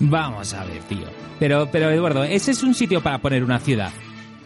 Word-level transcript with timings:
Vamos 0.00 0.52
a 0.54 0.64
ver, 0.64 0.82
tío. 0.88 1.06
Pero, 1.38 1.68
pero 1.70 1.88
Eduardo, 1.88 2.24
ese 2.24 2.50
es 2.50 2.64
un 2.64 2.74
sitio 2.74 3.00
para 3.00 3.18
poner 3.18 3.44
una 3.44 3.60
ciudad. 3.60 3.92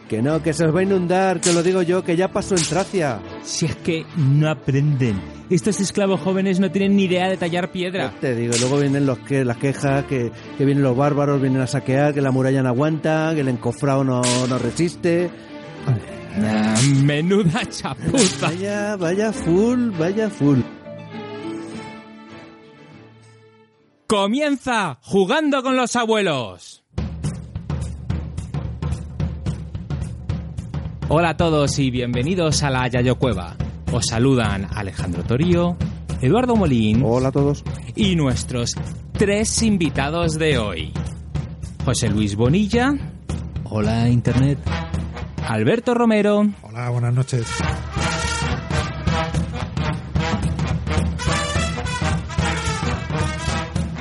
Que 0.07 0.21
no, 0.21 0.43
que 0.43 0.53
se 0.53 0.67
os 0.67 0.75
va 0.75 0.81
a 0.81 0.83
inundar, 0.83 1.41
que 1.41 1.53
lo 1.55 1.63
digo 1.63 1.81
yo, 1.81 2.05
que 2.05 2.17
ya 2.17 2.29
pasó 2.29 2.55
en 2.55 2.65
Tracia. 2.65 3.19
Si 3.43 3.65
es 3.67 3.77
que 3.77 4.05
no 4.17 4.51
aprenden. 4.51 5.21
Estos 5.49 5.81
esclavos 5.81 6.21
jóvenes 6.21 6.61
no 6.61 6.71
tienen 6.71 6.97
ni 6.97 7.05
idea 7.05 7.29
de 7.29 7.39
tallar 7.39 7.73
piedra. 7.73 8.13
Te 8.21 8.35
digo, 8.35 8.53
luego 8.61 8.79
vienen 8.79 9.07
los 9.07 9.19
que, 9.21 9.43
las 9.45 9.57
quejas, 9.57 10.05
que, 10.05 10.31
que 10.59 10.65
vienen 10.67 10.85
los 10.85 10.97
bárbaros, 10.97 11.41
vienen 11.41 11.63
a 11.63 11.67
saquear, 11.67 12.13
que 12.13 12.21
la 12.21 12.31
muralla 12.31 12.63
no 12.63 12.69
aguanta, 12.69 13.33
que 13.35 13.41
el 13.41 13.49
encofrado 13.49 14.05
no, 14.05 14.21
no 14.49 14.59
resiste. 14.59 15.31
Ah, 16.41 16.75
menuda 17.03 17.65
chapuza. 17.69 18.49
Vaya, 18.49 18.97
vaya 18.97 19.33
full, 19.33 19.91
vaya 19.99 20.29
full. 20.29 20.61
Comienza 24.13 24.99
jugando 25.03 25.63
con 25.63 25.77
los 25.77 25.95
abuelos. 25.95 26.83
Hola 31.11 31.29
a 31.29 31.37
todos 31.37 31.79
y 31.79 31.91
bienvenidos 31.91 32.63
a 32.63 32.71
la 32.71 32.89
Yayo 32.89 33.19
Cueva. 33.19 33.55
Os 33.93 34.07
saludan 34.07 34.67
Alejandro 34.75 35.25
Torío, 35.25 35.77
Eduardo 36.23 36.57
Molín 36.57 37.03
Hola 37.05 37.29
a 37.29 37.33
todos. 37.33 37.63
y 37.97 38.17
nuestros 38.17 38.75
tres 39.13 39.63
invitados 39.63 40.39
de 40.39 40.57
hoy. 40.57 40.91
José 41.85 42.09
Luis 42.09 42.35
Bonilla. 42.35 42.95
Hola 43.65 44.09
Internet. 44.09 44.59
Alberto 45.47 45.93
Romero. 45.93 46.47
Hola, 46.63 46.89
buenas 46.89 47.13
noches. 47.13 47.47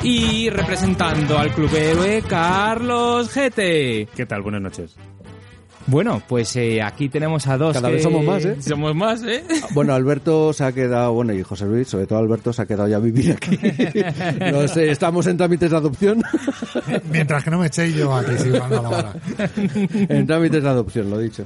Y 0.09 0.49
representando 0.49 1.37
al 1.37 1.53
club 1.53 1.69
héroe, 1.75 2.23
Carlos 2.25 3.29
Gete. 3.29 4.07
¿Qué 4.15 4.25
tal? 4.25 4.41
Buenas 4.41 4.61
noches. 4.61 4.95
Bueno, 5.85 6.21
pues 6.25 6.55
eh, 6.55 6.81
aquí 6.81 7.09
tenemos 7.09 7.45
a 7.47 7.57
dos. 7.57 7.73
Cada 7.73 7.89
que- 7.89 7.95
vez 7.95 8.03
somos 8.03 8.23
más, 8.23 8.45
¿eh? 8.45 8.55
Somos 8.61 8.95
más, 8.95 9.21
¿eh? 9.23 9.43
Bueno, 9.73 9.93
Alberto 9.93 10.53
se 10.53 10.63
ha 10.63 10.71
quedado, 10.71 11.11
bueno, 11.11 11.33
y 11.33 11.43
José 11.43 11.65
Luis, 11.65 11.89
sobre 11.89 12.05
todo 12.07 12.19
Alberto, 12.19 12.53
se 12.53 12.61
ha 12.61 12.65
quedado 12.65 12.87
ya 12.87 12.95
a 12.95 12.99
vivir 12.99 13.33
aquí. 13.33 13.57
No 14.51 14.65
sé, 14.69 14.91
estamos 14.91 15.27
en 15.27 15.35
trámites 15.35 15.69
de 15.71 15.75
adopción. 15.75 16.23
Mientras 17.11 17.43
que 17.43 17.51
no 17.51 17.59
me 17.59 17.67
echéis 17.67 17.93
yo 17.95 18.13
aquí 18.15 18.31
sigo 18.37 18.59
dando 18.59 18.83
la 18.83 18.89
vara. 18.89 19.13
en 19.91 20.25
trámites 20.25 20.63
de 20.63 20.69
adopción, 20.69 21.09
lo 21.09 21.19
he 21.19 21.23
dicho. 21.23 21.45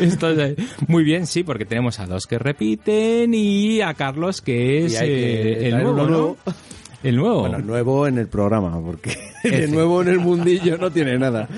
Esto 0.00 0.30
es- 0.30 0.56
muy 0.88 1.04
bien, 1.04 1.28
sí, 1.28 1.44
porque 1.44 1.64
tenemos 1.64 2.00
a 2.00 2.06
dos 2.06 2.26
que 2.26 2.38
repiten 2.40 3.34
y 3.34 3.80
a 3.82 3.94
Carlos 3.94 4.40
que 4.40 4.84
es 4.86 4.94
Y 4.94 4.96
hay 4.96 5.08
que 5.08 5.52
eh, 5.52 5.68
el 5.68 5.74
nuevo, 5.74 5.92
uno 5.92 6.06
¿no? 6.08 6.36
El 7.02 7.16
nuevo. 7.16 7.40
Bueno, 7.40 7.58
nuevo 7.58 8.06
en 8.06 8.18
el 8.18 8.28
programa, 8.28 8.78
porque 8.84 9.16
de 9.44 9.68
nuevo 9.68 10.02
en 10.02 10.08
el 10.08 10.18
mundillo 10.18 10.76
no 10.76 10.90
tiene 10.90 11.18
nada. 11.18 11.48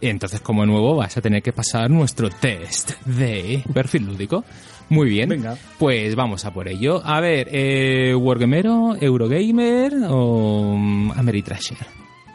Y 0.00 0.06
entonces, 0.08 0.40
como 0.40 0.64
nuevo, 0.64 0.96
vas 0.96 1.16
a 1.16 1.20
tener 1.20 1.42
que 1.42 1.52
pasar 1.52 1.90
nuestro 1.90 2.30
test 2.30 2.92
de 3.04 3.62
perfil 3.74 4.06
lúdico. 4.06 4.44
Muy 4.88 5.08
bien. 5.10 5.28
Venga. 5.28 5.56
Pues 5.78 6.14
vamos 6.14 6.44
a 6.44 6.52
por 6.52 6.68
ello. 6.68 7.02
A 7.04 7.20
ver, 7.20 7.48
eh, 7.52 8.14
Wargamero, 8.14 8.96
Eurogamer 9.00 9.94
o 10.08 10.76
mm, 10.78 11.12
Ameritrasher. 11.12 11.78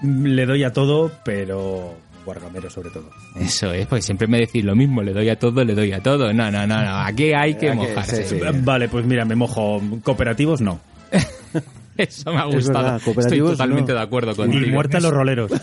Le 0.04 0.45
doy 0.45 0.64
a 0.64 0.72
todo, 0.73 1.11
pero 1.26 1.95
Guargamero 2.26 2.70
sobre 2.70 2.89
todo. 2.92 3.09
Eso 3.39 3.72
es, 3.73 3.88
porque 3.88 4.02
siempre 4.04 4.28
me 4.28 4.38
decís 4.39 4.64
lo 4.64 4.76
mismo, 4.76 5.02
le 5.02 5.14
doy 5.14 5.30
a 5.30 5.38
todo, 5.39 5.64
le 5.64 5.73
doy 5.73 5.92
a 5.94 6.02
todo. 6.02 6.32
No, 6.34 6.52
no, 6.52 6.66
no, 6.67 6.84
no, 6.84 6.98
aquí 7.00 7.32
hay 7.34 7.56
que 7.56 7.70
Hay 7.70 7.78
que- 7.80 7.88
mojarse. 7.89 8.23
sí, 8.23 8.36
sí. 8.39 8.42
Vale, 8.64 8.88
pues 8.89 9.06
mira, 9.06 9.26
me 9.26 9.36
mojo. 9.36 9.82
Cooperativos 10.04 10.61
no. 10.61 10.80
Eso 12.08 12.31
me 12.31 12.40
ha 12.40 12.48
Es 12.50 12.56
gustado. 12.56 12.84
verdad, 12.84 13.02
Estoy 13.17 13.40
totalmente 13.40 13.92
no. 13.92 13.98
de 14.00 14.03
acuerdo 14.03 14.31
Y 14.31 14.36
contigo. 14.36 14.67
muerta 14.72 15.00
los 15.00 15.12
roleros. 15.12 15.52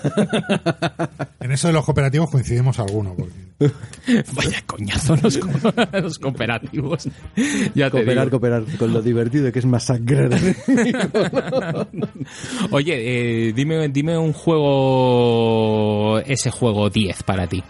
En 1.40 1.52
eso 1.52 1.66
de 1.68 1.74
los 1.74 1.84
cooperativos 1.84 2.30
coincidimos 2.30 2.78
algunos. 2.78 3.14
Porque... 3.16 3.32
Vaya 4.34 4.62
coñazo 4.66 5.14
los, 5.22 5.36
co- 5.36 5.50
los 6.00 6.18
cooperativos. 6.18 7.06
Ya 7.74 7.90
Cooperar, 7.90 8.30
cooperar, 8.30 8.62
con 8.78 8.94
lo 8.94 9.02
divertido 9.02 9.52
que 9.52 9.58
es 9.58 9.66
masacrar. 9.66 10.30
Oye, 12.70 13.48
eh, 13.48 13.52
dime, 13.52 13.88
dime 13.90 14.16
un 14.16 14.32
juego, 14.32 16.18
ese 16.20 16.50
juego 16.50 16.88
10 16.88 17.22
para 17.24 17.46
ti. 17.46 17.62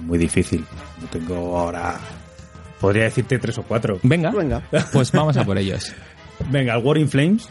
Muy 0.00 0.18
difícil. 0.18 0.64
No 1.00 1.06
tengo 1.08 1.58
ahora. 1.58 1.96
Podría 2.80 3.04
decirte 3.04 3.38
tres 3.38 3.56
o 3.58 3.62
cuatro. 3.62 3.98
Venga, 4.02 4.30
Venga. 4.30 4.62
pues 4.92 5.12
vamos 5.12 5.36
a 5.36 5.44
por 5.44 5.58
ellos. 5.58 5.92
Venga, 6.50 6.74
el 6.76 6.84
War 6.84 6.98
in 6.98 7.08
Flames. 7.08 7.48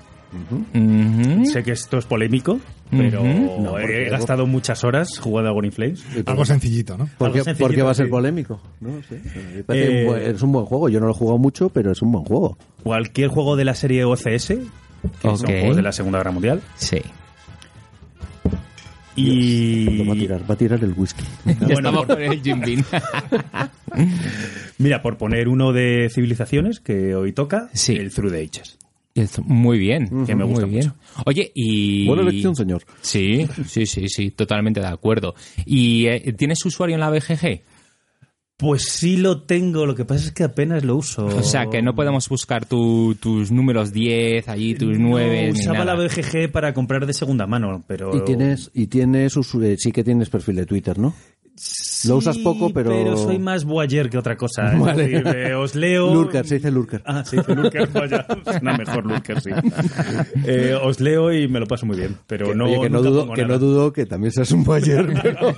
Sé 1.52 1.64
que 1.64 1.72
esto 1.72 1.98
es 1.98 2.06
polémico, 2.06 2.60
pero. 2.92 3.24
No, 3.24 3.78
he 3.78 3.82
porque- 3.82 4.10
gastado 4.10 4.46
muchas 4.46 4.84
horas 4.84 5.18
jugando 5.20 5.50
a 5.50 5.54
War 5.54 5.66
in 5.66 5.72
Flames. 5.72 6.04
Algo 6.26 6.46
sencillito, 6.46 6.98
¿no? 6.98 7.06
¿Por 7.18 7.32
qué, 7.32 7.40
Algo 7.40 7.46
sencillito, 7.46 7.64
por 7.68 7.76
qué 7.76 7.82
va 7.82 7.92
a 7.92 7.94
ser 7.94 8.06
sí. 8.08 8.12
polémico? 8.12 8.62
No 8.82 8.90
parece 9.66 10.02
Eh, 10.02 10.02
un 10.06 10.08
buen- 10.12 10.22
es 10.36 10.42
un 10.42 10.52
buen 10.52 10.66
juego. 10.66 10.90
Yo 10.90 11.00
no 11.00 11.06
lo 11.08 11.12
he 11.14 11.16
jugado 11.16 11.38
mucho, 11.38 11.70
pero 11.70 11.92
es 11.92 12.02
un 12.02 12.12
buen 12.12 12.26
juego. 12.26 12.58
Cualquier 12.84 13.30
juego 13.30 13.56
de 13.56 13.66
la 13.66 13.74
serie 13.76 14.04
OCS, 14.04 14.48
que 15.22 15.28
Ok. 15.28 15.38
son 15.38 15.48
juegos 15.48 15.76
de 15.76 15.82
la 15.82 15.92
Segunda 15.92 16.20
Guerra 16.20 16.32
Mundial. 16.32 16.62
Sí. 16.76 17.02
Y. 19.18 20.04
Va 20.06 20.14
a 20.14 20.16
tirar, 20.16 20.50
va 20.50 20.54
a 20.54 20.58
tirar 20.58 20.84
el 20.84 20.94
whisky. 20.96 21.24
Bueno, 21.46 21.68
estamos 21.74 22.06
por- 22.06 22.16
con 22.16 22.24
el 22.24 22.42
Jim 22.42 22.60
Beam. 22.62 22.84
Mira, 24.78 25.02
por 25.02 25.18
poner 25.18 25.48
uno 25.48 25.74
de 25.74 26.10
civilizaciones 26.14 26.80
que 26.80 27.16
hoy 27.16 27.34
toca, 27.34 27.70
Sí. 27.74 27.94
el 27.96 28.12
Through 28.14 28.32
the 28.32 28.42
Ages. 28.44 28.78
Muy 29.46 29.80
bien, 29.80 30.26
Que 30.28 30.36
me 30.36 30.44
muy 30.46 30.54
gusta 30.54 30.68
bien. 30.68 30.86
mucho. 30.86 30.96
Oye, 31.26 31.52
y... 31.56 32.06
Buena 32.06 32.22
elección, 32.22 32.56
señor. 32.56 32.84
Sí, 33.02 33.48
sí, 33.66 33.88
sí, 33.88 34.08
sí, 34.10 34.30
totalmente 34.30 34.80
de 34.80 34.86
acuerdo. 34.86 35.34
¿Y 35.66 36.06
eh, 36.06 36.34
tienes 36.38 36.64
usuario 36.64 36.94
en 36.94 37.00
la 37.00 37.10
BGG? 37.10 37.62
Pues 38.60 38.86
sí 38.90 39.18
lo 39.18 39.44
tengo, 39.44 39.86
lo 39.86 39.94
que 39.94 40.04
pasa 40.04 40.26
es 40.26 40.32
que 40.32 40.44
apenas 40.44 40.84
lo 40.84 40.96
uso. 40.96 41.28
O 41.28 41.44
sea, 41.44 41.68
que 41.68 41.84
no 41.84 41.94
podemos 41.94 42.28
buscar 42.28 42.66
tu- 42.66 43.14
tus 43.22 43.52
números 43.52 43.94
10, 43.94 44.50
allí 44.50 44.74
tus 44.74 44.98
9, 44.98 45.48
No, 45.50 45.54
ni 45.54 45.60
usaba 45.60 45.78
nada. 45.86 45.96
la 45.96 46.04
BGG 46.04 46.52
para 46.52 46.74
comprar 46.74 47.06
de 47.06 47.14
segunda 47.14 47.46
mano, 47.46 47.84
pero... 47.86 48.16
Y 48.18 48.22
tienes, 48.26 48.72
y 48.74 48.88
tienes 48.88 49.38
eh, 49.38 49.76
sí 49.78 49.92
que 49.92 50.04
tienes 50.04 50.32
perfil 50.32 50.56
de 50.56 50.66
Twitter, 50.66 50.98
¿no? 50.98 51.14
Sí, 51.56 52.08
lo 52.08 52.18
usas 52.18 52.40
poco, 52.40 52.72
pero- 52.72 52.90
pero 52.90 53.16
soy 53.18 53.38
más 53.38 53.64
voyeur 53.64 54.10
que 54.10 54.18
otra 54.18 54.36
cosa. 54.36 54.72
Vale. 54.76 55.08
decir, 55.08 55.28
eh, 55.36 55.54
os 55.56 55.76
leo... 55.76 56.12
Lurker, 56.12 56.48
se 56.48 56.56
dice 56.56 56.72
Lurker. 56.72 57.04
Ah, 57.06 57.24
se 57.24 57.38
dice 57.38 57.54
Lurker, 57.54 57.88
vaya. 57.94 58.26
Una 58.60 58.76
mejor 58.76 59.06
Lurker, 59.06 59.40
sí. 59.40 59.52
Eh, 60.48 60.74
os 60.82 61.00
leo 61.00 61.32
y 61.32 61.48
me 61.48 61.60
lo 61.60 61.68
paso 61.68 61.86
muy 61.86 61.98
bien, 61.98 62.16
pero 62.26 62.48
Que- 62.48 62.56
no, 62.56 62.66
oye, 62.66 62.82
que 62.82 62.90
no 62.90 63.04
dudo, 63.04 63.34
que 63.34 63.46
no 63.46 63.60
dudo 63.60 63.94
que 63.94 64.08
también 64.08 64.32
seas 64.32 64.52
un 64.52 64.64
bayer, 64.64 65.06
pero... 65.22 65.38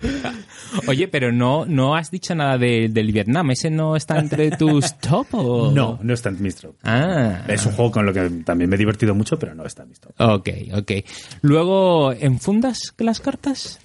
Oye, 0.86 1.08
pero 1.08 1.32
no, 1.32 1.66
no 1.66 1.94
has 1.96 2.10
dicho 2.10 2.34
nada 2.34 2.56
de- 2.58 2.88
del 2.88 3.12
Vietnam. 3.12 3.50
¿Ese 3.50 3.70
no 3.70 3.96
está 3.96 4.18
entre 4.18 4.50
tus 4.56 4.96
top 4.98 5.26
o...? 5.32 5.70
No, 5.72 5.98
no 6.02 6.14
está 6.14 6.28
en 6.30 6.42
mis 6.42 6.56
top. 6.56 6.76
Ah. 6.82 7.42
Es 7.48 7.66
un 7.66 7.72
juego 7.72 7.90
con 7.90 8.06
lo 8.06 8.12
que 8.12 8.28
también 8.44 8.70
me 8.70 8.76
he 8.76 8.78
divertido 8.78 9.14
mucho, 9.14 9.38
pero 9.38 9.54
no 9.54 9.64
está 9.64 9.82
en 9.82 9.88
mis 9.90 10.00
top. 10.00 10.12
Ok, 10.18 10.48
ok. 10.74 10.92
Luego, 11.42 12.12
¿enfundas 12.12 12.94
las 12.98 13.20
cartas? 13.20 13.78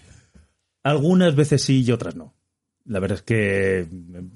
Algunas 0.84 1.36
veces 1.36 1.64
sí 1.64 1.84
y 1.84 1.92
otras 1.92 2.16
no. 2.16 2.34
La 2.88 3.00
verdad 3.00 3.18
es 3.18 3.23
que 3.23 3.88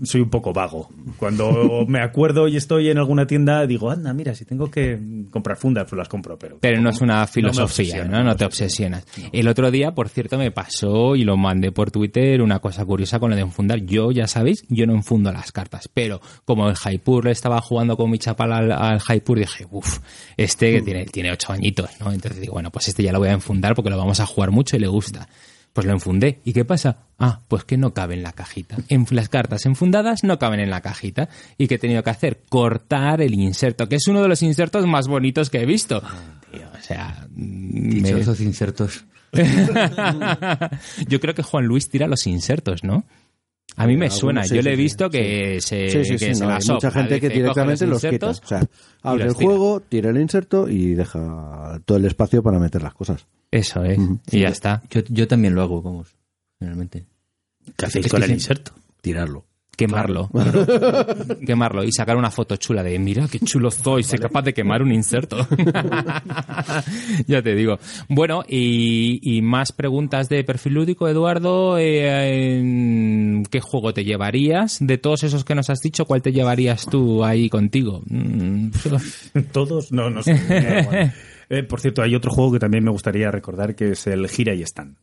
soy 0.03 0.21
un 0.21 0.31
poco 0.31 0.53
vago. 0.53 0.89
Cuando 1.17 1.85
me 1.87 2.01
acuerdo 2.01 2.47
y 2.47 2.57
estoy 2.57 2.89
en 2.89 2.97
alguna 2.97 3.27
tienda, 3.27 3.67
digo, 3.67 3.91
anda, 3.91 4.11
mira, 4.11 4.33
si 4.33 4.43
tengo 4.43 4.71
que 4.71 4.99
comprar 5.29 5.55
fundas, 5.55 5.85
pues 5.87 5.97
las 5.97 6.09
compro, 6.09 6.37
pero... 6.39 6.57
Pero 6.59 6.81
no 6.81 6.89
es 6.89 6.99
una 6.99 7.27
filosofía, 7.27 8.05
¿no? 8.05 8.23
no 8.23 8.35
te 8.35 8.45
obsesionas. 8.45 9.05
El 9.31 9.47
otro 9.47 9.69
día, 9.69 9.91
por 9.91 10.09
cierto, 10.09 10.39
me 10.39 10.49
pasó 10.49 11.15
y 11.15 11.25
lo 11.25 11.37
mandé 11.37 11.71
por 11.71 11.91
Twitter 11.91 12.41
una 12.41 12.57
cosa 12.57 12.83
curiosa 12.85 13.19
con 13.19 13.29
lo 13.29 13.35
de 13.35 13.43
enfundar. 13.43 13.81
Yo, 13.81 14.11
ya 14.11 14.25
sabéis, 14.25 14.65
yo 14.67 14.87
no 14.87 14.93
enfundo 14.93 15.31
las 15.31 15.51
cartas, 15.51 15.87
pero 15.87 16.19
como 16.43 16.67
el 16.69 16.75
Jaipur 16.75 17.27
estaba 17.27 17.61
jugando 17.61 17.97
con 17.97 18.09
mi 18.09 18.17
chapal 18.17 18.51
al, 18.51 18.71
al 18.71 18.99
Jaipur, 18.99 19.37
dije, 19.37 19.67
uff, 19.69 19.99
este 20.37 20.71
que 20.71 20.81
tiene, 20.81 21.05
tiene 21.05 21.31
ocho 21.31 21.53
añitos, 21.53 21.91
¿no? 21.99 22.11
Entonces 22.11 22.41
digo, 22.41 22.53
bueno, 22.53 22.71
pues 22.71 22.87
este 22.87 23.03
ya 23.03 23.11
lo 23.11 23.19
voy 23.19 23.29
a 23.29 23.33
enfundar 23.33 23.75
porque 23.75 23.91
lo 23.91 23.97
vamos 23.97 24.19
a 24.19 24.25
jugar 24.25 24.49
mucho 24.49 24.75
y 24.75 24.79
le 24.79 24.87
gusta. 24.87 25.27
Pues 25.73 25.85
lo 25.85 25.93
enfundé. 25.93 26.41
¿Y 26.43 26.53
qué 26.53 26.65
pasa? 26.65 27.05
Ah, 27.19 27.41
pues 27.47 27.63
que 27.63 27.77
no 27.77 27.93
cabe 27.93 28.15
en 28.15 28.23
la 28.23 28.31
cajita. 28.33 28.77
En 28.89 29.05
las 29.11 29.29
cartas 29.29 29.65
enfundadas 29.65 30.23
no 30.23 30.39
caben 30.39 30.59
en 30.59 30.69
la 30.69 30.81
cajita. 30.81 31.29
¿Y 31.57 31.67
qué 31.67 31.75
he 31.75 31.79
tenido 31.79 32.01
que 32.03 32.09
hacer? 32.09 32.41
Cortar 32.49 33.21
el 33.21 33.33
inserto, 33.35 33.87
que 33.87 33.95
es 33.97 34.07
uno 34.07 34.21
de 34.21 34.27
los 34.29 34.41
insertos 34.41 34.85
más 34.87 35.07
bonitos 35.07 35.49
que 35.49 35.61
he 35.61 35.65
visto. 35.65 36.01
Tío, 36.51 36.61
o 36.77 36.81
sea... 36.81 37.27
me- 37.35 38.09
insertos. 38.39 39.05
Yo 41.07 41.19
creo 41.19 41.35
que 41.35 41.43
Juan 41.43 41.65
Luis 41.65 41.89
tira 41.89 42.07
los 42.07 42.25
insertos, 42.27 42.83
¿no? 42.83 43.03
A 43.75 43.85
mí 43.85 43.95
me 43.95 44.09
suena. 44.09 44.45
Yo 44.45 44.61
le 44.61 44.73
he 44.73 44.75
visto 44.75 45.09
que 45.09 45.59
se, 45.61 45.89
Sí, 45.89 46.03
sí, 46.03 46.11
que 46.13 46.17
sí, 46.17 46.35
se 46.35 46.41
no, 46.41 46.49
la 46.49 46.57
hay 46.57 46.67
mucha 46.67 46.91
gente 46.91 47.21
que 47.21 47.29
directamente 47.29 47.85
los, 47.85 48.01
quita. 48.01 48.13
insertos 48.29 48.41
O 48.43 48.47
sea, 48.47 48.63
abre 49.03 49.25
los 49.25 49.35
el 49.39 49.43
juego, 49.45 49.79
tira 49.81 50.09
el 50.09 50.17
inserto 50.19 50.67
y 50.67 50.95
deja 50.95 51.79
todo 51.85 51.97
el 51.97 52.05
espacio 52.05 52.41
para 52.41 52.59
meter 52.59 52.81
las 52.81 52.93
cosas. 52.93 53.27
Eso 53.51 53.83
es. 53.83 53.97
Y 54.31 54.41
ya 54.41 54.49
está. 54.49 54.83
Yo, 54.89 55.01
yo 55.09 55.27
también 55.27 55.55
lo 55.55 55.61
hago, 55.61 55.81
vamos, 55.81 56.15
generalmente. 56.59 57.05
¿Qué 57.77 57.85
hacéis 57.85 58.05
Es 58.05 58.11
con 58.11 58.23
el 58.23 58.31
inserto? 58.31 58.71
Tirarlo. 59.01 59.45
quemarlo. 59.77 60.29
quemarlo 61.45 61.83
y 61.83 61.91
sacar 61.91 62.17
una 62.17 62.29
foto 62.31 62.57
chula 62.57 62.83
de 62.83 62.99
mira 62.99 63.27
qué 63.31 63.39
chulo 63.39 63.71
soy, 63.71 64.03
soy 64.03 64.19
capaz 64.19 64.41
de 64.41 64.53
quemar 64.53 64.81
un 64.81 64.91
inserto. 64.91 65.37
ya 67.27 67.41
te 67.41 67.55
digo. 67.55 67.79
Bueno, 68.09 68.43
y, 68.47 69.19
y 69.23 69.41
más 69.41 69.71
preguntas 69.71 70.27
de 70.27 70.43
perfil 70.43 70.73
lúdico, 70.73 71.07
Eduardo. 71.07 71.77
Eh, 71.77 72.57
en 72.59 73.45
¿Qué 73.49 73.61
juego 73.61 73.93
te 73.93 74.03
llevarías? 74.03 74.77
De 74.81 74.97
todos 74.97 75.23
esos 75.23 75.43
que 75.45 75.55
nos 75.55 75.69
has 75.69 75.79
dicho, 75.79 76.05
¿cuál 76.05 76.21
te 76.21 76.31
llevarías 76.33 76.85
tú 76.85 77.23
ahí 77.23 77.49
contigo? 77.49 78.01
Mm, 78.05 78.69
¿Todos? 79.53 79.91
No, 79.91 80.09
no 80.09 80.21
sé. 80.23 81.13
Eh, 81.49 81.63
por 81.63 81.81
cierto, 81.81 82.01
hay 82.03 82.13
otro 82.15 82.31
juego 82.31 82.51
que 82.53 82.59
también 82.59 82.83
me 82.83 82.91
gustaría 82.91 83.31
recordar 83.31 83.75
que 83.75 83.91
es 83.91 84.05
el 84.07 84.27
Gira 84.29 84.53
y 84.53 84.61
Stand. 84.61 84.97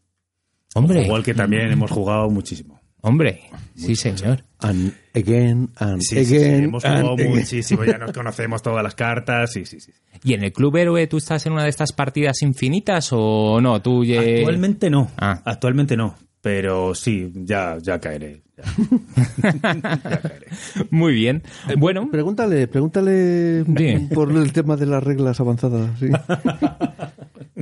Hombre, 0.74 1.02
Igual 1.04 1.24
que 1.24 1.34
también 1.34 1.70
hemos 1.72 1.90
jugado 1.90 2.28
muchísimo. 2.30 2.80
hombre, 3.00 3.40
sí 3.74 3.94
señor. 3.96 4.44
And 4.58 4.92
again, 5.14 5.70
and 5.76 6.00
Sí, 6.02 6.16
sí, 6.16 6.24
sí, 6.26 6.36
again. 6.36 6.64
hemos 6.64 6.82
jugado 6.84 7.12
again. 7.14 7.30
muchísimo, 7.30 7.84
ya 7.84 7.98
nos 7.98 8.12
conocemos 8.14 8.62
todas 8.62 8.82
las 8.82 8.94
cartas, 8.94 9.52
sí, 9.52 9.64
sí, 9.64 9.80
sí. 9.80 9.92
¿Y 10.24 10.34
en 10.34 10.44
el 10.44 10.52
Club 10.52 10.76
Héroe 10.76 11.06
tú 11.06 11.16
estás 11.18 11.46
en 11.46 11.52
una 11.54 11.62
de 11.64 11.70
estas 11.70 11.92
partidas 11.92 12.42
infinitas 12.42 13.08
o 13.12 13.60
no? 13.60 13.80
Tú 13.80 14.04
ye- 14.04 14.38
Actualmente 14.40 14.90
no, 14.90 15.10
Ah. 15.16 15.40
actualmente 15.44 15.96
no, 15.96 16.16
pero 16.40 16.94
sí, 16.94 17.32
ya, 17.34 17.78
ya 17.80 17.98
caeré. 18.00 18.42
Muy 20.90 21.14
bien. 21.14 21.42
Bueno, 21.76 22.08
Pregúntale, 22.10 22.68
pregúntale 22.68 23.64
Dime. 23.64 24.08
por 24.14 24.30
el 24.32 24.52
tema 24.52 24.76
de 24.76 24.86
las 24.86 25.02
reglas 25.02 25.40
avanzadas. 25.40 25.90
sí. 25.98 26.08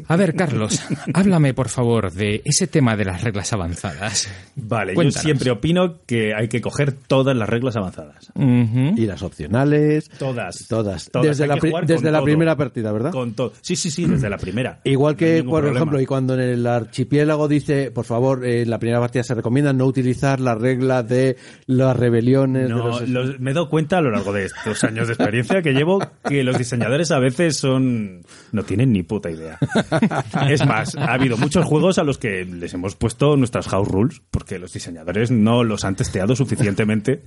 a 0.09 0.17
ver, 0.17 0.35
Carlos, 0.35 0.81
háblame 1.15 1.55
por 1.55 1.69
favor 1.69 2.13
de 2.13 2.43
ese 2.45 2.67
tema 2.67 2.97
de 2.97 3.05
las 3.05 3.23
reglas 3.23 3.53
avanzadas. 3.53 4.29
Vale, 4.57 4.95
Cuéntanos. 4.95 5.15
yo 5.17 5.21
siempre 5.23 5.51
opino 5.51 5.99
que 6.07 6.35
hay 6.35 6.49
que 6.49 6.61
coger 6.61 6.93
todas 6.93 7.37
las 7.37 7.49
reglas 7.49 7.77
avanzadas. 7.77 8.33
Y 8.37 9.07
las 9.07 9.23
opcionales. 9.23 10.09
Todas. 10.19 10.67
Todas. 10.69 11.11
Todas. 11.11 11.27
Desde 11.39 11.47
la, 11.47 11.57
desde 11.87 12.11
la 12.11 12.23
primera 12.23 12.57
partida, 12.57 12.93
¿verdad? 12.93 13.13
Con 13.13 13.35
todo. 13.35 13.53
Sí, 13.61 13.77
sí, 13.77 13.91
sí, 13.91 14.07
desde 14.07 14.29
la 14.29 14.39
primera. 14.39 14.81
Igual 14.85 15.17
que, 15.17 15.43
por 15.45 15.61
problema. 15.63 15.77
ejemplo, 15.79 16.01
y 16.01 16.07
cuando 16.07 16.35
en 16.35 16.41
el 16.41 16.67
archipiélago 16.67 17.49
dice, 17.49 17.91
por 17.91 18.05
favor, 18.05 18.45
eh, 18.45 18.63
en 18.63 18.71
la 18.71 18.79
primera 18.79 19.01
partida 19.01 19.23
se 19.23 19.35
recomienda 19.35 19.73
no 19.73 19.87
utilizar 19.87 20.41
la 20.41 20.55
regla 20.55 21.03
de 21.03 21.37
las 21.67 21.97
rebeliones. 21.97 22.65
de 22.65 22.69
No, 22.69 22.87
los- 22.89 23.09
los- 23.09 23.41
me 23.41 23.51
he 23.53 23.55
dado 23.55 23.69
cuenta 23.69 23.99
a 23.99 24.01
lo 24.01 24.11
largo 24.11 24.33
de 24.33 24.47
estos 24.47 24.83
años 24.85 25.07
de 25.09 25.15
experiencia 25.15 25.63
que 25.63 25.73
llevo 25.73 26.01
que 26.29 26.43
los 26.45 26.59
diseñadores 26.59 27.11
a 27.11 27.19
veces 27.19 27.57
son 27.57 28.23
no 28.53 28.63
tienen 28.65 28.93
ni 28.93 29.03
puta 29.03 29.31
idea. 29.31 29.59
Es 30.49 30.65
más, 30.67 30.95
ha 30.97 31.13
habido 31.15 31.37
muchos 31.37 31.65
juegos 31.65 31.99
a 31.99 32.05
los 32.05 32.19
que 32.19 32.45
les 32.45 32.73
hemos 32.75 32.97
puesto 32.97 33.37
nuestras 33.37 33.69
house 33.69 33.89
rules 33.89 34.23
porque 34.31 34.59
los 34.59 34.73
diseñadores 34.73 35.31
no 35.31 35.65
los 35.65 35.85
han 35.85 35.97
testeado 35.97 36.35
suficientemente 36.37 37.23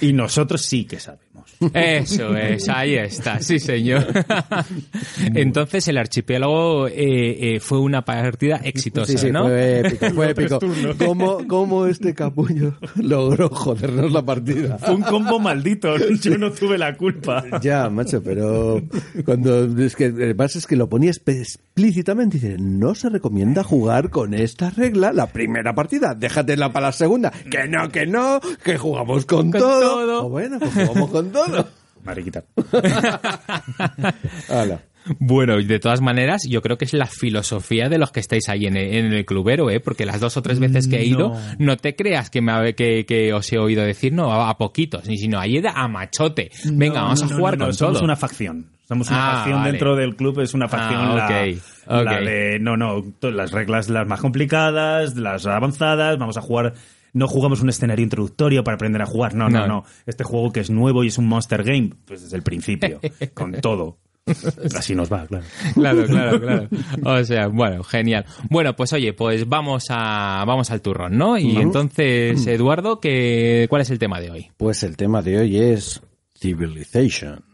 y 0.00 0.12
nosotros 0.12 0.62
sí 0.62 0.84
que 0.84 0.98
sabemos. 1.00 1.30
Eso 1.74 2.36
es, 2.36 2.68
ahí 2.68 2.94
está, 2.96 3.40
sí 3.40 3.58
señor. 3.58 4.06
Entonces 5.34 5.86
el 5.88 5.98
archipiélago 5.98 6.88
eh, 6.88 7.54
eh, 7.56 7.60
fue 7.60 7.78
una 7.80 8.04
partida 8.04 8.56
exitosa, 8.64 9.12
Sí, 9.12 9.18
sí, 9.18 9.30
¿no? 9.32 9.44
fue 9.44 9.80
épico, 9.80 10.60
fue. 10.60 10.96
¿Cómo, 11.06 11.46
¿Cómo 11.46 11.86
este 11.86 12.14
capullo 12.14 12.74
logró 12.96 13.48
jodernos 13.48 14.12
la 14.12 14.24
partida? 14.24 14.78
Fue 14.78 14.94
un 14.94 15.02
combo 15.02 15.38
maldito, 15.38 15.96
yo 16.20 16.38
no 16.38 16.50
tuve 16.52 16.78
la 16.78 16.96
culpa. 16.96 17.44
Ya, 17.60 17.88
macho, 17.90 18.22
pero 18.22 18.82
cuando 19.24 19.64
es 19.82 19.96
que 19.96 20.06
además 20.06 20.56
es 20.56 20.66
que 20.66 20.76
lo 20.76 20.88
ponía 20.88 21.10
espe- 21.10 21.58
explícitamente, 22.00 22.38
dice, 22.38 22.56
no 22.58 22.94
se 22.94 23.10
recomienda 23.10 23.62
jugar 23.62 24.10
con 24.10 24.32
esta 24.32 24.70
regla 24.70 25.12
la 25.12 25.26
primera 25.26 25.74
partida, 25.74 26.14
déjatela 26.14 26.72
para 26.72 26.86
la 26.86 26.92
segunda. 26.92 27.30
Que 27.50 27.68
no, 27.68 27.88
que 27.90 28.06
no, 28.06 28.40
que 28.64 28.78
jugamos 28.78 29.26
con, 29.26 29.50
Con 29.50 29.60
todo. 29.60 29.80
todo. 29.80 30.26
O 30.26 30.30
bueno, 30.30 30.58
pues 30.58 30.72
jugamos 30.72 31.10
con 31.10 31.30
todo. 31.30 31.68
Mariquita. 32.04 32.44
Hala. 34.48 34.80
Bueno, 35.18 35.58
y 35.58 35.64
de 35.64 35.78
todas 35.78 36.00
maneras, 36.00 36.42
yo 36.48 36.62
creo 36.62 36.76
que 36.78 36.84
es 36.84 36.92
la 36.92 37.06
filosofía 37.06 37.88
de 37.88 37.98
los 37.98 38.12
que 38.12 38.20
estáis 38.20 38.48
ahí 38.48 38.66
en 38.66 38.76
el, 38.76 38.94
en 38.94 39.12
el 39.12 39.24
clubero, 39.24 39.70
¿eh? 39.70 39.80
Porque 39.80 40.04
las 40.06 40.20
dos 40.20 40.36
o 40.36 40.42
tres 40.42 40.58
veces 40.60 40.88
que 40.88 40.98
he 40.98 41.04
ido, 41.04 41.30
no, 41.30 41.40
No. 41.58 41.76
te 41.76 41.96
creas 41.96 42.30
que, 42.30 42.40
me, 42.42 42.74
que, 42.74 43.04
que 43.06 43.32
os 43.32 43.50
he 43.52 43.58
oído 43.58 43.82
decir, 43.82 44.12
no, 44.12 44.32
a, 44.32 44.50
a 44.50 44.58
poquitos, 44.58 45.04
sino 45.04 45.38
ahí 45.40 45.60
a 45.64 45.88
machote. 45.88 46.50
Venga, 46.72 47.02
vamos 47.02 47.22
a 47.22 47.26
No, 47.26 47.36
jugar 47.36 47.58
con 47.58 47.72
somos 47.74 47.94
todo. 47.98 48.04
una 48.04 48.16
facción. 48.16 48.66
Somos 48.86 49.08
una 49.08 49.30
Ah, 49.30 49.34
facción 49.36 49.58
vale. 49.60 49.70
dentro 49.70 49.94
del 49.96 50.16
club, 50.16 50.40
es 50.40 50.52
una 50.52 50.68
facción 50.68 51.00
Ah, 51.00 51.14
la, 51.14 51.24
ok, 51.24 52.04
la 52.04 52.12
ok. 52.18 52.24
de 52.24 52.58
no, 52.60 52.76
no, 52.76 53.04
las 53.30 53.52
reglas 53.52 53.88
las 53.88 54.06
más 54.06 54.20
complicadas, 54.20 55.16
las 55.16 55.46
avanzadas, 55.46 56.18
vamos 56.18 56.36
a 56.36 56.40
jugar 56.42 56.74
no 57.12 57.26
jugamos 57.26 57.60
un 57.60 57.68
escenario 57.68 58.04
introductorio 58.04 58.62
para 58.62 58.76
aprender 58.76 59.02
a 59.02 59.06
jugar, 59.06 59.34
no, 59.34 59.48
no, 59.48 59.60
No. 59.60 59.66
no. 59.66 59.84
Este 60.06 60.22
juego 60.22 60.52
que 60.52 60.60
es 60.60 60.70
nuevo 60.70 61.02
y 61.02 61.08
es 61.08 61.18
un 61.18 61.26
monster 61.26 61.64
game, 61.64 61.90
pues 62.04 62.22
desde 62.22 62.36
el 62.36 62.42
principio, 62.44 63.00
con 63.34 63.52
todo. 63.54 63.98
Así 64.76 64.94
nos 64.94 65.12
va, 65.12 65.26
claro. 65.26 65.44
Claro, 65.74 66.06
claro, 66.06 66.40
claro. 66.40 66.68
O 67.04 67.24
sea, 67.24 67.48
bueno, 67.48 67.82
genial. 67.82 68.24
Bueno, 68.48 68.74
pues 68.74 68.92
oye, 68.92 69.12
pues 69.12 69.48
vamos 69.48 69.86
a 69.90 70.44
vamos 70.46 70.70
al 70.70 70.80
turrón, 70.80 71.16
¿no? 71.16 71.38
Y 71.38 71.56
entonces, 71.56 72.46
Eduardo, 72.46 73.00
¿qué, 73.00 73.66
¿cuál 73.68 73.82
es 73.82 73.90
el 73.90 73.98
tema 73.98 74.20
de 74.20 74.30
hoy? 74.30 74.50
Pues 74.56 74.82
el 74.82 74.96
tema 74.96 75.22
de 75.22 75.38
hoy 75.38 75.58
es 75.58 76.00
Civilization. 76.38 77.44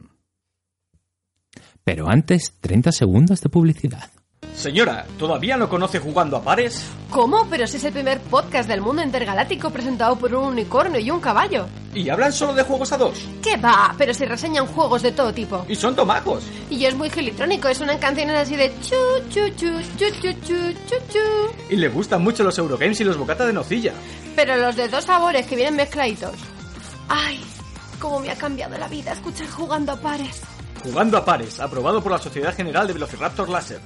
Pero 1.84 2.08
antes, 2.08 2.54
30 2.60 2.90
segundos 2.90 3.40
de 3.40 3.48
publicidad. 3.48 4.10
Señora, 4.56 5.04
¿todavía 5.18 5.58
no 5.58 5.68
conoce 5.68 5.98
jugando 5.98 6.38
a 6.38 6.42
pares? 6.42 6.86
¿Cómo? 7.10 7.46
Pero 7.50 7.66
si 7.66 7.76
es 7.76 7.84
el 7.84 7.92
primer 7.92 8.18
podcast 8.22 8.66
del 8.66 8.80
mundo 8.80 9.02
intergaláctico 9.02 9.68
presentado 9.68 10.16
por 10.16 10.34
un 10.34 10.44
unicornio 10.44 10.98
y 10.98 11.10
un 11.10 11.20
caballo. 11.20 11.66
¿Y 11.94 12.08
hablan 12.08 12.32
solo 12.32 12.54
de 12.54 12.62
juegos 12.62 12.90
a 12.90 12.96
dos? 12.96 13.18
¿Qué 13.42 13.58
va? 13.58 13.94
Pero 13.98 14.14
si 14.14 14.24
reseñan 14.24 14.66
juegos 14.66 15.02
de 15.02 15.12
todo 15.12 15.30
tipo. 15.34 15.66
Y 15.68 15.74
son 15.74 15.94
tomajos. 15.94 16.42
Y 16.70 16.86
es 16.86 16.94
muy 16.94 17.10
gilitrónico, 17.10 17.72
suenan 17.74 17.98
canciones 17.98 18.34
así 18.34 18.56
de 18.56 18.72
chu 18.80 18.96
chu 19.28 19.46
chu 19.56 19.78
chu 19.98 20.06
chu 20.22 20.32
chu 20.40 20.72
chu 20.86 20.96
chu. 21.12 21.18
Y 21.68 21.76
le 21.76 21.88
gustan 21.90 22.22
mucho 22.22 22.42
los 22.42 22.56
Eurogames 22.56 22.98
y 23.02 23.04
los 23.04 23.18
bocata 23.18 23.44
de 23.44 23.52
nocilla. 23.52 23.92
Pero 24.34 24.56
los 24.56 24.74
de 24.74 24.88
dos 24.88 25.04
sabores 25.04 25.46
que 25.46 25.54
vienen 25.54 25.76
mezcladitos. 25.76 26.34
Ay, 27.10 27.44
cómo 28.00 28.20
me 28.20 28.30
ha 28.30 28.36
cambiado 28.36 28.78
la 28.78 28.88
vida 28.88 29.12
escuchar 29.12 29.48
jugando 29.48 29.92
a 29.92 29.96
pares. 29.96 30.40
Jugando 30.82 31.18
a 31.18 31.24
pares, 31.26 31.60
aprobado 31.60 32.02
por 32.02 32.12
la 32.12 32.18
Sociedad 32.18 32.54
General 32.54 32.86
de 32.86 32.94
Velociraptor 32.94 33.50
Láser. 33.50 33.80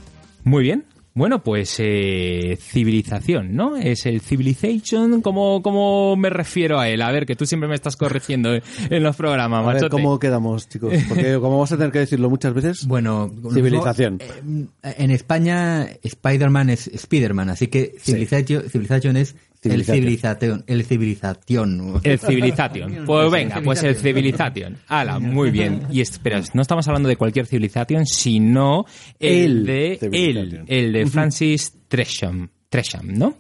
Muy 0.44 0.62
bien. 0.62 0.84
Bueno, 1.12 1.42
pues 1.42 1.74
eh, 1.78 2.56
civilización, 2.60 3.56
¿no? 3.56 3.76
Es 3.76 4.06
el 4.06 4.20
civilization, 4.20 5.20
¿cómo, 5.22 5.60
¿cómo 5.60 6.14
me 6.16 6.30
refiero 6.30 6.78
a 6.78 6.88
él? 6.88 7.02
A 7.02 7.10
ver, 7.10 7.26
que 7.26 7.34
tú 7.34 7.46
siempre 7.46 7.68
me 7.68 7.74
estás 7.74 7.96
corrigiendo 7.96 8.54
en 8.54 9.02
los 9.02 9.16
programas, 9.16 9.66
A 9.66 9.72
ver. 9.72 9.88
¿cómo 9.90 10.20
quedamos, 10.20 10.68
chicos? 10.68 10.94
Porque 11.08 11.34
como 11.34 11.50
vamos 11.50 11.72
a 11.72 11.76
tener 11.76 11.90
que 11.90 11.98
decirlo 11.98 12.30
muchas 12.30 12.54
veces, 12.54 12.86
Bueno, 12.86 13.28
Civilización. 13.52 14.20
no, 14.44 14.68
eh, 14.84 14.94
en 14.98 15.10
España, 15.10 15.88
Spider-Man 16.00 16.70
es 16.70 16.86
Spider-Man, 16.86 17.50
así 17.50 17.66
que 17.66 17.96
Civilization, 17.98 18.62
Civilization 18.70 19.16
es 19.16 19.34
el 19.62 19.84
Civilización. 19.84 20.64
civilización. 20.64 20.64
El 20.66 20.84
civilización. 20.84 22.00
El 22.02 22.18
Civilization. 22.18 23.04
Pues 23.06 23.30
venga, 23.30 23.60
pues 23.62 23.82
el 23.82 23.94
Civilization. 23.96 24.78
Ala, 24.88 25.18
muy 25.18 25.50
bien. 25.50 25.82
Y 25.90 26.00
es- 26.00 26.18
pero 26.22 26.40
no 26.54 26.62
estamos 26.62 26.86
hablando 26.88 27.08
de 27.08 27.16
cualquier 27.16 27.46
Civilization, 27.46 28.06
sino 28.06 28.86
el, 29.18 29.34
El 29.58 29.66
de 29.66 29.96
Civilization. 30.00 30.64
el, 30.66 30.86
el 30.86 30.92
de 30.92 31.06
Francis 31.06 31.74
Tresham, 31.88 32.48
Tresham, 32.68 33.06
¿no? 33.18 33.36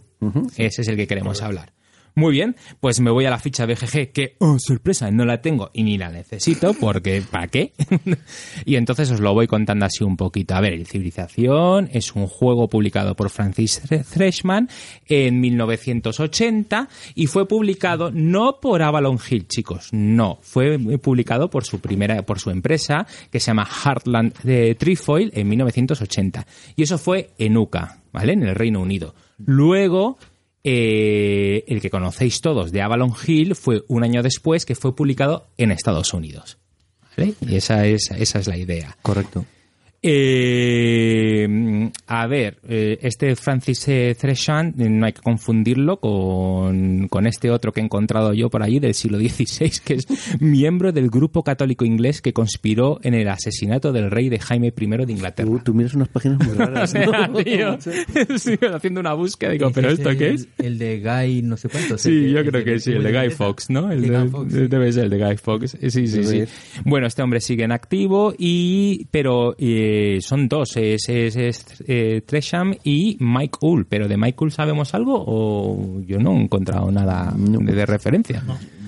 Ese 0.56 0.82
es 0.82 0.88
el 0.88 0.96
que 0.96 1.06
queremos 1.06 1.40
hablar. 1.42 1.72
Muy 2.20 2.32
bien, 2.32 2.54
pues 2.80 3.00
me 3.00 3.10
voy 3.10 3.24
a 3.24 3.30
la 3.30 3.38
ficha 3.38 3.64
BGG, 3.64 4.12
que, 4.12 4.36
oh, 4.40 4.58
sorpresa, 4.58 5.10
no 5.10 5.24
la 5.24 5.40
tengo 5.40 5.70
y 5.72 5.84
ni 5.84 5.96
la 5.96 6.10
necesito, 6.10 6.74
porque 6.74 7.22
¿para 7.22 7.48
qué? 7.48 7.72
y 8.66 8.76
entonces 8.76 9.10
os 9.10 9.20
lo 9.20 9.32
voy 9.32 9.46
contando 9.46 9.86
así 9.86 10.04
un 10.04 10.18
poquito. 10.18 10.54
A 10.54 10.60
ver, 10.60 10.84
Civilización 10.84 11.88
es 11.94 12.14
un 12.14 12.26
juego 12.26 12.68
publicado 12.68 13.16
por 13.16 13.30
Francis 13.30 13.80
Threshman 14.12 14.68
en 15.06 15.40
1980 15.40 16.90
y 17.14 17.26
fue 17.26 17.48
publicado 17.48 18.10
no 18.10 18.60
por 18.60 18.82
Avalon 18.82 19.18
Hill, 19.18 19.48
chicos, 19.48 19.88
no, 19.92 20.40
fue 20.42 20.78
publicado 20.98 21.48
por 21.48 21.64
su 21.64 21.80
primera, 21.80 22.20
por 22.26 22.38
su 22.38 22.50
empresa 22.50 23.06
que 23.32 23.40
se 23.40 23.46
llama 23.46 23.64
Heartland 23.64 24.34
de 24.42 24.74
Trefoil 24.74 25.32
en 25.34 25.48
1980 25.48 26.46
y 26.76 26.82
eso 26.82 26.98
fue 26.98 27.30
en 27.38 27.56
UCA, 27.56 28.02
¿vale? 28.12 28.34
En 28.34 28.42
el 28.42 28.54
Reino 28.54 28.82
Unido. 28.82 29.14
Luego 29.38 30.18
eh, 30.64 31.64
el 31.68 31.80
que 31.80 31.90
conocéis 31.90 32.40
todos 32.40 32.72
de 32.72 32.82
Avalon 32.82 33.14
Hill 33.26 33.54
fue 33.54 33.82
un 33.88 34.04
año 34.04 34.22
después 34.22 34.66
que 34.66 34.74
fue 34.74 34.94
publicado 34.94 35.48
en 35.56 35.70
Estados 35.70 36.12
Unidos. 36.12 36.58
¿Vale? 37.16 37.34
Y 37.40 37.56
esa 37.56 37.86
es, 37.86 38.10
esa 38.10 38.38
es 38.38 38.46
la 38.46 38.56
idea. 38.56 38.96
correcto. 39.02 39.44
Eh, 40.02 41.90
a 42.06 42.26
ver, 42.26 42.58
eh, 42.68 42.98
este 43.02 43.36
Francis 43.36 43.84
Tresham 44.18 44.68
eh, 44.78 44.88
no 44.88 45.06
hay 45.06 45.12
que 45.12 45.20
confundirlo 45.20 45.98
con, 45.98 47.08
con 47.08 47.26
este 47.26 47.50
otro 47.50 47.72
que 47.72 47.80
he 47.80 47.84
encontrado 47.84 48.32
yo 48.32 48.48
por 48.50 48.62
allí 48.62 48.78
del 48.80 48.94
siglo 48.94 49.18
XVI, 49.18 49.70
que 49.84 49.94
es 49.94 50.06
miembro 50.40 50.92
del 50.92 51.10
grupo 51.10 51.42
católico 51.42 51.84
inglés 51.84 52.22
que 52.22 52.32
conspiró 52.32 52.98
en 53.02 53.14
el 53.14 53.28
asesinato 53.28 53.92
del 53.92 54.10
rey 54.10 54.28
de 54.28 54.38
Jaime 54.38 54.72
I 54.76 54.86
de 55.06 55.12
Inglaterra. 55.12 55.48
Tú, 55.50 55.58
tú 55.64 55.74
miras 55.74 55.94
unas 55.94 56.08
páginas 56.08 56.38
muy 56.46 56.54
raras. 56.56 56.94
¿no? 57.30 57.34
Tío, 57.44 57.76
haciendo 58.74 59.00
una 59.00 59.12
búsqueda, 59.14 59.50
digo, 59.50 59.70
¿pero 59.70 59.90
esto 59.90 60.10
qué 60.16 60.28
el- 60.28 60.34
es? 60.36 60.48
El 60.58 60.78
de 60.78 61.00
Guy, 61.00 61.42
no 61.42 61.56
sé 61.56 61.68
cuánto. 61.68 61.98
Sí, 61.98 62.30
yo 62.30 62.44
creo 62.44 62.64
que 62.64 62.78
sí, 62.78 62.92
el 62.92 63.02
de 63.02 63.12
Guy 63.12 63.30
Fox, 63.30 63.68
¿no? 63.70 63.90
El 63.92 64.02
de 64.02 64.10
de- 64.10 64.28
sí. 64.50 64.66
Debe 64.68 64.92
ser 64.92 65.04
el 65.04 65.10
de 65.10 65.18
Guy 65.24 65.36
Fox. 65.36 65.76
Sí, 65.80 65.90
sí, 66.06 66.24
sí. 66.24 66.44
Bueno, 66.84 67.06
este 67.06 67.22
hombre 67.22 67.40
sigue 67.40 67.64
en 67.64 67.72
activo 67.72 68.34
y, 68.38 69.06
pero 69.10 69.54
eh, 69.58 69.89
son 70.20 70.48
dos, 70.48 70.76
es, 70.76 71.08
es, 71.08 71.36
es, 71.36 71.64
eh, 71.86 72.22
Tresham 72.26 72.74
y 72.84 73.16
Mike 73.20 73.58
Hull. 73.60 73.86
Pero 73.86 74.08
de 74.08 74.16
Mike 74.16 74.36
Hull 74.40 74.52
sabemos 74.52 74.94
algo 74.94 75.24
o 75.26 76.00
yo 76.02 76.18
no 76.18 76.32
he 76.32 76.42
encontrado 76.42 76.90
nada 76.90 77.32
de, 77.36 77.72
de 77.72 77.86
referencia. 77.86 78.42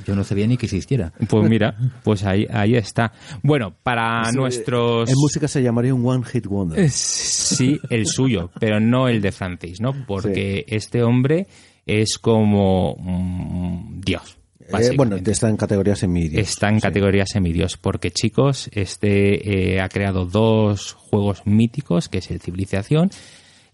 Yo 0.07 0.17
no 0.17 0.25
sabía 0.25 0.47
ni 0.47 0.57
que 0.57 0.67
existiera. 0.67 1.13
Pues 1.29 1.49
mira, 1.49 1.77
pues 2.03 2.25
ahí, 2.25 2.47
ahí 2.51 2.75
está. 2.75 3.13
Bueno, 3.43 3.75
para 3.83 4.23
Eso, 4.23 4.41
nuestros... 4.41 5.09
En 5.09 5.17
música 5.17 5.47
se 5.47 5.63
llamaría 5.63 5.95
un 5.95 6.05
One 6.07 6.25
Hit 6.25 6.47
Wonder. 6.47 6.79
Eh, 6.79 6.89
Sí, 6.89 7.79
el 7.91 8.07
suyo, 8.07 8.51
pero 8.59 8.81
no 8.81 9.09
el 9.09 9.21
de 9.21 9.31
Francis, 9.33 9.81
¿no? 9.81 9.93
Porque 10.07 10.65
este 10.69 11.03
hombre 11.03 11.47
es 11.87 12.19
como 12.19 12.97
mm, 12.99 14.01
Dios. 14.01 14.39
Eh, 14.69 14.91
bueno, 14.97 15.17
está 15.17 15.49
en 15.49 15.57
categoría 15.57 15.97
semidios. 15.97 16.49
Está 16.49 16.69
en 16.69 16.81
categoría 16.81 17.27
semidios, 17.27 17.77
porque 17.77 18.11
chicos, 18.11 18.71
este 18.73 19.75
eh, 19.75 19.81
ha 19.81 19.89
creado 19.89 20.25
dos 20.25 20.93
juegos 20.93 21.43
míticos, 21.47 22.09
que 22.09 22.19
es 22.19 22.31
el 22.31 22.41
Civilización 22.41 23.11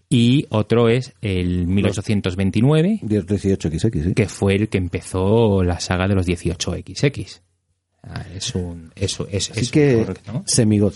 y 0.09 0.47
otro 0.49 0.89
es 0.89 1.13
el 1.21 1.67
1829, 1.67 3.01
18XX, 3.03 4.03
sí. 4.05 4.13
que 4.15 4.27
fue 4.27 4.55
el 4.55 4.67
que 4.67 4.79
empezó 4.79 5.63
la 5.63 5.79
saga 5.79 6.07
de 6.07 6.15
los 6.15 6.27
18XX. 6.27 7.41
Ah, 8.01 8.23
es 8.33 8.55
un 8.55 8.91
eso 8.95 9.27
es, 9.29 9.51
Así 9.51 9.59
es 9.79 9.95
un 9.95 10.01
horror, 10.03 10.17
¿no? 10.27 10.43
semigot. 10.47 10.95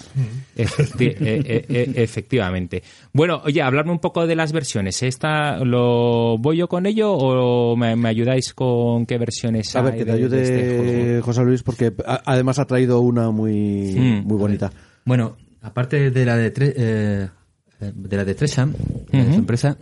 Efecti- 0.56 1.16
eh, 1.20 1.42
eh, 1.46 1.66
eh, 1.70 1.94
efectivamente. 1.98 2.82
Bueno, 3.12 3.42
oye, 3.44 3.62
hablarme 3.62 3.92
un 3.92 4.00
poco 4.00 4.26
de 4.26 4.36
las 4.36 4.52
versiones. 4.54 5.04
¿Esta 5.04 5.58
lo 5.66 6.38
voy 6.38 6.58
yo 6.58 6.68
con 6.70 6.86
ello 6.86 7.12
o 7.14 7.76
me, 7.76 7.96
me 7.96 8.10
ayudáis 8.10 8.54
con 8.54 9.06
qué 9.06 9.18
versiones 9.18 9.76
A 9.76 9.82
ver, 9.82 9.94
hay 9.94 10.00
que 10.00 10.06
te 10.06 10.12
de- 10.14 10.18
de 10.18 10.24
ayude 10.24 10.42
este? 11.16 11.22
José 11.22 11.44
Luis, 11.44 11.62
porque 11.64 11.92
además 12.26 12.60
ha 12.60 12.66
traído 12.66 13.00
una 13.02 13.32
muy, 13.32 13.96
Mm. 13.98 14.26
muy 14.28 14.38
bonita. 14.38 14.72
Bueno, 15.06 15.36
aparte 15.62 16.10
de 16.10 16.26
la 16.26 16.38
de, 16.38 16.54
Tre- 16.54 16.74
eh, 16.76 17.28
de 17.80 18.18
la 18.18 18.24
de 18.26 18.34
Tresham, 18.36 18.74
de 19.12 19.26
su 19.26 19.40
empresa, 19.40 19.78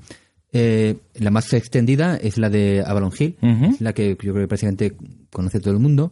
eh, 0.52 0.96
la 1.20 1.30
más 1.30 1.54
extendida 1.54 2.18
es 2.18 2.38
la 2.40 2.50
de 2.50 2.84
Avalon 2.86 3.12
Hill, 3.18 3.36
la 3.80 3.94
que 3.94 4.10
yo 4.10 4.16
creo 4.18 4.34
que 4.34 4.48
prácticamente 4.48 4.94
conoce 5.30 5.60
todo 5.60 5.74
el 5.74 5.80
mundo. 5.80 6.12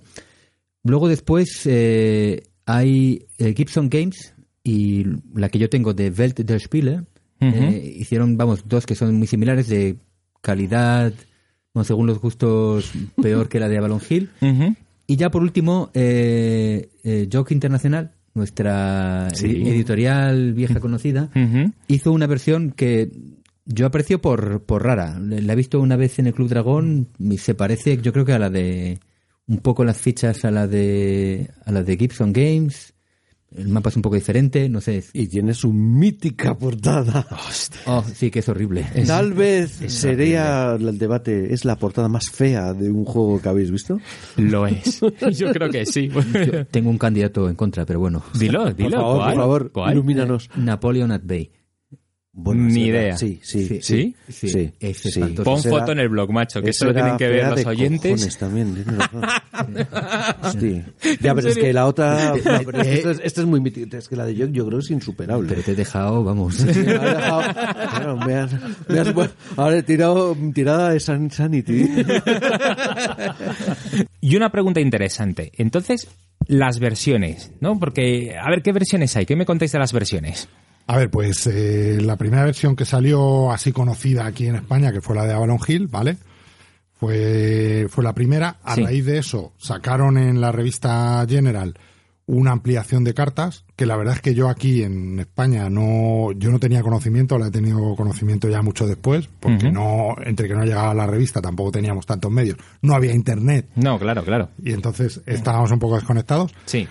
Luego 0.84 1.08
después 1.08 1.62
eh, 1.66 2.44
hay 2.66 3.26
eh, 3.38 3.54
Gibson 3.56 3.90
Games 3.90 4.34
y 4.64 5.06
la 5.34 5.50
que 5.50 5.60
yo 5.60 5.70
tengo 5.70 5.94
de 5.94 6.10
Welt 6.10 6.40
der 6.40 6.60
Spiele. 6.62 7.02
eh, 7.42 7.96
hicieron, 7.98 8.36
vamos, 8.38 8.68
dos 8.68 8.86
que 8.86 8.96
son 8.96 9.16
muy 9.16 9.28
similares 9.28 9.68
de 9.70 9.98
calidad, 10.42 11.14
bueno, 11.74 11.84
según 11.86 12.08
los 12.08 12.20
gustos, 12.20 12.92
peor 13.22 13.48
que 13.50 13.60
la 13.60 13.70
de 13.70 13.78
Avalon 13.78 14.02
Hill. 14.10 14.30
Y 15.08 15.16
ya 15.16 15.32
por 15.32 15.42
último, 15.42 15.90
Joke 17.32 17.52
Internacional, 17.54 18.12
nuestra 18.36 19.30
Sí. 19.34 19.48
editorial 19.68 20.54
vieja 20.54 20.80
conocida, 20.80 21.32
hizo 21.88 22.12
una 22.12 22.28
versión 22.28 22.70
que 22.72 23.10
yo 23.66 23.88
aprecio 23.88 24.22
por, 24.22 24.62
por 24.66 24.84
rara. 24.84 25.20
La 25.20 25.54
he 25.54 25.56
visto 25.56 25.80
una 25.80 25.96
vez 25.96 26.20
en 26.20 26.28
el 26.28 26.34
Club 26.36 26.50
Dragón 26.50 27.08
y 27.20 27.38
se 27.40 27.56
parece, 27.56 27.98
yo 27.98 28.14
creo 28.14 28.24
que 28.24 28.34
a 28.34 28.40
la 28.40 28.52
de 28.52 29.00
un 29.50 29.58
poco 29.58 29.84
las 29.84 29.98
fichas 29.98 30.46
a 30.46 30.52
la 30.52 30.68
de 30.68 31.50
a 31.66 31.72
la 31.72 31.84
de 31.84 31.98
Gibson 31.98 32.32
Games. 32.32 32.94
El 33.56 33.68
mapa 33.70 33.90
es 33.90 33.96
un 33.96 34.04
poco 34.04 34.14
diferente, 34.14 34.70
no 34.70 34.80
sé. 34.80 35.04
Y 35.12 35.26
tiene 35.26 35.56
su 35.56 35.74
mítica 35.74 36.56
portada. 36.56 37.26
Oh, 37.88 38.04
sí, 38.04 38.30
que 38.30 38.40
es 38.40 38.48
horrible. 38.50 38.86
Tal 39.08 39.34
vez 39.34 39.72
sería 39.88 40.76
el 40.80 41.00
debate, 41.00 41.52
es 41.52 41.66
la 41.66 41.76
portada 41.76 42.08
más 42.08 42.30
fea 42.30 42.74
de 42.76 42.92
un 42.92 43.06
juego 43.06 43.42
que 43.42 43.50
habéis 43.50 43.72
visto. 43.72 44.00
Lo 44.38 44.68
es. 44.68 45.02
Yo 45.32 45.52
creo 45.52 45.72
que 45.72 45.88
sí. 45.88 46.10
Yo 46.10 46.68
tengo 46.68 46.92
un 46.92 47.00
candidato 47.00 47.50
en 47.50 47.56
contra, 47.56 47.88
pero 47.88 48.00
bueno. 48.00 48.24
dilo, 48.38 48.72
dilo. 48.72 48.92
por 48.92 49.00
favor, 49.00 49.18
¿cuál? 49.18 49.34
por 49.34 49.42
favor, 49.42 49.72
¿Cuál? 49.72 49.94
ilumínanos. 49.94 50.50
Napoleon 50.56 51.12
at 51.12 51.22
Bay. 51.24 51.50
Bueno, 52.32 52.62
Ni 52.66 52.86
idea. 52.86 53.18
Sí, 53.18 53.40
sí, 53.44 53.66
Sí. 53.68 53.80
sí. 53.82 54.16
Sí, 54.30 54.50
sí, 54.50 54.72
es 54.80 54.98
sí. 55.00 55.10
espantoso. 55.10 55.44
Pon 55.44 55.64
foto 55.64 55.92
en 55.94 56.00
el 56.00 56.10
blog, 56.10 56.32
macho, 56.32 56.62
que 56.62 56.70
Eso 56.70 56.86
lo 56.86 56.94
tienen 56.94 57.18
que 57.18 57.28
ver 57.28 57.48
los 57.48 57.56
de 57.64 57.66
oyentes. 57.66 58.38
también. 58.38 58.76
Ya, 61.22 61.34
pero 61.36 61.50
es 61.50 61.58
que 61.58 61.74
la 61.74 61.86
otra... 61.88 62.36
no, 62.36 62.60
pero 62.66 62.82
es 62.82 62.88
que 62.88 62.94
esto, 62.94 63.12
es, 63.12 63.22
esto 63.24 63.42
es 63.42 63.48
muy 63.48 63.60
mítico. 63.60 63.98
Es 63.98 64.08
que 64.08 64.16
la 64.16 64.26
de 64.26 64.36
Jock 64.38 64.52
yo 64.52 64.68
creo 64.68 64.80
es 64.80 64.90
insuperable. 64.92 65.48
Pero 65.50 65.62
te 65.64 65.72
he 65.72 65.76
dejado, 65.76 66.24
vamos. 66.24 66.56
Sí, 66.56 66.66
me 66.66 66.70
has 66.94 67.18
dejado- 67.18 67.54
Claro, 67.90 68.18
me 68.18 68.36
has- 68.36 68.54
me 68.88 69.00
has- 69.00 69.14
bueno, 69.14 69.32
ahora 69.58 69.78
he 69.78 69.84
tirado 69.84 70.38
tirada 70.54 70.92
de 70.92 71.00
San 71.00 71.32
Sanity. 71.32 71.90
Y 74.22 74.36
una 74.36 74.52
pregunta 74.52 74.80
interesante. 74.80 75.52
Entonces, 75.58 76.08
las 76.48 76.80
versiones, 76.80 77.52
¿no? 77.60 77.80
Porque, 77.80 78.36
a 78.40 78.50
ver, 78.50 78.62
¿qué 78.62 78.72
versiones 78.72 79.16
hay? 79.16 79.26
¿Qué 79.26 79.36
me 79.36 79.46
contáis 79.46 79.72
de 79.72 79.80
las 79.80 79.94
versiones? 79.94 80.48
A 80.92 80.98
ver, 80.98 81.12
pues 81.12 81.46
eh, 81.46 82.00
la 82.02 82.16
primera 82.16 82.44
versión 82.46 82.76
que 82.76 82.84
salió 82.84 83.52
así 83.52 83.72
conocida 83.72 84.26
aquí 84.26 84.48
en 84.48 84.56
España, 84.56 84.92
que 84.92 85.02
fue 85.02 85.16
la 85.16 85.26
de 85.26 85.34
Avalon 85.34 85.60
Hill, 85.68 85.88
¿vale? 85.88 86.18
Fue, 87.00 87.86
fue 87.90 88.04
la 88.04 88.14
primera. 88.14 88.58
A 88.64 88.76
Sí. 88.76 88.84
raíz 88.84 89.06
de 89.06 89.20
eso, 89.20 89.54
sacaron 89.58 90.18
en 90.18 90.42
la 90.42 90.52
revista 90.52 91.24
General 91.30 91.76
una 92.26 92.52
ampliación 92.52 93.04
de 93.04 93.14
cartas, 93.14 93.66
que 93.76 93.86
la 93.86 93.98
verdad 93.98 94.16
es 94.16 94.22
que 94.22 94.34
yo 94.36 94.50
aquí 94.50 94.84
en 94.84 95.20
España 95.20 95.70
no, 95.70 96.32
yo 96.34 96.52
no 96.52 96.60
tenía 96.60 96.82
conocimiento, 96.82 97.38
la 97.40 97.48
he 97.48 97.52
tenido 97.52 97.96
conocimiento 97.96 98.48
ya 98.50 98.62
mucho 98.62 98.86
después, 98.88 99.28
porque 99.40 99.72
no, 99.72 100.16
entre 100.24 100.48
que 100.48 100.54
no 100.54 100.64
llegaba 100.64 100.94
la 100.94 101.08
revista 101.08 101.42
tampoco 101.42 101.72
teníamos 101.72 102.06
tantos 102.06 102.32
medios, 102.32 102.58
no 102.84 102.94
había 102.94 103.14
internet, 103.14 103.68
No, 103.76 103.98
claro, 103.98 104.24
claro. 104.24 104.50
y 104.64 104.74
entonces 104.74 105.22
estábamos 105.26 105.72
un 105.72 105.80
poco 105.80 105.96
desconectados. 105.96 106.52
Sí. 106.66 106.88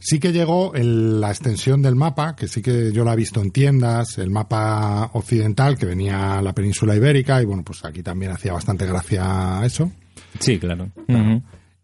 Sí 0.00 0.18
que 0.20 0.32
llegó 0.32 0.74
el- 0.74 1.20
la 1.20 1.30
extensión 1.30 1.82
del 1.82 1.94
mapa, 1.96 2.36
que 2.36 2.46
sí 2.48 2.62
que 2.62 2.92
yo 2.92 3.04
la 3.04 3.14
he 3.14 3.16
visto 3.16 3.40
en 3.42 3.50
tiendas, 3.50 4.18
el 4.18 4.30
mapa 4.30 5.10
occidental 5.14 5.76
que 5.76 5.86
venía 5.86 6.38
a 6.38 6.42
la 6.42 6.54
península 6.54 6.94
ibérica 6.94 7.42
y 7.42 7.44
bueno, 7.44 7.62
pues 7.64 7.84
aquí 7.84 8.02
también 8.02 8.32
hacía 8.32 8.52
bastante 8.52 8.86
gracia 8.86 9.60
eso. 9.64 9.90
Sí, 10.38 10.58
claro. 10.58 10.88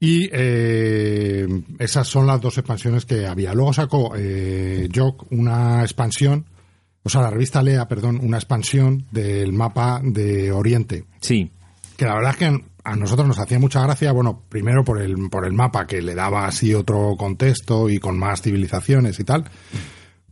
Y 0.01 0.29
eh, 0.33 1.47
esas 1.79 2.07
son 2.07 2.27
las 2.27 2.41
dos 2.41 2.59
expansiones 2.59 3.05
que 3.07 3.27
había. 3.27 3.55
Luego 3.55 3.73
sacó 3.73 4.13
eh, 4.17 4.89
Jock 4.95 5.27
una 5.33 5.83
expansión, 5.83 6.45
o 7.03 7.09
sea, 7.09 7.23
la 7.23 7.31
revista 7.31 7.63
Lea, 7.63 7.89
perdón, 7.89 8.21
una 8.23 8.37
expansión 8.37 9.07
del 9.11 9.53
mapa 9.53 10.01
de 10.05 10.53
Oriente 10.53 11.05
Sí. 11.21 11.51
Que 11.97 12.05
la 12.05 12.15
verdad 12.15 12.33
es 12.33 12.37
que 12.37 12.65
a 12.85 12.97
nosotros 12.97 13.27
nos 13.27 13.39
hacía 13.39 13.59
mucha 13.59 13.83
gracia, 13.83 14.13
bueno, 14.13 14.43
primero 14.49 14.85
por 14.85 15.01
el, 15.01 15.15
por 15.31 15.47
el 15.47 15.53
mapa 15.53 15.87
que 15.87 16.03
le 16.03 16.15
daba 16.15 16.47
así 16.47 16.75
otro 16.75 17.17
contexto 17.17 17.89
y 17.89 17.99
con 17.99 18.19
más 18.19 18.43
civilizaciones 18.43 19.19
y 19.21 19.25
tal, 19.25 19.51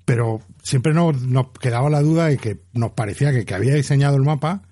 pero 0.04 0.40
siempre 0.62 0.92
nos, 0.92 1.22
nos 1.22 1.50
quedaba 1.52 1.88
la 1.88 2.02
duda 2.02 2.26
de 2.26 2.36
que 2.36 2.60
nos 2.72 2.92
parecía 2.92 3.32
que 3.32 3.44
que 3.44 3.54
había 3.54 3.74
diseñado 3.74 4.16
el 4.16 4.22
mapa 4.22 4.62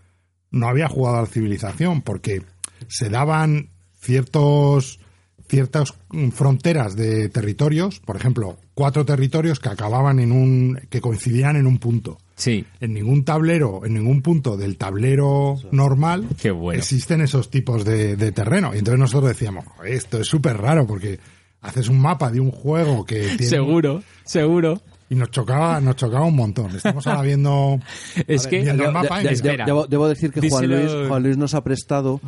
no 0.50 0.68
había 0.68 0.88
jugado 0.88 1.18
a 1.18 1.22
la 1.22 1.26
civilización, 1.26 2.02
porque 2.02 2.42
se 2.88 3.08
daban 3.08 3.70
ciertos 3.98 5.00
ciertas 5.48 5.94
fronteras 6.32 6.94
de 6.94 7.28
territorios, 7.28 7.98
por 7.98 8.14
ejemplo, 8.14 8.56
cuatro 8.74 9.04
territorios 9.04 9.58
que 9.58 9.68
acababan 9.68 10.20
en 10.20 10.30
un 10.30 10.80
que 10.90 11.00
coincidían 11.00 11.56
en 11.56 11.66
un 11.66 11.78
punto 11.78 12.18
Sí. 12.40 12.64
en 12.80 12.94
ningún 12.94 13.22
tablero, 13.24 13.84
en 13.84 13.92
ningún 13.94 14.22
punto 14.22 14.56
del 14.56 14.76
tablero 14.78 15.56
normal 15.72 16.26
Qué 16.40 16.50
bueno. 16.50 16.78
existen 16.78 17.20
esos 17.20 17.50
tipos 17.50 17.84
de, 17.84 18.16
de 18.16 18.32
terreno. 18.32 18.74
Y 18.74 18.78
entonces 18.78 18.98
nosotros 18.98 19.28
decíamos, 19.30 19.64
"Joder, 19.66 19.92
esto 19.92 20.18
es 20.20 20.26
súper 20.26 20.56
raro 20.56 20.86
porque 20.86 21.18
haces 21.60 21.88
un 21.88 22.00
mapa 22.00 22.30
de 22.30 22.40
un 22.40 22.50
juego 22.50 23.04
que 23.04 23.20
tiene... 23.36 23.44
Seguro, 23.46 24.02
seguro. 24.24 24.80
Y 25.10 25.16
nos 25.16 25.30
chocaba, 25.32 25.80
nos 25.80 25.96
chocaba 25.96 26.24
un 26.24 26.36
montón. 26.36 26.74
Estamos 26.76 27.06
ahora 27.06 27.22
viendo... 27.22 27.78
Es 28.28 28.46
que- 28.46 28.62
viendo 28.62 28.84
el 28.84 28.88
de- 28.90 28.94
mapa 28.94 29.20
y 29.22 29.26
de-. 29.26 29.56
Debo, 29.66 29.86
debo 29.86 30.08
decir 30.08 30.30
que 30.32 30.48
Juan 30.48 30.64
Díselo- 30.64 30.94
Luis, 30.96 31.08
Juan 31.08 31.22
Luis 31.22 31.36
nos 31.36 31.52
ha 31.54 31.62
prestado 31.64 32.20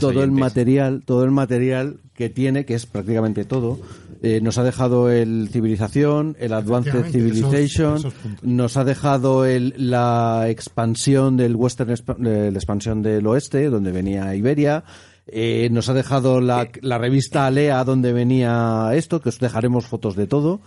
todo 0.00 0.22
el 0.24 0.32
material, 0.32 1.02
todo 1.04 1.22
el 1.24 1.30
material 1.30 1.98
que 2.14 2.28
tiene, 2.30 2.64
que 2.64 2.74
es 2.74 2.86
prácticamente 2.86 3.44
todo. 3.44 3.78
Eh, 4.22 4.40
nos 4.42 4.58
ha 4.58 4.64
dejado 4.64 5.10
el 5.10 5.48
Civilización, 5.50 6.36
el 6.38 6.52
Advanced 6.52 7.04
Civilization, 7.10 7.94
esos- 7.96 8.00
esos 8.00 8.14
puntos. 8.14 8.44
nos 8.44 8.76
ha 8.76 8.84
dejado 8.84 9.46
el, 9.46 9.72
la 9.78 10.46
expansión 10.48 11.36
del 11.38 11.56
Western, 11.56 11.90
eh, 12.26 12.50
la 12.52 12.58
expansión 12.58 13.00
del 13.02 13.26
oeste, 13.26 13.70
donde 13.70 13.92
venía 13.92 14.34
Iberia. 14.34 14.84
Eh, 15.26 15.68
nos 15.70 15.88
ha 15.88 15.94
dejado 15.94 16.40
la, 16.40 16.68
la 16.82 16.98
revista 16.98 17.46
Alea, 17.46 17.82
donde 17.84 18.12
venía 18.12 18.90
esto, 18.94 19.20
que 19.20 19.28
os 19.30 19.38
dejaremos 19.38 19.86
fotos 19.86 20.16
de 20.16 20.26
todo. 20.26 20.60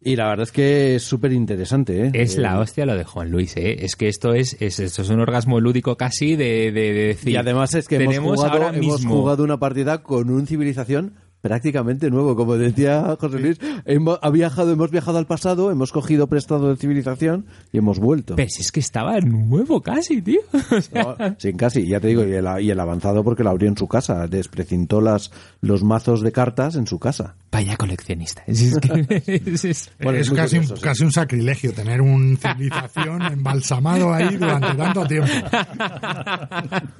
Y 0.00 0.14
la 0.14 0.28
verdad 0.28 0.44
es 0.44 0.52
que 0.52 0.94
es 0.94 1.02
súper 1.02 1.32
interesante, 1.32 2.04
¿eh? 2.06 2.10
Es 2.14 2.36
Eh, 2.36 2.40
la 2.40 2.60
hostia 2.60 2.86
lo 2.86 2.96
de 2.96 3.02
Juan 3.02 3.30
Luis, 3.32 3.56
¿eh? 3.56 3.78
Es 3.84 3.96
que 3.96 4.06
esto 4.06 4.32
es, 4.32 4.56
es, 4.60 4.78
esto 4.78 5.02
es 5.02 5.08
un 5.10 5.18
orgasmo 5.20 5.58
lúdico 5.58 5.96
casi 5.96 6.36
de, 6.36 6.70
de, 6.70 6.92
de 6.92 7.06
decir... 7.08 7.32
Y 7.32 7.36
además 7.36 7.74
es 7.74 7.88
que 7.88 7.96
hemos 7.96 8.18
jugado, 8.18 8.52
ahora 8.52 8.68
hemos 8.76 9.00
mismo... 9.00 9.16
jugado 9.16 9.42
una 9.42 9.58
partida 9.58 10.02
con 10.04 10.30
un 10.30 10.46
civilización 10.46 11.14
prácticamente 11.40 12.10
nuevo. 12.10 12.36
Como 12.36 12.56
decía 12.56 13.16
José 13.18 13.38
Luis, 13.38 13.58
hemos, 13.84 14.18
ha 14.22 14.30
viajado, 14.30 14.72
hemos 14.72 14.90
viajado 14.90 15.18
al 15.18 15.26
pasado, 15.26 15.70
hemos 15.70 15.92
cogido 15.92 16.26
prestado 16.28 16.70
de 16.70 16.76
civilización 16.76 17.46
y 17.72 17.78
hemos 17.78 17.98
vuelto. 17.98 18.36
Pero 18.36 18.48
si 18.50 18.62
es 18.62 18.72
que 18.72 18.80
estaba 18.80 19.18
nuevo 19.20 19.80
casi, 19.82 20.22
tío. 20.22 20.40
O 20.70 20.80
sea, 20.80 21.02
No, 21.18 21.36
sin 21.38 21.56
casi, 21.56 21.86
ya 21.86 21.98
te 22.00 22.08
digo, 22.08 22.24
y 22.24 22.32
el, 22.32 22.46
y 22.60 22.70
el 22.70 22.78
avanzado 22.80 23.24
porque 23.24 23.42
lo 23.42 23.50
abrió 23.50 23.68
en 23.68 23.76
su 23.76 23.86
casa, 23.88 24.26
desprecintó 24.26 25.00
las, 25.00 25.30
los 25.60 25.82
mazos 25.82 26.20
de 26.22 26.32
cartas 26.32 26.76
en 26.76 26.86
su 26.86 26.98
casa. 26.98 27.34
Vaya 27.50 27.76
coleccionista. 27.76 28.42
Es, 28.46 28.60
es 28.62 28.78
que- 28.78 29.22
es- 29.46 29.64
es- 29.64 29.90
Bueno, 30.02 30.18
es 30.18 30.26
es 30.26 30.30
muy 30.30 30.36
casi, 30.36 30.56
curioso, 30.56 30.74
un, 30.74 30.78
sí. 30.80 30.84
casi 30.84 31.04
un 31.04 31.12
sacrilegio 31.12 31.72
tener 31.72 32.00
un 32.00 32.36
civilización 32.36 33.22
embalsamado 33.32 34.12
ahí 34.12 34.36
durante 34.36 34.74
tanto 34.74 35.06
tiempo. 35.06 35.28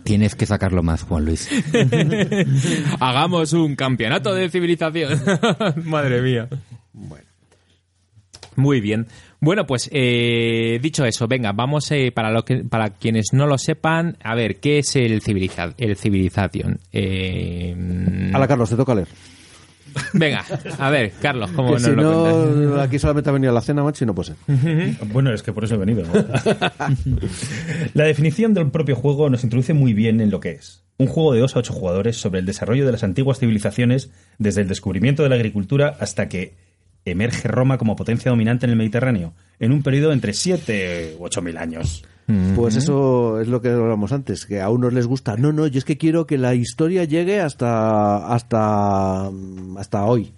Tienes 0.05 0.35
que 0.35 0.47
sacarlo 0.47 0.83
más, 0.83 1.03
Juan 1.03 1.25
Luis. 1.27 1.49
Hagamos 3.01 3.53
un 3.53 3.75
campeonato 3.77 4.35
de 4.35 4.38
civilización. 4.51 5.21
Madre 5.85 6.23
mía. 6.23 6.49
Muy 8.57 8.81
bien. 8.81 9.07
Bueno, 9.41 9.67
pues 9.67 9.89
eh, 9.93 10.81
dicho 10.83 11.05
eso, 11.05 11.29
venga, 11.29 11.53
vamos 11.53 11.91
eh, 11.93 12.11
para 12.13 12.33
lo 12.33 12.45
que 12.45 12.65
para 12.65 12.91
quienes 12.91 13.33
no 13.33 13.47
lo 13.47 13.57
sepan, 13.57 14.17
a 14.23 14.35
ver, 14.35 14.57
¿qué 14.57 14.79
es 14.79 14.97
el 14.97 15.23
civiliza 15.23 15.75
el 15.79 15.97
civilización? 15.97 16.81
Eh, 16.93 18.31
Hala, 18.35 18.49
Carlos, 18.49 18.69
te 18.69 18.75
toca 18.75 18.97
leer. 18.97 19.07
venga, 20.13 20.45
a 20.79 20.91
ver, 20.91 21.13
Carlos, 21.23 21.53
¿cómo 21.53 21.69
Que 21.69 21.75
nos 21.75 21.83
si 21.83 21.91
lo 21.93 22.23
cuentas? 22.23 22.57
no, 22.57 22.81
aquí 22.81 22.99
solamente 22.99 23.31
ha 23.31 23.33
venido 23.33 23.53
a 23.53 23.55
la 23.55 23.61
cena, 23.61 23.85
macho, 23.85 24.03
y 24.03 24.09
no 24.09 24.15
puede 24.15 24.35
ser. 24.35 25.07
Bueno, 25.13 25.33
es 25.33 25.45
que 25.45 25.53
por 25.53 25.63
eso 25.63 25.77
he 25.77 25.79
venido. 25.79 26.03
¿no? 26.05 26.13
la 27.95 28.05
definición 28.05 28.55
del 28.55 28.73
propio 28.73 28.97
juego 28.97 29.31
nos 29.31 29.45
introduce 29.45 29.73
muy 29.73 29.95
bien 29.95 30.21
en 30.21 30.31
lo 30.31 30.41
que 30.41 30.51
es. 30.51 30.83
Un 30.99 31.07
juego 31.07 31.33
de 31.33 31.41
2 31.41 31.57
a 31.57 31.59
8 31.61 31.73
jugadores 31.73 32.17
sobre 32.17 32.41
el 32.41 32.47
desarrollo 32.47 32.85
de 32.85 32.93
las 32.93 33.05
antiguas 33.05 33.39
civilizaciones 33.39 34.11
desde 34.39 34.63
el 34.63 34.69
descubrimiento 34.69 35.23
de 35.23 35.29
la 35.29 35.37
agricultura 35.37 35.97
hasta 36.01 36.29
que 36.29 36.57
emerge 37.05 37.49
Roma 37.49 37.79
como 37.79 37.97
potencia 37.97 38.31
dominante 38.31 38.67
en 38.67 38.71
el 38.71 38.77
Mediterráneo, 38.77 39.33
en 39.59 39.73
un 39.73 39.83
periodo 39.83 40.13
entre 40.13 40.33
7 40.33 41.17
u 41.19 41.25
8 41.25 41.43
mil 41.43 41.57
años. 41.57 42.05
Pues 42.55 42.77
eso 42.77 43.41
es 43.41 43.49
lo 43.49 43.63
que 43.63 43.71
hablábamos 43.71 44.13
antes, 44.13 44.45
que 44.45 44.61
a 44.61 44.69
unos 44.69 44.93
les 44.93 45.07
gusta. 45.07 45.37
No, 45.39 45.51
no, 45.51 45.67
yo 45.67 45.79
es 45.79 45.87
que 45.87 45.97
quiero 45.97 46.27
que 46.27 46.37
la 46.37 46.55
historia 46.55 47.05
llegue 47.05 47.41
hasta 47.41 48.35
hasta 48.35 49.31
hasta 49.79 50.05
hoy, 50.05 50.35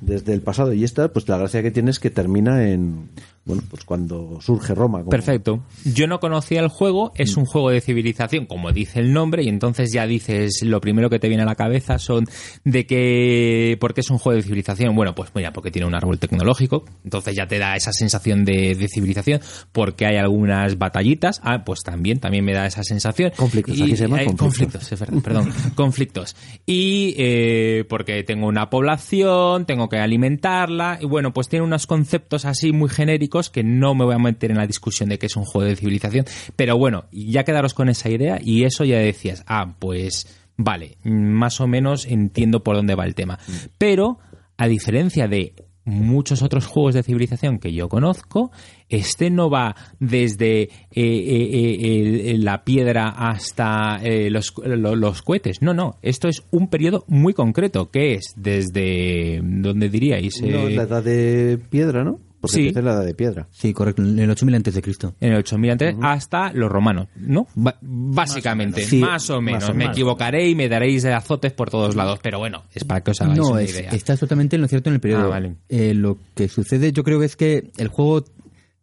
desde 0.00 0.34
el 0.34 0.40
pasado. 0.42 0.72
Y 0.72 0.84
esta, 0.84 1.08
pues 1.08 1.28
la 1.28 1.36
gracia 1.36 1.62
que 1.62 1.72
tiene 1.72 1.90
es 1.90 1.98
que 1.98 2.10
termina 2.10 2.68
en 2.68 3.08
bueno, 3.46 3.62
pues 3.70 3.84
cuando 3.84 4.38
surge 4.42 4.74
Roma. 4.74 4.98
como- 4.98 5.10
Perfecto. 5.10 5.64
Yo 5.84 6.06
no 6.06 6.20
conocía 6.20 6.60
el 6.60 6.68
juego, 6.68 7.12
es 7.14 7.36
un 7.36 7.44
juego 7.46 7.70
de 7.70 7.80
civilización, 7.80 8.44
como 8.46 8.72
dice 8.72 9.00
el 9.00 9.12
nombre, 9.12 9.42
y 9.44 9.48
entonces 9.48 9.92
ya 9.92 10.06
dices, 10.06 10.62
lo 10.64 10.80
primero 10.80 11.08
que 11.08 11.18
te 11.18 11.28
viene 11.28 11.44
a 11.44 11.46
la 11.46 11.54
cabeza 11.54 11.98
son 11.98 12.26
de 12.64 12.86
que, 12.86 13.76
¿por 13.80 13.94
qué 13.94 14.00
es 14.02 14.10
un 14.10 14.18
juego 14.18 14.36
de 14.36 14.42
civilización? 14.42 14.94
Bueno, 14.96 15.14
pues 15.14 15.30
mira, 15.34 15.52
porque 15.52 15.70
tiene 15.70 15.86
un 15.86 15.94
árbol 15.94 16.18
tecnológico, 16.18 16.84
entonces 17.04 17.34
ya 17.36 17.46
te 17.46 17.58
da 17.58 17.76
esa 17.76 17.92
sensación 17.92 18.44
de, 18.44 18.74
de 18.74 18.88
civilización, 18.88 19.40
porque 19.72 20.06
hay 20.06 20.16
algunas 20.16 20.76
batallitas, 20.76 21.40
ah, 21.44 21.62
pues 21.64 21.80
también, 21.84 22.18
también 22.18 22.44
me 22.44 22.52
da 22.52 22.66
esa 22.66 22.82
sensación. 22.82 23.30
Conflictos, 23.36 23.78
Y 23.78 23.82
aquí 23.84 23.96
se 23.96 24.04
llama 24.04 24.18
hay- 24.18 24.26
conflictos. 24.34 24.90
es 24.92 24.98
verdad, 25.00 25.22
perdón, 25.22 25.52
conflictos. 25.76 26.34
Y 26.66 27.14
eh, 27.16 27.84
porque 27.88 28.24
tengo 28.24 28.48
una 28.48 28.68
población, 28.70 29.66
tengo 29.66 29.88
que 29.88 29.98
alimentarla, 29.98 30.98
y 31.00 31.06
bueno, 31.06 31.32
pues 31.32 31.48
tiene 31.48 31.64
unos 31.64 31.86
conceptos 31.86 32.44
así 32.44 32.72
muy 32.72 32.88
genéricos 32.88 33.35
que 33.50 33.62
no 33.62 33.94
me 33.94 34.04
voy 34.04 34.14
a 34.14 34.18
meter 34.18 34.50
en 34.50 34.56
la 34.56 34.66
discusión 34.66 35.08
de 35.08 35.18
que 35.18 35.26
es 35.26 35.36
un 35.36 35.44
juego 35.44 35.68
de 35.68 35.76
civilización, 35.76 36.24
pero 36.56 36.76
bueno, 36.76 37.04
ya 37.12 37.44
quedaros 37.44 37.74
con 37.74 37.88
esa 37.88 38.08
idea 38.10 38.38
y 38.42 38.64
eso 38.64 38.84
ya 38.84 38.98
decías, 38.98 39.44
ah, 39.46 39.74
pues 39.78 40.26
vale, 40.56 40.96
más 41.04 41.60
o 41.60 41.66
menos 41.66 42.06
entiendo 42.06 42.62
por 42.64 42.76
dónde 42.76 42.94
va 42.94 43.04
el 43.04 43.14
tema. 43.14 43.38
Pero, 43.78 44.18
a 44.56 44.66
diferencia 44.68 45.28
de 45.28 45.52
muchos 45.84 46.42
otros 46.42 46.66
juegos 46.66 46.94
de 46.94 47.04
civilización 47.04 47.58
que 47.60 47.72
yo 47.72 47.88
conozco, 47.88 48.50
este 48.88 49.30
no 49.30 49.48
va 49.50 49.76
desde 50.00 50.62
eh, 50.62 50.68
eh, 50.94 52.30
eh, 52.32 52.36
la 52.38 52.64
piedra 52.64 53.08
hasta 53.10 54.00
los, 54.30 54.52
lo- 54.64 54.96
los 54.96 55.22
cohetes. 55.22 55.62
No, 55.62 55.74
no. 55.74 55.98
Esto 56.02 56.26
es 56.26 56.42
un 56.50 56.68
periodo 56.70 57.04
muy 57.06 57.34
concreto, 57.34 57.90
que 57.92 58.14
es 58.14 58.34
desde, 58.36 59.40
¿dónde 59.44 59.88
diríais? 59.88 60.42
No, 60.42 60.68
la 60.68 60.82
edad 60.82 61.04
de 61.04 61.58
piedra, 61.70 62.02
¿no? 62.02 62.18
Porque 62.46 62.54
Sí. 62.54 62.60
empieza 62.68 62.78
en 62.80 62.84
la 62.86 62.92
edad 62.92 63.04
de 63.04 63.14
piedra. 63.14 63.48
Sí, 63.50 63.72
correcto, 63.72 64.02
en 64.02 64.18
el 64.18 64.30
8000 64.30 64.54
antes 64.54 64.74
de 64.74 64.82
Cristo. 64.82 65.14
en 65.20 65.32
el 65.32 65.38
8000 65.38 65.70
antes 65.72 65.96
hasta 66.02 66.52
los 66.52 66.70
romanos, 66.70 67.08
¿no? 67.16 67.46
Básicamente, 67.82 68.82
Sí, 68.84 68.98
más 69.00 69.28
o 69.30 69.40
menos. 69.40 69.62
más 69.62 69.70
o 69.70 69.74
Me 69.74 69.86
equivocaré 69.86 70.48
y 70.48 70.54
me 70.54 70.68
daréis 70.68 71.04
azotes 71.04 71.52
por 71.52 71.70
todos 71.70 71.94
lados, 71.96 72.18
pero 72.22 72.38
bueno, 72.38 72.62
es 72.74 72.84
para 72.84 73.02
que 73.02 73.10
os 73.10 73.20
hagáis 73.20 73.38
No, 73.38 73.48
una 73.50 73.62
es- 73.62 73.74
idea. 73.78 73.90
estás 73.90 74.20
totalmente 74.20 74.56
en 74.56 74.62
lo 74.62 74.68
cierto 74.68 74.90
en 74.90 74.94
el 74.94 75.00
periodo. 75.00 75.24
Ah, 75.24 75.28
vale. 75.28 75.56
Eh, 75.68 75.94
lo 75.94 76.18
que 76.34 76.48
sucede, 76.48 76.92
yo 76.92 77.04
creo 77.04 77.18
que 77.20 77.26
es 77.26 77.36
que 77.36 77.70
el 77.78 77.88
juego 77.88 78.24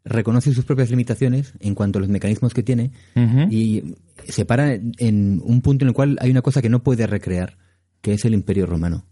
reconoce 0.06 0.54
sus 0.54 0.66
propias 0.66 0.90
limitaciones 0.90 1.54
en 1.62 1.76
cuanto 1.76 1.98
a 1.98 2.02
los 2.02 2.10
mecanismos 2.10 2.54
que 2.54 2.62
tiene 2.64 2.92
y 3.50 3.96
se 4.28 4.44
para 4.46 4.74
en 4.74 5.42
un 5.44 5.62
punto 5.62 5.86
en 5.86 5.90
el 5.90 5.94
cual 5.94 6.18
hay 6.20 6.30
una 6.32 6.42
cosa 6.42 6.62
que 6.62 6.70
no 6.70 6.84
puede 6.84 7.08
recrear, 7.08 7.58
que 8.02 8.14
es 8.14 8.26
el 8.26 8.34
Imperio 8.34 8.66
Romano. 8.66 9.06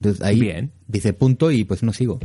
Entonces 0.00 0.22
ahí 0.22 0.40
Bien. 0.40 0.72
dice 0.88 1.12
punto 1.12 1.50
y 1.50 1.64
pues 1.64 1.82
no 1.82 1.92
sigo. 1.92 2.20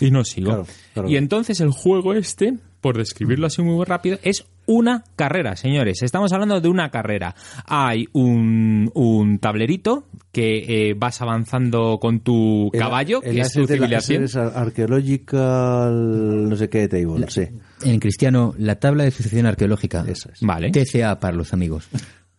Y 0.00 0.10
no 0.10 0.24
sigo. 0.24 0.46
Claro, 0.50 0.66
claro. 0.94 1.08
Y 1.08 1.16
entonces 1.16 1.60
el 1.60 1.70
juego 1.70 2.14
este, 2.14 2.54
por 2.80 2.96
describirlo 2.96 3.46
así 3.48 3.62
muy 3.62 3.84
rápido, 3.84 4.18
es 4.22 4.46
una 4.66 5.02
carrera, 5.16 5.56
señores. 5.56 6.02
Estamos 6.02 6.32
hablando 6.32 6.60
de 6.60 6.68
una 6.68 6.90
carrera. 6.90 7.34
Hay 7.66 8.06
un, 8.12 8.90
un 8.94 9.38
tablerito 9.38 10.06
que 10.30 10.90
eh, 10.90 10.94
vas 10.94 11.20
avanzando 11.22 11.98
con 11.98 12.20
tu 12.20 12.70
caballo, 12.78 13.22
el 13.22 13.34
que 13.36 13.40
es 13.40 13.52
tu 13.52 13.66
de 13.66 13.76
la- 13.78 13.86
civilización. 14.00 14.24
ese 14.24 14.40
es 14.40 14.54
Archaeological, 14.56 16.48
no 16.48 16.56
sé 16.56 16.68
qué 16.68 16.88
table, 16.88 17.26
sí. 17.30 17.42
En 17.84 17.98
cristiano, 18.00 18.54
la 18.58 18.76
tabla 18.76 19.04
de 19.04 19.10
sucesión 19.10 19.46
arqueológica. 19.46 20.04
Eso 20.06 20.30
es. 20.32 20.40
Vale. 20.42 20.70
TSA 20.70 21.18
para 21.20 21.36
los 21.36 21.52
amigos. 21.52 21.88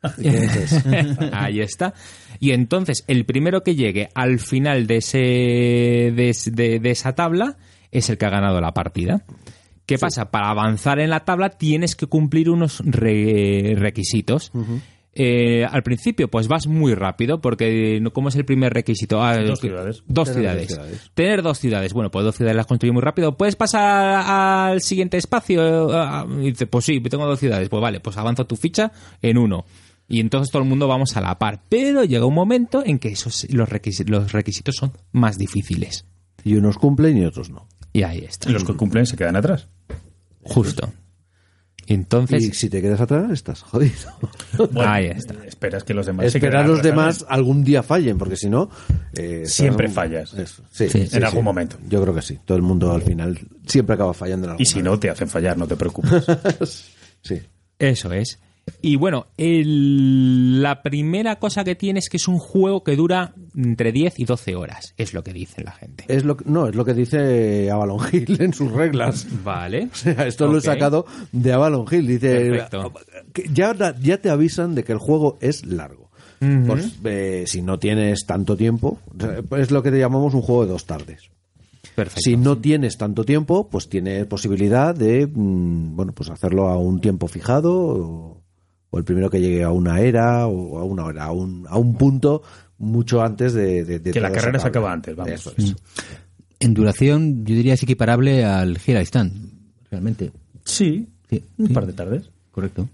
Ahí 1.34 1.60
está. 1.62 1.94
Y 2.40 2.52
entonces, 2.52 3.04
el 3.08 3.26
primero 3.26 3.64
que 3.64 3.76
llegue 3.76 4.10
al 4.16 4.40
final 4.40 4.88
de, 4.88 4.98
ese, 4.98 5.18
de, 5.20 6.36
de- 6.52 6.80
de 6.80 6.90
esa 6.92 7.14
tabla 7.14 7.58
es 7.92 8.10
el 8.10 8.18
que 8.18 8.26
ha 8.26 8.30
ganado 8.30 8.62
la 8.62 8.74
partida. 8.74 9.24
¿Qué 9.86 9.98
pasa? 9.98 10.30
Para 10.32 10.50
avanzar 10.52 11.00
en 11.00 11.10
la 11.10 11.22
tabla 11.22 11.50
tienes 11.50 11.96
que 11.96 12.06
cumplir 12.06 12.50
unos 12.50 12.82
re- 12.86 13.74
requisitos. 13.76 14.52
Eh, 15.22 15.66
al 15.66 15.82
principio, 15.82 16.28
pues 16.30 16.48
vas 16.48 16.68
muy 16.68 16.94
rápido, 16.94 17.42
porque 17.42 18.00
no- 18.00 18.14
¿cómo 18.14 18.30
es 18.30 18.36
el 18.36 18.46
primer 18.46 18.72
requisito? 18.74 19.22
Ah, 19.22 19.36
Dos 19.40 19.60
ciudades. 19.60 20.04
Dos 20.08 20.30
Tener 20.32 20.42
ciudades. 20.42 20.68
dos 20.68 20.76
ciudades. 20.78 21.12
Tener 21.16 21.42
dos 21.42 21.58
ciudades. 21.58 21.94
Bueno, 21.94 22.12
pues 22.12 22.24
dos 22.24 22.36
ciudades 22.36 22.56
las 22.56 22.68
construí 22.68 22.92
muy 22.92 23.02
rápido. 23.02 23.36
¿Puedes 23.36 23.56
pasar 23.56 24.24
al 24.72 24.82
siguiente 24.82 25.18
espacio? 25.18 25.90
Ah, 25.92 26.26
Y 26.40 26.52
dice, 26.52 26.68
pues 26.68 26.86
sí, 26.86 27.02
tengo 27.02 27.26
dos 27.26 27.40
ciudades. 27.40 27.68
Pues 27.68 27.82
vale, 27.82 28.00
pues 28.00 28.16
avanzo 28.18 28.46
tu 28.46 28.56
ficha 28.56 28.92
en 29.24 29.40
uno. 29.40 29.66
Y 30.10 30.20
entonces 30.20 30.52
todo 30.52 30.64
el 30.64 30.68
mundo 30.68 30.88
vamos 30.88 31.16
a 31.16 31.22
la 31.22 31.38
par. 31.38 31.62
Pero 31.70 32.04
llega 32.04 32.26
un 32.26 32.34
momento 32.34 32.84
en 32.86 32.98
que 33.00 33.10
esos, 33.10 33.48
los, 33.52 33.70
requisitos, 33.70 34.10
los 34.10 34.32
requisitos 34.32 34.76
son 34.76 34.92
más 35.12 35.38
difíciles. 35.38 36.06
Y 36.44 36.56
unos 36.56 36.78
cumplen 36.78 37.18
y 37.18 37.26
otros 37.26 37.50
no. 37.52 37.68
Y 37.94 38.04
ahí 38.04 38.26
está. 38.28 38.50
Y 38.50 38.54
los 38.54 38.64
que 38.64 38.74
cumplen 38.74 39.06
se 39.06 39.16
quedan 39.16 39.36
atrás. 39.36 39.68
Justo. 40.42 40.92
Entonces, 41.86 42.44
Y 42.44 42.54
si 42.54 42.70
te 42.70 42.84
quedas 42.84 43.02
atrás, 43.02 43.32
estás 43.32 43.64
jodido. 43.64 43.96
ahí 44.80 45.08
está. 45.08 45.34
Esperas 45.46 45.84
que 45.84 45.96
los 45.96 46.06
demás 46.06 46.32
se 46.32 46.38
Esperar 46.38 46.68
los 46.68 46.84
demás 46.84 47.26
algún 47.28 47.64
día 47.64 47.82
fallen, 47.82 48.18
porque 48.20 48.36
si 48.36 48.48
no... 48.48 48.70
eh, 49.14 49.44
Siempre 49.46 49.90
fallas. 49.90 50.34
Eso, 50.36 50.64
sí, 50.72 50.86
En 50.94 51.08
sí. 51.10 51.18
algún 51.18 51.44
momento. 51.44 51.78
Yo 51.88 52.00
creo 52.02 52.14
que 52.14 52.22
sí. 52.22 52.40
Todo 52.46 52.58
el 52.58 52.64
mundo 52.64 52.92
al 52.92 53.02
final 53.02 53.40
siempre 53.66 53.96
acaba 53.96 54.14
fallando 54.14 54.46
en 54.46 54.52
algún 54.52 54.62
Y 54.62 54.66
si 54.66 54.84
no, 54.84 55.00
te 55.00 55.10
hacen 55.10 55.30
fallar, 55.30 55.58
no 55.58 55.68
te 55.68 55.76
preocupes. 55.76 56.26
Sí. 57.22 57.42
Eso 57.78 58.14
es. 58.14 58.40
Y 58.82 58.96
bueno, 58.96 59.28
el- 59.38 60.62
la 60.62 60.82
primera 60.82 61.38
cosa 61.38 61.64
que 61.64 61.76
tiene 61.76 62.00
es 62.00 62.10
que 62.10 62.18
es 62.18 62.28
un 62.28 62.40
juego 62.40 62.84
que 62.84 62.96
dura 62.96 63.34
entre 63.56 63.92
10 63.92 64.20
y 64.20 64.26
12 64.26 64.56
horas, 64.56 64.94
es 64.98 65.14
lo 65.14 65.24
que 65.24 65.34
dice 65.34 65.64
la 65.64 65.72
gente. 65.72 66.06
Es 66.08 66.24
lo, 66.24 66.38
no, 66.46 66.68
es 66.68 66.76
lo 66.76 66.86
que 66.86 66.94
dice 66.94 67.70
Avalon 67.72 68.00
Hill 68.12 68.38
en 68.42 68.54
sus 68.54 68.72
reglas. 68.72 69.28
Vale. 69.44 69.90
O 69.94 69.96
sea, 69.96 70.28
esto 70.28 70.48
lo 70.48 70.58
he 70.58 70.62
sacado 70.62 71.06
de 71.32 71.52
Avalon 71.54 71.86
Hill. 71.92 72.08
Dice, 72.08 72.66
ya, 73.54 73.76
ya 74.00 74.18
te 74.18 74.30
avisan 74.30 74.76
de 74.76 74.84
que 74.84 74.92
el 74.92 74.98
juego 75.00 75.38
es 75.42 75.66
largo. 75.66 76.10
Pues, 76.40 76.94
eh, 77.04 77.44
si 77.48 77.62
no 77.62 77.80
tienes 77.80 78.26
tanto 78.26 78.56
tiempo, 78.56 79.00
sea, 79.20 79.42
es 79.60 79.72
lo 79.72 79.84
que 79.84 79.92
te 79.92 80.00
llamamos 80.00 80.34
un 80.34 80.42
juego 80.42 80.66
de 80.66 80.72
dos 80.72 80.86
tardes. 80.86 81.30
Perfecto. 81.96 82.22
Si 82.24 82.38
no 82.38 82.58
tienes 82.58 82.98
tanto 82.98 83.26
tiempo, 83.26 83.68
pues 83.70 83.90
tienes 83.90 84.26
posibilidad 84.26 84.96
de, 84.96 85.28
mm, 85.28 85.98
bueno, 85.98 86.14
pues 86.14 86.30
hacerlo 86.30 86.70
a 86.70 86.78
un 86.78 87.02
tiempo 87.02 87.28
fijado 87.28 87.74
o, 87.78 88.42
o 88.92 88.98
el 88.98 89.04
primero 89.04 89.30
que 89.30 89.40
llegue 89.40 89.64
a 89.64 89.72
una 89.72 90.02
era 90.02 90.48
o 90.48 90.80
a 90.80 90.84
una 90.84 91.06
hora, 91.06 91.26
a 91.26 91.32
un, 91.32 91.66
a 91.70 91.78
un 91.78 91.96
punto 91.96 92.42
mucho 92.78 93.22
antes 93.22 93.54
de, 93.54 93.84
de- 93.86 94.00
de 94.00 94.12
Que 94.12 94.20
la 94.22 94.32
carrera 94.32 94.60
se 94.60 94.68
acaba 94.68 94.92
antes, 94.92 95.16
vamos. 95.16 95.34
Eso 95.34 95.54
es. 95.58 95.76
en 96.60 96.74
duración, 96.74 97.46
yo 97.46 97.56
diría 97.56 97.74
es 97.74 97.84
equiparable 97.84 98.44
al 98.46 98.78
I 98.86 98.92
Stand, 99.06 99.52
realmente. 99.92 100.32
Sí, 100.64 101.08
Sí, 101.30 101.44
un 101.58 101.68
sí, 101.68 101.74
par 101.74 101.86
de 101.86 101.94
tardes. 101.94 102.30
correcto. 102.52 102.90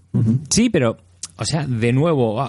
Sí, 0.50 0.68
pero, 0.68 0.98
o 1.38 1.44
sea, 1.46 1.66
de 1.66 1.92
nuevo, 1.92 2.46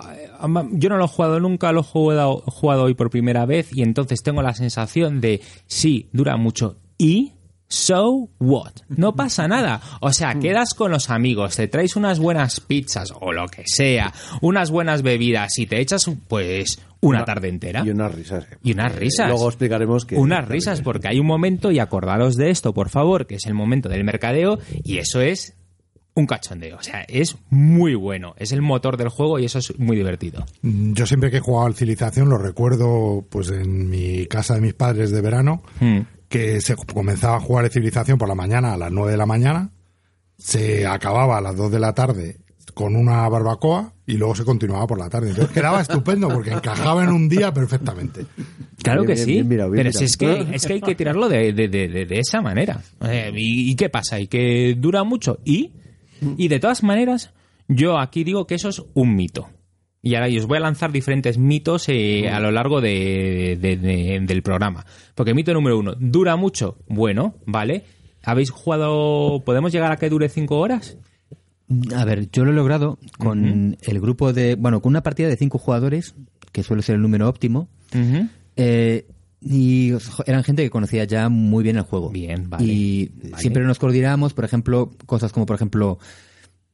yo 0.73 0.89
no 0.89 0.97
lo 0.97 1.05
he 1.05 1.07
jugado 1.07 1.39
nunca, 1.39 1.71
lo 1.71 1.79
he 1.79 1.83
jugado, 1.83 2.43
jugado 2.47 2.83
hoy 2.83 2.93
por 2.93 3.09
primera 3.09 3.45
vez 3.45 3.69
y 3.73 3.83
entonces 3.83 4.21
tengo 4.21 4.41
la 4.41 4.53
sensación 4.53 5.21
de, 5.21 5.39
sí, 5.65 6.09
dura 6.11 6.35
mucho. 6.37 6.77
¿Y? 6.97 7.33
So 7.69 8.29
what? 8.39 8.71
No 8.89 9.15
pasa 9.15 9.47
nada. 9.47 9.81
O 10.01 10.13
sea, 10.13 10.35
quedas 10.35 10.73
con 10.73 10.91
los 10.91 11.09
amigos, 11.09 11.55
te 11.57 11.67
traes 11.67 11.95
unas 11.95 12.19
buenas 12.19 12.59
pizzas 12.61 13.13
o 13.19 13.33
lo 13.33 13.47
que 13.47 13.63
sea, 13.65 14.13
unas 14.41 14.71
buenas 14.71 15.01
bebidas 15.01 15.57
y 15.59 15.65
te 15.67 15.81
echas, 15.81 16.09
pues, 16.27 16.81
una 17.01 17.25
tarde 17.25 17.49
entera. 17.49 17.83
Y 17.85 17.89
unas 17.89 18.15
risas. 18.15 18.47
Y 18.63 18.71
unas 18.71 18.95
risas. 18.95 19.29
Luego 19.29 19.47
explicaremos 19.49 20.05
que... 20.05 20.15
Unas 20.15 20.47
risas, 20.47 20.81
porque 20.81 21.09
hay 21.09 21.19
un 21.19 21.27
momento, 21.27 21.71
y 21.71 21.79
acordaros 21.79 22.35
de 22.35 22.49
esto, 22.51 22.73
por 22.73 22.89
favor, 22.89 23.27
que 23.27 23.35
es 23.35 23.45
el 23.45 23.53
momento 23.53 23.89
del 23.89 24.03
mercadeo, 24.03 24.59
y 24.83 24.97
eso 24.99 25.21
es 25.21 25.53
un 26.15 26.25
cachondeo. 26.25 26.77
O 26.77 26.81
sea, 26.83 27.01
es 27.07 27.35
muy 27.51 27.93
bueno. 27.93 28.33
Es 28.37 28.51
el 28.51 28.61
motor 28.63 28.97
del 28.97 29.09
juego 29.09 29.37
y 29.37 29.45
eso 29.45 29.59
es 29.59 29.77
muy 29.77 29.95
divertido. 29.95 30.45
Mm, 30.63 30.93
Yo 30.93 31.05
siempre 31.05 31.29
que 31.29 31.37
he 31.37 31.41
jugado 31.41 31.67
al 31.67 31.75
Civilización 31.75 32.29
lo 32.29 32.39
recuerdo 32.39 33.23
pues 33.29 33.51
en 33.51 33.87
mi 33.89 34.25
casa 34.25 34.55
de 34.55 34.61
mis 34.61 34.73
padres 34.73 35.11
de 35.11 35.21
verano, 35.21 35.61
Hmm. 35.79 35.99
Que 36.29 36.59
se 36.61 36.75
comenzaba 36.75 37.37
a 37.37 37.39
jugar 37.39 37.63
de 37.65 37.69
Civilización 37.69 38.17
por 38.17 38.27
la 38.27 38.35
mañana 38.35 38.73
a 38.73 38.77
las 38.77 38.91
9 38.91 39.11
de 39.11 39.17
la 39.17 39.25
mañana, 39.25 39.69
se 40.37 40.85
acababa 40.85 41.37
a 41.37 41.41
las 41.41 41.55
2 41.55 41.71
de 41.71 41.79
la 41.79 41.93
tarde 41.93 42.37
con 42.73 42.95
una 42.95 43.27
barbacoa 43.27 43.93
y 44.05 44.13
luego 44.17 44.35
se 44.35 44.43
continuaba 44.45 44.85
por 44.85 44.99
la 44.99 45.09
tarde. 45.09 45.29
Entonces 45.29 45.51
quedaba 45.53 45.81
estupendo 45.81 46.27
porque 46.29 46.51
encajaba 46.51 47.03
en 47.03 47.09
un 47.09 47.27
día 47.27 47.51
perfectamente. 47.53 48.25
Claro 48.83 49.01
Bien, 49.01 49.07
que 49.07 49.13
bien, 49.15 49.25
sí, 49.25 49.31
bien 49.33 49.47
mirado, 49.47 49.71
bien 49.71 49.83
pero 49.85 49.97
si 49.97 50.05
es 50.05 50.15
que, 50.15 50.47
es 50.53 50.65
que 50.67 50.73
hay 50.73 50.81
que 50.81 50.93
tirarlo 50.93 51.27
de, 51.27 51.53
de- 51.53 51.67
de- 51.69 51.87
de- 51.87 52.05
de 52.05 52.19
esa 52.19 52.41
manera. 52.41 52.81
Eh, 53.01 53.31
¿y, 53.35 53.71
y 53.71 53.75
qué 53.75 53.89
pasa? 53.89 54.19
¿Y 54.19 54.27
que 54.27 54.75
dura 54.77 55.03
mucho? 55.03 55.39
¿Y? 55.43 55.71
Y 56.37 56.47
de 56.49 56.59
todas 56.59 56.83
maneras, 56.83 57.31
yo 57.67 57.97
aquí 57.99 58.23
digo 58.23 58.45
que 58.45 58.55
eso 58.55 58.69
es 58.69 58.83
un 58.93 59.15
mito. 59.15 59.49
Y 60.07 60.15
ahora 60.15 60.29
yo 60.29 60.39
os 60.39 60.47
voy 60.47 60.57
a 60.57 60.61
lanzar 60.61 60.91
diferentes 60.91 61.37
mitos 61.37 61.89
eh, 61.89 62.29
a 62.29 62.39
lo 62.39 62.51
largo 62.51 62.79
de- 62.81 63.57
de- 63.59 63.75
de- 63.77 64.19
del 64.21 64.41
programa. 64.41 64.85
Porque 65.15 65.33
mito 65.33 65.53
número 65.53 65.77
uno, 65.77 65.93
¿dura 65.99 66.35
mucho? 66.35 66.77
Bueno, 66.87 67.35
vale. 67.45 67.83
¿Habéis 68.23 68.49
jugado... 68.51 69.41
¿Podemos 69.45 69.71
llegar 69.71 69.91
a 69.91 69.97
que 69.97 70.09
dure 70.09 70.29
cinco 70.29 70.59
horas? 70.59 70.97
A 71.95 72.05
ver, 72.05 72.29
yo 72.31 72.45
lo 72.45 72.51
he 72.51 72.55
logrado 72.55 72.97
con 73.17 73.75
el 73.81 73.99
grupo 73.99 74.31
de, 74.31 74.55
bueno, 74.55 74.81
con 74.81 74.91
una 74.91 75.03
partida 75.03 75.27
de 75.27 75.35
cinco 75.35 75.57
jugadores, 75.57 76.15
que 76.53 76.63
suele 76.63 76.81
ser 76.83 76.95
el 76.95 77.01
número 77.01 77.27
óptimo, 77.27 77.67
eh, 78.55 79.05
y 79.41 79.91
eran 80.25 80.43
gente 80.43 80.63
que 80.63 80.69
conocía 80.69 81.03
ya 81.03 81.27
muy 81.29 81.63
bien 81.63 81.75
el 81.77 81.83
juego. 81.83 82.09
Bien, 82.09 82.49
vale, 82.49 82.63
Y 82.65 83.11
vale. 83.29 83.41
siempre 83.41 83.63
nos 83.63 83.79
coordinamos, 83.79 84.33
por 84.33 84.45
ejemplo, 84.45 84.91
cosas 85.05 85.31
como, 85.33 85.45
por 85.45 85.55
ejemplo, 85.57 85.99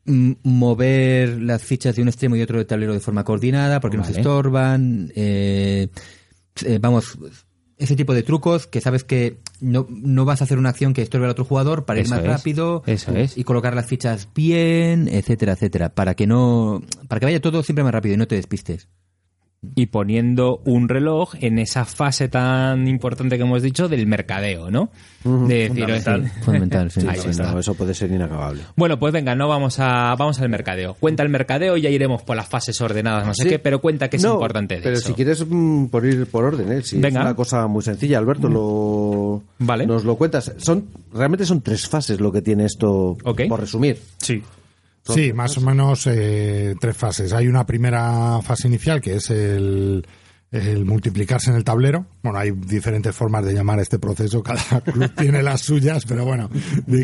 mover 0.06 1.42
las 1.42 1.64
fichas 1.64 1.96
de 1.96 2.02
un 2.02 2.08
extremo 2.10 2.36
y 2.36 2.42
otro 2.42 2.58
del 2.58 2.68
tablero 2.68 2.94
de 2.94 3.00
forma 3.00 3.24
coordinada, 3.24 3.80
porque 3.80 3.98
nos 3.98 4.08
Vale. 4.08 4.20
estorban, 4.20 5.12
eh, 5.16 5.88
eh, 6.66 6.80
vamos, 6.82 7.18
ese 7.78 7.96
tipo 7.96 8.14
de 8.14 8.24
trucos 8.24 8.68
que 8.68 8.82
sabes 8.82 9.04
que 9.04 9.40
no, 9.62 9.88
no 9.90 10.26
vas 10.26 10.42
a 10.42 10.44
hacer 10.44 10.58
una 10.58 10.70
acción 10.70 10.94
que 10.94 11.02
estorbe 11.02 11.26
al 11.26 11.32
otro 11.32 11.46
jugador 11.46 11.86
para 11.86 12.00
ir 12.00 12.06
Eso 12.06 12.16
más 12.16 12.24
es, 12.24 12.30
rápido 12.30 12.84
eso 12.86 13.16
es. 13.16 13.38
y 13.38 13.44
colocar 13.44 13.76
las 13.76 13.88
fichas 13.88 14.30
bien, 14.36 15.08
etcétera, 15.08 15.54
etcétera, 15.54 15.90
para 15.94 16.14
que 16.16 16.28
no, 16.28 16.82
para 17.08 17.20
que 17.20 17.26
vaya 17.26 17.42
todo 17.42 17.64
siempre 17.64 17.84
más 17.84 17.94
rápido 17.94 18.16
y 18.16 18.18
no 18.18 18.28
te 18.28 18.36
despistes. 18.36 18.88
Y 19.76 19.86
poniendo 19.86 20.62
un 20.66 20.90
reloj 20.90 21.36
en 21.40 21.58
esa 21.58 21.86
fase 21.86 22.28
tan 22.28 22.88
importante 22.88 23.38
que 23.38 23.44
hemos 23.44 23.62
dicho 23.62 23.88
del 23.88 24.06
mercadeo, 24.08 24.70
¿no? 24.70 24.90
De 25.24 25.70
decir, 25.70 25.70
Fundamental. 25.86 26.32
Fundamental, 26.42 26.92
sí. 26.92 27.02
Ahí 27.08 27.18
Sí, 27.20 27.30
está. 27.30 27.52
no, 27.52 27.60
eso 27.60 27.74
puede 27.74 27.94
ser 27.94 28.12
inacabable. 28.12 28.62
Bueno, 28.76 29.00
pues 29.00 29.14
venga, 29.14 29.36
no 29.36 29.48
vamos 29.48 29.80
a 29.80 30.16
vamos 30.16 30.40
al 30.42 30.50
mercadeo. 30.50 30.96
Cuenta 31.00 31.24
el 31.24 31.30
mercadeo 31.30 31.78
y 31.78 31.82
ya 31.82 31.90
iremos 31.90 32.24
por 32.24 32.36
las 32.36 32.48
fases 32.48 32.80
ordenadas, 32.82 33.26
no 33.26 33.34
sé 33.34 33.44
Sí. 33.44 33.50
qué, 33.50 33.60
pero 33.60 33.80
cuenta 33.80 34.10
que 34.10 34.18
es 34.18 34.24
No, 34.24 34.34
importante 34.34 34.76
de 34.76 34.82
Pero 34.82 34.96
eso. 34.98 35.08
si 35.08 35.14
quieres 35.14 35.46
mm, 35.50 35.86
por 35.86 36.06
ir 36.06 36.26
por 36.28 36.44
orden, 36.44 36.72
¿eh? 36.72 36.82
Si 36.84 36.98
Venga. 37.00 37.22
es 37.22 37.26
una 37.26 37.36
cosa 37.36 37.66
muy 37.68 37.82
sencilla, 37.84 38.18
Alberto, 38.18 38.50
lo 38.50 39.42
Vale. 39.60 39.86
nos 39.88 40.04
lo 40.04 40.16
cuentas. 40.18 40.52
Son 40.58 40.86
realmente 41.14 41.46
son 41.46 41.62
tres 41.62 41.88
fases 41.88 42.20
lo 42.20 42.32
que 42.32 42.42
tiene 42.42 42.66
esto, 42.66 43.18
Ok. 43.24 43.44
por 43.48 43.62
resumir. 43.62 43.98
Sí. 44.18 44.42
Sí, 45.06 45.34
más 45.34 45.58
o 45.58 45.62
menos 45.62 46.08
eh, 46.08 46.76
tres 46.80 46.96
fases. 46.96 47.34
Hay 47.34 47.48
una 47.48 47.66
primera 47.66 48.40
fase 48.42 48.68
inicial 48.68 49.02
que 49.02 49.16
es 49.16 49.30
el, 49.30 50.08
el 50.52 50.86
multiplicarse 50.86 51.50
en 51.50 51.58
el 51.58 51.64
tablero. 51.64 52.06
Bueno, 52.22 52.40
hay 52.40 52.52
diferentes 52.52 53.14
formas 53.14 53.44
de 53.44 53.54
llamar 53.54 53.80
este 53.80 54.00
proceso, 54.00 54.42
cada 54.42 54.82
club 54.86 55.12
tiene 55.16 55.44
las 55.44 55.62
suyas, 55.62 56.06
pero 56.06 56.24
bueno, 56.24 56.50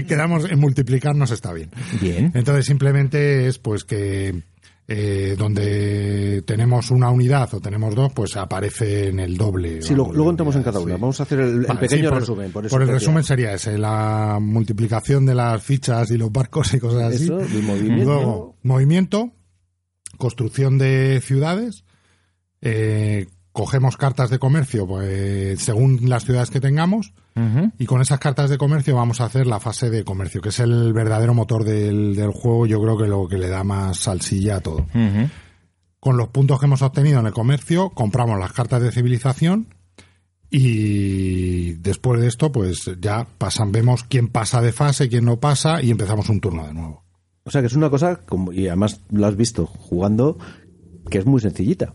quedamos 0.08 0.50
en 0.50 0.60
multiplicarnos 0.60 1.32
está 1.32 1.52
bien. 1.52 1.72
Bien. 2.00 2.32
Entonces 2.36 2.66
simplemente 2.66 3.48
es 3.48 3.58
pues 3.58 3.84
que 3.84 4.44
eh, 4.92 5.36
donde 5.38 6.42
tenemos 6.48 6.90
una 6.90 7.12
unidad 7.12 7.54
o 7.54 7.60
tenemos 7.62 7.94
dos, 7.94 8.12
pues 8.12 8.36
aparece 8.38 9.10
en 9.10 9.20
el 9.20 9.38
doble. 9.38 9.84
Sí, 9.84 9.94
lo- 9.94 10.12
luego 10.12 10.32
entramos 10.32 10.56
en 10.56 10.64
cada 10.64 10.80
una. 10.80 10.96
sí. 10.96 11.02
Vamos 11.02 11.20
a 11.20 11.24
hacer 11.24 11.40
el, 11.42 11.66
pequeño 11.80 12.02
sí, 12.06 12.10
por- 12.10 12.20
resumen. 12.22 12.52
Por, 12.52 12.66
eso 12.66 12.76
por 12.76 12.82
el 12.82 12.88
resumen 12.90 13.24
sería 13.24 13.54
ese, 13.54 13.78
la 13.78 14.40
multiplicación 14.42 15.28
de 15.28 15.36
las 15.36 15.62
fichas 15.62 16.10
y 16.10 16.18
los 16.18 16.32
barcos 16.32 16.74
y 16.74 16.80
cosas 16.80 17.14
así. 17.14 17.26
Eso, 17.26 17.36
movimiento. 17.62 18.04
Luego, 18.06 18.56
movimiento, 18.64 19.32
construcción 20.18 20.80
de 20.80 21.22
ciudades, 21.24 21.84
eh, 22.62 23.28
cogemos 23.52 23.96
cartas 23.96 24.30
de 24.30 24.40
comercio 24.40 24.88
pues, 24.88 25.60
según 25.62 26.00
las 26.10 26.26
ciudades 26.26 26.50
que 26.50 26.60
tengamos 26.62 27.14
Y 27.78 27.86
con 27.86 28.02
esas 28.02 28.20
cartas 28.20 28.50
de 28.50 28.58
comercio 28.58 28.96
vamos 28.96 29.22
a 29.22 29.26
hacer 29.26 29.48
la 29.48 29.60
fase 29.60 29.90
de 29.90 30.04
comercio, 30.04 30.42
que 30.42 30.50
es 30.50 30.60
el 30.60 30.94
verdadero 30.94 31.34
motor 31.34 31.64
del, 31.64 32.16
del 32.16 32.32
juego, 32.32 32.66
yo 32.66 32.82
creo 32.82 32.98
que 32.98 33.08
lo 33.08 33.28
que 33.28 33.38
le 33.38 33.50
da 33.50 33.64
más 33.64 33.98
salsilla 33.98 34.58
a 34.58 34.62
todo. 34.62 34.86
Con 36.00 36.18
los 36.18 36.30
puntos 36.30 36.60
que 36.60 36.66
hemos 36.66 36.82
obtenido 36.82 37.20
en 37.20 37.28
el 37.28 37.34
comercio, 37.34 37.90
compramos 37.90 38.40
las 38.40 38.54
cartas 38.54 38.82
de 38.82 38.92
civilización 38.92 39.68
y 40.50 41.74
después 41.74 42.20
de 42.22 42.28
esto, 42.28 42.52
pues 42.52 42.90
ya 43.00 43.28
pasan, 43.38 43.72
vemos 43.72 44.04
quién 44.04 44.30
pasa 44.30 44.62
de 44.62 44.72
fase, 44.72 45.10
quién 45.10 45.26
no 45.26 45.40
pasa 45.40 45.82
y 45.82 45.92
empezamos 45.92 46.30
un 46.30 46.40
turno 46.40 46.66
de 46.66 46.74
nuevo. 46.74 47.04
O 47.44 47.52
sea 47.52 47.62
que 47.62 47.68
es 47.68 47.76
una 47.76 47.90
cosa, 47.90 48.18
como, 48.26 48.52
y 48.52 48.68
además 48.68 49.02
lo 49.12 49.28
has 49.28 49.36
visto 49.36 49.66
jugando, 49.66 50.38
que 51.10 51.20
es 51.20 51.26
muy 51.26 51.40
sencillita. 51.42 51.94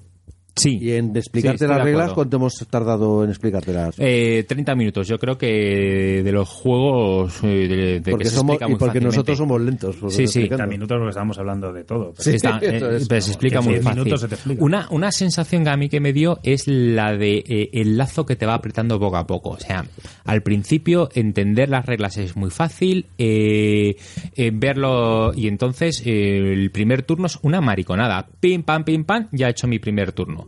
Sí. 0.57 0.79
Y 0.81 0.93
en 0.93 1.13
Sí, 1.13 1.19
explicarte 1.19 1.65
estoy 1.65 1.69
las 1.77 1.85
reglas. 1.85 2.13
¿cuánto 2.13 2.37
hemos 2.37 2.55
tardado 2.71 3.25
en 3.25 3.31
explicártelas? 3.31 3.97
Eh, 3.99 4.45
30 4.47 4.75
minutos, 4.77 5.09
yo 5.09 5.19
creo 5.19 5.37
que 5.37 6.23
de 6.25 6.33
los 6.33 6.49
juegos 6.49 7.43
eh, 7.43 7.47
de, 7.69 8.01
de 8.01 8.11
porque 8.11 8.25
que 8.25 8.31
se 8.31 8.37
somos, 8.37 8.57
y 8.61 8.65
muy 8.65 8.77
porque 8.79 9.01
nosotros 9.01 9.37
somos 9.39 9.61
lentos. 9.61 9.97
por 9.97 10.11
Sí, 10.13 10.23
lo 10.23 10.29
sí. 10.29 10.39
explicando. 10.41 10.57
30 10.59 10.71
minutos 10.71 10.97
porque 10.99 11.09
estábamos 11.11 11.39
hablando 11.39 11.73
de 11.73 11.85
todo. 11.85 12.13
pero- 12.13 12.23
Sí. 12.23 12.31
Está, 12.37 12.59
eh, 12.63 12.97
es. 12.99 13.09
pero 13.09 13.21
se 13.21 13.31
explica 13.33 13.61
muy 13.61 13.73
10 13.75 13.85
fácil. 13.85 13.99
minutos 14.01 14.21
se 14.21 14.29
te 14.29 14.35
explica. 14.37 14.65
Una, 14.65 14.89
una 14.91 15.11
sensación 15.13 15.65
que 15.65 15.71
a 15.71 15.77
mí 15.77 15.89
que 15.89 16.01
me 16.01 16.13
dio 16.13 16.39
es 16.45 16.69
la 16.69 17.17
de 17.17 17.39
eh, 17.49 17.71
el 17.73 17.97
lazo 17.97 18.25
que 18.25 18.37
te 18.37 18.47
va 18.47 18.55
apretando 18.55 18.99
poco 19.01 19.17
a 19.17 19.27
poco. 19.27 19.51
O 19.51 19.59
sea, 19.59 19.85
al 20.25 20.43
principio 20.43 21.09
entender 21.15 21.69
las 21.69 21.85
reglas 21.85 22.17
es 22.17 22.37
muy 22.37 22.51
fácil, 22.51 23.07
eh, 23.19 23.97
eh, 24.37 24.51
verlo 24.55 25.33
y 25.35 25.49
entonces 25.49 26.03
eh, 26.07 26.53
el 26.53 26.71
primer 26.71 27.03
turno 27.03 27.27
es 27.27 27.39
una 27.43 27.61
mariconada. 27.61 28.27
Pim, 28.41 28.63
pam, 28.63 28.85
pim, 28.85 29.05
pam, 29.05 29.29
ya 29.33 29.49
he 29.49 29.51
hecho 29.51 29.67
mi 29.67 29.79
primer 29.79 30.13
turno. 30.13 30.44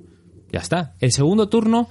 Ya 0.52 0.61
está. 0.61 0.94
El 1.00 1.12
segundo 1.12 1.48
turno 1.48 1.88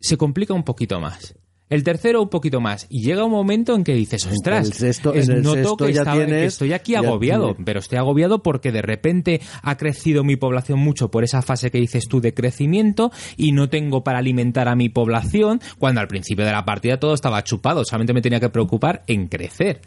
se 0.00 0.16
complica 0.16 0.54
un 0.54 0.62
poquito 0.64 1.00
más. 1.00 1.34
El 1.68 1.84
tercero 1.84 2.20
un 2.20 2.28
poquito 2.30 2.60
más. 2.60 2.86
Y 2.90 3.04
llega 3.04 3.22
un 3.24 3.30
momento 3.30 3.76
en 3.76 3.84
que 3.84 3.94
dices, 3.94 4.26
ostras, 4.26 4.66
el 4.66 4.72
sexto- 4.72 5.14
es- 5.14 5.28
en 5.28 5.36
el 5.36 5.42
noto 5.44 5.54
sexto 5.56 5.76
que, 5.76 5.92
ya 5.92 6.00
estaba- 6.00 6.26
que 6.26 6.44
estoy 6.46 6.72
aquí 6.72 6.96
agobiado. 6.96 7.56
Pero 7.64 7.78
estoy 7.78 7.98
agobiado 7.98 8.42
porque 8.42 8.72
de 8.72 8.82
repente 8.82 9.40
ha 9.62 9.76
crecido 9.76 10.24
mi 10.24 10.34
población 10.34 10.80
mucho 10.80 11.12
por 11.12 11.22
esa 11.22 11.42
fase 11.42 11.70
que 11.70 11.78
dices 11.78 12.08
tú 12.08 12.20
de 12.20 12.34
crecimiento 12.34 13.12
y 13.36 13.52
no 13.52 13.68
tengo 13.68 14.02
para 14.02 14.18
alimentar 14.18 14.66
a 14.66 14.74
mi 14.74 14.88
población 14.88 15.60
cuando 15.78 16.00
al 16.00 16.08
principio 16.08 16.44
de 16.44 16.50
la 16.50 16.64
partida 16.64 16.98
todo 16.98 17.14
estaba 17.14 17.44
chupado. 17.44 17.84
Solamente 17.84 18.14
me 18.14 18.22
tenía 18.22 18.40
que 18.40 18.48
preocupar 18.48 19.04
en 19.06 19.28
crecer. 19.28 19.80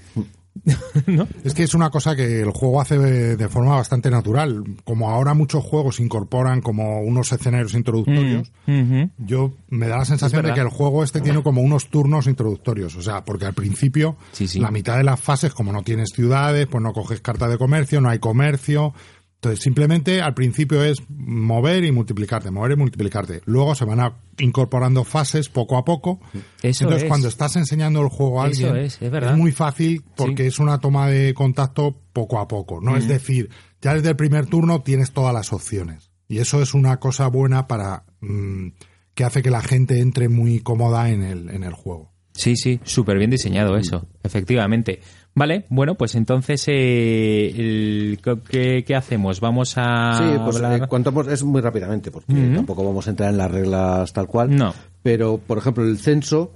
¿No? 1.07 1.27
Es 1.43 1.53
que 1.53 1.63
es 1.63 1.73
una 1.73 1.89
cosa 1.89 2.15
que 2.15 2.41
el 2.41 2.51
juego 2.51 2.79
hace 2.79 2.97
de, 2.97 3.49
forma 3.49 3.75
bastante 3.75 4.09
natural. 4.09 4.63
Como 4.83 5.09
ahora 5.09 5.33
muchos 5.33 5.63
juegos 5.63 5.99
incorporan 5.99 6.61
como 6.61 7.01
unos 7.01 7.31
escenarios 7.31 7.73
introductorios, 7.73 8.51
Ujú. 8.67 9.09
yo 9.17 9.53
me 9.69 9.87
da 9.87 9.97
la 9.97 10.05
sensación 10.05 10.45
de 10.45 10.53
que 10.53 10.59
el 10.59 10.69
juego 10.69 11.03
este 11.03 11.21
tiene 11.21 11.41
como 11.43 11.61
unos 11.61 11.89
turnos 11.89 12.27
introductorios. 12.27 12.95
O 12.95 13.01
sea, 13.01 13.25
porque 13.25 13.45
al 13.45 13.53
principio, 13.53 14.15
Sí, 14.31 14.47
sí. 14.47 14.59
la 14.59 14.71
mitad 14.71 14.97
de 14.97 15.03
las 15.03 15.19
fases, 15.19 15.53
como 15.53 15.71
no 15.73 15.81
tienes 15.83 16.09
ciudades, 16.13 16.67
pues 16.67 16.81
no 16.83 16.93
coges 16.93 17.19
carta 17.21 17.47
de 17.47 17.57
comercio, 17.57 17.99
no 17.99 18.09
hay 18.09 18.19
comercio. 18.19 18.93
Entonces, 19.43 19.61
simplemente 19.61 20.21
al 20.21 20.33
principio 20.33 20.81
es 20.85 20.99
mover 21.09 21.83
y 21.83 21.91
multiplicarte, 21.91 22.49
mover 22.49 22.71
y 22.71 22.75
multiplicarte. 22.77 23.41
Luego 23.43 23.75
se 23.75 23.83
van 23.83 23.99
a- 23.99 24.15
incorporando 24.37 25.03
fases 25.03 25.49
poco 25.49 25.77
a 25.77 25.83
poco. 25.83 26.21
Eso 26.61 26.85
Entonces, 26.85 27.03
es. 27.03 27.09
cuando 27.09 27.27
estás 27.27 27.57
enseñando 27.57 28.01
el 28.01 28.07
juego 28.07 28.41
a 28.41 28.47
Eso 28.47 28.67
alguien, 28.67 28.85
es, 28.85 29.01
es 29.01 29.11
verdad. 29.11 29.35
muy 29.35 29.51
fácil 29.51 30.01
porque 30.15 30.43
Sí. 30.43 30.47
es 30.47 30.59
una 30.59 30.77
toma 30.79 31.09
de 31.09 31.33
contacto 31.33 31.99
poco 32.13 32.39
a 32.39 32.47
poco. 32.47 32.79
No 32.79 32.95
es 32.95 33.05
decir, 33.09 33.49
ya 33.81 33.93
desde 33.93 34.09
el 34.11 34.15
primer 34.15 34.45
turno 34.45 34.81
tienes 34.81 35.11
todas 35.11 35.33
las 35.33 35.51
opciones. 35.51 36.09
Y 36.29 36.37
eso 36.37 36.61
es 36.61 36.73
una 36.73 37.01
cosa 37.01 37.27
buena 37.27 37.67
para 37.67 38.05
mm, 38.21 38.67
que 39.13 39.25
hace 39.25 39.41
que 39.41 39.51
la 39.51 39.61
gente 39.61 39.99
entre 39.99 40.29
muy 40.29 40.61
cómoda 40.61 41.09
en 41.09 41.21
el, 41.21 41.49
en 41.49 41.63
el 41.65 41.73
juego. 41.73 42.13
Sí, 42.35 42.55
sí, 42.55 42.79
súper 42.83 43.17
bien 43.19 43.29
diseñado 43.29 43.75
eso, 43.77 44.07
efectivamente. 44.23 45.01
Vale, 45.35 45.65
bueno, 45.69 45.95
pues 45.95 46.13
entonces, 46.13 46.63
eh, 46.67 47.47
el- 47.55 48.19
¿qué, 48.49 48.83
qué 48.85 48.95
hacemos? 48.95 49.39
Vamos 49.39 49.73
a 49.77 50.13
Sí, 50.19 50.23
pues 50.43 50.57
hablar- 50.57 50.83
eh, 50.83 50.87
contamos, 50.87 51.27
es 51.27 51.43
muy 51.43 51.59
rápidamente, 51.61 52.11
porque 52.11 52.33
tampoco 52.55 52.85
vamos 52.85 53.07
a 53.07 53.09
entrar 53.09 53.29
en 53.31 53.37
las 53.37 53.49
reglas 53.49 54.13
tal 54.13 54.27
cual. 54.27 54.55
No. 54.55 54.73
Pero, 55.01 55.39
por 55.39 55.57
ejemplo, 55.57 55.83
el 55.83 55.97
censo, 55.97 56.51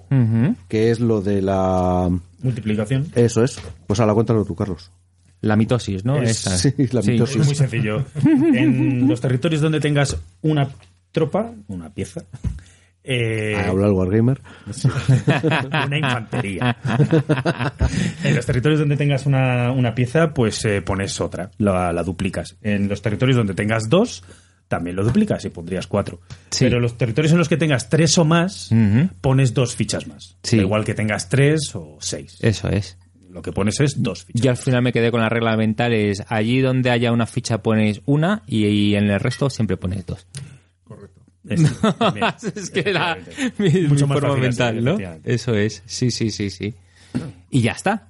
que 0.67 0.91
es 0.91 0.99
lo 0.99 1.21
de 1.21 1.41
la... 1.41 2.07
Multiplicación. 2.43 3.07
Eso 3.15 3.43
es. 3.43 3.59
Pues 3.87 3.99
ahora 3.99 4.13
cuéntalo 4.13 4.45
tú, 4.45 4.53
Carlos. 4.55 4.91
La 5.41 5.55
mitosis, 5.55 6.05
¿no? 6.05 6.21
Es- 6.21 6.45
Esta. 6.45 6.57
sí, 6.57 6.73
la 6.91 7.01
mitosis. 7.01 7.37
Es 7.41 7.45
muy 7.47 7.55
sencillo. 7.55 8.05
En 8.25 9.07
los 9.07 9.19
territorios 9.21 9.61
donde 9.61 9.79
tengas 9.79 10.17
una 10.43 10.69
tropa, 11.11 11.51
una 11.67 11.89
pieza, 11.89 12.23
eh, 13.07 13.55
Habla 13.55 13.87
el 13.87 13.93
Wargamer. 13.93 14.41
una 15.87 15.97
infantería. 15.97 16.77
en 18.23 18.35
los 18.35 18.45
territorios 18.45 18.79
donde 18.79 18.97
tengas 18.97 19.25
una, 19.25 19.71
una 19.71 19.95
pieza, 19.95 20.33
pues 20.33 20.63
eh, 20.65 20.81
pones 20.81 21.19
otra, 21.21 21.49
la, 21.57 21.93
la 21.93 22.03
duplicas. 22.03 22.57
En 22.61 22.89
los 22.89 23.01
territorios 23.01 23.37
donde 23.37 23.53
tengas 23.53 23.89
dos, 23.89 24.23
también 24.67 24.95
lo 24.97 25.03
duplicas 25.03 25.43
y 25.45 25.49
pondrías 25.49 25.87
cuatro. 25.87 26.19
Sí. 26.51 26.65
Pero 26.65 26.79
los 26.81 26.97
territorios 26.97 27.31
en 27.31 27.37
los 27.37 27.47
que 27.47 27.57
tengas 27.57 27.89
tres 27.89 28.17
o 28.17 28.25
más, 28.25 28.69
pones 29.21 29.53
dos 29.53 29.75
fichas 29.75 30.07
más. 30.07 30.37
Sí. 30.43 30.57
Igual 30.57 30.83
que 30.83 30.93
tengas 30.93 31.29
tres 31.29 31.71
o 31.75 31.97
seis. 32.01 32.37
Eso 32.41 32.67
es. 32.69 32.97
Lo 33.29 33.41
que 33.41 33.51
pones 33.51 33.79
es 33.79 34.01
dos 34.01 34.25
fichas. 34.25 34.41
Yo 34.41 34.51
al 34.51 34.57
final 34.57 34.81
me 34.81 34.91
quedé 34.91 35.11
con 35.11 35.21
la 35.21 35.29
regla 35.29 35.55
mental, 35.55 35.93
es 35.93 36.23
allí 36.27 36.59
donde 36.59 36.89
haya 36.89 37.11
una 37.11 37.25
ficha 37.25 37.59
pones 37.59 38.01
una 38.05 38.43
y, 38.47 38.65
y 38.65 38.95
en 38.95 39.09
el 39.09 39.19
resto 39.19 39.49
siempre 39.49 39.77
pones 39.77 40.05
dos. 40.05 40.25
Es, 42.37 42.43
es 42.55 42.69
que 42.69 42.81
era 42.89 43.17
mi, 43.57 43.69
mi 43.69 43.81
Mucho 43.87 44.07
más 44.07 44.19
forma 44.19 44.35
fácil 44.35 44.47
así, 44.49 44.61
mental, 44.75 44.83
¿no? 44.83 45.19
Eso 45.23 45.55
es, 45.55 45.83
sí, 45.85 46.11
sí, 46.11 46.29
sí, 46.31 46.49
sí. 46.49 46.73
Y 47.49 47.61
ya 47.61 47.71
está. 47.71 48.09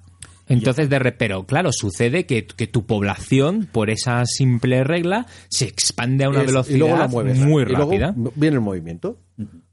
Entonces, 0.50 0.88
de 0.88 0.98
re- 0.98 1.12
pero 1.12 1.44
claro, 1.44 1.70
sucede 1.72 2.24
que, 2.24 2.46
que 2.46 2.66
tu 2.66 2.86
población, 2.86 3.68
por 3.70 3.90
esa 3.90 4.24
simple 4.24 4.82
regla, 4.82 5.26
se 5.50 5.66
expande 5.66 6.24
a 6.24 6.30
una 6.30 6.40
Es- 6.40 6.46
velocidad 6.46 6.76
y 6.76 6.78
luego 6.78 6.96
la 6.96 7.06
mueves. 7.08 7.38
muy 7.38 7.62
Y 7.64 7.66
luego 7.66 7.84
rápida. 7.90 8.14
viene 8.34 8.54
el 8.56 8.62
movimiento. 8.62 9.18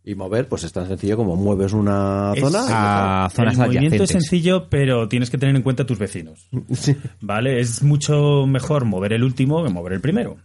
Y 0.07 0.13
mover, 0.13 0.47
pues 0.47 0.63
es 0.65 0.71
tan 0.71 0.87
sencillo 0.87 1.17
como 1.17 1.35
mueves 1.35 1.73
una 1.73 2.33
zona. 2.39 2.59
y 2.67 2.71
a 2.71 3.29
zonas 3.33 3.57
el 3.57 3.65
movimiento 3.65 4.03
es 4.03 4.11
sencillo, 4.11 4.69
pero 4.69 5.07
tienes 5.07 5.31
que 5.31 5.39
tener 5.39 5.55
en 5.55 5.63
cuenta 5.63 5.85
tus 5.87 5.97
vecinos. 5.97 6.47
Sí. 6.73 6.95
¿Vale? 7.21 7.59
Es 7.61 7.81
mucho 7.81 8.45
mejor 8.45 8.85
mover 8.85 9.13
el 9.13 9.23
último 9.23 9.63
que 9.63 9.69
mover 9.71 9.93
el 9.93 10.01
primero. 10.01 10.35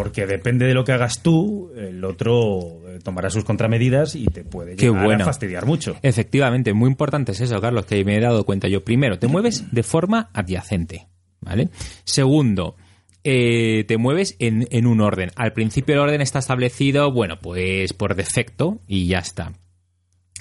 Porque 0.00 0.24
depende 0.24 0.64
de 0.64 0.72
lo 0.72 0.82
que 0.82 0.92
hagas 0.92 1.22
tú, 1.22 1.72
el 1.76 2.02
otro 2.06 2.80
eh, 2.88 3.00
tomará 3.04 3.28
sus 3.28 3.44
contramedidas 3.44 4.14
y 4.14 4.24
te 4.24 4.44
puede 4.44 4.74
llegar 4.74 5.04
bueno. 5.04 5.24
a 5.24 5.26
fastidiar 5.26 5.66
mucho. 5.66 5.94
Efectivamente, 6.00 6.72
muy 6.72 6.88
importante 6.88 7.32
es 7.32 7.40
eso, 7.42 7.60
Carlos, 7.60 7.84
que 7.84 8.02
me 8.02 8.16
he 8.16 8.20
dado 8.20 8.46
cuenta 8.46 8.66
yo. 8.66 8.82
Primero, 8.82 9.18
te 9.18 9.26
mueves 9.26 9.70
de 9.70 9.82
forma 9.82 10.30
adyacente, 10.32 11.06
¿vale? 11.42 11.68
Segundo, 12.04 12.76
eh, 13.24 13.84
te 13.88 13.98
mueves 13.98 14.36
en, 14.38 14.66
en 14.70 14.86
un 14.86 15.02
orden. 15.02 15.32
Al 15.36 15.52
principio 15.52 15.96
el 15.96 16.00
orden 16.00 16.22
está 16.22 16.38
establecido, 16.38 17.12
bueno, 17.12 17.38
pues 17.38 17.92
por 17.92 18.14
defecto 18.14 18.80
y 18.86 19.06
ya 19.06 19.18
está. 19.18 19.52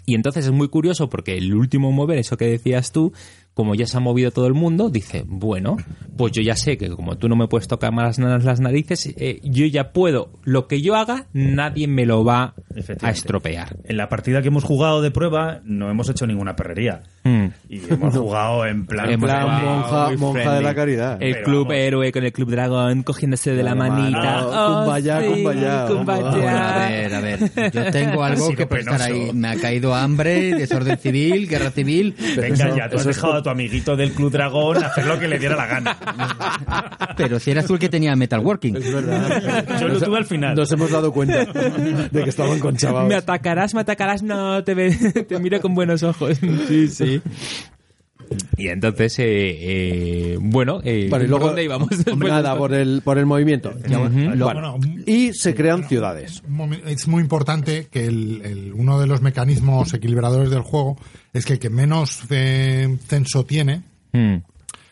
Y 0.05 0.15
entonces 0.15 0.45
es 0.45 0.51
muy 0.51 0.69
curioso 0.69 1.09
porque 1.09 1.37
el 1.37 1.53
último 1.53 1.91
mover, 1.91 2.17
eso 2.17 2.37
que 2.37 2.45
decías 2.45 2.93
tú, 2.93 3.11
como 3.59 3.75
ya 3.75 3.85
se 3.87 3.97
ha 3.97 3.99
movido 3.99 4.31
todo 4.31 4.47
el 4.47 4.53
mundo, 4.53 4.89
dice, 4.89 5.25
bueno, 5.27 5.75
pues 6.15 6.31
yo 6.31 6.41
ya 6.41 6.55
sé 6.55 6.77
que 6.77 6.87
como 6.89 7.17
tú 7.17 7.27
no 7.27 7.35
me 7.35 7.49
puedes 7.49 7.67
tocar 7.67 7.91
más 7.91 8.17
las, 8.17 8.45
las 8.45 8.61
narices, 8.61 9.13
eh, 9.17 9.41
yo 9.43 9.65
ya 9.65 9.91
puedo, 9.91 10.29
lo 10.45 10.65
que 10.69 10.81
yo 10.81 10.95
haga, 10.95 11.25
nadie 11.33 11.85
me 11.89 12.05
lo 12.05 12.23
va 12.23 12.53
a 13.01 13.09
estropear. 13.09 13.75
En 13.83 13.97
la 13.97 14.07
partida 14.07 14.41
que 14.41 14.47
hemos 14.47 14.63
jugado 14.63 15.01
de 15.01 15.11
prueba 15.11 15.59
no 15.65 15.91
hemos 15.91 16.09
hecho 16.09 16.25
ninguna 16.25 16.55
perrería. 16.55 17.01
Mm. 17.25 17.47
Y 17.67 17.81
hemos 17.93 18.15
jugado 18.17 18.65
en 18.65 18.85
plan... 18.85 19.09
En 19.09 19.19
plan 19.19 19.83
friendly, 19.89 20.17
monja- 20.17 20.53
de 20.55 20.61
la 20.63 20.73
caridad. 20.73 21.17
El 21.21 21.33
Pero 21.33 21.43
club 21.45 21.63
vamos. 21.67 21.73
héroe 21.75 22.11
con 22.13 22.23
el 22.23 22.31
club 22.31 22.49
dragón 22.51 23.03
cogiéndose 23.03 23.51
de 23.51 23.61
la 23.63 23.69
la 23.71 23.75
manita. 23.75 24.47
Oh, 24.47 24.77
kumbaya, 24.83 25.21
sí. 25.21 25.43
Bueno, 25.43 25.67
a 25.69 26.87
ver, 26.89 27.13
a 27.13 27.19
ver. 27.21 27.39
Yo 27.73 27.91
tengo 27.91 28.23
algo 28.23 28.49
que 28.55 28.65
puede 28.65 28.81
estar 28.81 28.97
penoso. 28.99 29.23
ahí. 29.25 29.33
Me 29.33 29.47
ha 29.49 29.55
caído 29.57 29.93
hambre, 29.93 30.55
desorden 30.55 30.97
civil, 30.97 31.47
guerra 31.47 31.71
civil. 31.71 32.15
Venga 32.37 32.67
Eso- 32.67 32.75
ya, 32.77 32.89
tú 32.89 32.97
has 32.97 33.05
dejado 33.05 33.33
a 33.35 33.43
tu 33.43 33.48
amiguito 33.49 33.95
del 33.95 34.11
Club 34.13 34.31
Dragón 34.31 34.83
hacer 34.83 35.05
lo 35.05 35.19
que 35.19 35.27
le 35.27 35.39
diera 35.39 35.55
la 35.55 35.65
gana. 35.67 35.97
Pero 37.17 37.39
si 37.39 37.51
era 37.51 37.61
azul 37.61 37.79
que 37.79 37.89
tenía 37.89 38.15
metalworking. 38.15 38.75
Es 38.77 38.93
verdad. 38.93 39.79
Yo 39.79 39.87
lo 39.87 39.99
tuve 39.99 40.17
al 40.17 40.25
final. 40.25 40.55
Nos 40.55 40.71
hemos 40.71 40.91
dado 40.91 41.11
cuenta 41.11 41.45
de 41.45 42.23
que 42.23 42.29
estaban 42.29 42.59
con 42.59 42.73
Me 42.73 42.79
chavales. 42.79 43.17
atacarás, 43.17 43.73
me 43.73 43.81
atacarás, 43.81 44.23
no, 44.23 44.63
te, 44.63 44.73
ve- 44.73 44.95
te 45.27 45.39
miro 45.39 45.59
con 45.61 45.73
buenos 45.75 46.03
ojos. 46.03 46.37
Sí, 46.67 46.87
sí. 46.87 47.21
Y 48.57 48.67
entonces, 48.67 49.17
eh, 49.17 49.23
eh, 49.25 50.37
bueno, 50.39 50.81
eh, 50.83 51.07
Vale, 51.09 51.23
y 51.23 51.27
¿por 51.27 51.29
luego, 51.29 51.45
dónde 51.47 51.63
íbamos? 51.63 51.89
Nada, 52.17 52.55
por 52.55 52.73
el, 52.75 53.01
por 53.03 53.17
el 53.17 53.25
movimiento. 53.25 53.73
Bueno, 53.87 54.45
Bueno, 54.45 54.77
y 55.07 55.33
se 55.33 55.55
crean 55.55 55.87
ciudades. 55.87 56.43
Un 56.47 56.55
momen- 56.57 56.81
Es 56.85 57.07
muy 57.07 57.21
importante 57.23 57.87
que 57.89 58.05
el- 58.05 58.41
el- 58.45 58.73
uno 58.73 58.99
de 58.99 59.07
los 59.07 59.21
mecanismos 59.21 59.93
equilibradores 59.95 60.51
del 60.51 60.61
juego 60.61 60.95
es 61.33 61.45
que 61.45 61.53
el 61.53 61.59
que 61.59 61.69
menos 61.69 62.21
eh, 62.29 62.97
censo 63.07 63.45
tiene 63.45 63.83
Mm, 64.11 64.37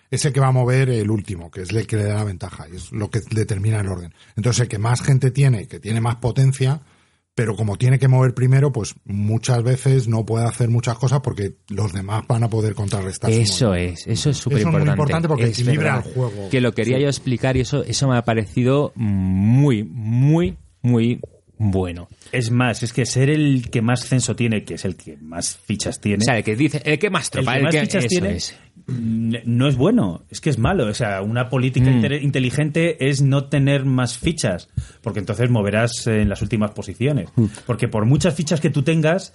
es 0.10 0.26
el 0.26 0.34
que 0.34 0.40
va 0.40 0.48
a 0.48 0.52
mover 0.52 0.90
el 0.90 1.10
último, 1.10 1.52
que 1.52 1.62
es 1.62 1.72
el 1.72 1.88
que 1.88 1.98
le 1.98 2.04
da 2.04 2.16
la 2.16 2.24
ventaja, 2.24 2.66
y 2.72 2.76
es 2.76 2.92
lo 2.92 3.10
que 3.10 3.22
determina 3.32 3.80
el 3.80 3.88
orden. 3.88 4.14
Entonces, 4.36 4.62
el 4.62 4.68
que 4.68 4.78
más 4.78 5.02
gente 5.02 5.32
tiene, 5.32 5.68
que 5.68 5.80
tiene 5.80 6.00
más 6.00 6.18
potencia, 6.18 6.82
pero 7.36 7.56
como 7.56 7.78
tiene 7.78 8.00
que 8.00 8.08
mover 8.08 8.34
primero, 8.34 8.72
pues 8.72 8.96
muchas 9.06 9.62
veces 9.64 10.08
no 10.08 10.26
puede 10.26 10.46
hacer 10.46 10.70
muchas 10.70 10.98
cosas 10.98 11.20
porque 11.22 11.56
los 11.70 11.94
demás 11.94 12.24
van 12.28 12.44
a 12.44 12.50
poder 12.50 12.74
contrarrestar. 12.74 13.30
Eso 13.32 13.76
es, 13.76 14.08
eso 14.08 14.30
es 14.32 14.38
súper 14.38 14.60
Eso 14.60 14.70
es 14.70 14.74
muy 14.74 14.82
importante. 14.82 14.92
importante 14.92 15.28
porque 15.28 15.46
equilibra 15.48 15.98
el 15.98 16.14
juego. 16.14 16.50
Que 16.50 16.62
lo 16.62 16.72
quería 16.72 17.00
yo 17.00 17.08
explicar 17.08 17.58
y 17.58 17.62
eso, 17.62 17.84
eso 17.84 18.08
me 18.08 18.18
ha 18.18 18.24
parecido 18.24 18.92
muy, 18.96 19.84
muy, 19.84 20.58
muy 20.82 21.20
bueno. 21.58 22.08
Es 22.32 22.52
más, 22.52 22.84
es 22.84 22.94
que 22.94 23.06
ser 23.06 23.30
el 23.30 23.70
que 23.70 23.82
más 23.82 24.06
censo 24.06 24.36
tiene, 24.36 24.64
que 24.64 24.76
es 24.76 24.86
el 24.86 24.96
que 24.96 25.18
más 25.18 25.58
fichas 25.58 26.00
tiene, 26.00 26.22
O 26.22 26.26
sea, 26.26 26.38
el 26.38 26.44
que 26.44 26.56
dice, 26.56 26.82
el 26.86 27.00
que 27.00 27.10
más 27.10 27.26
el 27.26 27.32
tropa, 27.32 27.52
que 27.54 27.58
el 27.58 27.64
más 27.64 27.74
que, 27.74 27.82
fichas 27.82 28.04
eso 28.06 28.10
tiene, 28.10 28.36
es. 28.36 28.56
mm, 28.88 29.34
no 29.46 29.68
es 29.68 29.76
bueno, 29.76 30.24
es 30.30 30.40
que 30.42 30.50
es 30.50 30.58
malo. 30.60 30.86
O 30.88 30.94
sea, 30.94 31.22
una 31.22 31.50
política 31.50 31.90
Mm. 31.90 32.24
inteligente 32.24 33.10
es 33.10 33.22
no 33.22 33.46
tener 33.46 33.86
más 33.86 34.18
fichas, 34.18 34.70
porque 35.02 35.20
entonces 35.20 35.50
moverás 35.50 36.08
en 36.08 36.30
las 36.30 36.42
últimas 36.42 36.72
posiciones. 36.72 37.30
Mm. 37.36 37.46
Porque 37.66 37.88
por 37.88 38.06
muchas 38.06 38.36
fichas 38.36 38.60
que 38.62 38.70
tú 38.70 38.84
tengas, 38.84 39.34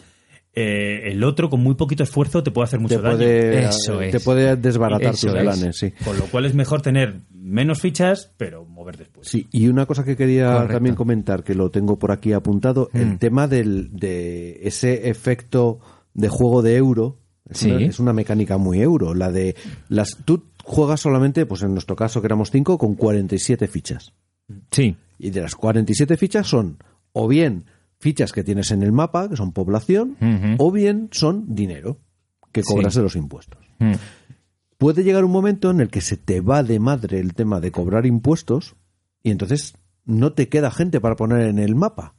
eh, 0.55 1.11
el 1.13 1.25
otro 1.25 1.49
con 1.49 1.63
muy 1.63 1.75
poquito 1.75 2.03
esfuerzo 2.03 2.43
te 2.43 2.51
puede 2.51 2.65
hacer 2.67 2.79
mucho 2.81 2.97
Te 3.01 3.03
daño. 3.03 3.23
Eso 3.23 3.99
te 3.99 4.17
es. 4.17 4.23
puede 4.25 4.57
desbaratar 4.57 5.15
Eso 5.15 5.29
tus 5.29 5.37
es. 5.37 5.43
planes, 5.43 5.77
sí. 5.77 5.93
Con 6.05 6.19
lo 6.19 6.25
cual 6.27 6.45
es 6.45 6.55
mejor 6.55 6.83
tener 6.83 7.23
menos 7.31 7.81
fichas, 7.81 8.31
pero 8.37 8.65
mover 8.67 8.97
después. 8.99 9.29
Sí, 9.29 9.49
y 9.51 9.69
una 9.69 9.87
cosa 9.87 10.05
que 10.05 10.17
quería 10.17 10.53
Correcto. 10.53 10.75
también 10.75 10.95
comentar, 10.95 11.43
que 11.43 11.55
lo 11.55 11.71
tengo 11.71 11.99
por 11.99 12.13
aquí 12.13 12.33
apuntado, 12.33 12.91
Mm. 12.93 12.99
el 12.99 13.19
tema 13.19 13.49
del, 13.49 13.91
de 13.97 14.61
ese 14.63 15.09
efecto 15.09 15.81
de 16.15 16.29
juego 16.29 16.61
de 16.63 16.77
euro, 16.77 17.19
es, 17.49 17.59
Sí. 17.59 17.71
una, 17.71 17.87
es 17.87 17.99
una 17.99 18.13
mecánica 18.13 18.59
muy 18.59 18.81
euro, 18.83 19.15
la 19.15 19.33
de 19.33 19.57
las 19.89 20.19
tú 20.25 20.45
juegas 20.65 21.01
solamente, 21.01 21.47
pues 21.47 21.63
en 21.63 21.73
nuestro 21.73 21.97
caso 21.97 22.21
que 22.21 22.27
éramos 22.27 22.51
cinco, 22.51 22.77
con 22.79 22.95
47 22.95 23.67
fichas. 23.69 24.13
Sí, 24.71 24.97
Y 25.19 25.31
de 25.31 25.41
las 25.41 25.55
47 25.55 26.17
fichas 26.17 26.47
son 26.47 26.77
o 27.13 27.27
bien 27.29 27.65
fichas 28.03 28.33
que 28.33 28.43
tienes 28.43 28.73
en 28.73 28.83
el 28.83 28.91
mapa, 28.91 29.29
que 29.29 29.37
son 29.37 29.53
población, 29.53 30.17
o 30.59 30.73
bien 30.73 31.09
son 31.13 31.55
dinero 31.55 32.01
que 32.51 32.65
cobras 32.65 32.95
Sí. 32.95 32.99
de 32.99 33.05
los 33.05 33.15
impuestos. 33.15 33.61
Mm. 33.79 33.93
Puede 34.77 35.05
llegar 35.05 35.25
un 35.25 35.31
momento 35.31 35.71
en 35.71 35.79
el 35.81 35.89
que 35.89 36.01
se 36.01 36.17
te 36.17 36.41
va 36.41 36.65
de 36.65 36.81
madre 36.81 37.21
el 37.21 37.35
tema 37.35 37.61
de 37.61 37.71
cobrar 37.71 38.05
impuestos 38.05 38.75
y 39.23 39.31
entonces 39.31 39.75
no 40.05 40.33
te 40.33 40.49
queda 40.49 40.73
gente 40.73 41.01
para 41.01 41.15
poner 41.15 41.47
en 41.47 41.61
el 41.61 41.77
mapa. 41.77 42.15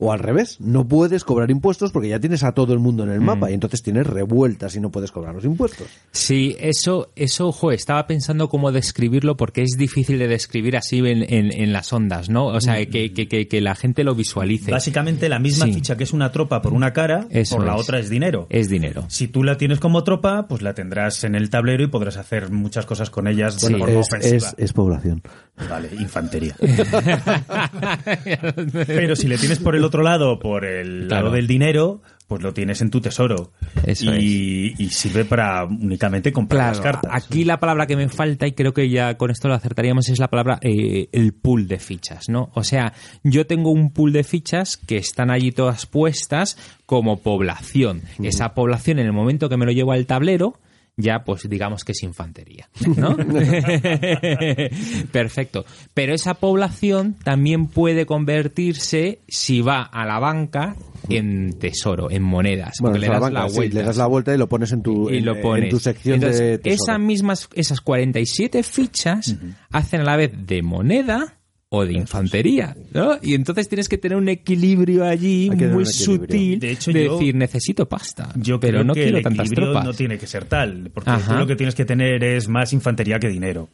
O 0.00 0.12
al 0.12 0.20
revés, 0.20 0.60
no 0.60 0.86
puedes 0.86 1.24
cobrar 1.24 1.50
impuestos 1.50 1.90
porque 1.90 2.08
ya 2.08 2.20
tienes 2.20 2.44
a 2.44 2.52
todo 2.52 2.72
el 2.72 2.78
mundo 2.78 3.02
en 3.02 3.10
el 3.10 3.20
mapa 3.20 3.50
y 3.50 3.54
entonces 3.54 3.82
tienes 3.82 4.06
revueltas 4.06 4.76
y 4.76 4.80
no 4.80 4.90
puedes 4.92 5.10
cobrar 5.10 5.34
los 5.34 5.44
impuestos. 5.44 5.88
Sí, 6.12 6.54
eso, 6.60 7.10
eso, 7.16 7.48
ojo, 7.48 7.72
estaba 7.72 8.06
pensando 8.06 8.48
cómo 8.48 8.70
describirlo 8.70 9.36
porque 9.36 9.62
es 9.62 9.76
difícil 9.76 10.20
de 10.20 10.28
describir 10.28 10.76
así 10.76 10.98
en, 10.98 11.24
en- 11.28 11.50
en 11.52 11.72
las 11.72 11.92
ondas, 11.92 12.30
¿no? 12.30 12.46
O 12.46 12.60
sea, 12.60 12.76
que, 12.86 13.12
que- 13.12 13.26
que- 13.26 13.48
que 13.48 13.60
la 13.60 13.74
gente 13.74 14.04
lo 14.04 14.14
visualice. 14.14 14.70
Básicamente 14.70 15.28
la 15.28 15.40
misma 15.40 15.66
Sí. 15.66 15.72
ficha 15.74 15.96
que 15.96 16.04
es 16.04 16.12
una 16.12 16.30
tropa 16.30 16.62
por 16.62 16.74
una 16.74 16.92
cara, 16.92 17.26
Eso 17.30 17.56
por 17.56 17.66
la 17.66 17.74
es. 17.74 17.80
otra 17.80 17.98
es 17.98 18.08
dinero. 18.08 18.46
Es 18.50 18.68
dinero. 18.68 19.04
Si 19.08 19.26
tú 19.26 19.42
la 19.42 19.58
tienes 19.58 19.80
como 19.80 20.04
tropa, 20.04 20.46
pues 20.46 20.62
la 20.62 20.74
tendrás 20.74 21.24
en 21.24 21.34
el 21.34 21.50
tablero 21.50 21.82
y 21.82 21.88
podrás 21.88 22.18
hacer 22.18 22.52
muchas 22.52 22.86
cosas 22.86 23.10
con 23.10 23.26
ellas 23.26 23.60
de 23.60 23.76
forma 23.76 23.90
es, 23.90 23.96
ofensiva. 24.06 24.36
es- 24.36 24.54
es 24.58 24.72
población. 24.72 25.22
Vale, 25.68 25.88
infantería. 25.98 26.54
Pero 28.86 29.16
si 29.16 29.26
le 29.26 29.36
tienes 29.38 29.58
por 29.58 29.74
el 29.74 29.87
otro 29.88 30.02
lado, 30.02 30.38
por 30.38 30.64
el 30.64 31.06
Claro. 31.08 31.24
lado 31.24 31.34
del 31.36 31.46
dinero, 31.46 32.00
pues 32.26 32.42
lo 32.42 32.52
tienes 32.52 32.82
en 32.82 32.90
tu 32.90 33.00
tesoro. 33.00 33.52
Eso 33.86 34.14
y, 34.14 34.74
y 34.78 34.88
sirve 34.90 35.24
para 35.24 35.64
únicamente 35.64 36.30
comprar 36.30 36.68
las 36.68 36.80
cartas. 36.80 37.10
aquí 37.14 37.44
la 37.44 37.58
palabra 37.58 37.86
que 37.86 37.96
me 37.96 38.08
falta, 38.10 38.46
y 38.46 38.52
creo 38.52 38.74
que 38.74 38.90
ya 38.90 39.16
con 39.16 39.30
esto 39.30 39.48
lo 39.48 39.54
acertaríamos, 39.54 40.08
es 40.10 40.18
la 40.18 40.28
palabra 40.28 40.58
eh, 40.60 41.08
el 41.12 41.32
pool 41.32 41.66
de 41.68 41.78
fichas, 41.78 42.28
¿no? 42.28 42.50
O 42.54 42.64
sea, 42.64 42.92
yo 43.24 43.46
tengo 43.46 43.70
un 43.70 43.92
pool 43.92 44.12
de 44.12 44.24
fichas 44.24 44.76
que 44.76 44.98
están 44.98 45.30
allí 45.30 45.52
todas 45.52 45.86
puestas 45.86 46.58
como 46.84 47.18
población. 47.22 48.02
Esa 48.22 48.54
población, 48.54 48.98
en 48.98 49.06
el 49.06 49.12
momento 49.14 49.48
que 49.48 49.56
me 49.56 49.64
lo 49.64 49.72
llevo 49.72 49.92
al 49.92 50.04
tablero, 50.06 50.58
ya 50.98 51.24
pues 51.24 51.48
digamos 51.48 51.84
que 51.84 51.92
es 51.92 52.02
infantería, 52.02 52.68
¿no? 52.96 53.16
Perfecto. 55.12 55.64
Pero 55.94 56.12
esa 56.12 56.34
población 56.34 57.14
también 57.24 57.68
puede 57.68 58.04
convertirse, 58.04 59.20
si 59.28 59.60
va 59.62 59.82
a 59.82 60.04
la 60.04 60.18
banca, 60.18 60.76
en 61.08 61.58
tesoro, 61.58 62.10
en 62.10 62.22
monedas. 62.22 62.74
Bueno, 62.80 62.98
le 62.98 63.06
la 63.06 63.12
das 63.14 63.22
banca, 63.22 63.42
la 63.44 63.48
sí, 63.48 63.56
vuelta. 63.56 63.78
le 63.78 63.84
das 63.84 63.96
la 63.96 64.06
vuelta 64.06 64.34
y 64.34 64.38
lo 64.38 64.48
pones 64.48 64.72
en 64.72 64.82
tu, 64.82 65.08
y 65.08 65.18
en, 65.18 65.24
lo 65.24 65.36
en 65.36 65.42
pones. 65.42 65.70
tu 65.70 65.78
sección 65.78 66.16
Entonces, 66.16 66.40
de 66.40 66.58
tesoro. 66.58 66.82
esas 66.84 67.00
mismas, 67.00 67.48
esas 67.54 67.80
47 67.80 68.62
fichas 68.62 69.36
hacen 69.70 70.00
a 70.02 70.04
la 70.04 70.16
vez 70.16 70.32
de 70.46 70.62
moneda 70.62 71.37
o 71.70 71.84
de 71.84 71.92
infantería, 71.92 72.74
¿no? 72.94 73.18
Y 73.22 73.34
entonces 73.34 73.68
tienes 73.68 73.88
que 73.88 73.98
tener 73.98 74.16
un 74.16 74.28
equilibrio 74.28 75.04
allí 75.04 75.48
muy 75.50 75.56
equilibrio. 75.56 75.84
sutil 75.86 76.58
De 76.60 76.70
hecho, 76.70 76.92
de 76.92 77.04
yo- 77.04 77.12
decir, 77.18 77.34
necesito 77.34 77.86
pasta, 77.86 78.30
Yo 78.36 78.58
pero 78.58 78.78
creo 78.78 78.84
no 78.84 78.94
que 78.94 79.02
quiero 79.02 79.18
el 79.18 79.22
tantas 79.24 79.46
equilibrio 79.46 79.66
tropas. 79.72 79.84
no 79.84 79.92
tiene 79.94 80.18
que 80.18 80.26
ser 80.26 80.44
tal, 80.46 80.90
porque 80.94 81.10
Ajá. 81.10 81.32
tú 81.34 81.38
lo 81.38 81.46
que 81.46 81.56
tienes 81.56 81.74
que 81.74 81.84
tener 81.84 82.24
es 82.24 82.48
más 82.48 82.72
infantería 82.72 83.18
que 83.18 83.28
dinero. 83.28 83.68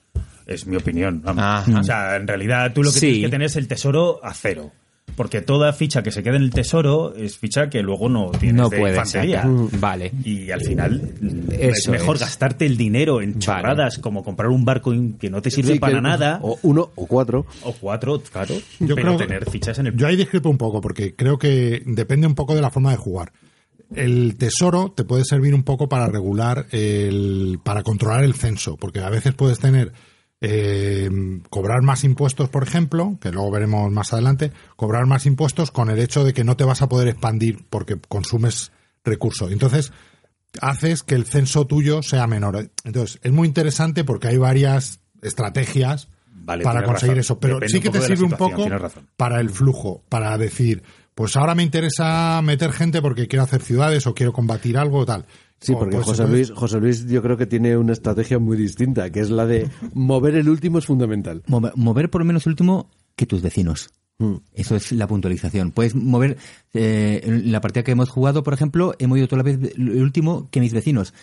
Es 0.46 0.66
mi 0.66 0.76
opinión. 0.76 1.22
vamos. 1.24 1.68
O 1.68 1.82
sea, 1.84 2.16
en 2.16 2.26
realidad 2.26 2.72
tú 2.74 2.82
lo 2.82 2.92
que 2.92 2.98
Sí. 2.98 3.06
tienes 3.06 3.22
que 3.26 3.30
tener 3.30 3.46
es 3.46 3.56
el 3.56 3.68
tesoro 3.68 4.20
a 4.24 4.34
cero. 4.34 4.72
Porque 5.16 5.42
toda 5.42 5.72
ficha 5.72 6.02
que 6.02 6.10
se 6.10 6.24
quede 6.24 6.36
en 6.38 6.42
el 6.42 6.50
tesoro 6.50 7.14
es 7.14 7.38
ficha 7.38 7.70
que 7.70 7.82
luego 7.82 8.08
no 8.08 8.32
tienes 8.32 8.56
no 8.56 8.68
de 8.68 8.78
puedes 8.78 8.96
infantería. 8.96 9.42
sacar. 9.42 9.78
Vale. 9.80 10.12
Y 10.24 10.50
al 10.50 10.60
final 10.60 11.12
es 11.52 11.88
mejor 11.88 12.16
es. 12.16 12.22
gastarte 12.22 12.66
el 12.66 12.76
dinero 12.76 13.22
en 13.22 13.38
chorradas 13.38 13.98
como 13.98 14.24
comprar 14.24 14.50
un 14.50 14.64
barco 14.64 14.92
que 15.20 15.30
no 15.30 15.40
te 15.40 15.52
sirve 15.52 15.74
Sí, 15.74 15.78
para 15.78 15.96
que- 15.96 16.00
nada 16.00 16.40
O 16.42 16.58
uno 16.62 16.90
o 16.96 17.06
cuatro. 17.06 17.46
o 17.62 17.72
cuatro, 17.74 18.20
claro, 18.22 18.56
Yo 18.80 18.96
pero 18.96 19.14
creo- 19.14 19.16
tener 19.18 19.48
fichas 19.48 19.78
en 19.78 19.86
el 19.86 19.96
Yo 19.96 20.08
ahí 20.08 20.16
discrepo 20.16 20.48
un 20.50 20.58
poco, 20.58 20.80
porque 20.80 21.14
creo 21.14 21.38
que 21.38 21.82
depende 21.86 22.26
un 22.26 22.34
poco 22.34 22.56
de 22.56 22.62
la 22.62 22.70
forma 22.72 22.90
de 22.90 22.96
jugar. 22.96 23.30
El 23.94 24.34
tesoro 24.36 24.92
te 24.96 25.04
puede 25.04 25.24
servir 25.24 25.54
un 25.54 25.62
poco 25.62 25.88
para 25.88 26.08
regular 26.08 26.66
el, 26.72 27.60
para 27.62 27.84
controlar 27.84 28.24
el 28.24 28.34
censo, 28.34 28.76
porque 28.76 28.98
a 28.98 29.10
veces 29.10 29.32
puedes 29.34 29.60
tener 29.60 29.92
eh, 30.46 31.08
cobrar 31.48 31.80
más 31.80 32.04
impuestos, 32.04 32.50
por 32.50 32.64
ejemplo, 32.64 33.16
que 33.18 33.32
luego 33.32 33.50
veremos 33.50 33.90
más 33.90 34.12
adelante, 34.12 34.52
cobrar 34.76 35.06
más 35.06 35.24
impuestos 35.24 35.70
con 35.70 35.88
el 35.88 35.98
hecho 35.98 36.22
de 36.22 36.34
que 36.34 36.44
no 36.44 36.54
te 36.54 36.64
vas 36.64 36.82
a 36.82 36.88
poder 36.88 37.08
expandir 37.08 37.64
porque 37.70 37.96
consumes 38.08 38.70
recursos. 39.04 39.50
Entonces, 39.52 39.90
haces 40.60 41.02
que 41.02 41.14
el 41.14 41.24
censo 41.24 41.66
tuyo 41.66 42.02
sea 42.02 42.26
menor. 42.26 42.70
Entonces, 42.84 43.18
es 43.22 43.32
muy 43.32 43.48
interesante 43.48 44.04
porque 44.04 44.28
hay 44.28 44.36
varias 44.36 45.00
estrategias 45.22 46.08
Vale, 46.26 46.62
para 46.62 46.84
conseguir 46.84 47.16
razón. 47.16 47.20
eso. 47.20 47.40
Pero 47.40 47.54
Depende 47.54 47.72
sí 47.72 47.80
que 47.80 47.88
te 47.88 48.02
sirve 48.02 48.24
un 48.24 48.32
poco 48.32 48.66
para 49.16 49.40
el 49.40 49.48
flujo, 49.48 50.04
para 50.10 50.36
decir, 50.36 50.82
pues 51.14 51.36
ahora 51.36 51.54
me 51.54 51.62
interesa 51.62 52.42
meter 52.42 52.70
gente 52.72 53.00
porque 53.00 53.28
quiero 53.28 53.44
hacer 53.44 53.62
ciudades 53.62 54.06
o 54.06 54.14
quiero 54.14 54.34
combatir 54.34 54.76
algo 54.76 54.98
o 54.98 55.06
tal. 55.06 55.24
Sí, 55.60 55.72
porque 55.72 55.96
José 55.98 56.26
Luis, 56.28 56.50
José 56.50 56.78
Luis 56.78 57.06
yo 57.06 57.22
creo 57.22 57.36
que 57.36 57.46
tiene 57.46 57.76
una 57.76 57.92
estrategia 57.92 58.38
muy 58.38 58.56
distinta, 58.56 59.10
que 59.10 59.20
es 59.20 59.30
la 59.30 59.46
de 59.46 59.68
mover 59.94 60.34
el 60.34 60.48
último 60.48 60.78
es 60.78 60.86
fundamental. 60.86 61.42
Mover, 61.46 61.72
mover 61.76 62.10
por 62.10 62.20
lo 62.20 62.26
menos 62.26 62.46
el 62.46 62.50
último 62.50 62.90
que 63.16 63.26
tus 63.26 63.40
vecinos. 63.42 63.90
Mm. 64.18 64.34
Eso 64.52 64.76
es 64.76 64.92
la 64.92 65.06
puntualización. 65.06 65.72
Puedes 65.72 65.94
mover, 65.94 66.36
eh, 66.72 67.20
en 67.24 67.50
la 67.50 67.60
partida 67.60 67.82
que 67.82 67.92
hemos 67.92 68.10
jugado, 68.10 68.42
por 68.42 68.54
ejemplo, 68.54 68.94
he 68.98 69.06
movido 69.06 69.26
toda 69.26 69.42
la 69.42 69.50
vez 69.50 69.72
el 69.76 70.02
último 70.02 70.48
que 70.50 70.60
mis 70.60 70.72
vecinos. 70.72 71.14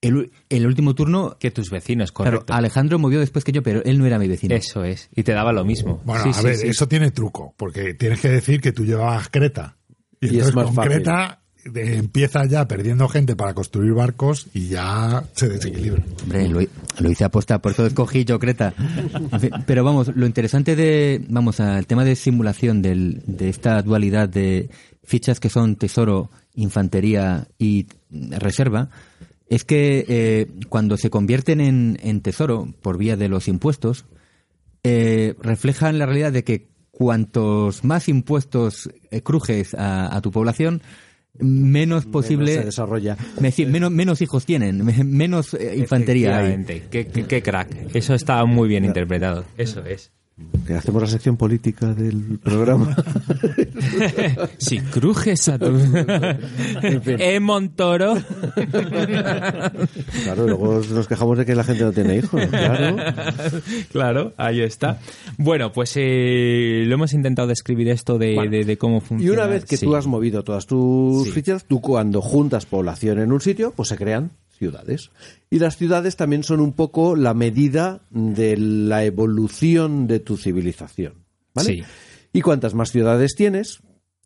El, 0.00 0.30
último 0.64 0.94
turno, 0.94 1.36
Que 1.40 1.50
tus 1.50 1.70
vecinos, 1.70 2.12
claro, 2.12 2.30
correcto. 2.38 2.54
Alejandro 2.54 3.00
movió 3.00 3.18
después 3.18 3.44
que 3.44 3.50
yo, 3.50 3.64
pero 3.64 3.82
él 3.84 3.98
no 3.98 4.06
era 4.06 4.18
mi 4.20 4.28
vecino. 4.28 4.54
Eso 4.54 4.84
es. 4.84 5.08
Y 5.14 5.24
te 5.24 5.32
daba 5.32 5.52
lo 5.52 5.64
mismo. 5.64 6.00
Bueno, 6.04 6.22
Sí, 6.22 6.30
a 6.30 6.32
sí, 6.34 6.44
ver, 6.44 6.56
sí. 6.56 6.68
eso 6.68 6.86
tiene 6.86 7.10
truco, 7.10 7.52
porque 7.56 7.94
tienes 7.94 8.20
que 8.20 8.28
decir 8.28 8.60
que 8.60 8.70
tú 8.70 8.84
llevabas 8.84 9.28
Creta. 9.28 9.76
Y, 10.20 10.36
Y 10.36 10.38
es 10.38 10.54
más 10.54 10.66
con 10.66 10.74
fácil. 10.74 10.92
Creta 10.92 11.42
empieza 11.74 12.44
ya 12.46 12.66
perdiendo 12.66 13.08
gente 13.08 13.36
para 13.36 13.54
construir 13.54 13.92
barcos 13.92 14.46
y 14.54 14.68
ya 14.68 15.24
se 15.34 15.48
desequilibra. 15.48 16.02
Hombre, 16.22 16.48
lo, 16.48 16.60
lo 17.00 17.10
hice 17.10 17.24
aposta, 17.24 17.60
por 17.60 17.72
eso 17.72 17.86
escogí 17.86 18.24
yo 18.24 18.38
Creta. 18.38 18.74
Pero 19.66 19.84
vamos, 19.84 20.14
lo 20.14 20.26
interesante 20.26 20.76
de, 20.76 21.24
vamos, 21.28 21.60
al 21.60 21.86
tema 21.86 22.04
de 22.04 22.16
simulación 22.16 22.82
del, 22.82 23.22
de 23.26 23.48
esta 23.48 23.82
dualidad 23.82 24.28
de 24.28 24.70
fichas 25.04 25.40
que 25.40 25.48
son 25.48 25.76
tesoro, 25.76 26.30
infantería 26.54 27.48
y 27.58 27.86
reserva, 28.10 28.90
es 29.48 29.64
que 29.64 30.04
eh, 30.08 30.46
cuando 30.68 30.96
se 30.96 31.10
convierten 31.10 31.60
en, 31.60 31.98
en 32.02 32.20
tesoro 32.20 32.68
por 32.82 32.98
vía 32.98 33.16
de 33.16 33.28
los 33.28 33.48
impuestos, 33.48 34.04
eh, 34.82 35.34
reflejan 35.40 35.98
la 35.98 36.06
realidad 36.06 36.32
de 36.32 36.44
que 36.44 36.68
cuantos 36.90 37.84
más 37.84 38.08
impuestos 38.08 38.90
eh, 39.10 39.22
crujes 39.22 39.74
a, 39.74 40.14
a 40.14 40.20
tu 40.20 40.30
población, 40.30 40.82
menos 41.38 42.04
posible 42.06 42.52
se 42.52 42.64
desarrolla. 42.66 43.16
me 43.40 43.48
decir, 43.48 43.68
menos, 43.68 43.90
menos 43.90 44.20
hijos 44.22 44.44
tienen, 44.46 44.84
me- 44.84 45.04
menos 45.04 45.54
eh, 45.54 45.74
infantería 45.76 46.38
hay. 46.38 46.52
Qué, 46.90 47.06
qué- 47.06 47.24
qué 47.24 47.42
crack. 47.42 47.68
Eso 47.94 48.14
está 48.14 48.44
muy 48.44 48.68
bien 48.68 48.84
interpretado. 48.84 49.44
Eso 49.56 49.84
es. 49.84 50.10
Que 50.66 50.74
hacemos 50.74 51.00
la 51.02 51.08
sección 51.08 51.36
política 51.36 51.94
del 51.94 52.38
programa. 52.42 52.94
Si 54.58 54.78
crujes 54.80 55.48
a 55.48 55.58
tu... 55.58 55.66
eh, 57.18 57.40
Montoro. 57.40 58.14
claro, 60.24 60.46
luego 60.46 60.80
nos 60.90 61.08
quejamos 61.08 61.38
de 61.38 61.46
que 61.46 61.54
la 61.54 61.64
gente 61.64 61.84
no 61.84 61.92
tiene 61.92 62.16
hijos. 62.16 62.42
Claro. 62.50 62.96
claro, 63.92 64.32
ahí 64.36 64.60
está. 64.60 64.98
Bueno, 65.38 65.72
pues 65.72 65.92
eh, 65.96 66.84
lo 66.86 66.94
hemos 66.94 67.12
intentado 67.14 67.48
describir 67.48 67.88
esto 67.88 68.18
de, 68.18 68.34
Bueno. 68.34 68.50
de- 68.50 68.64
de 68.64 68.78
cómo 68.78 68.98
Y 68.98 69.00
funciona. 69.00 69.32
una 69.44 69.46
vez 69.46 69.64
que 69.64 69.76
Sí. 69.76 69.86
tú 69.86 69.96
has 69.96 70.06
movido 70.06 70.44
todas 70.44 70.66
tus 70.66 71.24
Sí. 71.26 71.32
fichas, 71.32 71.64
tú 71.64 71.80
cuando 71.80 72.20
juntas 72.20 72.66
población 72.66 73.18
en 73.20 73.32
un 73.32 73.40
sitio, 73.40 73.72
pues 73.74 73.88
se 73.88 73.96
crean 73.96 74.30
ciudades. 74.58 75.10
Y 75.50 75.58
las 75.58 75.76
ciudades 75.76 76.16
también 76.16 76.42
son 76.42 76.60
un 76.60 76.72
poco 76.72 77.16
la 77.16 77.34
medida 77.34 78.02
de 78.10 78.56
la 78.56 79.04
evolución 79.04 80.06
de 80.06 80.20
tu 80.20 80.36
civilización. 80.36 81.24
¿Vale? 81.54 81.68
Sí. 81.68 81.82
Y 82.32 82.42
cuantas 82.42 82.74
más 82.74 82.92
ciudades 82.92 83.34
tienes, 83.34 83.80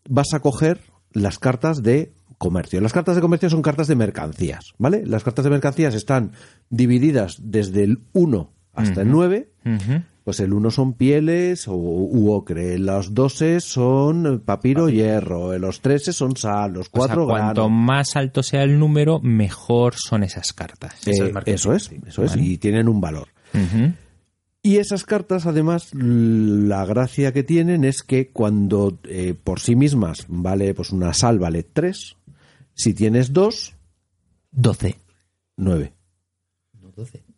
vas 0.09 0.35
a 0.35 0.41
coger 0.41 0.81
las 1.13 1.39
cartas 1.39 1.83
de 1.83 2.13
comercio. 2.39 2.81
Las 2.81 2.93
cartas 2.93 3.15
de 3.15 3.21
comercio 3.21 3.49
son 3.49 3.63
cartas 3.63 3.87
de 3.87 3.95
mercancías, 3.95 4.73
¿vale? 4.79 5.07
Las 5.07 5.23
cartas 5.23 5.45
de 5.45 5.51
mercancías 5.51 5.95
están 5.95 6.33
divididas 6.71 7.37
desde 7.41 7.85
el 7.85 8.01
1 8.13 8.53
hasta 8.73 9.03
el 9.03 9.11
9. 9.11 9.53
Ujú. 9.65 10.03
Pues 10.25 10.39
el 10.41 10.53
1 10.53 10.71
son 10.71 10.95
pieles 10.95 11.67
o, 11.67 11.75
u 11.75 12.33
ocre, 12.33 12.79
los 12.79 13.13
12 13.13 13.61
son 13.61 14.43
papiro, 14.45 14.89
hierro, 14.89 15.59
los 15.59 15.81
13 15.81 16.13
son 16.13 16.37
sal, 16.37 16.75
los 16.75 16.87
O 16.87 16.91
sea, 16.91 17.15
4 17.15 17.27
cuanto 17.27 17.69
más 17.69 18.15
alto 18.15 18.43
sea 18.43 18.63
el 18.63 18.79
número, 18.79 19.19
mejor 19.21 19.95
son 19.97 20.23
esas 20.23 20.53
cartas. 20.53 21.07
Eso 21.07 21.25
es 21.27 21.35
Eh, 21.35 21.43
eso 21.47 21.75
es, 21.75 21.91
eso 22.07 22.23
es, 22.23 22.31
Vale. 22.31 22.43
y 22.43 22.59
tienen 22.59 22.89
un 22.89 23.01
valor. 23.01 23.29
Y 24.65 24.77
esas 24.77 25.05
cartas, 25.05 25.47
además, 25.47 25.89
la 25.93 26.87
gracia 26.87 27.33
que 27.33 27.43
tienen 27.43 27.85
es 27.85 28.05
que 28.05 28.31
cuando 28.31 29.01
eh, 29.05 29.35
por 29.35 29.59
sí 29.59 29.75
mismas 29.75 30.27
vale, 30.29 30.73
pues 30.73 30.93
una 30.93 31.13
sal 31.15 31.41
vale 31.41 31.65
3, 31.65 32.17
si 32.75 32.95
tienes 32.95 33.33
2, 33.33 33.75
12. 34.53 34.99
9. 35.57 35.93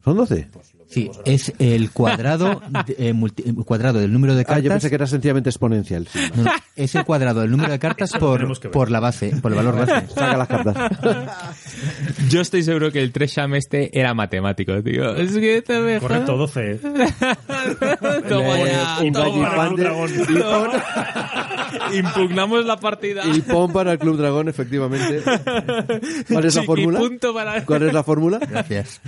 ¿Son 0.05 0.17
12? 0.17 0.49
Sí, 0.95 1.11
es 1.25 1.53
el 1.59 1.91
cuadrado, 1.91 2.63
de- 2.87 3.09
eh, 3.09 3.13
multi- 3.13 3.43
el 3.47 3.55
cuadrado 3.65 3.99
del 3.99 4.13
número 4.13 4.35
de 4.35 4.43
Ah, 4.43 4.45
yo 4.61 4.69
cartas. 4.69 4.73
pensé 4.73 4.89
que 4.91 4.95
era 4.95 5.07
sencillamente 5.07 5.51
exponencial. 5.51 6.07
sí. 6.11 6.19
No, 6.37 6.45
no, 6.45 6.51
es 6.77 6.95
el 6.95 7.05
cuadrado 7.05 7.41
del 7.41 7.51
número 7.51 7.73
de 7.73 7.79
cartas 7.79 8.13
por, 8.21 8.71
por 8.71 8.91
la 8.91 9.01
base, 9.01 9.35
por 9.43 9.51
el 9.53 9.57
valor 9.57 9.77
base. 9.87 10.07
Saca 10.15 10.37
las 10.37 10.49
cartas. 10.49 10.77
Yo 12.31 12.41
estoy 12.41 12.63
seguro 12.63 12.91
que 12.93 13.03
el 13.03 13.13
Tresham 13.13 13.55
este 13.55 13.99
era 13.99 14.15
matemático, 14.15 14.83
tío. 14.83 15.15
Es 15.17 15.33
que 15.37 15.63
te 15.63 15.79
me 15.81 15.99
Correcto, 16.01 16.37
12. 16.37 16.79
Toma 18.29 18.59
ya, 18.67 18.99
Un 19.03 19.13
toma. 19.13 19.55
pon, 19.55 19.77
Impugnamos 21.95 22.65
la 22.65 22.77
partida. 22.77 23.23
y 23.27 23.41
pon 23.41 23.73
para 23.73 23.93
el 23.93 23.99
Club 23.99 24.17
Dragón, 24.17 24.49
efectivamente. 24.49 25.23
¿Cuál 26.29 26.45
es 26.45 26.55
la 26.55 26.63
fórmula? 26.63 27.01
Para... 27.33 27.65
¿Cuál 27.65 27.83
es 27.85 27.93
la 27.93 28.03
fórmula? 28.03 28.39
Gracias. 28.39 29.01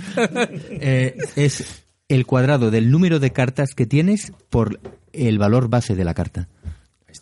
Eh, 0.69 1.17
es 1.35 1.83
el 2.07 2.25
cuadrado 2.25 2.71
del 2.71 2.91
número 2.91 3.19
de 3.19 3.31
cartas 3.31 3.73
que 3.75 3.85
tienes 3.85 4.31
por 4.49 4.79
el 5.13 5.37
valor 5.37 5.69
base 5.69 5.95
de 5.95 6.05
la 6.05 6.13
carta. 6.13 6.47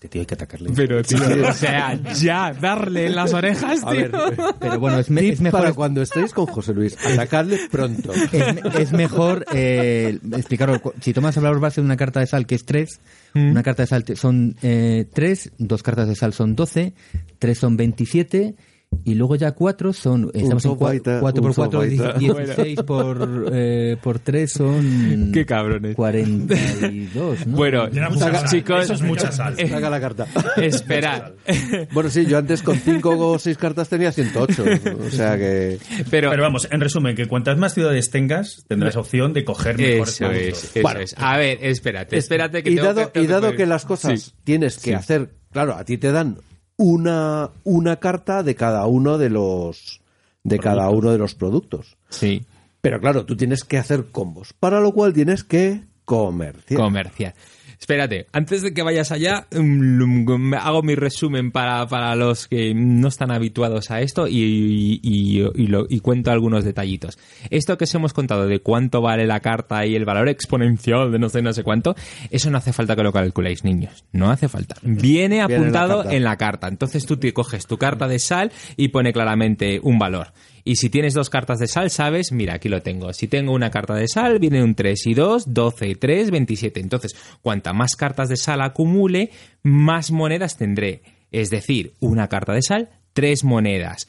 Este 0.06 0.14
tío 0.14 0.22
hay 0.22 0.26
que 0.28 0.34
atacarle. 0.36 0.70
Pero, 0.76 1.02
tío, 1.04 1.18
o 1.50 1.54
sea, 1.54 2.00
ya, 2.14 2.54
darle 2.54 3.08
en 3.08 3.16
las 3.16 3.34
orejas, 3.34 3.80
tío. 3.80 3.90
A 3.90 3.94
ver, 3.94 4.12
Pero 4.60 4.80
bueno, 4.80 5.00
es, 5.00 5.10
me- 5.10 5.28
es 5.30 5.42
mejor, 5.42 5.60
para 5.62 5.74
cuando 5.74 6.02
estéis 6.04 6.32
con 6.32 6.46
José 6.46 6.74
Luis. 6.74 6.96
Atacadle 7.04 7.60
pronto. 7.72 8.14
es, 8.14 8.76
es 8.80 8.92
mejor 8.92 9.46
eh, 9.52 10.20
explicarlo. 10.34 10.80
Si 11.02 11.12
tomas 11.14 11.36
valor 11.36 11.60
base 11.60 11.82
de 11.82 11.86
una 11.86 11.98
carta 11.98 12.20
de 12.20 12.28
sal 12.28 12.46
que 12.46 12.56
es 12.56 12.66
3, 12.66 13.00
una 13.34 13.64
carta 13.64 13.84
de 13.84 13.88
sal 13.88 14.06
son 14.16 14.56
eh, 14.62 15.06
3, 15.12 15.52
dos 15.58 15.82
cartas 15.84 16.08
de 16.08 16.16
sal 16.16 16.34
son 16.34 16.56
12, 16.56 16.94
3 17.40 17.58
son 17.58 17.76
27 17.78 18.56
Y 19.04 19.16
luego 19.16 19.36
ya 19.36 19.52
cuatro 19.52 19.94
son, 19.94 20.32
estamos 20.34 20.64
en 20.66 20.76
4 20.76 21.14
un 21.16 21.20
por 21.22 21.56
4, 21.56 21.72
sobaita. 21.72 22.14
16 22.18 22.84
por, 22.84 23.50
eh, 23.54 23.98
por 24.02 24.20
3 24.20 24.52
son... 24.52 25.32
Qué 25.34 25.46
cabrones. 25.46 25.96
42, 25.96 27.48
¿no? 27.48 27.58
Bueno, 27.58 27.88
sal. 28.18 28.46
chicos, 28.50 28.84
Eso 28.86 28.94
es 28.94 29.02
mucha 29.02 29.32
sal. 29.32 29.56
Saca 29.58 29.90
la 29.90 30.00
carta. 30.00 30.28
esperad. 30.58 31.32
Bueno, 31.94 32.10
sí, 32.10 32.26
yo 32.26 32.38
antes 32.38 32.62
con 32.62 32.78
5 32.78 33.10
o 33.32 33.40
6 33.40 33.58
cartas 33.58 33.90
tenía 33.90 34.12
108. 34.12 34.64
O 35.08 35.10
sea 35.10 35.38
que. 35.38 35.78
Pero, 36.10 36.30
Pero 36.32 36.44
vamos, 36.44 36.68
en 36.72 36.82
resumen, 36.82 37.16
que 37.16 37.28
cuantas 37.28 37.58
más 37.58 37.74
ciudades 37.74 38.10
tengas, 38.10 38.66
tendrás 38.68 38.96
opción 38.96 39.34
de 39.34 39.44
coger 39.46 39.78
mejores 39.78 40.10
eso 40.16 40.26
productos. 40.26 40.64
es, 40.64 40.64
eso 40.76 40.82
Bueno. 40.82 41.00
es. 41.02 41.16
A 41.18 41.38
ver, 41.38 41.58
espérate, 41.62 42.18
espérate 42.18 42.64
que 42.64 42.72
y 42.72 42.76
tengo 42.76 42.94
dado, 42.94 43.12
que- 43.12 43.22
y 43.22 43.28
dado 43.28 43.42
tengo 43.48 43.58
que 43.58 43.66
las 43.66 43.86
cosas 43.86 44.22
Sí. 44.22 44.32
tienes 44.44 44.76
que 44.78 44.92
Sí. 44.92 44.94
hacer, 44.94 45.30
claro, 45.52 45.76
a 45.76 45.84
ti 45.86 45.98
te 45.98 46.12
dan 46.12 46.38
una, 46.78 47.52
una 47.64 47.98
carta 47.98 48.44
de 48.44 48.56
cada 48.56 48.86
uno 48.86 49.18
de 49.18 49.30
los 49.30 50.02
de 50.44 50.60
cada 50.60 50.90
uno 50.90 51.12
de 51.12 51.18
los 51.18 51.34
productos. 51.34 51.98
Sí, 52.10 52.46
Pero 52.82 53.00
claro, 53.00 53.26
tú 53.26 53.36
tienes 53.36 53.64
que 53.64 53.80
hacer 53.80 54.06
combos, 54.12 54.54
para 54.54 54.80
lo 54.80 54.92
cual 54.92 55.12
tienes 55.12 55.44
que 55.44 55.82
comerciar. 56.06 56.80
comercial. 56.80 57.34
Espérate, 57.80 58.28
antes 58.32 58.62
de 58.62 58.74
que 58.74 58.82
vayas 58.84 59.12
allá, 59.12 59.48
mm, 59.56 60.54
hago 60.56 60.82
mi 60.84 60.96
resumen 60.96 61.52
para, 61.52 61.86
para 61.88 62.16
los 62.16 62.48
que 62.48 62.74
no 62.74 63.08
están 63.08 63.32
habituados 63.32 63.92
a 63.92 64.02
esto 64.02 64.28
y, 64.28 65.00
y- 65.04 65.44
y 65.56 65.68
lo- 65.68 65.86
y 65.90 66.00
cuento 66.00 66.32
algunos 66.32 66.64
detallitos. 66.64 67.18
Esto 67.50 67.78
que 67.78 67.84
os 67.84 67.96
hemos 67.96 68.14
contado 68.14 68.48
de 68.48 68.60
cuánto 68.60 69.02
vale 69.02 69.26
la 69.28 69.40
carta 69.40 69.86
y 69.86 69.96
el 69.96 70.06
valor 70.06 70.30
exponencial 70.30 71.12
de 71.12 71.20
no 71.20 71.30
sé, 71.30 71.42
no 71.42 71.54
sé 71.54 71.64
cuánto, 71.64 71.96
eso 72.32 72.50
no 72.50 72.58
hace 72.58 72.74
falta 72.74 72.96
que 72.96 73.04
lo 73.04 73.12
calculéis, 73.14 73.64
niños. 73.64 74.06
No 74.12 74.32
hace 74.32 74.48
falta. 74.48 74.76
Viene 74.82 75.36
en 75.40 75.40
la 75.50 75.56
apuntado 75.58 76.04
en 76.18 76.24
la 76.24 76.38
carta. 76.38 76.68
Entonces 76.68 77.06
tú 77.06 77.18
te 77.18 77.34
coges 77.34 77.68
tu 77.68 77.78
carta 77.78 78.08
de 78.08 78.20
sal 78.20 78.52
y 78.78 78.88
pone 78.90 79.14
claramente 79.14 79.80
un 79.84 80.00
valor. 80.00 80.28
Y 80.68 80.78
si 80.78 80.90
tienes 80.90 81.14
dos 81.14 81.30
cartas 81.30 81.60
de 81.60 81.68
sal, 81.68 81.92
sabes, 81.92 82.32
mira, 82.32 82.56
aquí 82.56 82.70
lo 82.70 82.82
tengo. 82.82 83.14
Si 83.14 83.28
tengo 83.28 83.54
una 83.54 83.70
carta 83.70 83.94
de 83.94 84.08
sal, 84.08 84.40
viene 84.40 84.64
un 84.64 84.74
3 84.74 85.06
y 85.06 85.14
2, 85.14 85.54
12 85.54 85.88
y 85.88 85.96
3, 85.96 86.32
27. 86.32 86.80
Entonces, 86.80 87.16
cuanta 87.44 87.72
más 87.72 87.96
cartas 87.96 88.30
de 88.30 88.36
sal 88.36 88.62
acumule, 88.62 89.30
más 89.62 90.10
monedas 90.10 90.58
tendré. 90.58 91.04
Es 91.32 91.52
decir, 91.52 91.94
una 92.00 92.30
carta 92.30 92.54
de 92.54 92.64
sal, 92.64 92.90
tres 93.14 93.44
monedas. 93.44 94.08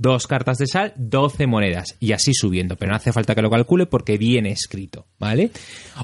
Dos 0.00 0.28
cartas 0.28 0.58
de 0.58 0.68
sal, 0.68 0.92
12 0.96 1.48
monedas. 1.48 1.96
Y 1.98 2.12
así 2.12 2.32
subiendo. 2.32 2.76
Pero 2.76 2.90
no 2.92 2.96
hace 2.96 3.12
falta 3.12 3.34
que 3.34 3.42
lo 3.42 3.50
calcule 3.50 3.86
porque 3.86 4.16
viene 4.16 4.50
escrito. 4.52 5.06
¿Vale? 5.18 5.50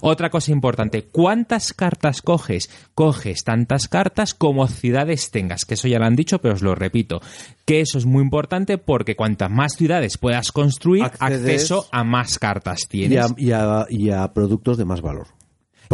Otra 0.03 0.31
cosa 0.31 0.51
importante. 0.51 1.05
¿Cuántas 1.05 1.73
cartas 1.73 2.21
coges? 2.21 2.69
Coges 2.95 3.45
tantas 3.45 3.87
cartas 3.87 4.35
como 4.35 4.67
ciudades 4.67 5.31
tengas. 5.31 5.65
Que 5.65 5.75
eso 5.75 5.87
ya 5.87 6.01
lo 6.01 6.07
han 6.07 6.17
dicho, 6.17 6.41
pero 6.41 6.55
os 6.55 6.63
lo 6.63 6.75
repito. 6.75 7.23
Que 7.65 7.81
eso 7.81 7.99
es 7.99 8.05
muy 8.05 8.23
importante 8.23 8.79
porque 8.79 9.15
cuantas 9.15 9.51
más 9.51 9.75
ciudades 9.77 10.19
puedas 10.19 10.51
construir, 10.51 11.05
Accedes- 11.05 11.21
acceso 11.45 11.87
a 11.93 12.03
más 12.03 12.41
cartas 12.41 12.81
y, 12.87 12.89
tienes. 12.89 13.25
a, 13.31 13.35
y 13.39 13.53
a- 13.53 13.87
y 13.89 14.11
a 14.11 14.33
productos 14.33 14.77
de 14.77 14.85
más 14.85 15.03
valor. 15.03 15.29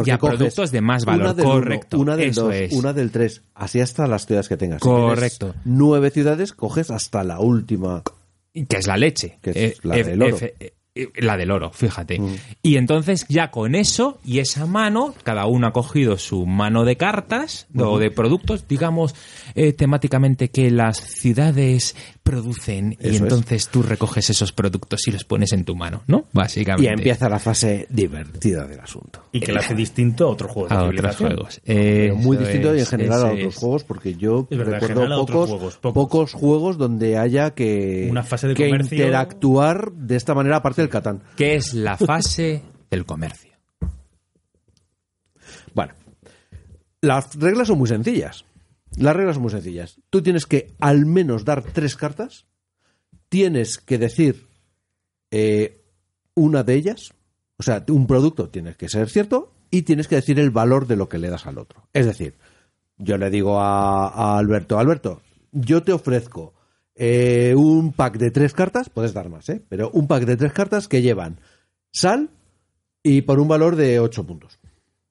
Y 0.04 0.10
a 0.10 0.18
coges 0.18 0.36
productos 0.38 0.70
de 0.70 0.80
más 0.80 1.04
valor, 1.04 1.22
una 1.26 1.34
del 1.34 1.44
uno, 1.46 1.54
correcto, 1.54 1.98
una 1.98 2.16
del 2.16 2.28
eso 2.30 2.44
2, 2.46 2.54
es. 2.54 2.72
una 2.72 2.92
del 2.92 3.10
3, 3.10 3.42
así 3.54 3.80
hasta 3.80 4.06
las 4.06 4.26
ciudades 4.26 4.48
que 4.48 4.56
tengas. 4.56 4.80
Correcto. 4.80 5.54
nueve 5.64 6.10
ciudades, 6.10 6.52
coges 6.52 6.90
hasta 6.90 7.24
la 7.24 7.40
última. 7.40 8.02
que 8.52 8.76
es 8.76 8.86
la 8.86 8.96
leche. 8.96 9.38
Que 9.42 9.50
es 9.50 9.56
Eh, 9.56 9.76
la 9.82 9.96
del 9.96 10.22
oro. 10.22 10.36
efe- 10.36 10.54
eh, 10.58 10.72
la 11.16 11.36
del 11.36 11.50
oro, 11.50 11.70
fíjate. 11.72 12.18
Mm. 12.18 12.36
Y 12.62 12.76
entonces 12.76 13.24
ya 13.28 13.50
con 13.50 13.74
eso 13.74 14.18
y 14.24 14.40
esa 14.40 14.66
mano, 14.66 15.14
cada 15.22 15.46
uno 15.46 15.68
ha 15.68 15.72
cogido 15.72 16.18
su 16.18 16.46
mano 16.46 16.84
de 16.84 16.96
cartas 16.96 17.68
o 17.76 17.98
de 17.98 18.10
productos, 18.10 18.66
digamos 18.66 19.14
eh, 19.54 19.72
temáticamente 19.72 20.50
que 20.50 20.70
las 20.70 20.98
ciudades 20.98 21.94
producen 22.22 22.92
y 22.92 23.08
Eso 23.08 23.08
es. 23.10 23.20
entonces 23.22 23.68
tú 23.68 23.82
recoges 23.82 24.30
esos 24.30 24.52
productos 24.52 25.06
y 25.08 25.12
los 25.12 25.24
pones 25.24 25.52
en 25.52 25.64
tu 25.64 25.74
mano, 25.74 26.02
¿no? 26.06 26.26
Y 26.32 26.36
Básicamente. 26.36 26.92
empieza 26.92 27.28
la 27.28 27.38
fase 27.38 27.86
divertida 27.88 28.66
del 28.66 28.80
asunto. 28.80 29.24
Y 29.32 29.40
que 29.40 29.52
lo 29.52 29.60
hace 29.60 29.74
distinto 29.74 30.26
a 30.26 30.30
otros 30.30 30.50
juegos 30.52 30.70
de 30.70 30.76
a 30.76 30.82
otros 30.82 31.16
juegos. 31.16 31.60
Pero 31.64 32.16
muy 32.16 32.36
distinto 32.36 32.74
y 32.74 32.80
en 32.80 32.86
general 32.86 33.22
a 33.22 33.32
otros 33.32 33.54
es. 33.54 33.56
juegos, 33.56 33.84
porque 33.84 34.14
yo 34.14 34.46
verdad, 34.50 34.80
recuerdo 34.80 35.26
pocos, 35.26 35.50
juegos, 35.50 35.76
pocos. 35.76 35.94
pocos. 35.94 36.32
juegos 36.32 36.78
donde 36.78 37.16
haya 37.16 37.50
que, 37.50 38.08
Una 38.10 38.22
fase 38.22 38.48
de 38.48 38.54
que 38.54 38.68
interactuar 38.68 39.92
de 39.92 40.16
esta 40.16 40.34
manera, 40.34 40.56
aparte 40.56 40.79
del 40.80 40.90
Catán. 40.90 41.22
¿Qué 41.36 41.54
es 41.54 41.74
la 41.74 41.96
fase 41.96 42.62
del 42.90 43.04
comercio? 43.04 43.50
Bueno, 45.74 45.94
las 47.00 47.34
reglas 47.36 47.68
son 47.68 47.78
muy 47.78 47.88
sencillas. 47.88 48.44
Las 48.96 49.14
reglas 49.14 49.36
son 49.36 49.42
muy 49.42 49.52
sencillas. 49.52 50.00
Tú 50.10 50.22
tienes 50.22 50.46
que 50.46 50.74
al 50.80 51.06
menos 51.06 51.44
dar 51.44 51.62
tres 51.62 51.96
cartas, 51.96 52.46
tienes 53.28 53.78
que 53.78 53.98
decir 53.98 54.46
eh, 55.30 55.84
una 56.34 56.62
de 56.64 56.74
ellas, 56.74 57.12
o 57.56 57.62
sea, 57.62 57.84
un 57.88 58.06
producto 58.06 58.48
tiene 58.48 58.74
que 58.74 58.88
ser 58.88 59.08
cierto 59.08 59.52
y 59.70 59.82
tienes 59.82 60.08
que 60.08 60.16
decir 60.16 60.40
el 60.40 60.50
valor 60.50 60.86
de 60.86 60.96
lo 60.96 61.08
que 61.08 61.18
le 61.18 61.30
das 61.30 61.46
al 61.46 61.58
otro. 61.58 61.88
Es 61.92 62.06
decir, 62.06 62.34
yo 62.98 63.16
le 63.16 63.30
digo 63.30 63.60
a, 63.60 64.08
a 64.08 64.38
Alberto, 64.38 64.78
Alberto, 64.78 65.22
yo 65.52 65.82
te 65.82 65.92
ofrezco 65.92 66.54
eh, 67.02 67.54
un 67.56 67.92
pack 67.94 68.18
de 68.18 68.30
tres 68.30 68.52
cartas, 68.52 68.90
puedes 68.90 69.14
dar 69.14 69.30
más, 69.30 69.48
¿eh? 69.48 69.62
pero 69.70 69.90
un 69.94 70.06
pack 70.06 70.24
de 70.26 70.36
tres 70.36 70.52
cartas 70.52 70.86
que 70.86 71.00
llevan 71.00 71.40
sal 71.90 72.28
y 73.02 73.22
por 73.22 73.40
un 73.40 73.48
valor 73.48 73.74
de 73.74 73.98
ocho 74.00 74.26
puntos. 74.26 74.58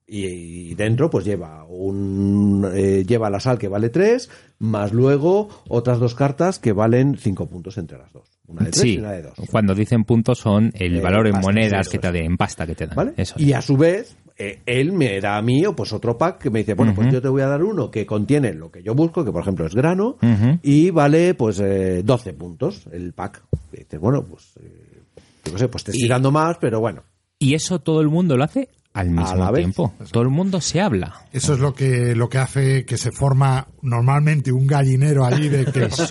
Y, 0.05 0.25
y 0.71 0.75
dentro 0.75 1.09
pues 1.09 1.25
lleva 1.25 1.65
un 1.65 2.67
eh, 2.73 3.03
lleva 3.07 3.29
la 3.29 3.39
sal 3.39 3.57
que 3.59 3.67
vale 3.67 3.89
3 3.89 4.27
más 4.57 4.91
luego 4.91 5.49
otras 5.67 5.99
dos 5.99 6.15
cartas 6.15 6.57
que 6.57 6.73
valen 6.73 7.15
5 7.15 7.45
puntos 7.47 7.77
entre 7.77 7.99
las 7.99 8.11
dos 8.11 8.27
una 8.47 8.65
de 8.65 8.71
3 8.71 8.81
Sí, 8.81 8.93
y 8.95 8.97
una 8.97 9.11
de 9.11 9.21
2 9.21 9.33
cuando 9.51 9.75
dicen 9.75 10.05
puntos 10.05 10.39
son 10.39 10.71
el 10.73 10.97
Eh, 10.97 11.01
valor 11.01 11.27
en 11.27 11.33
pasta, 11.33 11.47
monedas 11.47 11.85
sí, 11.85 11.91
que 11.91 11.99
te 11.99 12.11
den, 12.11 12.25
en 12.25 12.37
pasta 12.37 12.65
que 12.65 12.73
te 12.73 12.87
dan. 12.87 12.95
¿vale? 12.95 13.13
Eso 13.17 13.35
y 13.37 13.53
a 13.53 13.61
su 13.61 13.77
vez 13.77 14.15
eh, 14.41 14.61
él 14.65 14.93
me 14.93 15.19
da 15.19 15.35
a 15.35 15.41
mí 15.41 15.65
o 15.65 15.75
pues 15.75 15.91
otro 15.91 16.17
pack 16.17 16.43
que 16.43 16.49
me 16.49 16.59
dice 16.59 16.73
bueno 16.73 16.95
pues 16.95 17.11
yo 17.11 17.21
te 17.21 17.27
voy 17.27 17.41
a 17.41 17.47
dar 17.47 17.61
uno 17.61 17.91
que 17.91 18.05
contiene 18.05 18.53
lo 18.53 18.71
que 18.71 18.81
yo 18.81 18.95
busco 18.95 19.25
que 19.25 19.33
por 19.33 19.41
ejemplo 19.41 19.65
es 19.65 19.75
grano 19.75 20.17
y 20.63 20.91
vale 20.91 21.33
pues 21.33 21.59
eh, 21.59 22.03
12 22.05 22.33
puntos 22.33 22.87
el 22.93 23.11
pack 23.11 23.43
y 23.73 23.79
dices 23.79 23.99
bueno 23.99 24.23
pues 24.23 24.53
eh, 24.61 25.01
yo 25.43 25.51
qué 25.51 25.59
sé 25.59 25.67
pues 25.67 25.83
te 25.83 25.91
estoy 25.91 26.07
dando 26.07 26.31
más 26.31 26.57
pero 26.57 26.79
bueno 26.79 27.03
Y 27.37 27.53
eso 27.53 27.79
todo 27.79 27.99
el 27.99 28.07
mundo 28.07 28.37
lo 28.37 28.45
hace 28.45 28.69
al 28.93 29.09
mismo 29.11 29.35
la 29.35 29.51
vez. 29.51 29.61
tiempo. 29.61 29.93
Todo 30.11 30.23
el 30.23 30.29
mundo 30.29 30.59
se 30.61 30.81
habla. 30.81 31.21
Eso 31.31 31.53
es 31.53 31.59
lo 31.59 31.73
que, 31.73 32.15
lo 32.15 32.27
que 32.27 32.37
hace 32.39 32.85
que 32.85 32.97
se 32.97 33.11
forma 33.11 33.67
normalmente 33.81 34.51
un 34.51 34.65
gallinero 34.67 35.25
allí 35.25 35.47
de 35.47 35.65
que, 35.65 35.83
Es 35.85 35.95
que 35.95 36.05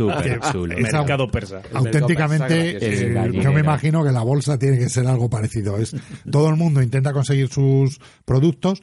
chulo. 0.52 0.74
es 0.76 0.82
Mercado 0.92 1.28
persa. 1.30 1.60
auténticamente 1.74 2.76
El 3.04 3.16
eh, 3.16 3.40
yo 3.42 3.52
me 3.52 3.60
imagino 3.60 4.04
que 4.04 4.12
la 4.12 4.22
bolsa 4.22 4.58
tiene 4.58 4.78
que 4.78 4.88
ser 4.88 5.06
algo 5.06 5.28
parecido 5.28 5.76
es 5.78 5.94
todo 6.30 6.48
el 6.48 6.56
mundo 6.56 6.80
intenta 6.82 7.12
conseguir 7.12 7.48
sus 7.48 8.00
productos 8.24 8.80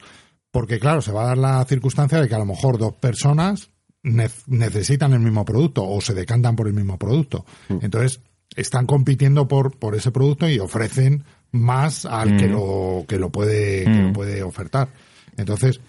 porque 0.50 0.78
claro 0.78 1.00
se 1.02 1.12
va 1.12 1.24
a 1.24 1.26
dar 1.28 1.38
la 1.38 1.64
circunstancia 1.64 2.20
de 2.20 2.28
que 2.28 2.34
a 2.34 2.38
lo 2.38 2.46
mejor 2.46 2.78
dos 2.78 2.94
personas 2.94 3.70
ne- 4.02 4.28
necesitan 4.46 5.12
el 5.14 5.20
mismo 5.20 5.44
producto 5.44 5.84
o 5.88 6.00
se 6.00 6.14
decantan 6.14 6.54
por 6.56 6.66
el 6.68 6.74
mismo 6.74 6.98
producto 6.98 7.44
entonces 7.68 8.20
están 8.56 8.86
compitiendo 8.86 9.48
por 9.48 9.78
por 9.78 9.94
ese 9.94 10.10
producto 10.12 10.48
y 10.48 10.58
ofrecen 10.58 11.24
más 11.52 12.04
al 12.06 12.36
que 12.36 12.48
lo 12.48 13.04
que 13.08 13.18
lo 13.18 13.30
puede 13.30 13.84
que 13.84 13.90
lo 14.02 14.08
Mm. 14.08 14.12
puede 14.12 14.42
ofertar 14.42 14.88
entonces 15.36 15.80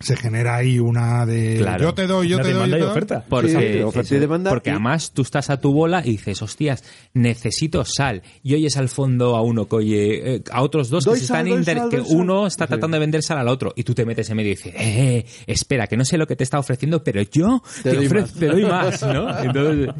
se 0.00 0.16
genera 0.16 0.56
ahí 0.56 0.78
una 0.78 1.24
de 1.24 1.56
Claro. 1.58 1.82
yo 1.84 1.94
te 1.94 2.06
doy 2.06 2.28
yo 2.28 2.36
Una 2.36 2.44
te 2.44 2.52
doy 2.52 2.62
demanda 2.70 2.78
y 2.78 2.82
oferta. 2.90 3.24
Porque, 3.28 3.48
Sí, 3.76 3.82
oferta 3.82 4.14
y 4.14 4.18
demanda 4.18 4.50
porque 4.50 4.70
y- 4.70 4.72
además 4.72 5.12
tú 5.14 5.22
estás 5.22 5.48
a 5.50 5.60
tu 5.60 5.72
bola 5.72 6.02
y 6.04 6.10
dices, 6.10 6.42
hostias, 6.42 6.84
necesito 7.14 7.84
sal. 7.84 8.22
Y 8.42 8.54
oyes 8.54 8.76
al 8.76 8.88
fondo 8.88 9.36
a 9.36 9.42
uno 9.42 9.66
que 9.68 9.76
oye, 9.76 10.34
eh, 10.36 10.42
a 10.50 10.62
otros 10.62 10.90
dos 10.90 11.04
Doy 11.04 11.14
que 11.14 11.20
se 11.20 11.26
sal, 11.28 11.46
están 11.46 11.58
inter- 11.58 11.78
sal, 11.78 11.88
que 11.90 12.00
uno 12.00 12.46
está 12.46 12.64
Sí. 12.64 12.68
tratando 12.70 12.96
de 12.96 13.00
vender 13.00 13.22
sal 13.22 13.38
al 13.38 13.48
otro 13.48 13.72
y 13.76 13.84
tú 13.84 13.94
te 13.94 14.04
metes 14.04 14.28
en 14.28 14.36
medio 14.36 14.52
y 14.52 14.56
dices, 14.56 14.74
eh, 14.74 15.18
eh, 15.18 15.26
espera, 15.46 15.86
que 15.86 15.96
no 15.96 16.04
sé 16.04 16.18
lo 16.18 16.26
que 16.26 16.36
te 16.36 16.44
está 16.44 16.58
ofreciendo, 16.58 17.02
pero 17.02 17.22
yo 17.22 17.62
Te 17.82 17.90
te, 17.90 17.96
doy 17.96 18.08
más. 18.08 18.32
te 18.34 18.46
doy 18.46 18.64
más, 18.64 19.02
¿no? 19.02 19.38
Entonces 19.38 19.94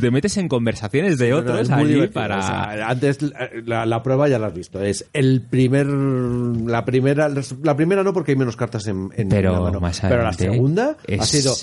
te 0.00 0.10
metes 0.10 0.36
en 0.38 0.48
conversaciones 0.48 1.18
de 1.18 1.34
otros 1.34 1.68
allí 1.68 1.88
divertido. 1.94 2.12
para... 2.14 2.38
O 2.38 2.42
sea, 2.42 2.88
antes 2.88 3.18
la, 3.66 3.84
la 3.86 4.02
prueba 4.02 4.28
ya 4.28 4.38
la 4.38 4.46
has 4.46 4.54
visto. 4.54 4.80
Es 4.82 5.04
el 5.12 5.42
primer, 5.42 5.86
la 5.86 6.84
primera, 6.84 7.28
la 7.28 7.76
primera 7.76 8.02
no 8.02 8.12
porque 8.12 8.32
hay 8.32 8.36
menos 8.38 8.56
cartas 8.56 8.86
en, 8.86 9.10
en 9.16 9.31
Pero 9.36 9.62
mano. 9.62 9.80
más 9.80 10.00
Pero 10.00 10.22
la 10.22 10.32
segunda 10.32 10.96
ha 11.20 11.24
sido 11.24 11.54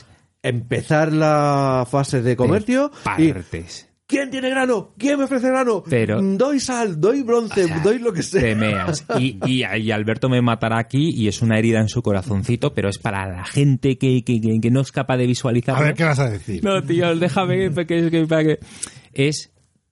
empezar 0.44 1.12
la 1.14 1.86
fase 1.90 2.22
de 2.22 2.36
comercio 2.36 2.92
partes. 3.04 3.88
¿quién 4.08 4.32
tiene 4.32 4.50
grano? 4.50 4.94
¿Quién 4.98 5.20
me 5.20 5.26
ofrece 5.26 5.50
grano? 5.50 5.84
Pero- 5.88 6.20
Mm, 6.22 6.38
doy 6.38 6.60
sal, 6.60 7.00
doy 7.00 7.22
bronce, 7.22 7.66
O 7.66 7.68
sea, 7.68 7.80
doy 7.82 8.00
lo 8.00 8.12
que 8.12 8.24
sea. 8.24 8.42
Te 8.42 8.56
meas. 8.56 9.06
Y, 9.20 9.38
y, 9.46 9.64
y 9.66 9.92
Alberto 9.92 10.30
me 10.30 10.42
matará 10.42 10.80
aquí 10.80 11.12
y 11.14 11.28
es 11.28 11.42
una 11.44 11.60
herida 11.60 11.80
en 11.80 11.90
su 11.90 12.02
corazoncito, 12.02 12.74
pero 12.74 12.90
es 12.90 12.98
para 12.98 13.28
la 13.28 13.44
gente 13.46 13.98
que, 13.98 14.24
que, 14.24 14.42
que- 14.42 14.60
que 14.60 14.72
no 14.72 14.82
es 14.82 14.92
capaz 14.92 15.18
de 15.18 15.28
visualizar. 15.28 15.76
a 15.76 15.82
ver 15.82 15.94
qué 15.94 16.06
vas 16.06 16.20
a 16.20 16.30
decir 16.30 16.64
No, 16.64 16.82
tío, 16.82 17.16
déjame 17.16 17.70
que, 17.70 17.86
que- 17.86 18.10
que- 18.10 18.26
para 18.26 18.44
que- 18.44 18.60
Es 19.14 19.52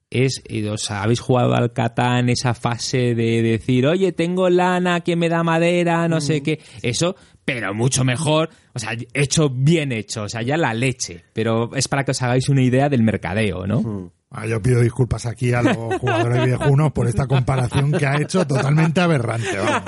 es, 0.10 0.42
o 0.72 0.78
sea, 0.78 1.04
habéis 1.04 1.20
jugado 1.20 1.54
al 1.54 1.74
Catán 1.74 2.30
esa 2.30 2.54
fase 2.54 3.14
de 3.14 3.42
decir, 3.42 3.86
oye, 3.86 4.14
tengo 4.14 4.50
lana 4.50 5.02
que 5.02 5.18
me 5.18 5.28
da 5.28 5.44
madera, 5.44 6.08
no 6.08 6.22
sé 6.22 6.42
qué, 6.42 6.62
eso, 6.82 7.18
pero 7.48 7.74
mucho 7.74 8.04
mejor, 8.04 8.50
o 8.74 8.80
sea, 8.80 8.92
hecho 9.14 9.50
bien 9.50 9.94
hecho, 9.94 10.24
o 10.24 10.28
sea, 10.28 10.42
ya 10.42 10.58
la 10.58 10.74
leche, 10.74 11.24
pero 11.32 11.74
es 11.74 11.88
para 11.88 12.04
que 12.04 12.12
os 12.12 12.22
hagáis 12.22 12.50
una 12.50 12.62
idea 12.62 12.90
del 12.90 13.04
mercadeo, 13.04 13.66
¿no? 13.66 14.12
Ah, 14.30 14.46
yo 14.46 14.62
pido 14.62 14.82
disculpas 14.82 15.26
aquí 15.26 15.54
a 15.54 15.62
los 15.62 15.76
jugadores 16.00 16.44
viejunos 16.46 16.92
por 16.92 17.08
esta 17.08 17.28
comparación 17.28 17.94
que 17.94 18.06
ha 18.06 18.22
hecho 18.22 18.46
totalmente 18.46 19.00
aberrante. 19.00 19.48
vamos. 19.58 19.84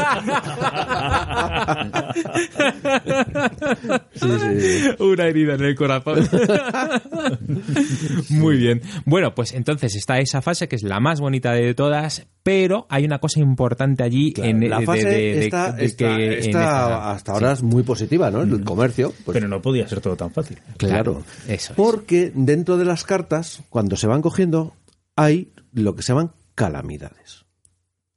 Sí, 4.13 4.27
sí. 4.39 4.89
Una 4.99 5.25
herida 5.27 5.55
en 5.55 5.61
el 5.65 5.75
corazón. 5.75 6.27
Muy 8.29 8.57
bien. 8.57 8.81
Bueno, 9.05 9.33
pues 9.35 9.53
entonces 9.53 9.95
está 9.95 10.19
esa 10.19 10.41
fase 10.41 10.67
que 10.67 10.75
es 10.77 10.83
la 10.83 10.99
más 10.99 11.19
bonita 11.19 11.51
de 11.51 11.73
todas, 11.73 12.25
pero 12.43 12.87
hay 12.89 13.05
una 13.05 13.19
cosa 13.19 13.39
importante 13.41 14.03
allí 14.03 14.33
en 14.37 14.69
la 14.69 14.81
fase 14.81 15.05
de- 15.07 15.15
de- 15.15 15.45
está, 15.45 15.71
de 15.73 15.85
está- 15.85 15.97
que 16.17 16.25
en 16.27 16.33
esta- 16.45 17.11
hasta 17.11 17.31
ahora 17.33 17.51
es 17.51 17.61
muy 17.63 17.83
positiva, 17.83 18.31
¿no? 18.31 18.41
El 18.41 18.63
comercio. 18.63 19.13
pues, 19.25 19.35
Pero 19.35 19.47
no 19.47 19.61
podía 19.61 19.87
ser 19.87 19.99
todo 20.01 20.15
tan 20.15 20.31
fácil. 20.31 20.57
claro. 20.77 21.23
Eso 21.47 21.71
es. 21.73 21.75
Porque 21.75 22.31
dentro 22.33 22.77
de 22.77 22.85
las 22.85 23.03
cartas, 23.03 23.61
cuando 23.69 23.95
se 23.97 24.07
van 24.07 24.21
cogiendo, 24.29 24.75
hay 25.15 25.51
lo 25.73 25.95
que 25.95 26.03
se 26.03 26.13
llaman 26.13 26.33
calamidades. 26.53 27.45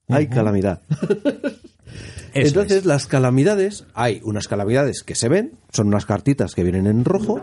Hay 0.08 0.28
calamidad. 0.28 0.82
Entonces, 2.34 2.78
es. 2.78 2.84
las 2.84 3.06
calamidades, 3.06 3.86
hay 3.94 4.20
unas 4.24 4.46
calamidades 4.46 5.02
que 5.02 5.14
se 5.14 5.30
ven, 5.30 5.58
son 5.72 5.88
unas 5.88 6.04
cartitas 6.06 6.54
que 6.54 6.62
vienen 6.62 6.86
en 6.86 7.04
rojo, 7.04 7.40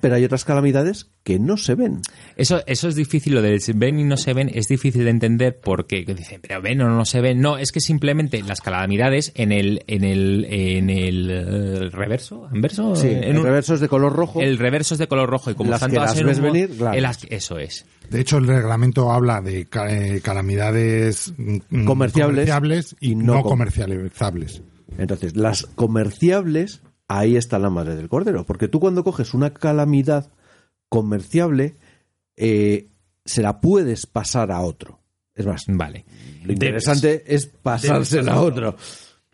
pero 0.00 0.14
hay 0.14 0.24
otras 0.24 0.44
calamidades 0.44 1.10
que 1.24 1.38
no 1.38 1.56
se 1.56 1.74
ven. 1.74 2.00
Eso, 2.36 2.62
eso 2.66 2.88
es 2.88 2.94
difícil, 2.94 3.34
lo 3.34 3.42
de 3.42 3.58
se 3.60 3.72
ven 3.72 3.98
y 3.98 4.04
no 4.04 4.16
se 4.16 4.34
ven 4.34 4.50
es 4.52 4.68
difícil 4.68 5.04
de 5.04 5.10
entender 5.10 5.58
porque 5.62 6.04
que 6.04 6.14
dicen, 6.14 6.40
pero 6.46 6.60
ven 6.60 6.80
o 6.82 6.88
no 6.90 7.04
se 7.04 7.20
ven. 7.20 7.40
No, 7.40 7.56
es 7.58 7.72
que 7.72 7.80
simplemente 7.80 8.42
las 8.42 8.60
calamidades 8.60 9.32
en 9.34 9.50
el, 9.52 9.82
en 9.86 10.04
el, 10.04 10.46
en 10.50 10.90
el 10.90 11.30
eh, 11.30 11.88
reverso, 11.90 12.46
anverso, 12.46 12.94
Sí, 12.96 13.08
en 13.08 13.24
el 13.24 13.38
un- 13.38 13.44
reverso 13.44 13.74
es 13.74 13.80
de 13.80 13.88
color 13.88 14.12
rojo. 14.14 14.40
el 14.40 14.58
reverso 14.58 14.94
es 14.94 14.98
de 14.98 15.08
color 15.08 15.28
rojo 15.30 15.50
y 15.50 15.54
como 15.54 15.70
Las 15.70 15.78
están 15.78 15.90
que 15.90 15.96
todas 15.96 16.10
las 16.10 16.20
en 16.20 16.26
ves 16.26 16.38
un 16.38 16.44
mo- 16.46 16.52
venir, 16.52 16.70
claro. 16.76 16.96
en 16.96 17.02
las- 17.02 17.24
eso 17.30 17.58
es. 17.58 17.86
De 18.10 18.20
hecho, 18.20 18.38
el 18.38 18.46
reglamento 18.46 19.10
habla 19.12 19.40
de 19.40 19.60
eh, 19.88 20.20
calamidades 20.22 21.32
mm, 21.36 21.84
Comerciables 21.84 22.50
comerciables 22.50 22.96
y 23.00 23.12
y 23.12 23.14
no 23.14 23.34
no, 23.36 23.42
com- 23.42 23.50
comercializables. 23.52 24.62
Entonces, 24.98 25.36
las 25.36 25.66
comerciables, 25.76 26.82
ahí 27.10 27.36
está 27.36 27.58
la 27.58 27.70
madre 27.70 27.96
del 27.96 28.08
cordero. 28.08 28.46
Porque 28.46 28.68
tú 28.68 28.78
cuando 28.78 29.02
coges 29.02 29.34
una 29.34 29.52
calamidad 29.52 30.30
comerciable, 30.88 31.76
eh, 32.36 32.88
se 33.24 33.42
la 33.42 33.60
puedes 33.60 34.06
pasar 34.06 34.52
a 34.52 34.60
otro. 34.60 35.00
Es 35.34 35.44
más, 35.44 35.64
Vale. 35.66 36.04
lo 36.44 36.52
interesante 36.52 37.24
es 37.26 37.46
pasársela 37.46 38.34
a 38.34 38.40
otro. 38.40 38.76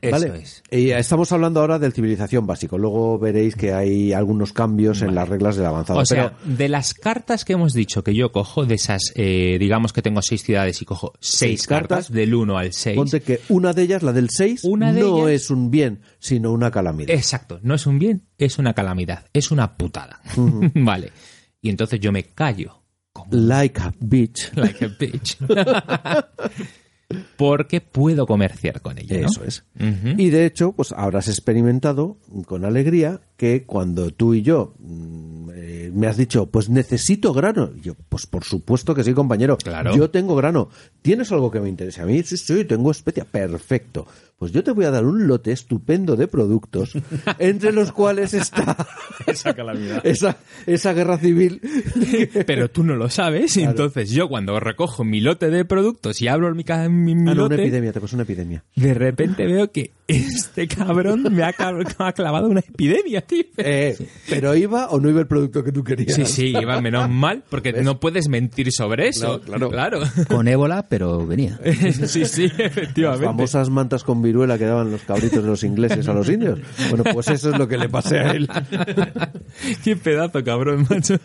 Eso 0.09 0.11
¿Vale? 0.29 0.41
es. 0.43 0.63
Y 0.71 0.91
estamos 0.91 1.31
hablando 1.33 1.61
ahora 1.61 1.79
del 1.79 1.93
civilización 1.93 2.47
básico. 2.47 2.79
Luego 2.79 3.19
veréis 3.19 3.57
que 3.57 3.73
hay 3.73 4.13
algunos 4.13 4.53
cambios 4.53 5.03
en 5.03 5.15
las 5.15 5.29
reglas 5.29 5.57
del 5.57 5.67
avanzado. 5.67 5.99
O 6.01 6.05
sea, 6.07 6.37
Pero 6.45 6.57
de 6.57 6.69
las 6.69 6.95
cartas 6.95 7.45
que 7.45 7.55
hemos 7.55 7.73
dicho 7.73 8.03
que 8.05 8.15
yo 8.15 8.33
cojo, 8.33 8.65
de 8.67 8.75
esas, 8.75 9.13
eh, 9.17 9.57
digamos 9.59 9.93
que 9.93 10.03
tengo 10.03 10.23
seis 10.23 10.43
ciudades 10.43 10.81
y 10.83 10.85
cojo 10.85 11.13
seis, 11.21 11.39
Seis 11.61 11.67
cartas, 11.67 11.89
cartas, 12.07 12.13
del 12.13 12.35
1 12.35 12.59
al 12.59 12.73
6. 12.73 12.97
ponte 12.97 13.21
que 13.21 13.41
una 13.49 13.73
de 13.73 13.83
ellas, 13.83 14.03
la 14.03 14.13
del 14.13 14.31
6, 14.31 14.65
Una 14.65 14.93
de 14.93 15.01
no 15.01 15.29
ellas- 15.29 15.43
es 15.43 15.51
un 15.51 15.71
bien, 15.71 16.01
sino 16.19 16.53
una 16.53 16.71
calamidad. 16.71 17.11
Exacto, 17.15 17.59
no 17.63 17.75
es 17.75 17.87
un 17.87 17.99
bien, 17.99 18.27
es 18.39 18.59
una 18.59 18.75
calamidad, 18.75 19.27
es 19.33 19.51
una 19.51 19.77
putada. 19.77 20.21
vale. 20.75 21.13
Y 21.61 21.71
entonces 21.71 21.99
yo 22.01 22.13
me 22.13 22.23
callo. 22.25 22.83
Como 23.13 23.29
Like 23.33 23.81
a 23.81 23.95
bitch. 23.99 24.53
like 24.57 24.85
a 24.85 24.89
bitch. 24.89 25.39
Porque 27.37 27.81
puedo 27.81 28.27
comerciar 28.27 28.81
con 28.81 28.99
ella. 28.99 29.21
¿no? 29.21 29.27
Eso 29.27 29.45
es. 29.45 29.65
Y 29.79 30.31
de 30.31 30.47
hecho, 30.47 30.73
pues 30.73 30.93
habrás 30.93 31.29
experimentado 31.29 32.19
con 32.47 32.65
alegría 32.65 33.21
que 33.37 33.65
cuando 33.65 34.11
tú 34.11 34.35
y 34.35 34.43
yo 34.43 34.75
mm, 34.79 35.51
eh, 35.55 35.91
me 35.95 36.07
has 36.09 36.17
dicho, 36.17 36.47
pues 36.47 36.69
necesito 36.69 37.33
grano. 37.33 37.71
Yo, 37.77 37.95
pues 38.09 38.27
por 38.27 38.45
supuesto 38.45 38.95
que 38.95 39.05
sí, 39.05 39.13
compañero. 39.15 39.57
Claro. 39.57 39.95
Yo 39.95 40.11
tengo 40.11 40.35
grano. 40.35 40.69
¿Tienes 41.03 41.31
algo 41.31 41.51
que 41.51 41.61
me 41.61 41.69
interese 41.69 42.03
a 42.03 42.07
mí? 42.07 42.23
Sí, 42.23 42.37
sí, 42.37 42.65
tengo 42.65 42.91
especia. 42.91 43.25
Perfecto. 43.25 44.07
Pues 44.39 44.53
yo 44.53 44.63
te 44.63 44.71
voy 44.73 44.85
a 44.85 44.91
dar 44.91 45.07
un 45.07 45.27
lote 45.27 45.51
estupendo 45.53 46.15
de 46.15 46.29
productos, 46.29 46.93
entre 47.39 47.73
los 47.73 47.91
cuales 47.93 48.35
está 48.35 48.77
Esa 49.27 49.55
calamidad. 49.55 50.05
esa, 50.07 50.37
esa 50.67 50.93
guerra 50.93 51.17
civil. 51.19 51.61
Pero 52.47 52.71
tú 52.71 52.85
no 52.85 52.97
lo 52.97 53.09
sabes, 53.09 53.57
entonces 53.57 54.11
yo 54.11 54.29
cuando 54.29 54.61
recojo 54.61 55.05
mi 55.05 55.21
lote 55.21 55.49
de 55.51 55.65
productos 55.65 56.21
y 56.21 56.29
abro 56.29 56.55
mi, 56.55 56.65
mi, 56.91 57.15
mi 57.15 57.31
Ah, 57.31 57.35
no, 57.35 57.47
una 57.47 57.55
epidemia, 57.55 57.93
te 57.93 58.01
pasó 58.01 58.17
una 58.17 58.25
epidemia. 58.25 58.63
de 58.75 58.95
repente 58.95 59.47
veo 59.47 59.73
que 59.73 59.93
este 60.07 60.69
cabrón 60.69 61.23
me 61.35 61.43
ha, 61.43 61.53
clavado 62.13 62.49
una 62.49 62.61
epidemia, 62.61 63.23
tío. 63.23 63.45
Eh, 63.57 63.97
pero 64.29 64.55
iba 64.55 64.89
o 64.91 65.01
no 65.01 65.09
iba 65.09 65.21
el 65.21 65.27
producto 65.27 65.65
que 65.65 65.73
tú 65.73 65.83
querías. 65.83 66.15
Sí, 66.15 66.27
sí, 66.27 66.47
iba 66.49 66.81
menos 66.81 67.09
mal, 67.11 67.43
porque 67.49 67.73
no 67.73 67.99
puedes 67.99 68.29
mentir 68.29 68.71
sobre 68.71 69.09
eso. 69.09 69.41
No, 69.59 69.69
claro. 69.71 70.01
Con 70.29 70.47
ébola, 70.47 70.87
pero 70.89 71.27
venía. 71.27 71.59
sí, 72.07 72.25
sí, 72.27 72.49
Las 72.49 72.61
efectivamente. 72.61 73.27
famosas 73.27 73.71
mantas 73.71 74.05
con 74.05 74.23
viruela 74.27 74.59
que 74.59 74.65
daban 74.67 74.91
los 74.91 75.03
cabritos 75.03 75.43
de 75.43 75.49
los 75.49 75.63
ingleses 75.65 76.07
a 76.09 76.13
los 76.13 76.29
indios. 76.29 76.59
Bueno, 76.91 77.05
pues 77.13 77.29
eso 77.29 77.51
es 77.51 77.59
lo 77.59 77.67
que 77.69 77.79
le 77.79 77.89
pasé 77.89 78.19
a 78.19 78.31
él. 78.33 78.49
Qué 79.85 79.97
pedazo, 79.97 80.43
cabrón, 80.45 80.87
macho. 80.91 81.17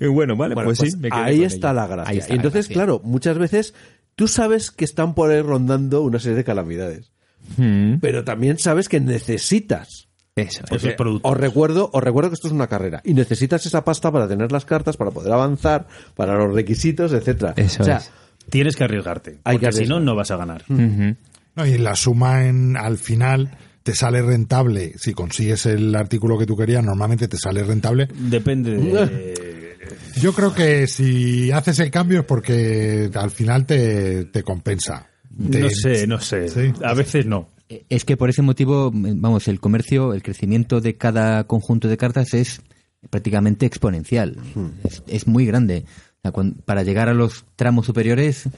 Y 0.00 0.06
bueno, 0.06 0.36
vale, 0.36 0.54
Bueno, 0.54 0.68
pues, 0.68 0.78
pues 0.80 0.92
sí, 0.92 0.98
me 0.98 1.08
quedé 1.10 1.20
ahí 1.20 1.44
está 1.44 1.72
la 1.72 1.86
gracia. 1.86 2.10
Ahí 2.10 2.18
está 2.18 2.32
y 2.32 2.36
la 2.36 2.42
entonces, 2.42 2.66
gracia. 2.66 2.74
claro, 2.74 3.00
muchas 3.04 3.38
veces 3.38 3.74
tú 4.16 4.28
sabes 4.28 4.70
que 4.70 4.84
están 4.84 5.14
por 5.14 5.30
ahí 5.30 5.40
rondando 5.40 6.02
una 6.02 6.18
serie 6.18 6.36
de 6.36 6.44
calamidades, 6.44 7.12
Mm, 7.56 7.94
pero 8.00 8.22
también 8.22 8.58
sabes 8.58 8.88
que 8.88 9.00
necesitas. 9.00 10.08
eso, 10.36 10.62
productos. 10.96 11.32
Os 11.32 11.36
recuerdo, 11.36 11.90
os 11.92 12.02
recuerdo 12.02 12.30
que 12.30 12.34
esto 12.34 12.46
es 12.48 12.52
una 12.52 12.66
carrera 12.68 13.00
y 13.04 13.14
necesitas 13.14 13.64
esa 13.66 13.84
pasta 13.84 14.12
para 14.12 14.28
tener 14.28 14.52
las 14.52 14.64
cartas, 14.64 14.96
para 14.96 15.10
poder 15.10 15.32
avanzar, 15.32 15.86
para 16.14 16.34
los 16.36 16.54
requisitos, 16.54 17.12
etcétera. 17.12 17.54
Eso 17.56 17.82
o 17.82 17.84
sea, 17.86 17.96
es. 17.96 18.10
Tienes 18.50 18.76
que 18.76 18.84
arriesgarte. 18.84 19.38
Hay 19.44 19.58
que 19.58 19.66
porque 19.66 19.84
si 19.84 19.88
no, 19.88 20.00
no 20.00 20.14
vas 20.14 20.30
a 20.30 20.36
ganar. 20.36 20.62
Ujú. 20.68 21.16
No, 21.60 21.66
y 21.66 21.78
la 21.78 21.94
suma 21.96 22.46
en, 22.46 22.76
al 22.76 22.98
final 22.98 23.56
te 23.82 23.94
sale 23.94 24.22
rentable. 24.22 24.92
Si 24.98 25.12
consigues 25.12 25.66
el 25.66 25.94
artículo 25.94 26.38
que 26.38 26.46
tú 26.46 26.56
querías, 26.56 26.84
normalmente 26.84 27.28
te 27.28 27.36
sale 27.36 27.62
rentable. 27.64 28.08
Depende 28.14 28.76
de... 28.76 29.70
Yo 30.20 30.32
creo 30.32 30.52
que 30.54 30.86
si 30.86 31.50
haces 31.52 31.78
el 31.78 31.90
cambio 31.90 32.20
es 32.20 32.24
porque 32.26 33.10
al 33.14 33.30
final 33.30 33.64
te, 33.66 34.24
te 34.26 34.42
compensa. 34.42 35.06
Te- 35.50 35.60
No 35.60 35.70
sé, 35.70 36.06
no 36.06 36.20
sé. 36.20 36.48
Sí. 36.48 36.72
A 36.84 36.94
veces 36.94 37.26
no. 37.26 37.48
Es 37.88 38.04
que 38.04 38.16
por 38.16 38.28
ese 38.30 38.42
motivo, 38.42 38.90
vamos, 38.92 39.46
el 39.48 39.60
comercio, 39.60 40.12
el 40.12 40.22
crecimiento 40.22 40.80
de 40.80 40.96
cada 40.96 41.44
conjunto 41.44 41.86
de 41.88 41.96
cartas 41.96 42.34
es 42.34 42.60
prácticamente 43.08 43.66
exponencial. 43.66 44.36
Es, 44.84 45.02
es 45.06 45.26
muy 45.26 45.46
grande. 45.46 45.84
O 45.86 46.20
sea, 46.22 46.32
cuan- 46.32 46.56
para 46.64 46.82
llegar 46.82 47.08
a 47.08 47.14
los 47.14 47.44
tramos 47.56 47.86
superiores, 47.86 48.48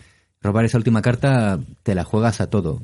robar 0.42 0.64
esa 0.64 0.78
última 0.78 1.02
carta, 1.02 1.58
te 1.82 1.94
la 1.94 2.04
juegas 2.04 2.40
a 2.40 2.48
todo. 2.48 2.80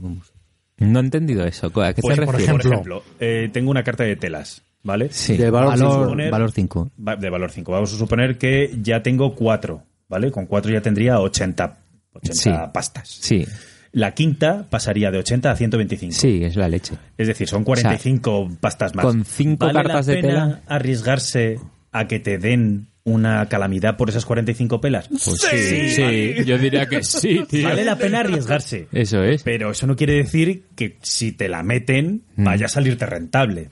No 0.79 0.99
he 0.99 1.03
entendido 1.03 1.45
eso. 1.45 1.67
¿A 1.83 1.93
qué 1.93 2.03
Pues, 2.03 2.17
te 2.19 2.25
por 2.25 2.35
refieres? 2.37 2.51
Por 2.65 2.73
Ejemplo. 2.73 2.99
ejemplo, 3.01 3.03
eh, 3.21 3.51
tengo 3.53 3.71
una 3.71 3.83
carta 3.83 4.05
de 4.05 4.17
telas, 4.17 4.63
¿vale? 4.83 5.09
Sí. 5.11 5.37
De 5.37 5.51
valor 5.51 5.71
valor, 5.79 6.11
cinco. 6.17 6.31
valor 6.31 6.53
5. 6.53 6.91
Va- 7.07 7.17
De 7.17 7.31
valor 7.31 7.51
5. 7.51 7.73
Vamos 7.73 7.93
a 7.93 7.97
suponer 7.97 8.39
que 8.39 8.71
ya 8.81 9.03
tengo 9.03 9.35
cuatro, 9.35 9.83
¿vale? 10.09 10.31
Con 10.31 10.47
cuatro 10.47 10.71
ya 10.73 10.81
tendría 10.81 11.19
80, 11.21 11.79
80 12.13 12.33
Sí. 12.43 12.51
pastas. 12.73 13.09
Sí, 13.09 13.45
La 13.91 14.13
quinta 14.13 14.67
pasaría 14.69 15.11
de 15.11 15.19
80 15.19 15.51
a 15.51 15.57
125. 15.57 16.15
sí, 16.15 16.45
es 16.45 16.57
la 16.57 16.69
leche. 16.69 16.95
Es 17.17 17.27
decir, 17.27 17.49
son 17.49 17.65
45 17.65 18.51
pastas 18.61 18.95
más. 18.95 19.05
con 19.05 19.25
cinco 19.25 19.65
¿Vale 19.67 19.79
cartas 19.83 20.07
la 20.07 20.15
de 20.15 20.21
pena 20.21 20.33
tela? 20.47 20.61
arriesgarse 20.69 21.59
a 21.91 22.07
que 22.07 22.21
te 22.21 22.37
den 22.39 22.89
una 23.09 23.47
calamidad 23.49 23.97
por 23.97 24.09
esas 24.09 24.25
45 24.25 24.81
pelas? 24.81 25.09
Pues 25.09 25.23
sí, 25.51 25.91
sí, 25.91 26.45
yo 26.45 26.59
diría 26.59 26.87
que 26.87 27.03
sí, 27.03 27.41
tío. 27.49 27.69
Vale 27.69 27.85
la 27.85 27.97
pena 27.97 28.21
arriesgarse. 28.21 28.89
Eso 28.93 29.23
es. 29.25 29.43
Pero 29.43 29.71
eso 29.71 29.87
no 29.87 29.97
quiere 29.97 30.15
decir 30.15 30.65
que 30.77 30.99
si 31.03 31.33
te 31.33 31.49
la 31.49 31.63
meten 31.63 32.23
Mm. 32.37 32.45
vaya 32.45 32.67
a 32.67 32.69
salirte 32.69 33.05
rentable. 33.07 33.71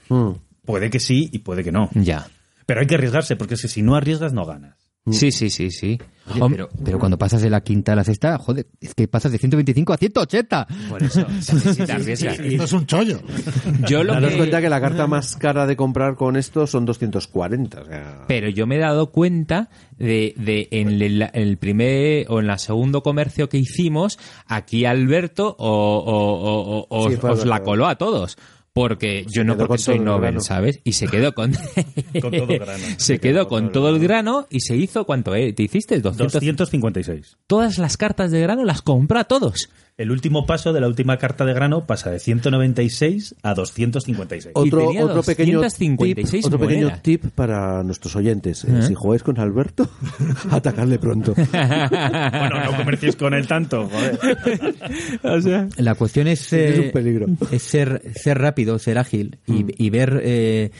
Puede 0.64 0.90
que 0.90 0.98
sí 0.98 1.28
y 1.32 1.38
puede 1.38 1.62
que 1.62 1.70
no. 1.72 1.88
Ya. 1.94 2.26
Pero 2.66 2.80
hay 2.80 2.86
que 2.86 2.96
arriesgarse 2.96 3.36
porque 3.36 3.54
es 3.54 3.62
que 3.62 3.68
si 3.68 3.82
no 3.82 3.94
arriesgas 3.94 4.32
no 4.32 4.44
ganas. 4.44 4.74
Sí, 5.10 5.30
sí, 5.30 5.50
sí, 5.50 5.70
sí. 5.70 5.98
Oye, 6.28 6.40
Hom- 6.40 6.50
pero, 6.50 6.68
pero 6.84 6.98
cuando 6.98 7.16
pasas 7.16 7.40
de 7.40 7.48
la 7.48 7.60
quinta 7.60 7.92
a 7.92 7.94
la 7.94 8.02
sexta, 8.02 8.36
joder, 8.38 8.66
es 8.80 8.94
que 8.94 9.06
pasas 9.06 9.30
de 9.30 9.38
125 9.38 9.92
a 9.92 9.96
180. 9.96 10.66
Por 10.88 11.02
eso. 11.02 11.24
Esto 11.38 12.64
es 12.64 12.72
un 12.72 12.86
chollo. 12.86 13.20
Yo 13.88 14.02
lo 14.02 14.14
daros 14.14 14.30
que... 14.32 14.36
cuenta 14.38 14.60
que 14.60 14.68
la 14.68 14.80
carta 14.80 15.06
más 15.06 15.36
cara 15.36 15.66
de 15.66 15.76
comprar 15.76 16.16
con 16.16 16.36
esto 16.36 16.66
son 16.66 16.84
240. 16.84 17.80
o 17.80 17.84
sea, 17.84 18.24
Pero 18.26 18.48
yo 18.48 18.66
me 18.66 18.76
he 18.76 18.80
dado 18.80 19.10
cuenta 19.12 19.68
de, 19.98 20.34
de 20.36 20.68
en 20.72 21.00
el, 21.00 21.30
el 21.32 21.56
primer 21.58 22.26
o 22.28 22.40
en 22.40 22.50
el 22.50 22.58
segundo 22.58 23.02
comercio 23.02 23.48
que 23.48 23.58
hicimos, 23.58 24.18
aquí 24.46 24.84
Alberto 24.84 25.54
o, 25.58 25.68
o- 25.68 26.80
o- 26.80 26.86
o- 26.88 27.08
Sí, 27.10 27.14
os, 27.22 27.24
os 27.40 27.46
la 27.46 27.62
coló 27.62 27.86
a 27.86 27.96
todos. 27.96 28.36
Porque 28.76 29.24
yo 29.26 29.42
no 29.42 29.56
porque 29.56 29.78
soy 29.78 29.98
Nobel. 29.98 30.42
¿sabes? 30.42 30.80
Y 30.84 30.92
se 30.92 31.06
quedó 31.06 31.32
con 31.32 31.54
Con 32.20 32.30
todo 32.30 32.50
el 32.50 32.58
grano. 32.58 32.84
se 32.98 33.18
quedó 33.18 33.48
con 33.48 33.72
todo 33.72 33.88
el 33.88 33.98
grano 33.98 34.46
y 34.50 34.60
se 34.60 34.76
hizo 34.76 35.06
cuánto, 35.06 35.34
eh? 35.34 35.54
¿Te 35.54 35.62
hiciste 35.62 35.98
200 35.98 36.30
256. 36.30 37.38
todas 37.46 37.78
las 37.78 37.96
cartas 37.96 38.30
de 38.30 38.40
grano 38.42 38.64
las 38.64 38.82
compró 38.82 39.18
a 39.18 39.24
todos. 39.24 39.70
El 39.98 40.10
último 40.10 40.44
paso 40.44 40.74
de 40.74 40.80
la 40.82 40.88
última 40.88 41.16
carta 41.16 41.46
de 41.46 41.54
grano 41.54 41.86
pasa 41.86 42.10
de 42.10 42.18
196 42.18 43.34
a 43.42 43.54
256. 43.54 44.52
Otro, 44.54 44.80
tenía 44.88 45.02
otro 45.06 45.22
pequeño, 45.22 45.62
256 45.62 46.30
tip, 46.30 46.46
otro 46.54 46.58
pequeño 46.58 46.92
tip 47.00 47.24
para 47.34 47.82
nuestros 47.82 48.14
oyentes. 48.14 48.64
Eh, 48.64 48.82
Si 48.82 48.94
jugáis 48.94 49.22
con 49.22 49.38
Alberto, 49.40 49.88
atacarle 50.50 50.98
pronto. 50.98 51.34
Bueno, 51.50 52.62
no 52.64 52.76
comerciéis 52.76 53.16
con 53.16 53.32
él 53.32 53.46
tanto, 53.46 53.88
joder. 53.88 54.18
o 55.22 55.40
sea, 55.40 55.66
La 55.78 55.94
cuestión 55.94 56.26
es, 56.28 56.52
Es 56.52 56.76
eh, 56.78 56.80
un 56.86 56.90
peligro. 56.92 57.26
es 57.50 57.62
ser, 57.62 58.02
ser 58.14 58.36
rápido, 58.38 58.78
ser 58.78 58.98
ágil 58.98 59.38
y, 59.46 59.64
Mm. 59.64 59.68
y 59.78 59.90
ver, 59.90 60.20
eh, 60.22 60.70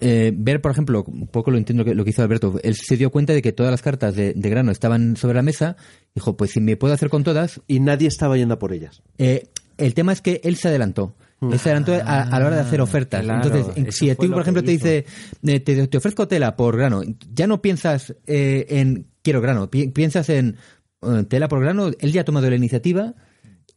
eh, 0.00 0.32
ver, 0.34 0.60
por 0.60 0.70
ejemplo, 0.72 1.04
un 1.06 1.26
poco 1.26 1.50
lo 1.50 1.58
entiendo 1.58 1.84
que, 1.84 1.94
lo 1.94 2.04
que 2.04 2.10
hizo 2.10 2.22
Alberto. 2.22 2.58
Él 2.62 2.74
se 2.76 2.96
dio 2.96 3.10
cuenta 3.10 3.32
de 3.32 3.42
que 3.42 3.52
todas 3.52 3.70
las 3.70 3.82
cartas 3.82 4.14
de, 4.14 4.32
de 4.34 4.50
grano 4.50 4.70
estaban 4.70 5.16
sobre 5.16 5.34
la 5.34 5.42
mesa. 5.42 5.76
Dijo, 6.14 6.36
pues 6.36 6.52
si 6.52 6.60
me 6.60 6.76
puedo 6.76 6.94
hacer 6.94 7.08
con 7.10 7.24
todas. 7.24 7.60
Y 7.66 7.80
nadie 7.80 8.08
estaba 8.08 8.36
yendo 8.36 8.54
a 8.54 8.58
por 8.58 8.72
ellas. 8.72 9.02
Eh, 9.18 9.48
el 9.76 9.94
tema 9.94 10.12
es 10.12 10.20
que 10.20 10.40
él 10.44 10.56
se 10.56 10.68
adelantó. 10.68 11.14
Él 11.40 11.56
se 11.60 11.68
adelantó 11.70 11.92
a, 11.94 12.22
a 12.22 12.40
la 12.40 12.46
hora 12.46 12.56
de 12.56 12.62
hacer 12.62 12.80
ofertas. 12.80 13.22
claro, 13.22 13.44
Entonces, 13.48 13.94
si 13.94 14.10
a 14.10 14.16
ti, 14.16 14.26
por 14.26 14.42
ejemplo, 14.42 14.62
te 14.64 14.72
dice, 14.72 15.04
eh, 15.44 15.60
te, 15.60 15.86
te 15.86 15.96
ofrezco 15.98 16.26
tela 16.26 16.56
por 16.56 16.76
grano, 16.76 17.02
ya 17.32 17.46
no 17.46 17.62
piensas 17.62 18.12
eh, 18.26 18.66
en 18.70 19.06
quiero 19.22 19.40
grano, 19.40 19.70
pi- 19.70 19.86
piensas 19.88 20.28
en 20.30 20.56
eh, 21.02 21.24
tela 21.28 21.46
por 21.46 21.60
grano, 21.60 21.90
él 22.00 22.10
ya 22.12 22.22
ha 22.22 22.24
tomado 22.24 22.50
la 22.50 22.56
iniciativa 22.56 23.14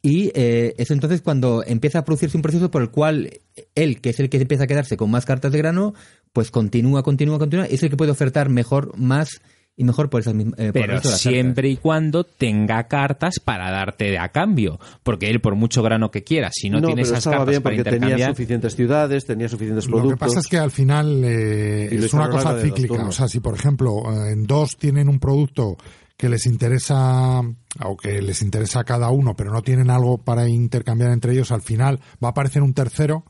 y 0.02 0.32
eh, 0.34 0.74
es 0.78 0.90
entonces 0.90 1.22
cuando 1.22 1.64
empieza 1.66 2.00
a 2.00 2.06
producirse 2.06 2.36
un 2.38 2.42
proceso 2.42 2.72
por 2.72 2.82
el 2.82 2.90
cual 2.90 3.30
él, 3.76 4.02
que 4.02 4.10
es 4.10 4.20
el 4.20 4.30
que 4.30 4.38
empieza 4.38 4.64
a 4.64 4.68
quedarse 4.68 4.98
con 4.98 5.12
más 5.12 5.26
cartas 5.26 5.52
de 5.52 5.60
grano, 5.60 5.94
pues 6.34 6.50
continúa, 6.50 7.04
continúa, 7.04 7.38
continúa, 7.38 7.66
es 7.66 7.84
el 7.84 7.90
que 7.90 7.98
puede 7.98 8.12
ofertar 8.12 8.50
mejor, 8.50 8.98
más 8.98 9.42
y 9.78 9.84
mejor 9.84 10.10
por 10.10 10.22
esas 10.22 10.34
mismas. 10.34 10.60
eh, 10.60 10.72
pero 10.74 11.02
siempre 11.02 11.70
y 11.70 11.78
cuando 11.78 12.24
tenga 12.24 12.88
cartas 12.88 13.36
para 13.44 13.72
darte 13.72 14.18
a 14.18 14.30
cambio, 14.30 14.80
porque 15.04 15.30
él 15.30 15.40
por 15.40 15.56
mucho 15.56 15.82
grano 15.82 16.12
que 16.12 16.24
quiera, 16.24 16.50
si 16.52 16.70
no, 16.70 16.82
tiene 16.82 17.04
esas 17.04 17.20
estaba 17.20 17.38
cartas 17.38 17.52
bien 17.52 17.64
para 17.64 17.76
porque 17.76 17.84
tenía 17.84 17.98
intercambiar, 17.98 18.32
suficientes 18.32 18.76
ciudades, 18.76 19.26
tenía 19.26 19.50
suficientes 19.50 19.86
Lo 19.86 19.98
productos. 19.98 20.20
que 20.20 20.26
pasa 20.26 20.40
es 20.40 20.48
que 20.48 20.58
al 20.58 20.72
final 20.72 21.24
eh, 21.24 21.90
Y 21.92 21.98
lo 21.98 22.06
es 22.06 22.14
una 22.14 22.30
cosa 22.30 22.60
cíclica. 22.60 23.06
O 23.06 23.12
sea, 23.12 23.28
si 23.28 23.40
por 23.40 23.56
ejemplo 23.56 24.04
eh, 24.12 24.34
en 24.34 24.46
dos 24.46 24.78
tienen 24.78 25.08
un 25.08 25.20
producto 25.20 25.78
que 26.22 26.30
les 26.30 26.46
interesa 26.46 27.42
o 27.84 27.98
que 27.98 28.22
les 28.22 28.44
interesa 28.44 28.82
a 28.82 28.84
cada 28.84 29.10
uno, 29.10 29.36
pero 29.36 29.52
no 29.52 29.64
tienen 29.64 29.90
algo 29.90 30.20
para 30.20 30.48
intercambiar 30.48 31.10
entre 31.10 31.34
ellos, 31.34 31.52
al 31.52 31.64
final 31.64 32.00
va 32.24 32.28
a 32.28 32.30
aparecer 32.30 32.62
un 32.62 32.76
tercero 32.76 33.26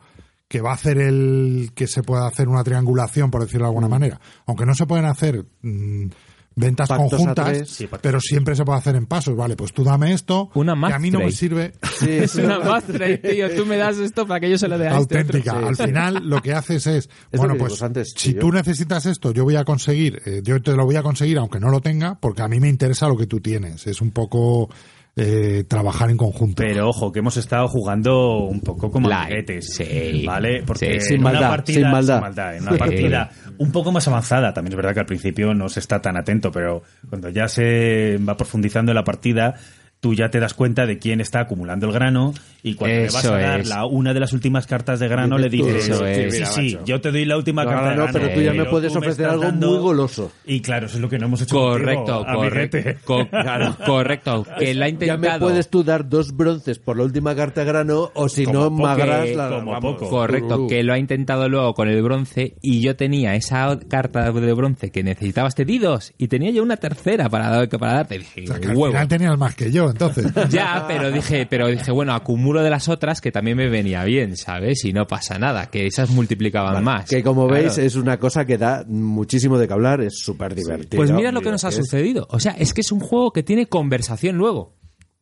que 0.49 0.59
va 0.59 0.71
a 0.71 0.73
hacer 0.73 0.97
el 0.97 1.71
que 1.73 1.87
se 1.87 2.03
pueda 2.03 2.27
hacer 2.27 2.49
una 2.49 2.65
triangulación, 2.65 3.31
por 3.31 3.43
decirlo 3.43 3.67
de 3.67 3.69
alguna 3.69 3.87
manera. 3.87 4.19
Aunque 4.45 4.65
no 4.65 4.75
se 4.75 4.87
pueden 4.87 5.05
hacer 5.05 5.45
mm, 5.61 6.07
ventas 6.55 6.89
Pactos 6.89 7.09
conjuntas, 7.11 7.45
tres. 7.45 7.69
Sí, 7.69 7.83
pactos. 7.87 8.01
pero 8.01 8.19
siempre 8.19 8.55
se 8.55 8.65
puede 8.65 8.79
hacer 8.79 8.95
en 8.95 9.05
pasos. 9.05 9.35
Vale, 9.35 9.55
pues 9.55 9.73
tú 9.73 9.83
dame 9.83 10.13
esto, 10.13 10.49
Una 10.53 10.75
que 10.87 10.93
a 10.93 10.99
mí 10.99 11.11
no 11.11 11.19
me 11.19 11.31
sirve. 11.31 11.73
Sí, 11.99 12.09
es 12.11 12.35
una 12.35 12.59
mastra, 12.59 13.05
tío, 13.17 13.49
tú 13.55 13.65
me 13.65 13.77
das 13.77 13.97
esto 13.97 14.27
para 14.27 14.39
que 14.39 14.49
yo 14.49 14.57
se 14.57 14.67
lo 14.67 14.77
dé 14.77 14.87
a 14.87 14.91
este 14.91 15.03
otro. 15.03 15.19
auténtica. 15.19 15.51
Sí, 15.59 15.65
Al 15.67 15.75
sí. 15.75 15.83
final 15.83 16.29
lo 16.29 16.41
que 16.41 16.53
haces 16.53 16.87
es, 16.87 17.09
bueno, 17.33 17.55
pues 17.57 17.81
antes, 17.81 18.13
si 18.15 18.33
tú 18.33 18.51
necesitas 18.51 19.05
esto, 19.05 19.31
yo 19.31 19.43
voy 19.43 19.55
a 19.55 19.63
conseguir, 19.65 20.21
eh, 20.25 20.41
yo 20.43 20.61
te 20.61 20.73
lo 20.75 20.85
voy 20.85 20.95
a 20.95 21.03
conseguir 21.03 21.37
aunque 21.37 21.59
no 21.59 21.69
lo 21.69 21.81
tenga, 21.81 22.19
porque 22.19 22.41
a 22.41 22.47
mí 22.47 22.59
me 22.59 22.69
interesa 22.69 23.07
lo 23.07 23.17
que 23.17 23.27
tú 23.27 23.39
tienes. 23.39 23.87
Es 23.87 24.01
un 24.01 24.11
poco 24.11 24.69
eh, 25.15 25.65
trabajar 25.67 26.09
en 26.09 26.17
conjunto. 26.17 26.63
Pero 26.63 26.89
ojo, 26.89 27.11
que 27.11 27.19
hemos 27.19 27.35
estado 27.37 27.67
jugando 27.67 28.45
un 28.45 28.61
poco 28.61 28.89
como 28.89 29.09
amiguetes, 29.11 29.73
sí. 29.75 30.23
¿vale? 30.25 30.63
Porque 30.65 30.99
Sí, 31.01 31.07
sin 31.07 31.15
en 31.15 31.21
una 31.21 31.31
maldad, 31.33 31.49
partida, 31.49 31.75
sin 31.81 31.91
maldad. 32.21 32.55
en 32.55 32.61
una 32.63 32.71
Sí. 32.71 32.77
partida 32.77 33.31
un 33.57 33.71
poco 33.71 33.91
más 33.91 34.07
avanzada, 34.07 34.53
también 34.53 34.73
es 34.73 34.77
verdad 34.77 34.93
que 34.93 34.99
al 35.01 35.05
principio 35.05 35.53
no 35.53 35.67
se 35.69 35.79
está 35.81 36.01
tan 36.01 36.17
atento, 36.17 36.51
pero 36.51 36.81
cuando 37.09 37.29
ya 37.29 37.47
se 37.47 38.17
va 38.17 38.35
profundizando 38.37 38.91
en 38.91 38.95
la 38.95 39.03
partida, 39.03 39.55
tú 40.01 40.13
ya 40.13 40.29
te 40.29 40.39
das 40.39 40.53
cuenta 40.53 40.85
de 40.85 40.97
quién 40.99 41.21
está 41.21 41.39
acumulando 41.41 41.85
el 41.87 41.93
grano 41.93 42.33
y 42.63 42.73
cuando 42.75 42.97
le 42.97 43.03
vas 43.05 43.23
Eso 43.23 43.33
a 43.35 43.39
dar 43.39 43.59
es. 43.61 43.69
la, 43.69 43.85
una 43.85 44.13
de 44.13 44.19
las 44.19 44.33
últimas 44.33 44.67
cartas 44.67 44.99
de 44.99 45.07
grano 45.07 45.37
le 45.37 45.47
Dices 45.49 45.85
eso 45.89 46.05
es. 46.05 46.35
sí, 46.35 46.45
sí, 46.71 46.77
yo 46.85 46.99
te 47.01 47.11
doy 47.11 47.23
la 47.25 47.37
última 47.37 47.63
No, 47.63 47.69
carta 47.69 47.83
no, 47.85 47.89
de 47.91 47.95
no, 47.97 48.03
grano. 48.05 48.19
pero 48.19 48.33
tú 48.33 48.41
ya 48.41 48.53
me 48.53 48.65
puedes 48.65 48.95
ofrecer 48.95 49.27
algo 49.27 49.43
dando- 49.43 49.67
muy 49.69 49.77
goloso. 49.79 50.31
Y 50.45 50.59
claro, 50.61 50.87
eso 50.87 50.95
es 50.97 51.01
lo 51.01 51.07
que 51.09 51.17
no 51.19 51.27
hemos 51.27 51.41
hecho 51.41 51.55
Correcto, 51.55 52.25
contigo, 52.25 52.35
correcto, 52.41 52.77
correcto, 53.85 54.45
que 54.59 54.73
la 54.73 54.85
ha 54.85 54.89
Ya 54.89 54.93
intentado. 54.93 55.21
me 55.21 55.39
puedes 55.39 55.69
tú 55.69 55.83
dar 55.83 56.07
dos 56.07 56.35
bronces 56.35 56.79
por 56.79 56.97
la 56.97 57.03
última 57.03 57.35
carta 57.35 57.61
de 57.61 57.67
grano 57.67 58.11
o 58.13 58.29
si 58.29 58.45
Como 58.45 58.59
no 58.59 58.69
magras 58.71 59.29
la 59.35 59.49
como 59.49 59.71
vamos. 59.71 59.93
poco. 59.95 60.09
Correcto, 60.09 60.67
que 60.67 60.83
lo 60.83 60.93
ha 60.93 60.97
intentado 60.97 61.47
luego 61.49 61.73
con 61.73 61.87
el 61.89 62.01
bronce 62.01 62.55
y 62.61 62.81
yo 62.81 62.95
tenía 62.95 63.35
esa 63.35 63.77
carta 63.87 64.31
de 64.31 64.53
bronce 64.53 64.91
que 64.91 65.03
necesitabas 65.03 65.55
te 65.55 65.65
di 65.65 65.77
dos 65.79 66.13
y 66.17 66.27
tenía 66.27 66.51
yo 66.51 66.63
una 66.63 66.77
tercera 66.77 67.29
para, 67.29 67.67
para 67.67 67.93
darte. 67.93 68.19
Dije, 68.19 68.43
O 68.43 68.47
sea, 68.47 68.59
que 68.59 68.67
al 68.69 68.75
final 68.75 69.07
tenías 69.07 69.37
más 69.37 69.55
que 69.55 69.71
yo, 69.71 69.90
entonces. 69.91 70.31
Ya, 70.49 70.85
pero 70.87 71.11
dije, 71.11 71.45
pero 71.45 71.67
dije, 71.67 71.91
bueno, 71.91 72.13
acumulo 72.13 72.61
de 72.63 72.69
las 72.69 72.89
otras 72.89 73.21
que 73.21 73.31
también 73.31 73.57
me 73.57 73.69
venía 73.69 74.03
bien, 74.03 74.35
¿sabes? 74.37 74.83
Y 74.85 74.93
no 74.93 75.05
pasa 75.07 75.37
nada, 75.37 75.67
que 75.67 75.85
esas 75.85 76.09
multiplicaban 76.09 76.83
más. 76.83 77.09
Que 77.09 77.23
como 77.23 77.47
Claro. 77.47 77.63
veis 77.63 77.77
es 77.77 77.95
una 77.95 78.17
cosa 78.17 78.45
que 78.45 78.57
da 78.57 78.83
muchísimo 78.87 79.57
de 79.57 79.67
que 79.67 79.73
hablar, 79.73 80.01
es 80.01 80.17
súper 80.19 80.55
divertido. 80.55 80.97
Pues 80.99 81.11
mira 81.11 81.31
lo 81.31 81.41
que 81.41 81.51
nos 81.51 81.63
ha 81.63 81.71
sucedido. 81.71 82.27
O 82.31 82.39
sea, 82.39 82.53
es 82.53 82.73
que 82.73 82.81
es 82.81 82.91
un 82.91 82.99
juego 82.99 83.31
que 83.31 83.43
tiene 83.43 83.67
conversación 83.67 84.37
luego. 84.37 84.80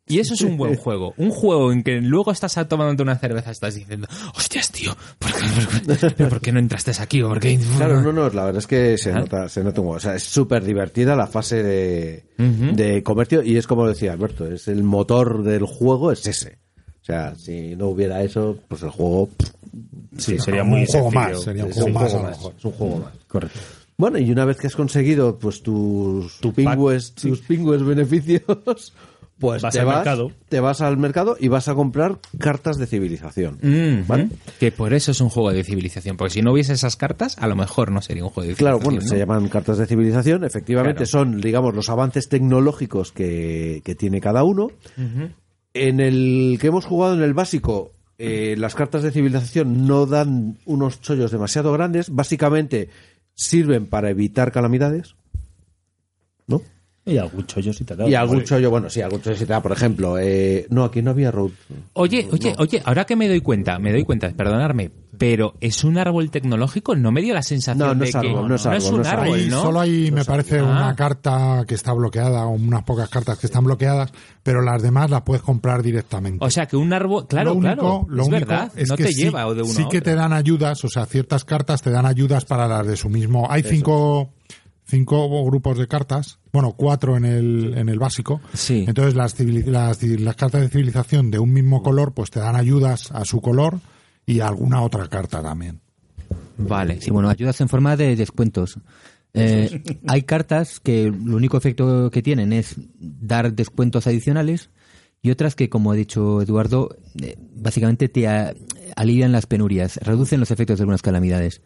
Y 0.10 0.20
eso 0.20 0.34
es 0.34 0.42
un 0.42 0.58
buen 0.58 0.76
juego. 0.78 1.14
Un 1.18 1.30
juego 1.30 1.72
en 1.72 1.84
que 1.84 2.02
luego 2.02 2.32
estás 2.32 2.54
tomándote 2.68 3.04
una 3.04 3.18
cerveza, 3.18 3.52
estás 3.52 3.76
diciendo, 3.76 4.08
hostias, 4.36 4.72
tío, 4.72 4.92
¿por 5.20 5.32
qué, 5.32 5.40
por 5.86 5.98
qué- 5.98 6.10
pero 6.18 6.30
por 6.30 6.42
qué 6.42 6.52
no 6.52 6.60
entraste 6.60 6.92
aquí? 7.00 7.22
¿O 7.22 7.30
por 7.30 7.40
qué-" 7.40 7.60
Claro, 7.78 8.02
no, 8.02 8.12
no, 8.12 8.28
la 8.30 8.46
verdad 8.46 8.58
es 8.60 8.68
que 8.68 8.98
se 8.98 9.14
nota, 9.14 9.48
se 9.48 9.64
nota 9.64 9.80
un. 9.82 9.96
O 9.96 10.00
sea, 10.00 10.16
es 10.16 10.24
súper 10.24 10.64
divertida 10.66 11.16
la 11.16 11.28
fase 11.28 11.64
de, 11.64 12.24
de 12.38 13.04
comercio 13.04 13.42
y 13.44 13.56
es 13.58 13.68
como 13.68 13.88
decía 13.88 14.12
Alberto, 14.14 14.46
es 14.52 14.68
el 14.68 14.84
motor 14.84 15.44
del 15.44 15.64
juego, 15.66 16.12
es 16.12 16.26
ese. 16.28 16.58
O 17.02 17.06
sea, 17.06 17.36
si 17.36 17.76
no 17.76 17.88
hubiera 17.88 18.22
eso, 18.24 18.58
pues 18.68 18.84
el 18.84 18.90
juego 18.90 19.28
pff, 19.38 19.50
Sí, 20.18 20.38
sería 20.40 20.64
Un 20.64 20.70
muy 20.70 20.86
juego 20.88 21.12
más, 21.12 21.42
sería 21.44 21.66
un 21.66 21.72
juego 21.72 21.90
más, 21.90 22.04
a 22.04 22.10
juego 22.10 22.18
lo 22.24 22.30
más. 22.30 22.38
mejor. 22.38 22.54
Es 22.58 22.66
un 22.66 22.72
juego 22.72 22.98
más. 22.98 23.14
Correcto. 23.28 23.60
Bueno, 23.98 24.18
y 24.18 24.32
una 24.32 24.46
vez 24.46 24.58
que 24.58 24.68
has 24.68 24.76
conseguido 24.76 25.38
pues 25.38 25.62
tus 25.62 26.38
pingües, 26.56 27.14
tus 27.14 27.40
pingües 27.42 27.84
beneficios, 27.84 28.94
pues 29.40 29.62
Vas 29.62 29.74
te 29.74 29.80
al 29.80 29.86
vas, 29.86 29.96
mercado. 29.98 30.32
te 30.50 30.60
vas 30.60 30.82
al 30.82 30.98
mercado 30.98 31.38
y 31.40 31.48
vas 31.48 31.68
a 31.70 31.74
comprar 31.76 32.20
cartas 32.40 32.78
de 32.78 32.86
civilización. 32.88 33.58
Mm, 33.62 34.06
¿Vale? 34.08 34.30
Que 34.60 34.72
por 34.72 34.94
eso 34.94 35.12
es 35.12 35.22
un 35.22 35.30
juego 35.30 35.52
de 35.52 35.64
civilización. 35.64 36.18
Porque 36.18 36.34
si 36.34 36.42
no 36.42 36.52
hubiese 36.54 36.74
esas 36.74 36.96
cartas, 36.98 37.38
a 37.40 37.48
lo 37.48 37.56
mejor 37.56 37.92
no 37.92 38.02
sería 38.02 38.24
un 38.26 38.30
juego 38.32 38.50
de 38.50 38.56
Claro, 38.56 38.78
civilización. 38.80 38.96
bueno, 39.00 39.06
¿no? 39.06 39.10
se 39.10 39.18
llaman 39.18 39.50
cartas 39.50 39.78
de 39.78 39.86
civilización. 39.88 40.44
Efectivamente, 40.44 41.06
son, 41.06 41.40
digamos, 41.40 41.74
los 41.74 41.90
avances 41.90 42.28
tecnológicos 42.30 43.12
que, 43.12 43.82
que 43.86 43.96
tiene 43.96 44.20
cada 44.20 44.44
uno. 44.44 44.72
En 45.74 46.00
el 46.00 46.58
que 46.60 46.68
hemos 46.68 46.86
jugado 46.86 47.14
en 47.14 47.22
el 47.22 47.34
básico, 47.34 47.92
eh, 48.18 48.56
las 48.58 48.76
cartas 48.76 49.04
de 49.04 49.12
civilización 49.12 49.88
no 49.88 50.06
dan 50.06 50.58
unos 50.66 51.00
chollos 51.02 51.32
demasiado 51.32 51.72
grandes. 51.72 52.10
Básicamente 52.10 52.90
sirven 53.36 53.86
para 53.86 54.10
evitar 54.10 54.52
calamidades. 54.52 55.16
¿No? 56.48 56.62
Y 57.06 57.18
algún 57.18 57.46
chollo 57.48 57.74
si 57.74 57.86
te 57.86 57.96
da. 57.96 58.08
Y 58.08 58.14
algún 58.14 58.44
chollo, 58.44 58.70
bueno, 58.70 58.90
sí, 58.90 59.02
algún 59.02 59.22
chollo 59.22 59.36
si 59.36 59.46
te 59.46 59.54
da, 59.54 59.62
por 59.62 59.72
ejemplo. 59.72 60.18
eh, 60.20 60.68
no, 60.70 60.84
aquí 60.84 61.02
no 61.02 61.12
había 61.12 61.32
road. 61.32 61.52
Oye, 61.94 62.28
oye, 62.32 62.54
oye, 62.60 62.82
ahora 62.86 63.06
que 63.06 63.16
me 63.16 63.28
doy 63.28 63.42
cuenta, 63.42 63.80
me 63.80 63.92
doy 63.92 64.04
cuenta, 64.04 64.30
perdonarme, 64.30 64.92
pero 65.18 65.56
¿es 65.60 65.84
un 65.84 65.98
árbol 65.98 66.30
tecnológico? 66.30 66.96
No 66.96 67.12
me 67.12 67.22
dio 67.22 67.34
la 67.34 67.42
sensación 67.42 67.80
No, 67.80 67.94
no 67.96 68.04
de 68.04 68.10
es 68.10 68.16
que 68.16 68.30
no 68.32 68.56
es 68.56 68.66
árbol, 68.66 68.84
un 68.94 68.98
no 68.98 69.02
es 69.02 69.08
árbol. 69.08 69.50
¿no? 69.50 69.62
solo 69.64 69.80
hay, 69.80 70.12
me 70.12 70.24
parece, 70.24 70.60
Ah. 70.60 70.64
una 70.64 70.96
carta 70.96 71.64
que 71.68 71.74
está 71.76 71.94
bloqueada, 71.94 72.46
o 72.46 72.50
unas 72.52 72.84
pocas 72.84 73.10
cartas 73.10 73.40
que 73.40 73.48
están 73.48 73.64
bloqueadas, 73.64 74.12
pero 74.44 74.62
las 74.62 74.82
demás 74.82 75.10
las 75.10 75.24
puedes 75.24 75.42
comprar 75.42 75.82
directamente. 75.82 76.46
O 76.46 76.50
sea, 76.52 76.68
que 76.68 76.78
un 76.78 76.94
árbol, 76.94 77.28
claro, 77.28 77.52
lo 77.52 77.56
único, 77.58 77.74
claro, 77.76 78.06
lo 78.08 78.22
es 78.24 78.28
único 78.28 78.46
verdad, 78.46 78.72
es 78.76 78.88
no 78.90 78.96
que 78.98 79.04
te 79.06 79.14
sí, 79.14 79.24
lleva 79.24 79.46
de 79.54 79.62
uno 79.64 79.74
sí 79.74 79.84
a 79.84 79.90
que 79.90 80.02
te 80.02 80.14
dan 80.14 80.32
ayudas, 80.32 80.84
o 80.86 80.90
sea, 80.90 81.06
ciertas 81.08 81.44
cartas 81.44 81.82
te 81.82 81.90
dan 81.90 82.06
ayudas 82.06 82.46
para 82.46 82.68
las 82.68 82.86
de 82.86 82.96
su 82.96 83.10
mismo. 83.10 83.48
Hay 83.50 83.64
cinco, 83.64 84.30
cinco 84.90 85.46
grupos 85.46 85.78
de 85.78 85.88
cartas, 85.88 86.40
bueno, 86.52 86.74
cuatro 86.74 87.16
en 87.16 87.26
el, 87.26 87.74
en 87.78 87.90
el 87.90 88.00
básico. 88.00 88.42
Sí. 88.54 88.86
Entonces 88.88 89.16
las, 89.16 89.40
las, 89.40 90.04
las 90.04 90.36
cartas 90.36 90.62
de 90.62 90.70
civilización 90.70 91.32
de 91.32 91.40
un 91.40 91.54
mismo 91.54 91.84
color, 91.84 92.14
pues 92.14 92.32
te 92.32 92.40
dan 92.40 92.56
ayudas 92.56 93.12
a 93.12 93.24
su 93.26 93.40
color 93.40 93.80
y 94.26 94.40
a 94.40 94.48
alguna 94.48 94.82
otra 94.82 95.08
carta 95.08 95.42
también. 95.42 95.82
Vale. 96.58 97.00
Sí, 97.02 97.12
bueno, 97.12 97.30
ayudas 97.30 97.62
en 97.62 97.70
forma 97.70 97.96
de 97.96 98.16
descuentos. 98.16 98.80
Eh, 99.34 99.84
hay 100.08 100.24
cartas 100.24 100.80
que 100.80 101.04
el 101.04 101.34
único 101.34 101.56
efecto 101.58 102.10
que 102.10 102.24
tienen 102.24 102.52
es 102.52 102.76
dar 103.00 103.54
descuentos 103.54 104.08
adicionales 104.08 104.72
y 105.22 105.30
otras 105.30 105.56
que, 105.56 105.70
como 105.70 105.92
ha 105.92 105.96
dicho 105.96 106.42
Eduardo, 106.42 106.98
eh, 107.22 107.36
básicamente 107.56 108.10
te 108.10 108.28
alivian 108.96 109.32
las 109.32 109.46
penurias, 109.46 109.98
reducen 109.98 110.40
los 110.40 110.50
efectos 110.52 110.80
de 110.80 110.84
algunas 110.84 111.02
calamidades. 111.02 111.62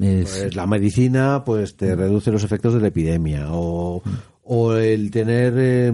Es- 0.00 0.30
Pues 0.38 0.56
la 0.56 0.66
medicina 0.66 1.42
pues 1.44 1.76
te 1.76 1.94
reduce 1.96 2.30
los 2.30 2.44
efectos 2.44 2.74
de 2.74 2.80
la 2.80 2.88
epidemia 2.88 3.46
o, 3.50 4.02
o 4.44 4.72
el 4.74 5.10
tener 5.10 5.54
eh, 5.56 5.92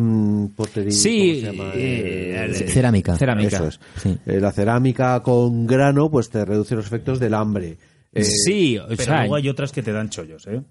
potería, 0.54 0.92
Sí, 0.92 1.40
¿cómo 1.42 1.52
se 1.52 1.56
llama? 1.58 1.72
eh, 1.74 2.46
Eh, 2.50 2.68
cerámica. 2.68 3.16
Cerámica. 3.16 3.56
Eso 3.56 3.68
es. 3.68 3.80
Sí. 3.96 4.18
Eh, 4.26 4.40
la 4.40 4.52
cerámica 4.52 5.20
con 5.22 5.66
grano 5.66 6.10
pues 6.10 6.28
te 6.30 6.44
reduce 6.44 6.74
los 6.74 6.86
efectos 6.86 7.18
del 7.18 7.34
hambre. 7.34 7.76
Eh, 8.12 8.22
sí, 8.24 8.78
o 8.78 8.86
Pero 8.88 9.02
sea, 9.02 9.20
luego 9.20 9.34
hay 9.36 9.48
otras 9.48 9.72
que 9.72 9.82
te 9.82 9.92
dan 9.92 10.08
chollos, 10.10 10.46
¿eh? 10.46 10.62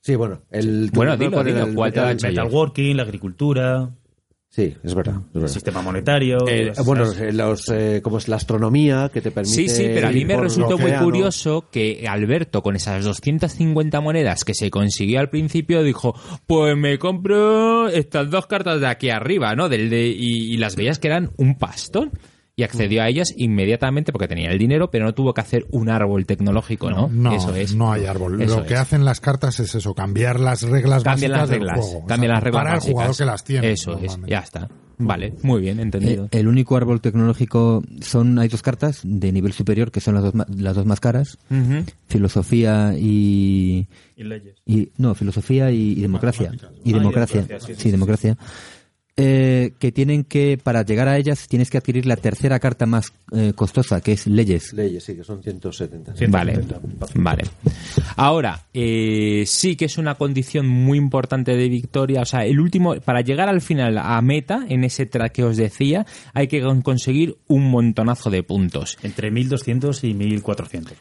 Sí, 0.00 0.14
bueno, 0.16 0.42
el 0.50 0.90
Bueno, 0.92 1.16
dilo, 1.16 1.42
dilo, 1.42 1.66
el 1.66 1.74
¿cuál 1.74 1.92
te 1.92 1.98
da 2.00 2.06
metal- 2.08 2.12
el 2.12 2.18
chollo? 2.18 2.32
Metalworking, 2.44 2.96
la 2.96 3.02
agricultura, 3.04 3.90
Sí, 4.54 4.72
es 4.84 4.94
verdad. 4.94 5.16
es 5.16 5.34
el 5.34 5.40
verdad. 5.40 5.52
sistema 5.52 5.82
monetario. 5.82 6.38
Eh, 6.48 6.72
bueno, 6.84 7.10
eh, 7.10 7.32
los, 7.32 7.68
eh, 7.70 8.00
como 8.04 8.18
es 8.18 8.28
la 8.28 8.36
astronomía 8.36 9.10
que 9.12 9.20
te 9.20 9.32
permite. 9.32 9.52
Sí, 9.56 9.68
sí, 9.68 9.82
pero 9.92 10.06
a 10.06 10.12
mí 10.12 10.24
me 10.24 10.36
resultó 10.36 10.78
muy 10.78 10.92
curioso 10.92 11.68
que 11.72 12.06
Alberto, 12.08 12.62
con 12.62 12.76
esas 12.76 13.04
250 13.04 14.00
monedas 14.00 14.44
que 14.44 14.54
se 14.54 14.70
consiguió 14.70 15.18
al 15.18 15.28
principio, 15.28 15.82
dijo, 15.82 16.14
pues 16.46 16.76
me 16.76 17.00
compro 17.00 17.88
estas 17.88 18.30
dos 18.30 18.46
cartas 18.46 18.80
de 18.80 18.86
aquí 18.86 19.10
arriba, 19.10 19.56
¿no? 19.56 19.68
Del 19.68 19.90
de, 19.90 20.06
y, 20.06 20.54
y 20.54 20.56
las 20.56 20.76
veías 20.76 21.00
que 21.00 21.08
eran 21.08 21.32
un 21.36 21.58
pastón. 21.58 22.12
Y 22.56 22.62
accedió 22.62 23.02
a 23.02 23.08
ellas 23.08 23.34
inmediatamente 23.36 24.12
porque 24.12 24.28
tenía 24.28 24.50
el 24.50 24.58
dinero, 24.58 24.88
pero 24.88 25.04
no 25.04 25.12
tuvo 25.12 25.34
que 25.34 25.40
hacer 25.40 25.66
un 25.72 25.88
árbol 25.88 26.24
tecnológico, 26.24 26.88
¿no? 26.88 27.08
No, 27.08 27.34
Eso 27.34 27.52
es. 27.54 27.74
no 27.74 27.92
hay 27.92 28.06
árbol. 28.06 28.40
Eso 28.40 28.60
Lo 28.60 28.66
que 28.66 28.74
es. 28.74 28.80
hacen 28.80 29.04
las 29.04 29.20
cartas 29.20 29.58
es 29.58 29.74
eso, 29.74 29.92
cambiar 29.94 30.38
las 30.38 30.62
reglas 30.62 31.02
Cambian 31.02 31.32
básicas 31.32 31.40
las 31.40 31.48
reglas, 31.50 31.76
del 31.76 31.84
juego. 31.84 32.06
cambian 32.06 32.32
las 32.32 32.42
reglas 32.44 32.62
para 32.62 32.74
básicas. 32.76 32.86
el 32.88 32.92
jugador 32.92 33.16
que 33.16 33.24
las 33.24 33.44
tiene. 33.44 33.72
Eso 33.72 33.98
es, 33.98 34.18
ya 34.28 34.38
está. 34.38 34.68
Vale, 34.96 35.34
muy 35.42 35.60
bien, 35.60 35.80
entendido. 35.80 36.26
Eh, 36.26 36.38
el 36.38 36.46
único 36.46 36.76
árbol 36.76 37.00
tecnológico 37.00 37.82
son 38.00 38.38
hay 38.38 38.46
dos 38.46 38.62
cartas 38.62 39.00
de 39.02 39.32
nivel 39.32 39.52
superior 39.52 39.90
que 39.90 40.00
son 40.00 40.14
las 40.14 40.22
dos, 40.22 40.34
ma- 40.36 40.46
las 40.56 40.76
dos 40.76 40.86
más 40.86 41.00
caras, 41.00 41.36
filosofía 42.06 42.94
y, 42.96 43.88
y 44.16 44.22
leyes. 44.24 44.54
y 44.64 44.90
no 44.96 45.14
filosofía 45.16 45.72
y, 45.72 45.92
y 45.92 46.00
democracia 46.02 46.52
y 46.52 46.64
Ah, 46.64 46.70
y 46.84 46.92
democracia, 46.92 47.40
democracia, 47.40 47.66
sí, 47.66 47.74
sí, 47.74 47.82
sí, 47.82 47.90
democracia 47.90 48.36
eh, 49.16 49.74
que 49.78 49.92
tienen 49.92 50.24
que 50.24 50.58
para 50.60 50.82
llegar 50.84 51.06
a 51.08 51.16
ellas 51.16 51.46
tienes 51.46 51.70
que 51.70 51.78
adquirir 51.78 52.04
la 52.04 52.16
tercera 52.16 52.58
carta 52.58 52.84
más 52.84 53.12
eh, 53.32 53.52
costosa 53.54 54.00
que 54.00 54.12
es 54.12 54.26
leyes 54.26 54.72
Leyes, 54.72 55.04
sí, 55.04 55.14
que 55.14 55.22
son 55.22 55.40
170. 55.42 56.14
Vale, 56.28 56.60
vale. 57.14 57.44
Ahora, 58.16 58.66
eh, 58.74 59.44
sí 59.46 59.76
que 59.76 59.84
es 59.84 59.98
una 59.98 60.16
condición 60.16 60.66
muy 60.68 60.98
importante 60.98 61.56
de 61.56 61.68
victoria. 61.68 62.22
O 62.22 62.24
sea, 62.24 62.44
el 62.44 62.58
último, 62.60 62.94
para 63.00 63.20
llegar 63.20 63.48
al 63.48 63.60
final 63.60 63.98
a 63.98 64.20
meta, 64.20 64.64
en 64.68 64.84
ese 64.84 65.06
track 65.06 65.32
que 65.32 65.44
os 65.44 65.56
decía, 65.56 66.06
hay 66.32 66.48
que 66.48 66.60
con- 66.62 66.82
conseguir 66.82 67.36
un 67.46 67.70
montonazo 67.70 68.30
de 68.30 68.42
puntos. 68.42 68.98
Entre 69.02 69.30
1200 69.30 70.02
y 70.04 70.14
1400. 70.14 70.92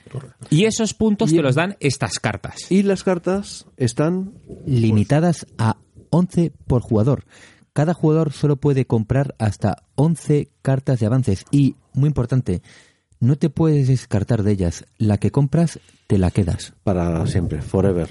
Y 0.50 0.66
esos 0.66 0.94
puntos 0.94 1.32
te 1.32 1.42
los 1.42 1.56
dan 1.56 1.76
estas 1.80 2.20
cartas. 2.20 2.72
Y 2.72 2.84
las 2.84 3.04
cartas 3.04 3.66
están. 3.78 4.34
limitadas 4.66 5.48
a 5.58 5.78
11 6.10 6.52
por 6.68 6.82
jugador. 6.82 7.24
Cada 7.74 7.94
jugador 7.94 8.32
solo 8.34 8.56
puede 8.58 8.86
comprar 8.86 9.34
hasta 9.40 9.84
11 9.96 10.50
cartas 10.62 11.00
de 11.00 11.06
avances 11.08 11.46
y, 11.52 11.76
muy 11.94 12.08
importante, 12.08 12.62
no 13.20 13.36
te 13.36 13.50
puedes 13.50 13.88
descartar 13.88 14.44
de 14.44 14.52
ellas. 14.52 14.86
La 14.98 15.18
que 15.18 15.32
compras, 15.32 15.80
te 16.08 16.18
la 16.18 16.30
quedas. 16.32 16.74
para 16.84 17.26
siempre, 17.26 17.62
forever. 17.62 18.10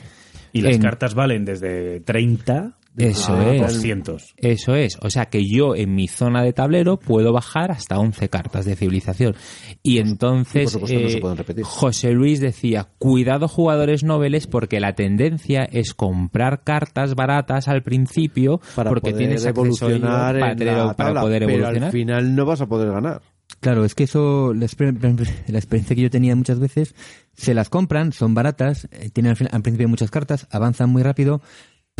Y 0.53 0.63
las 0.63 0.75
En- 0.75 0.83
cartas 0.83 1.15
valen 1.15 1.45
desde 1.45 2.01
30 2.01 2.77
Eso 2.97 3.41
es. 3.41 3.61
200. 3.75 4.35
Eso 4.37 4.75
es. 4.75 4.99
O 5.01 5.09
sea 5.09 5.27
que 5.27 5.41
yo 5.49 5.75
en 5.75 5.95
mi 5.95 6.09
zona 6.09 6.43
de 6.43 6.53
tablero 6.53 6.99
puedo 6.99 7.33
bajar 7.33 7.71
hasta 7.71 7.99
11 7.99 8.29
cartas 8.29 8.65
de 8.67 8.77
civilización. 8.77 9.35
Y 9.83 9.99
entonces 9.99 10.63
y 10.75 10.79
por 10.79 10.89
supuesto 10.89 11.01
no 11.01 11.09
se 11.09 11.17
eh, 11.17 11.21
pueden 11.21 11.37
repetir. 11.39 11.65
José 11.65 12.13
Luis 12.13 12.41
decía, 12.41 12.89
cuidado 12.99 13.49
jugadores 13.49 14.05
noveles 14.05 14.47
porque 14.47 14.79
la 14.81 14.95
tendencia 14.95 15.65
es 15.65 15.95
comprar 15.95 16.65
cartas 16.65 17.15
baratas 17.15 17.69
al 17.69 17.83
principio 17.83 18.61
Para 18.77 18.91
porque 18.91 19.13
poder 19.13 19.17
tienes 19.17 19.47
acceso 19.47 19.87
a 19.87 19.89
ello 19.89 19.97
evolucionar 19.97 20.39
para, 20.39 20.53
en 20.53 20.59
tener- 20.59 20.75
la 20.77 20.85
para 20.95 20.97
tabla, 21.09 21.21
poder 21.23 21.41
pero 21.47 21.53
evolucionar. 21.53 21.85
al 21.87 21.93
final 21.93 22.35
no 22.35 22.45
vas 22.45 22.61
a 22.61 22.67
poder 22.67 22.91
ganar. 22.91 23.23
Claro, 23.61 23.85
es 23.85 23.95
que 23.95 24.05
eso, 24.05 24.53
la, 24.55 24.67
exper- 24.67 24.99
la 25.47 25.59
experiencia 25.59 25.95
que 25.95 26.03
yo 26.03 26.11
tenía 26.11 26.35
muchas 26.35 26.59
veces, 26.59 26.95
se 27.35 27.55
las 27.55 27.69
compran, 27.69 28.13
son 28.13 28.35
baratas, 28.35 28.89
eh, 28.93 29.11
tienen 29.11 29.31
al, 29.31 29.37
fin- 29.37 29.49
al 29.51 29.63
principio 29.63 29.89
muchas 29.89 30.11
cartas, 30.11 30.47
avanzan 30.51 30.91
muy 30.91 31.03
rápido, 31.03 31.43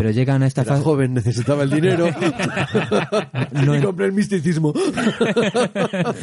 pero 0.03 0.13
llegan 0.13 0.43
a 0.43 0.49
esta 0.49 0.65
fase... 0.65 0.83
joven, 0.83 1.15
necesitaba 1.15 1.63
el 1.63 1.71
dinero. 1.71 2.07
No 3.53 3.75
y 3.75 3.79
en- 3.79 3.85
compré 3.85 4.07
el 4.07 4.13
misticismo. 4.13 4.73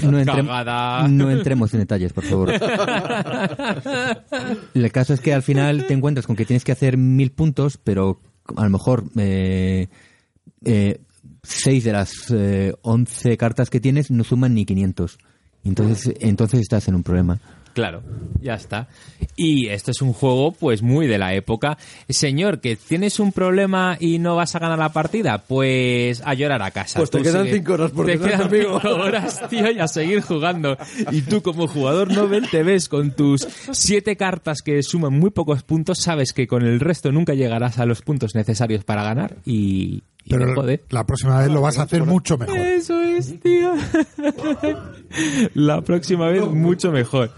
No, 0.04 0.20
entre- 0.20 0.44
no 0.44 1.32
entremos 1.32 1.74
en 1.74 1.80
detalles, 1.80 2.12
por 2.12 2.26
favor. 2.26 2.52
El 4.74 4.92
caso 4.92 5.14
es 5.14 5.22
que 5.22 5.34
al 5.34 5.44
final 5.44 5.88
te 5.88 5.94
encuentras 5.94 6.28
con 6.28 6.36
que 6.36 6.46
tienes 6.46 6.66
que 6.66 6.74
hacer 6.74 6.98
mil 6.98 7.32
puntos, 7.32 7.78
pero 7.82 8.20
a 8.58 8.64
lo 8.66 8.70
mejor 8.70 9.06
eh, 9.18 9.88
eh, 10.66 11.00
seis 11.44 11.86
de 11.86 11.94
las 11.94 12.12
eh, 12.32 12.74
once 12.82 13.38
cartas 13.38 13.70
que 13.70 13.80
tienes 13.80 14.12
no 14.12 14.26
suman 14.26 14.54
ni 14.56 14.66
500. 14.66 15.18
Entonces, 15.64 16.14
entonces 16.20 16.60
estás 16.60 16.88
en 16.90 16.96
un 16.96 17.04
problema. 17.04 17.40
Claro, 17.80 18.04
ya 18.42 18.56
está. 18.56 18.90
Y 19.38 19.68
esto 19.68 19.92
es 19.92 20.02
un 20.02 20.12
juego, 20.12 20.52
pues, 20.52 20.82
muy 20.82 21.08
de 21.08 21.18
la 21.18 21.34
época. 21.34 21.78
Señor, 22.10 22.60
que 22.60 22.76
tienes 22.76 23.22
un 23.22 23.32
problema 23.32 23.96
y 24.02 24.20
no 24.20 24.36
vas 24.36 24.54
a 24.56 24.60
ganar 24.60 24.78
la 24.78 24.90
partida, 24.92 25.38
pues 25.48 26.22
a 26.26 26.34
llorar 26.34 26.62
a 26.62 26.72
casa. 26.72 27.00
Pues 27.00 27.10
te 27.10 27.20
Tú 27.20 27.24
quedan 27.24 27.46
sigue- 27.46 27.56
cinco 27.60 27.74
horas 27.74 27.92
por 27.92 28.06
Te 28.06 28.20
quedan 28.20 28.42
amigo. 28.42 28.80
cinco 28.82 28.96
horas, 28.96 29.42
tío, 29.50 29.72
y 29.72 29.80
a 29.80 29.88
seguir 29.88 30.20
jugando. 30.22 30.78
Y 31.12 31.22
tú, 31.22 31.42
como 31.42 31.68
jugador 31.68 32.12
novel, 32.14 32.50
te 32.50 32.64
ves 32.64 32.90
con 32.90 33.12
tus 33.12 33.48
siete 33.72 34.18
cartas 34.18 34.62
que 34.62 34.84
suman 34.84 35.14
muy 35.14 35.30
pocos 35.30 35.64
puntos, 35.64 36.00
sabes 36.00 36.34
que 36.34 36.46
con 36.48 36.64
el 36.64 36.82
resto 36.82 37.14
nunca 37.14 37.34
llegarás 37.34 37.80
a 37.80 37.86
los 37.86 38.02
puntos 38.02 38.36
necesarios 38.36 38.84
para 38.84 39.04
ganar 39.04 39.38
y... 39.46 40.04
y 40.26 40.30
Pero 40.32 40.53
joder. 40.55 40.84
la 40.89 41.05
próxima 41.05 41.39
vez 41.39 41.49
lo 41.49 41.61
vas 41.61 41.78
a 41.80 41.84
hacer 41.84 42.03
mucho 42.03 42.38
mejor. 42.38 42.57
Eso 42.57 42.99
es, 43.01 43.39
tío. 43.41 43.74
La 45.55 45.82
próxima 45.82 46.28
vez 46.28 46.43
mucho 46.45 46.91
mejor. 46.91 47.32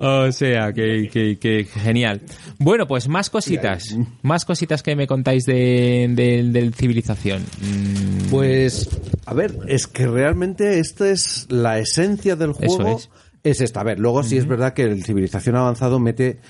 O 0.00 0.30
sea, 0.32 0.72
que, 0.72 1.08
que- 1.12 1.38
que 1.38 1.64
genial. 1.64 2.20
Bueno, 2.58 2.86
pues 2.86 3.08
más 3.08 3.30
cositas. 3.30 3.96
Más 4.22 4.44
cositas 4.44 4.82
que 4.82 4.94
me 4.96 5.06
contáis 5.06 5.44
de, 5.44 6.08
de- 6.10 6.42
del 6.50 6.74
civilización. 6.74 7.42
Mm, 7.60 8.30
Pues, 8.30 8.88
a 9.26 9.34
ver, 9.34 9.56
es 9.66 9.86
que 9.86 10.06
realmente 10.06 10.78
esta 10.78 11.08
es 11.10 11.46
la 11.50 11.78
esencia 11.78 12.36
del 12.36 12.50
Eso 12.50 12.76
juego. 12.76 12.96
es. 12.98 13.10
Es 13.44 13.60
esta. 13.60 13.80
A 13.80 13.84
ver, 13.84 13.98
luego 14.00 14.22
sí 14.24 14.36
es 14.36 14.46
verdad 14.46 14.72
que 14.74 14.82
el 14.82 15.04
civilización 15.04 15.56
avanzado 15.56 15.98
mete 16.00 16.40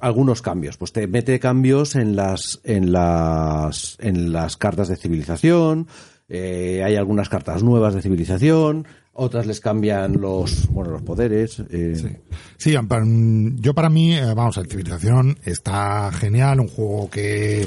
algunos 0.00 0.42
cambios. 0.42 0.76
Pues 0.76 0.92
te 0.92 1.06
mete 1.06 1.38
cambios 1.40 1.94
en 1.96 2.16
las, 2.16 2.60
en 2.64 2.92
las, 2.92 3.96
en 4.00 4.32
las 4.32 4.56
cartas 4.56 4.88
de 4.88 4.96
civilización. 4.96 5.86
eh, 6.28 6.82
hay 6.84 6.96
algunas 6.96 7.28
cartas 7.28 7.62
nuevas 7.62 7.94
de 7.94 8.02
civilización. 8.02 8.86
Otras 9.18 9.46
les 9.46 9.60
cambian 9.60 10.20
los, 10.20 10.68
bueno, 10.68 10.90
los 10.90 11.02
poderes. 11.02 11.62
eh, 11.70 12.20
Sí, 12.58 12.76
mm, 12.76 13.56
yo 13.60 13.72
para 13.72 13.88
mí, 13.88 14.14
eh, 14.14 14.34
vamos, 14.34 14.58
el 14.58 14.68
Civilización 14.68 15.38
está 15.44 16.12
genial, 16.12 16.60
un 16.60 16.68
juego 16.68 17.08
que 17.08 17.66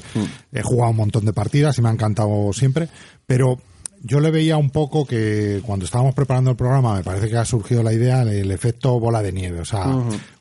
he 0.54 0.62
jugado 0.62 0.92
un 0.92 0.98
montón 0.98 1.26
de 1.26 1.34
partidas 1.34 1.78
y 1.78 1.82
me 1.82 1.90
ha 1.90 1.94
encantado 1.94 2.54
siempre, 2.54 2.88
pero 3.26 3.58
yo 4.04 4.20
le 4.20 4.30
veía 4.30 4.58
un 4.58 4.70
poco 4.70 5.06
que 5.08 5.62
cuando 5.66 5.86
estábamos 5.86 6.14
preparando 6.14 6.52
el 6.52 6.56
programa 6.56 6.96
me 6.96 7.04
parece 7.04 7.30
que 7.30 7.38
ha 7.38 7.46
surgido 7.46 7.82
la 7.82 7.94
idea 7.94 8.24
del 8.24 8.52
efecto 8.52 9.00
bola 9.00 9.24
de 9.24 9.32
nieve, 9.34 9.60
o 9.60 9.66
sea, 9.66 9.86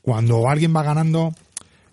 cuando 0.02 0.46
alguien 0.48 0.76
va 0.76 0.82
ganando 0.82 1.32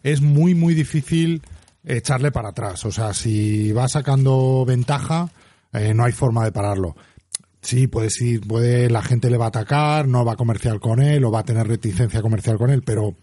es 0.06 0.22
muy, 0.22 0.54
muy 0.54 0.76
difícil 0.76 1.42
echarle 1.84 2.32
para 2.32 2.50
atrás, 2.50 2.86
o 2.86 2.92
sea, 2.92 3.12
si 3.12 3.72
va 3.72 3.88
sacando 3.88 4.64
ventaja, 4.64 5.32
eh, 5.74 5.96
no 5.96 6.04
hay 6.06 6.12
forma 6.12 6.46
de 6.46 6.52
pararlo. 6.52 6.96
Sí, 7.62 7.88
puede 7.88 8.12
sí, 8.12 8.38
puede, 8.38 8.88
la 8.92 9.02
gente 9.02 9.32
le 9.32 9.38
va 9.38 9.46
a 9.46 9.48
atacar, 9.48 10.08
no 10.08 10.24
va 10.24 10.34
a 10.34 10.36
comerciar 10.36 10.80
con 10.80 11.02
él 11.02 11.26
o 11.26 11.32
va 11.32 11.40
a 11.40 11.44
tener 11.44 11.68
reticencia 11.68 12.22
comercial 12.22 12.60
con 12.60 12.70
él, 12.70 12.84
pero 12.84 13.16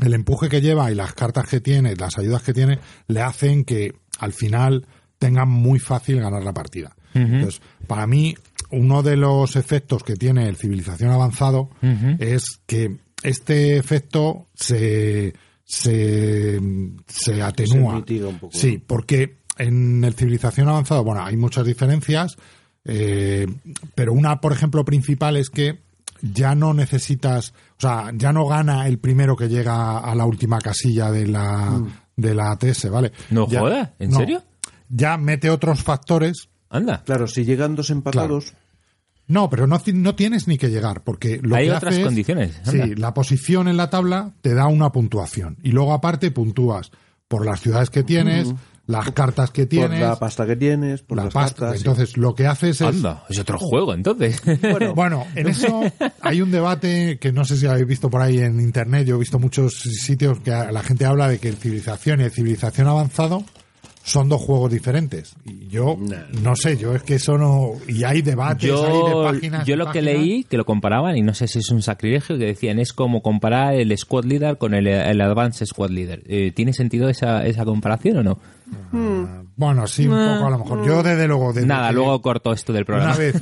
el 0.00 0.14
empuje 0.14 0.48
que 0.48 0.60
lleva 0.60 0.92
y 0.92 0.94
las 0.94 1.14
cartas 1.14 1.48
que 1.48 1.60
tiene, 1.60 1.96
las 1.96 2.16
ayudas 2.16 2.44
que 2.44 2.54
tiene, 2.54 2.78
le 3.08 3.20
hacen 3.20 3.64
que 3.64 3.92
al 4.20 4.32
final 4.32 4.86
tenga 5.18 5.46
muy 5.46 5.80
fácil 5.80 6.20
ganar 6.20 6.44
la 6.44 6.54
partida. 6.54 6.94
Entonces, 7.12 7.60
para 7.88 8.06
mí, 8.06 8.36
uno 8.70 9.02
de 9.02 9.16
los 9.16 9.56
efectos 9.56 10.04
que 10.04 10.14
tiene 10.14 10.48
el 10.48 10.56
civilización 10.56 11.10
avanzado 11.10 11.70
es 12.20 12.60
que 12.66 12.98
este 13.24 13.76
efecto 13.76 14.46
se, 14.54 15.34
se, 15.64 16.60
se 17.06 17.42
atenúa. 17.42 17.92
Se 17.92 17.96
mitiga 17.96 18.28
un 18.28 18.38
poco, 18.38 18.56
Sí, 18.56 18.76
¿no? 18.78 18.82
porque 18.86 19.38
en 19.58 20.04
el 20.04 20.14
civilización 20.14 20.68
avanzado, 20.68 21.04
bueno, 21.04 21.24
hay 21.24 21.36
muchas 21.36 21.64
diferencias, 21.66 22.36
eh, 22.84 23.46
pero 23.94 24.12
una, 24.12 24.40
por 24.40 24.52
ejemplo, 24.52 24.84
principal 24.84 25.36
es 25.36 25.48
que 25.50 25.82
ya 26.22 26.54
no 26.54 26.74
necesitas, 26.74 27.52
o 27.78 27.80
sea, 27.80 28.10
ya 28.14 28.32
no 28.32 28.46
gana 28.46 28.86
el 28.88 28.98
primero 28.98 29.36
que 29.36 29.48
llega 29.48 29.98
a 29.98 30.14
la 30.14 30.24
última 30.26 30.58
casilla 30.60 31.10
de 31.10 31.26
la, 31.26 31.82
de 32.16 32.34
la 32.34 32.52
ATS, 32.52 32.88
¿vale? 32.90 33.12
No 33.30 33.48
Ya- 33.48 33.60
joda, 33.60 33.94
¿en 33.98 34.10
no. 34.10 34.18
serio? 34.18 34.42
Ya 34.88 35.16
mete 35.16 35.50
otros 35.50 35.82
factores 35.82 36.48
Anda. 36.70 37.02
claro, 37.04 37.26
si 37.26 37.44
llegan 37.44 37.74
dos 37.74 37.90
empatados, 37.90 38.54
No, 39.26 39.48
pero 39.48 39.66
no, 39.66 39.80
no 39.94 40.14
tienes 40.14 40.48
ni 40.48 40.58
que 40.58 40.68
llegar, 40.70 41.02
porque 41.02 41.40
lo 41.42 41.56
Hay 41.56 41.66
que 41.66 41.72
otras 41.72 41.92
hace 41.94 42.00
es- 42.02 42.06
condiciones, 42.06 42.60
anda. 42.66 42.84
Sí, 42.86 42.94
la 42.94 43.14
posición 43.14 43.68
en 43.68 43.76
la 43.76 43.88
tabla 43.90 44.32
te 44.42 44.54
da 44.54 44.66
una 44.66 44.92
puntuación. 44.92 45.56
Y 45.62 45.70
luego 45.70 45.92
aparte 45.94 46.30
puntúas 46.30 46.90
por 47.28 47.46
las 47.46 47.60
ciudades 47.60 47.88
que 47.88 48.02
tienes, 48.02 48.52
las 48.86 49.12
cartas 49.12 49.50
que 49.50 49.62
Por 49.62 49.68
tienes, 49.70 50.00
la 50.00 50.18
pasta 50.18 50.44
que 50.46 50.56
tienes, 50.56 51.00
por 51.00 51.16
la 51.16 51.24
las 51.24 51.32
pasta. 51.32 51.60
cartas. 51.60 51.78
Entonces, 51.78 52.18
lo 52.18 52.34
que 52.34 52.46
haces 52.46 52.82
es... 52.82 52.86
Anda, 52.86 53.24
es 53.30 53.38
otro 53.38 53.58
juego 53.58 53.94
entonces. 53.94 54.42
Bueno, 54.94 55.24
en 55.34 55.48
eso 55.48 55.80
hay 56.20 56.42
un 56.42 56.50
debate 56.50 57.18
que 57.18 57.32
no 57.32 57.46
sé 57.46 57.56
si 57.56 57.66
habéis 57.66 57.86
visto 57.86 58.10
por 58.10 58.20
ahí 58.20 58.38
en 58.40 58.60
internet. 58.60 59.06
Yo 59.06 59.16
he 59.16 59.18
visto 59.20 59.38
muchos 59.38 59.72
sitios 59.74 60.40
que 60.40 60.50
la 60.50 60.82
gente 60.82 61.06
habla 61.06 61.28
de 61.28 61.38
que 61.38 61.48
el 61.48 61.56
civilización 61.56 62.20
y 62.20 62.24
el 62.24 62.30
civilización 62.30 62.86
avanzado 62.86 63.42
son 64.06 64.28
dos 64.28 64.42
juegos 64.42 64.70
diferentes. 64.70 65.34
Y 65.46 65.66
yo 65.68 65.96
no 66.42 66.54
sé, 66.56 66.76
yo 66.76 66.94
es 66.94 67.02
que 67.02 67.14
eso 67.14 67.38
no. 67.38 67.72
Y 67.88 68.04
hay 68.04 68.20
debates, 68.22 68.70
hay 68.70 68.76
de 68.76 68.82
yo, 69.10 69.22
páginas. 69.24 69.66
yo 69.66 69.76
lo 69.76 69.90
que 69.90 70.02
leí, 70.02 70.44
que 70.44 70.58
lo 70.58 70.66
comparaban, 70.66 71.16
y 71.16 71.22
no 71.22 71.32
sé 71.32 71.48
si 71.48 71.60
es 71.60 71.70
un 71.70 71.80
sacrilegio, 71.80 72.36
que 72.38 72.44
decían 72.44 72.78
es 72.78 72.92
como 72.92 73.22
comparar 73.22 73.74
el 73.74 73.96
Squad 73.96 74.24
Leader 74.24 74.58
con 74.58 74.74
el, 74.74 74.86
el 74.88 75.20
Advanced 75.22 75.64
Squad 75.66 75.88
Leader. 75.90 76.22
Eh, 76.26 76.52
¿Tiene 76.54 76.74
sentido 76.74 77.08
esa, 77.08 77.46
esa 77.46 77.64
comparación 77.64 78.18
o 78.18 78.22
no? 78.22 78.38
Ah, 78.92 79.42
Bueno, 79.56 79.86
sí, 79.86 80.06
un 80.06 80.10
poco 80.18 80.46
a 80.46 80.50
lo 80.50 80.58
mejor. 80.58 80.86
Yo 80.86 81.02
desde 81.02 81.26
luego. 81.26 81.52
desde 81.52 81.66
Nada, 81.66 81.88
que- 81.88 81.94
luego 81.94 82.20
corto 82.20 82.52
esto 82.52 82.72
del 82.74 82.84
programa. 82.84 83.14
Una 83.14 83.18
vez. 83.18 83.34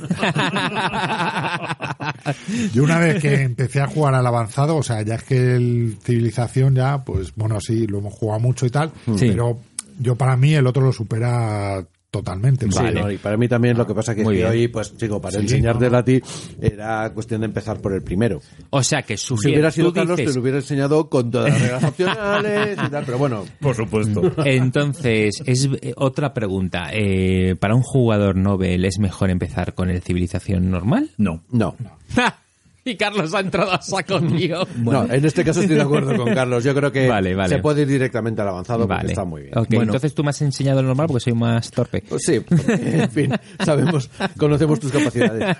Yo 2.73 2.83
una 2.83 2.99
vez 2.99 3.21
que 3.21 3.41
empecé 3.41 3.81
a 3.81 3.87
jugar 3.87 4.15
al 4.15 4.25
avanzado, 4.25 4.75
o 4.77 4.83
sea, 4.83 5.01
ya 5.01 5.15
es 5.15 5.23
que 5.23 5.55
el 5.55 5.97
civilización 6.03 6.75
ya, 6.75 7.03
pues 7.03 7.33
bueno, 7.35 7.59
sí, 7.59 7.87
lo 7.87 7.99
hemos 7.99 8.13
jugado 8.13 8.39
mucho 8.39 8.65
y 8.65 8.69
tal, 8.69 8.91
Sí. 9.17 9.27
pero 9.29 9.59
yo 10.03 10.15
para 10.15 10.35
mí 10.37 10.53
el 10.53 10.67
otro 10.67 10.83
lo 10.83 10.91
supera 10.91 11.85
totalmente. 12.11 12.67
Sí, 12.71 12.77
Vale. 12.77 13.01
no, 13.01 13.09
y 13.09 13.17
para 13.17 13.37
mí 13.37 13.47
también 13.47 13.75
lo 13.75 13.87
que 13.87 13.95
pasa 13.95 14.13
que 14.13 14.21
es 14.21 14.27
que 14.27 14.33
bien. 14.35 14.47
hoy, 14.47 14.67
pues 14.67 14.95
chico, 14.97 15.19
para 15.19 15.37
Sí, 15.37 15.45
enseñártela 15.45 15.89
no, 15.93 15.97
a 15.97 16.03
ti 16.05 16.21
era 16.61 17.11
cuestión 17.11 17.41
de 17.41 17.45
empezar 17.47 17.79
por 17.81 17.91
el 17.91 18.03
primero. 18.03 18.39
O 18.69 18.83
sea 18.83 19.01
que 19.01 19.17
su 19.17 19.35
Si 19.35 19.47
hubiera 19.49 19.71
sido 19.71 19.91
Carlos, 19.91 20.17
dices- 20.19 20.29
te 20.31 20.35
lo 20.35 20.41
hubiera 20.43 20.59
enseñado 20.59 21.09
con 21.09 21.31
todas 21.31 21.49
las 21.51 21.59
reglas 21.61 21.83
opcionales 21.85 22.77
y 22.85 22.89
tal, 22.91 23.03
pero 23.03 23.17
bueno, 23.17 23.43
Por 23.59 23.75
supuesto. 23.75 24.21
Entonces, 24.45 25.41
es 25.47 25.67
eh, 25.81 25.93
otra 25.97 26.35
pregunta. 26.35 26.89
Eh, 26.93 27.55
¿Para 27.59 27.73
un 27.73 27.81
jugador 27.81 28.35
novel 28.35 28.85
es 28.85 28.99
mejor 28.99 29.31
empezar 29.31 29.73
con 29.73 29.89
el 29.89 30.03
civilización 30.03 30.69
normal? 30.69 31.09
No. 31.17 31.41
no. 31.49 31.75
y 32.85 32.95
Carlos 32.95 33.33
ha 33.33 33.39
entrado 33.39 33.71
a 33.71 33.81
saco, 33.81 34.19
tío. 34.37 34.67
No, 34.77 35.05
en 35.11 35.23
este 35.25 35.43
caso 35.43 35.61
estoy 35.61 35.75
de 35.77 35.81
acuerdo 35.81 36.15
con 36.17 36.33
Carlos. 36.33 36.63
Yo 36.63 36.73
creo 36.75 36.91
que 36.91 37.07
Vale, 37.13 37.33
vale. 37.35 37.55
se 37.55 37.61
puede 37.61 37.83
ir 37.83 37.87
directamente 37.87 38.41
al 38.41 38.49
avanzado 38.49 38.79
porque 38.87 38.95
Vale. 38.95 39.09
está 39.09 39.23
muy 39.25 39.43
bien. 39.43 39.57
Ok, 39.57 39.67
entonces 39.73 40.13
tú 40.13 40.23
me 40.23 40.29
has 40.31 40.41
enseñado 40.41 40.79
el 40.81 40.85
normal 40.87 41.07
porque 41.07 41.21
soy 41.23 41.33
más 41.33 41.71
torpe. 41.71 42.03
Pues 42.07 42.23
sí, 42.25 42.39
porque, 42.41 42.73
en 42.73 43.09
fin, 43.11 43.33
sabemos, 43.63 44.09
conocemos 44.37 44.79
tus 44.79 44.91
capacidades. 44.91 45.55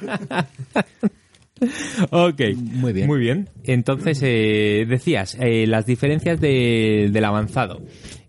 Ok. 2.09 2.41
Muy 2.57 2.91
bien. 2.93 3.07
Muy 3.07 3.19
bien. 3.19 3.49
Entonces, 3.63 4.19
eh, 4.21 4.86
decías, 4.88 5.38
eh, 5.39 5.65
las 5.67 5.86
diferencias 5.86 6.41
de- 6.41 7.09
del 7.11 7.24
avanzado. 7.26 7.82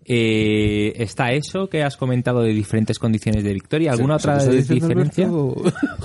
Eh, 0.07 0.93
está 1.03 1.33
eso 1.33 1.69
que 1.69 1.83
has 1.83 1.97
comentado 1.97 2.43
de 2.43 2.51
diferentes 2.53 2.99
condiciones 2.99 3.43
de 3.43 3.55
victoria. 3.55 3.93
¿Alguna 3.93 4.19
¿Se- 4.19 4.29
otra 4.29 4.41
se 4.41 4.75
diferencia? 4.75 5.29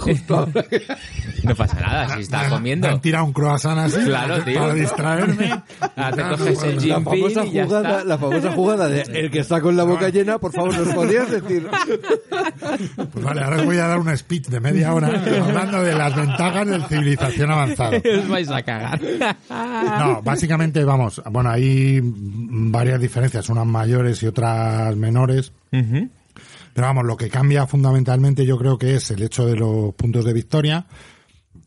No 1.44 1.56
pasa 1.56 1.80
nada, 1.80 2.16
si 2.16 2.22
está 2.22 2.44
Me 2.44 2.50
comiendo. 2.50 2.88
han 2.88 3.02
tirado 3.02 3.26
un 3.26 3.34
croissant 3.34 3.80
así 3.80 4.00
Claro, 4.06 4.44
tío. 4.44 4.60
para 4.60 4.74
distraerme. 4.74 5.64
Ah, 5.96 6.12
te 6.14 6.22
coges 6.24 6.64
el 6.64 6.90
La 6.90 7.02
famosa 7.02 7.46
y 7.46 7.52
ya 7.52 7.66
jugada, 7.66 7.90
está. 7.90 8.04
la 8.06 8.18
famosa 8.18 8.52
jugada 8.52 8.88
de 8.90 9.02
el 9.02 9.32
que 9.32 9.40
está 9.40 9.62
con 9.62 9.78
la 9.78 9.84
boca 9.84 10.10
llena, 10.10 10.38
por 10.38 10.52
favor, 10.52 10.78
¿nos 10.78 10.94
podrías 10.94 11.30
decir? 11.32 11.68
Pues 13.12 13.24
vale, 13.26 13.42
ahora 13.42 13.58
os 13.58 13.66
voy 13.66 13.78
a 13.78 13.88
dar 13.88 14.00
un 14.00 14.16
speech 14.18 14.48
de 14.48 14.60
media 14.60 14.94
hora 14.94 15.08
hablando 15.08 15.82
de 15.84 15.96
las 15.96 16.16
ventajas 16.16 16.68
de 16.68 16.82
civilización 16.88 17.52
avanzada. 17.52 17.98
Os 18.20 18.28
vais 18.28 18.50
a 18.50 18.62
cagar. 18.62 19.00
No, 20.00 20.22
básicamente, 20.22 20.84
vamos, 20.84 21.22
bueno, 21.32 21.50
hay 21.52 22.00
varias 22.04 23.00
diferencias, 23.00 23.50
unas 23.50 23.66
mayores 23.90 24.22
y 24.22 24.28
otras 24.28 24.96
menores. 24.96 25.52
Pero 25.72 26.88
vamos, 26.88 27.06
lo 27.06 27.18
que 27.18 27.30
cambia 27.30 27.66
fundamentalmente 27.66 28.46
yo 28.46 28.58
creo 28.58 28.78
que 28.78 28.96
es 28.96 29.10
el 29.12 29.24
hecho 29.24 29.46
de 29.46 29.56
los 29.56 29.94
puntos 29.96 30.26
de 30.26 30.34
victoria. 30.34 30.86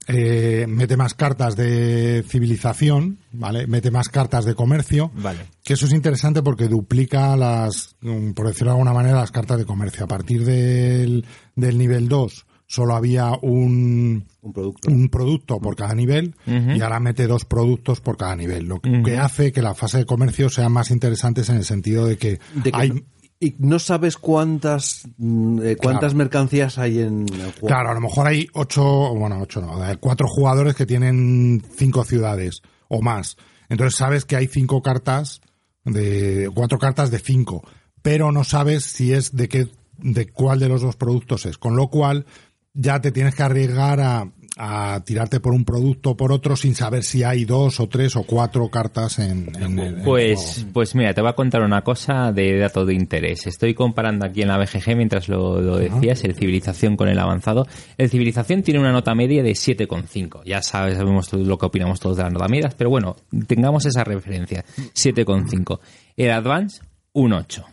Eh, 0.09 0.67
mete 0.69 0.97
más 0.97 1.15
cartas 1.15 1.57
de 1.57 2.25
civilización, 2.27 3.19
¿vale? 3.33 3.67
Mete 3.67 3.91
más 3.91 4.09
cartas 4.09 4.45
de 4.45 4.55
comercio. 4.55 5.11
Vale. 5.15 5.47
Que 5.65 5.75
eso 5.75 5.87
es 5.87 5.93
interesante 5.93 6.43
porque 6.43 6.69
duplica 6.69 7.37
las, 7.37 7.97
mm, 8.01 8.33
por 8.33 8.47
decirlo 8.47 8.71
de 8.71 8.79
alguna 8.79 8.93
manera, 8.93 9.19
las 9.19 9.31
cartas 9.33 9.59
de 9.59 9.65
comercio. 9.65 10.05
A 10.05 10.09
partir 10.09 10.45
del, 10.45 11.25
del 11.57 11.79
nivel 11.79 12.09
2 12.09 12.47
solo 12.73 12.95
había 12.97 13.33
un, 13.43 14.25
Un 14.41 14.53
producto. 14.55 14.91
un 14.91 15.09
producto 15.11 15.61
por 15.61 15.77
cada 15.77 15.95
nivel 15.95 16.35
y 16.47 16.81
ahora 16.81 17.01
mete 17.01 17.27
dos 17.27 17.45
productos 17.45 18.01
por 18.01 18.17
cada 18.17 18.35
nivel, 18.35 18.65
lo 18.65 18.81
que 18.81 19.19
hace 19.19 19.53
que 19.53 19.61
la 19.61 19.75
fase 19.75 19.99
de 19.99 20.07
comercio 20.07 20.49
sean 20.49 20.73
más 20.73 20.91
interesantes 20.91 21.51
en 21.51 21.57
el 21.57 21.65
sentido 21.67 22.07
de 22.07 22.17
que, 22.17 22.41
De 22.55 22.73
que 22.73 22.79
hay, 22.79 22.89
no- 22.91 23.01
y 23.41 23.57
no 23.59 23.79
sabes 23.79 24.17
cuántas 24.17 25.03
mm, 25.19 25.59
eh, 25.63 25.77
cuántas 25.77 26.13
Claro. 26.13 26.17
mercancías 26.17 26.79
hay 26.79 27.01
en 27.01 27.27
el 27.29 27.51
juego. 27.53 27.67
claro, 27.67 27.91
a 27.91 27.95
lo 27.95 28.01
mejor 28.01 28.27
hay 28.29 28.47
ocho, 28.55 28.83
bueno, 29.17 29.39
ocho 29.43 29.61
no, 29.61 29.83
hay 29.83 29.97
cuatro 29.97 30.27
jugadores 30.29 30.75
que 30.75 30.87
tienen 30.87 31.63
cinco 31.77 32.05
ciudades 32.05 32.63
o 32.89 33.03
más. 33.03 33.37
Entonces 33.69 33.97
sabes 33.99 34.25
que 34.25 34.37
hay 34.37 34.47
cinco 34.47 34.81
cartas 34.81 35.41
de, 35.85 36.49
cuatro 36.55 36.79
cartas 36.79 37.11
de 37.11 37.19
cinco, 37.19 37.63
pero 38.01 38.33
no 38.33 38.45
sabes 38.45 38.85
si 38.85 39.13
es 39.13 39.35
de 39.37 39.49
qué, 39.49 39.69
de 39.99 40.27
cuál 40.29 40.59
de 40.61 40.69
los 40.69 40.81
dos 40.83 40.97
productos 40.97 41.45
es. 41.47 41.59
Con 41.59 41.75
lo 41.77 41.89
cual, 41.89 42.27
ya 42.75 43.01
te 43.01 43.13
tienes 43.13 43.35
que 43.35 43.43
arriesgar 43.43 44.01
a, 44.01 44.29
a 44.57 45.03
tirarte 45.05 45.41
por 45.41 45.53
un 45.55 45.65
producto 45.65 46.11
o 46.11 46.17
por 46.17 46.31
otro 46.33 46.57
sin 46.57 46.75
saber 46.75 47.05
si 47.05 47.23
hay 47.23 47.45
dos 47.45 47.81
o 47.81 47.89
tres 47.89 48.17
o 48.17 48.23
cuatro 48.25 48.69
cartas 48.69 49.19
en, 49.19 49.51
en 49.61 49.79
el- 49.79 50.03
Pues, 50.03 50.39
juego. 50.57 50.71
pues 50.73 50.95
mira, 50.95 51.15
te 51.15 51.21
voy 51.23 51.31
a 51.31 51.35
contar 51.35 51.63
una 51.63 51.83
cosa 51.83 52.33
de 52.33 52.59
dato 52.59 52.85
de 52.85 52.95
interés. 52.95 53.47
Estoy 53.47 53.75
comparando 53.75 54.25
aquí 54.27 54.43
en 54.43 54.49
la 54.49 54.59
BGG 54.59 54.97
mientras 54.97 55.29
lo, 55.29 55.61
lo 55.61 55.77
decías, 55.79 56.23
el 56.25 56.35
civilización 56.35 56.97
con 56.97 57.09
el 57.09 57.19
avanzado. 57.19 57.67
El 57.99 58.11
civilización 58.11 58.63
tiene 58.63 58.81
una 58.81 58.93
nota 58.93 59.15
media 59.15 59.43
de 59.43 59.53
7,5. 59.53 60.43
Ya 60.45 60.63
sabes, 60.63 60.97
sabemos 60.97 61.33
lo 61.33 61.57
que 61.59 61.67
opinamos 61.67 62.01
todos 62.01 62.17
de 62.19 62.23
las 62.25 62.33
notas 62.33 62.51
medias, 62.51 62.75
pero 62.75 62.91
bueno, 62.91 63.17
tengamos 63.47 63.87
esa 63.87 64.05
referencia. 64.05 64.65
7,5. 64.95 65.79
El 66.17 66.31
advance, 66.31 66.83
un 67.13 67.33
8. 67.33 67.65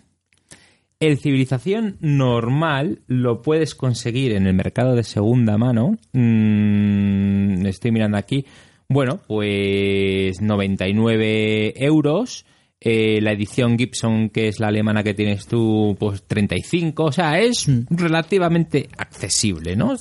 El 0.99 1.17
civilización 1.17 1.95
normal 2.01 2.99
lo 3.07 3.41
puedes 3.41 3.73
conseguir 3.73 4.33
en 4.33 4.47
el 4.47 4.53
mercado 4.53 4.95
de 4.95 5.03
segunda 5.03 5.57
mano. 5.57 5.97
Mm, 6.11 7.65
estoy 7.67 7.91
mirando 7.93 8.17
aquí. 8.17 8.45
Bueno, 8.89 9.21
pues 9.25 10.41
99 10.41 11.73
euros. 11.85 12.45
Eh, 12.81 13.19
la 13.21 13.33
edición 13.33 13.77
Gibson, 13.77 14.29
que 14.29 14.47
es 14.47 14.61
la 14.61 14.67
alemana 14.67 15.03
que 15.03 15.13
tienes 15.13 15.47
tú, 15.47 15.97
pues 15.99 16.23
35. 16.23 17.03
O 17.03 17.11
sea, 17.11 17.37
es 17.37 17.65
relativamente 17.89 18.87
accesible, 18.97 19.75
¿no? 19.75 19.97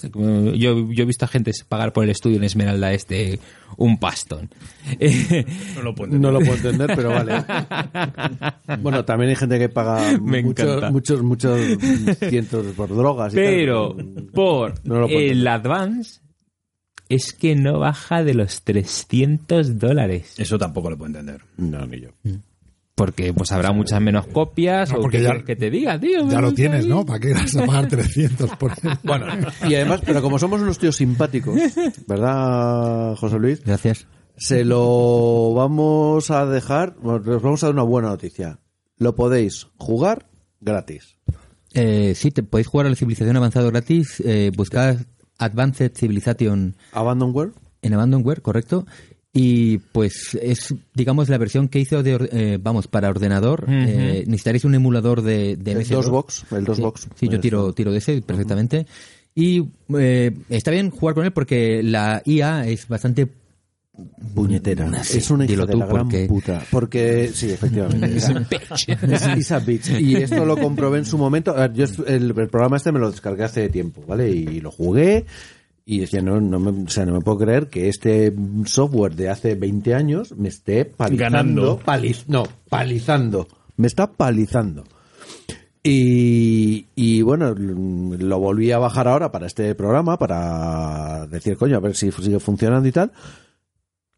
Yo, 0.55 0.93
yo 0.93 1.03
he 1.03 1.05
visto 1.05 1.25
a 1.25 1.29
gente 1.29 1.51
pagar 1.69 1.93
por 1.93 2.05
el 2.05 2.11
estudio 2.11 2.37
en 2.37 2.45
Esmeralda 2.45 2.93
este 2.93 3.41
un 3.79 3.99
pastón. 3.99 4.49
Eh, 5.01 5.45
No 5.75 5.83
lo 5.83 5.95
puedo 5.95 6.17
No 6.17 6.31
lo 6.31 6.39
puedo 6.39 6.55
entender, 6.55 6.93
pero 6.95 7.09
vale. 7.11 7.45
Bueno, 8.81 9.05
también 9.05 9.31
hay 9.31 9.37
gente 9.37 9.59
que 9.59 9.69
paga 9.69 10.17
Me 10.21 10.39
encanta. 10.39 10.91
muchos, 10.93 11.23
muchos, 11.23 11.59
muchos 11.81 12.19
cientos 12.19 12.67
por 12.77 12.95
drogas 12.95 13.33
y 13.33 13.37
Pero 13.37 13.97
tal. 13.97 14.25
por 14.33 14.75
No 14.87 15.07
el. 15.09 15.47
Advance 15.49 16.21
es 17.09 17.33
que 17.33 17.57
no 17.57 17.79
baja 17.81 18.23
de 18.23 18.35
los 18.35 18.63
300 18.63 19.79
dólares. 19.79 20.35
Eso 20.39 20.59
tampoco 20.59 20.91
lo 20.91 20.97
puedo 20.97 21.09
entender. 21.09 21.41
No, 21.57 21.87
ni 21.87 22.03
yo. 22.03 22.11
Porque 22.99 23.33
pues 23.33 23.51
habrá 23.53 23.73
muchas 23.73 24.01
menos 24.03 24.27
copias 24.27 24.91
No, 24.93 24.99
o 24.99 25.01
porque 25.03 25.19
que, 25.19 25.23
ya- 25.25 25.43
que 25.45 25.57
te 25.57 25.71
diga, 25.71 25.99
tío. 25.99 26.29
Ya 26.29 26.41
lo 26.41 26.53
tienes, 26.53 26.85
ahí. 26.85 26.91
¿no? 26.91 27.07
¿Para 27.07 27.21
qué 27.21 27.33
vas 27.33 27.57
a 27.57 27.65
pagar 27.65 27.89
300 27.89 28.51
por? 28.57 28.73
Bueno, 29.05 29.27
y 29.69 29.75
además, 29.77 30.01
pero 30.05 30.21
como 30.21 30.39
somos 30.39 30.61
unos 30.61 30.79
tíos 30.79 30.97
simpáticos, 30.97 31.59
¿verdad, 32.07 33.15
José 33.17 33.39
Luis? 33.39 33.63
Gracias. 33.65 34.07
Se 34.37 34.65
lo 34.65 35.53
vamos 35.55 36.31
a 36.31 36.47
dejar, 36.47 36.97
os 37.03 37.25
vamos 37.43 37.63
a 37.63 37.67
dar 37.67 37.75
una 37.75 37.83
buena 37.83 38.09
noticia. 38.09 38.59
Lo 38.97 39.15
podéis 39.15 39.67
jugar 39.77 40.27
gratis. 40.61 41.17
Eh, 41.75 42.15
sí, 42.15 42.31
te 42.31 42.43
podéis 42.43 42.67
jugar 42.67 42.87
a 42.87 42.91
la 42.91 42.97
civilización 42.97 43.37
avanzado 43.37 43.69
gratis. 43.71 44.21
Eh, 44.25 44.51
buscad 44.57 44.97
Advanced 45.39 45.93
Civilization 45.97 46.77
Abandonware. 46.93 47.51
en 47.83 47.95
Abandonware, 47.95 48.43
correcto. 48.43 48.87
Y 49.33 49.79
pues 49.79 50.37
es, 50.41 50.75
digamos, 50.95 51.29
la 51.29 51.39
versión 51.39 51.69
que 51.69 51.79
hizo 51.79 52.03
de, 52.03 52.15
or- 52.15 52.29
eh, 52.33 52.59
vamos, 52.61 52.89
para 52.89 53.09
ordenador. 53.11 53.67
Eh, 53.69 54.25
necesitaréis 54.27 54.65
un 54.65 54.75
emulador 54.75 55.23
de, 55.23 55.57
de 55.57 55.73
El 55.73 55.79
MS2. 55.79 55.89
DOSBox, 55.91 56.45
el 56.53 56.65
DOSBox. 56.65 57.01
Sí, 57.03 57.09
sí, 57.15 57.27
yo 57.27 57.33
Eso. 57.35 57.41
tiro, 57.41 57.73
tiro 57.73 57.93
de 57.93 57.99
ese 57.99 58.23
perfectamente. 58.23 58.87
Y 59.35 59.69
eh, 59.97 60.35
está 60.49 60.71
bien 60.71 60.91
jugar 60.91 61.15
con 61.15 61.25
él 61.25 61.33
porque 61.33 61.83
la 61.83 62.23
IA 62.25 62.67
es 62.67 62.89
bastante 62.89 63.29
Puñetera. 64.35 65.03
Sí, 65.03 65.19
es 65.19 65.29
una 65.31 65.45
hija 65.45 65.67
de 65.67 65.77
la 65.77 65.87
gran 65.87 66.05
porque- 66.05 66.27
puta. 66.27 66.63
Porque, 66.71 67.31
sí, 67.35 67.51
efectivamente. 67.51 68.17
Es 68.17 69.37
is 69.37 69.51
a 69.53 69.59
bitch. 69.59 69.91
Y 70.01 70.15
esto 70.17 70.45
lo 70.45 70.57
comprobé 70.57 70.99
en 70.99 71.05
su 71.05 71.19
momento. 71.19 71.51
A 71.51 71.67
ver, 71.69 71.73
Yo 71.75 71.85
el, 72.07 72.31
el 72.39 72.49
programa 72.49 72.77
este 72.77 72.93
me 72.93 73.01
lo 73.01 73.11
descargué 73.11 73.45
hace 73.45 73.69
tiempo, 73.69 74.03
¿vale? 74.07 74.31
Y 74.31 74.61
lo 74.61 74.71
jugué. 74.71 75.25
Y 75.91 76.01
decía, 76.01 76.21
no, 76.21 76.39
no 76.39 76.61
me, 76.61 76.83
o 76.85 76.89
sea, 76.91 77.07
no 77.07 77.15
me 77.15 77.23
puedo 77.23 77.39
creer 77.39 77.69
que 77.69 77.89
este 77.89 78.35
software 78.67 79.15
de 79.15 79.31
hace 79.31 79.55
20 79.55 79.95
años 79.95 80.37
me 80.37 80.49
esté 80.51 80.85
palizando. 80.85 81.25
Ganando. 81.25 81.81
paliz- 81.81 82.25
no, 82.27 82.43
palizando. 82.69 83.49
Me 83.79 83.87
está 83.87 84.13
palizando. 84.13 84.85
Y, 85.83 86.89
y 86.95 87.23
bueno, 87.23 87.55
lo 87.55 88.39
volví 88.39 88.71
a 88.71 88.79
bajar 88.79 89.09
ahora 89.09 89.33
para 89.33 89.47
este 89.47 89.75
programa, 89.75 90.19
para 90.19 91.27
decir, 91.29 91.57
coño, 91.57 91.77
a 91.77 91.81
ver 91.81 91.97
si 91.97 92.13
sigue 92.13 92.39
funcionando 92.39 92.87
y 92.87 92.93
tal. 92.93 93.11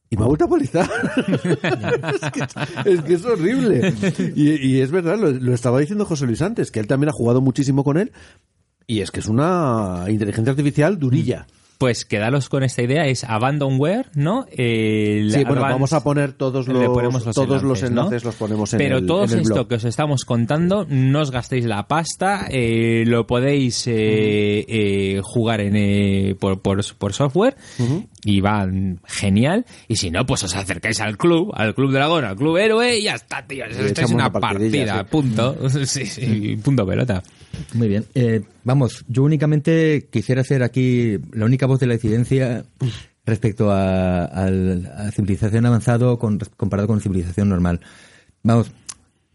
Y 0.09 0.17
me 0.17 0.25
ha 0.25 0.27
vuelto 0.27 0.47
a 0.47 0.49
palizar. 0.49 0.91
es, 1.33 2.31
que, 2.33 2.91
es 2.91 3.03
que 3.03 3.15
es 3.15 3.25
horrible. 3.25 3.95
Y, 4.35 4.55
y 4.71 4.81
es 4.81 4.91
verdad, 4.91 5.17
lo, 5.17 5.31
lo 5.31 5.55
estaba 5.55 5.79
diciendo 5.79 6.05
José 6.05 6.27
Luis 6.27 6.43
antes, 6.43 6.73
que 6.73 6.81
él 6.81 6.89
también 6.89 7.11
ha 7.11 7.13
jugado 7.13 7.41
muchísimo 7.41 7.85
con 7.85 7.97
él. 7.97 8.11
Y 8.89 9.03
es 9.03 9.13
que 9.13 9.21
es 9.21 9.29
una 9.29 10.07
inteligencia 10.09 10.51
artificial 10.51 10.99
durilla. 10.99 11.47
Pues 11.81 12.05
quedaros 12.05 12.51
con 12.51 12.63
esta 12.63 12.83
idea, 12.83 13.07
es 13.07 13.25
Abandonware, 13.25 14.11
¿no? 14.15 14.45
El 14.53 15.33
Sí, 15.33 15.45
bueno, 15.45 15.63
Advanced- 15.63 15.71
vamos 15.73 15.93
a 15.95 16.03
poner 16.05 16.33
todos 16.35 16.69
los, 16.69 17.25
todos 17.35 17.63
los 17.63 17.81
¿no? 17.81 17.89
enlaces, 17.89 18.23
los 18.23 18.35
ponemos 18.35 18.71
en 18.75 18.79
Pero 18.79 18.99
el, 18.99 19.07
todo 19.07 19.25
en 19.25 19.31
el 19.31 19.41
esto 19.41 19.55
blog. 19.55 19.69
que 19.69 19.75
os 19.77 19.85
estamos 19.85 20.27
contando, 20.27 20.85
no 20.91 21.21
os 21.23 21.31
gastéis 21.31 21.65
la 21.65 21.89
pasta, 21.89 22.49
eh, 22.51 23.05
lo 23.07 23.27
podéis 23.27 23.87
eh, 23.87 24.67
eh, 24.69 25.21
jugar 25.23 25.63
en, 25.63 25.75
eh, 25.77 26.37
por, 26.39 26.61
por, 26.61 26.81
por 26.99 27.15
software 27.15 27.57
y 28.25 28.43
va 28.43 28.69
genial. 29.07 29.65
Y 29.89 29.97
si 29.97 30.11
no, 30.11 30.27
pues 30.27 30.45
os 30.45 30.55
acercáis 30.55 31.01
al 31.01 31.17
club, 31.17 31.51
al 31.55 31.75
club 31.75 31.93
dragón, 31.93 32.27
al 32.27 32.37
club 32.37 32.59
héroe 32.59 32.99
y 32.99 33.05
ya 33.05 33.15
está, 33.15 33.47
tío. 33.47 33.65
Echamos 33.65 34.13
una 34.13 34.31
partida, 34.31 34.99
sí. 34.99 35.05
punto. 35.11 35.57
Sí, 35.87 36.05
sí, 36.05 36.59
punto 36.63 36.85
pelota. 36.87 37.23
Muy 37.75 37.89
bien. 37.89 38.05
Eh, 38.15 38.43
vamos, 38.65 39.05
yo 39.09 39.23
únicamente 39.23 40.09
quisiera 40.11 40.43
ser 40.45 40.63
aquí 40.63 41.19
la 41.33 41.45
única 41.45 41.67
voz 41.67 41.81
de 41.81 41.87
la 41.87 41.95
incidencia 41.95 42.65
respecto 43.27 43.71
a, 43.71 44.25
al- 44.25 44.87
a 44.97 45.11
civilización 45.11 45.67
avanzado 45.67 46.19
con, 46.19 46.39
comparado 46.57 46.89
con 46.89 47.01
civilización 47.01 47.49
normal. 47.49 47.81
Vamos, 48.43 48.71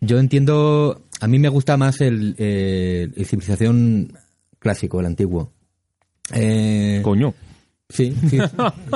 yo 0.02 0.20
entiendo, 0.20 1.02
a 1.22 1.28
mí 1.28 1.40
me 1.40 1.50
gusta 1.50 1.78
más 1.78 2.02
el, 2.02 2.36
eh, 2.38 3.10
civilización 3.26 4.14
clásico, 4.60 5.00
el 5.00 5.06
antiguo. 5.06 5.52
Eh, 6.34 7.02
Coño. 7.04 7.34
Sí, 7.90 8.16
sí, 8.30 8.38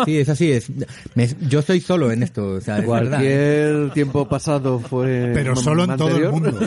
sí, 0.06 0.18
es 0.18 0.30
así. 0.30 0.52
Es, 0.52 0.70
me- 1.16 1.30
yo 1.48 1.60
estoy 1.60 1.80
solo 1.82 2.12
en 2.12 2.24
esto. 2.24 2.54
O 2.56 2.62
sea, 2.62 2.80
es 2.80 2.88
verdad. 2.88 3.10
Cualquier 3.18 3.92
tiempo 3.94 4.28
pasado 4.28 4.80
fue. 4.80 5.32
Pero 5.34 5.56
solo 5.56 5.84
en 5.86 5.98
todo 5.98 6.18
el 6.18 6.32
mundo. 6.32 6.52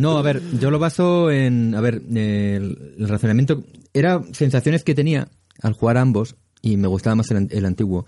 No, 0.00 0.18
a 0.18 0.22
ver, 0.22 0.40
yo 0.60 0.70
lo 0.70 0.78
baso 0.78 1.30
en, 1.30 1.74
a 1.74 1.80
ver, 1.80 2.02
eh, 2.14 2.54
el, 2.56 2.94
el 2.98 3.08
razonamiento, 3.08 3.64
era 3.92 4.22
sensaciones 4.32 4.84
que 4.84 4.94
tenía 4.94 5.28
al 5.62 5.72
jugar 5.72 5.96
a 5.96 6.02
ambos 6.02 6.36
y 6.62 6.76
me 6.76 6.88
gustaba 6.88 7.16
más 7.16 7.30
el, 7.30 7.36
an- 7.38 7.48
el 7.50 7.64
antiguo. 7.66 8.06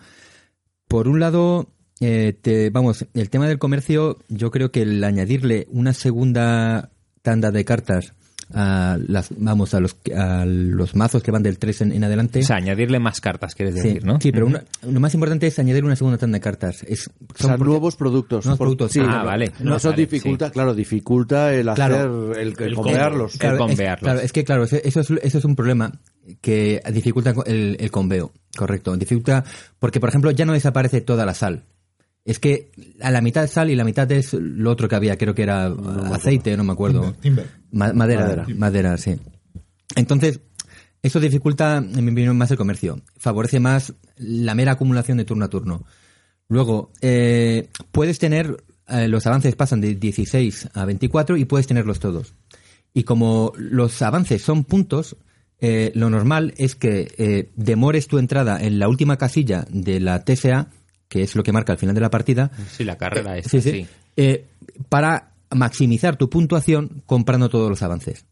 Por 0.89 1.09
un 1.09 1.21
lado, 1.21 1.73
eh, 2.01 2.37
te, 2.41 2.71
vamos, 2.71 3.07
el 3.15 3.31
tema 3.31 3.49
del 3.49 3.59
comercio, 3.59 4.19
yo 4.29 4.51
creo 4.51 4.71
que 4.73 4.83
el 4.83 5.03
añadirle 5.05 5.67
una 5.71 5.93
segunda 5.95 6.91
tanda 7.23 7.51
de 7.51 7.65
cartas 7.65 8.15
a 8.53 8.99
las, 9.07 9.29
vamos, 9.37 9.75
a 9.75 9.81
los, 9.81 9.97
a 10.17 10.45
los 10.45 10.95
mazos 10.97 11.23
que 11.23 11.31
van 11.31 11.43
del 11.43 11.59
3 11.59 11.81
en, 11.83 11.93
en 11.93 12.05
adelante. 12.05 12.41
O 12.41 12.43
sea, 12.43 12.57
añadirle 12.57 12.99
más 12.99 13.21
cartas, 13.21 13.55
quieres 13.55 13.75
Sí, 13.77 13.81
decir, 13.83 14.05
¿no? 14.05 14.21
sí, 14.21 14.33
pero 14.33 14.47
una- 14.47 14.65
lo 14.87 14.99
más 15.01 15.15
importante 15.15 15.47
es 15.47 15.59
añadir 15.59 15.85
una 15.85 15.97
segunda 15.97 16.19
tanda 16.19 16.37
de 16.37 16.41
cartas. 16.43 16.83
Es, 16.85 17.09
O 17.09 17.39
sea, 17.39 17.57
son- 17.57 17.67
nuevos 17.67 17.97
productos. 17.97 18.45
Nuevos 18.45 18.59
Por- 18.59 18.67
productos, 18.67 18.93
Sí, 18.93 19.01
ah, 19.01 19.05
claro. 19.05 19.25
vale. 19.27 19.53
No, 19.61 19.77
eso 19.77 19.91
vale, 19.91 20.03
dificulta, 20.03 20.51
claro, 20.51 20.75
dificulta 20.75 21.53
el 21.55 21.69
hacer, 21.69 21.87
Claro. 21.87 22.33
el, 22.35 22.39
el, 22.41 22.55
El 22.63 22.75
convearlos. 22.75 23.37
Claro. 23.39 23.55
es, 23.57 23.61
convearlos. 23.61 24.01
claro, 24.05 24.21
es 24.21 24.33
que 24.33 24.45
claro, 24.45 24.65
eso 24.65 24.77
es, 24.77 25.11
eso 25.23 25.39
es 25.39 25.45
un 25.45 25.55
problema 25.57 25.93
que 26.41 26.81
dificulta 26.93 27.35
el, 27.47 27.77
el 27.81 27.91
conveo, 27.91 28.33
correcto. 28.57 28.97
Dificulta 28.97 29.45
porque, 29.79 30.01
por 30.01 30.09
ejemplo, 30.09 30.31
ya 30.31 30.45
no 30.45 30.53
desaparece 30.53 31.01
toda 31.01 31.25
la 31.25 31.35
sal. 31.35 31.65
Es 32.25 32.39
que 32.39 32.71
a 33.01 33.11
la 33.11 33.23
mitad 33.23 33.43
es 33.45 33.53
sal 33.53 33.71
y 33.71 33.75
la 33.77 33.83
mitad 33.83 34.11
es 34.13 34.35
lo 34.35 34.71
otro 34.71 34.89
que 34.89 34.95
había, 34.95 35.17
creo 35.17 35.35
que 35.35 35.43
era 35.43 35.73
aceite, 36.13 36.55
no 36.57 36.65
me 36.65 36.73
acuerdo. 36.73 37.15
Timber. 37.21 37.47
Ma- 37.73 37.93
madera, 37.93 38.23
Madera. 38.23 38.47
madera, 38.57 38.97
sí. 38.99 39.17
Entonces, 39.97 40.41
eso 41.03 41.21
dificulta, 41.21 41.79
en 41.79 42.05
mi 42.05 42.13
opinión, 42.13 42.37
más 42.37 42.51
el 42.51 42.57
comercio. 42.57 43.01
Favorece 43.17 43.61
más 43.61 43.95
la 44.17 44.55
mera 44.55 44.73
acumulación 44.73 45.19
de 45.19 45.25
turno 45.25 45.45
a 45.45 45.49
turno. 45.51 45.85
Luego, 46.49 46.93
eh, 47.01 47.69
puedes 47.93 48.19
tener, 48.19 48.63
eh, 48.89 49.09
los 49.09 49.27
avances 49.27 49.55
pasan 49.57 49.81
de 49.81 49.95
16 49.95 50.69
a 50.75 50.85
24 50.85 51.37
y 51.37 51.45
puedes 51.45 51.67
tenerlos 51.67 52.01
todos. 52.01 52.35
Y 52.93 53.05
como 53.05 53.53
los 53.57 54.03
avances 54.03 54.43
son 54.43 54.65
puntos, 54.65 55.17
eh, 55.61 55.93
lo 55.95 56.11
normal 56.11 56.55
es 56.57 56.75
que 56.75 57.13
eh, 57.19 57.51
demores 57.55 58.09
tu 58.09 58.19
entrada 58.19 58.61
en 58.61 58.79
la 58.79 58.89
última 58.89 59.17
casilla 59.17 59.65
de 59.71 60.01
la 60.01 60.25
TSA, 60.25 60.69
que 61.09 61.23
es 61.23 61.37
lo 61.37 61.43
que 61.43 61.53
marca 61.53 61.73
al 61.73 61.79
final 61.79 61.95
de 61.95 62.01
la 62.01 62.11
partida, 62.11 62.51
Sí, 62.71 62.83
la 62.85 62.97
carrera 62.99 63.37
es 63.37 63.47
Sí, 63.47 63.61
sí. 63.61 63.87
Eh, 64.17 64.47
para 64.89 65.30
maximizar 65.55 66.17
tu 66.17 66.29
puntuación 66.31 67.03
comprando 67.07 67.49
todos 67.49 67.69
los 67.71 67.83
avances. 67.83 68.27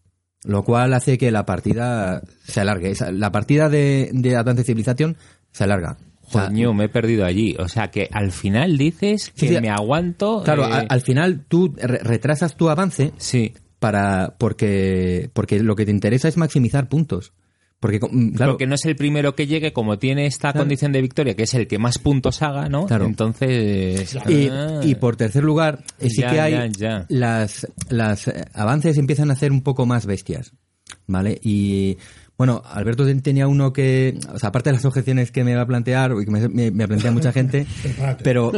Lo 0.45 0.63
cual 0.65 0.95
hace 0.95 1.19
que 1.19 1.31
la 1.33 1.45
partida 1.45 2.23
se 2.45 2.61
alargue. 2.61 2.93
La 3.13 3.33
partida 3.33 3.69
de, 3.69 4.11
de 4.13 4.37
Advance 4.37 4.65
Civilización 4.65 5.17
se 5.51 5.65
alarga. 5.65 5.97
Coño, 6.31 6.75
me 6.75 6.85
he 6.85 6.89
perdido 6.89 7.25
allí. 7.25 7.57
O 7.59 7.69
sea, 7.69 7.91
que 7.91 8.09
al 8.13 8.31
final 8.33 8.77
dices 8.79 9.31
que 9.35 9.49
Sí, 9.49 9.55
sí. 9.55 9.61
me 9.61 9.71
aguanto... 9.71 10.43
claro, 10.45 10.65
eh, 10.69 10.87
al 10.89 11.01
final 11.01 11.45
tú 11.49 11.75
re- 11.77 11.99
retrasas 11.99 12.55
tu 12.57 12.69
avance 12.69 13.13
Sí. 13.17 13.55
para 13.79 14.37
porque 14.39 15.31
porque 15.33 15.59
lo 15.61 15.75
que 15.75 15.87
te 15.87 15.91
interesa 15.91 16.29
es 16.29 16.37
maximizar 16.37 16.89
puntos. 16.89 17.33
Porque 17.81 18.01
mm, 18.01 18.31
claro, 18.33 18.53
Porque 18.53 18.67
no 18.67 18.75
es 18.75 18.85
el 18.87 18.97
primero 18.97 19.35
que 19.37 19.47
llegue, 19.47 19.73
como 19.73 19.99
tiene 19.99 20.27
esta 20.27 20.51
Claro. 20.53 20.61
condición 20.65 20.91
de 20.93 21.01
victoria, 21.01 21.35
que 21.37 21.45
es 21.45 21.55
el 21.55 21.69
que 21.69 21.79
más 21.79 21.99
puntos 21.99 22.43
haga, 22.43 22.69
¿no? 22.69 22.87
Claro. 22.87 23.07
Entonces... 23.07 24.17
Y, 24.29 24.49
ah. 24.49 24.81
y 24.83 24.95
por 24.97 25.15
tercer 25.17 25.45
lugar, 25.45 25.85
eh, 26.01 26.11
sí 26.11 26.23
Ya, 26.23 26.31
que 26.31 26.41
hay 26.41 26.53
ya, 26.53 26.67
ya. 26.67 27.07
las 27.09 27.67
las 27.89 28.27
eh, 28.29 28.45
avances 28.53 28.99
empiezan 28.99 29.31
a 29.31 29.37
ser 29.37 29.53
un 29.53 29.63
poco 29.63 29.87
más 29.87 30.07
bestias, 30.07 30.53
¿vale? 31.07 31.39
Y 31.43 31.99
bueno, 32.37 32.63
Alberto 32.69 33.05
ten- 33.07 33.21
tenía 33.23 33.47
uno 33.49 33.73
que, 33.73 34.19
o 34.33 34.39
sea, 34.39 34.49
aparte 34.51 34.71
de 34.71 34.75
las 34.75 34.85
objeciones 34.85 35.31
que 35.33 35.43
me 35.45 35.55
va 35.57 35.63
a 35.63 35.67
plantear 35.67 36.13
y 36.21 36.25
que 36.25 36.31
me, 36.31 36.49
me- 36.49 36.71
me 36.73 36.87
plantea 36.89 37.11
mucha 37.13 37.33
gente, 37.33 37.65
pero 38.25 38.51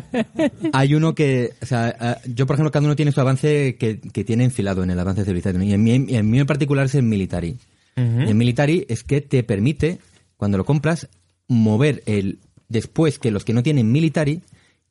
hay 0.72 0.94
uno 0.94 1.14
que, 1.14 1.52
o 1.62 1.66
sea, 1.66 1.88
eh, 2.24 2.30
yo 2.34 2.46
por 2.46 2.54
ejemplo 2.56 2.70
cada 2.70 2.84
uno 2.86 2.96
tiene 2.96 3.12
su 3.12 3.20
avance 3.20 3.76
que, 3.78 4.00
que 4.00 4.24
tiene 4.24 4.44
enfilado 4.44 4.82
en 4.82 4.90
el 4.90 4.98
avance 4.98 5.24
civilizatorio 5.24 5.68
y 5.68 5.72
en 5.72 5.82
mí, 5.82 5.92
en 5.94 6.30
mí 6.30 6.38
en 6.40 6.46
particular 6.46 6.86
es 6.86 6.94
el 6.94 7.02
military. 7.02 7.56
Y 7.96 8.28
el 8.28 8.34
military 8.34 8.84
es 8.90 9.04
que 9.04 9.22
te 9.22 9.42
permite, 9.42 9.98
cuando 10.36 10.58
lo 10.58 10.64
compras, 10.66 11.08
mover 11.48 12.02
el 12.04 12.40
después 12.68 13.18
que 13.18 13.30
los 13.30 13.44
que 13.44 13.54
no 13.54 13.62
tienen 13.62 13.90
military, 13.90 14.42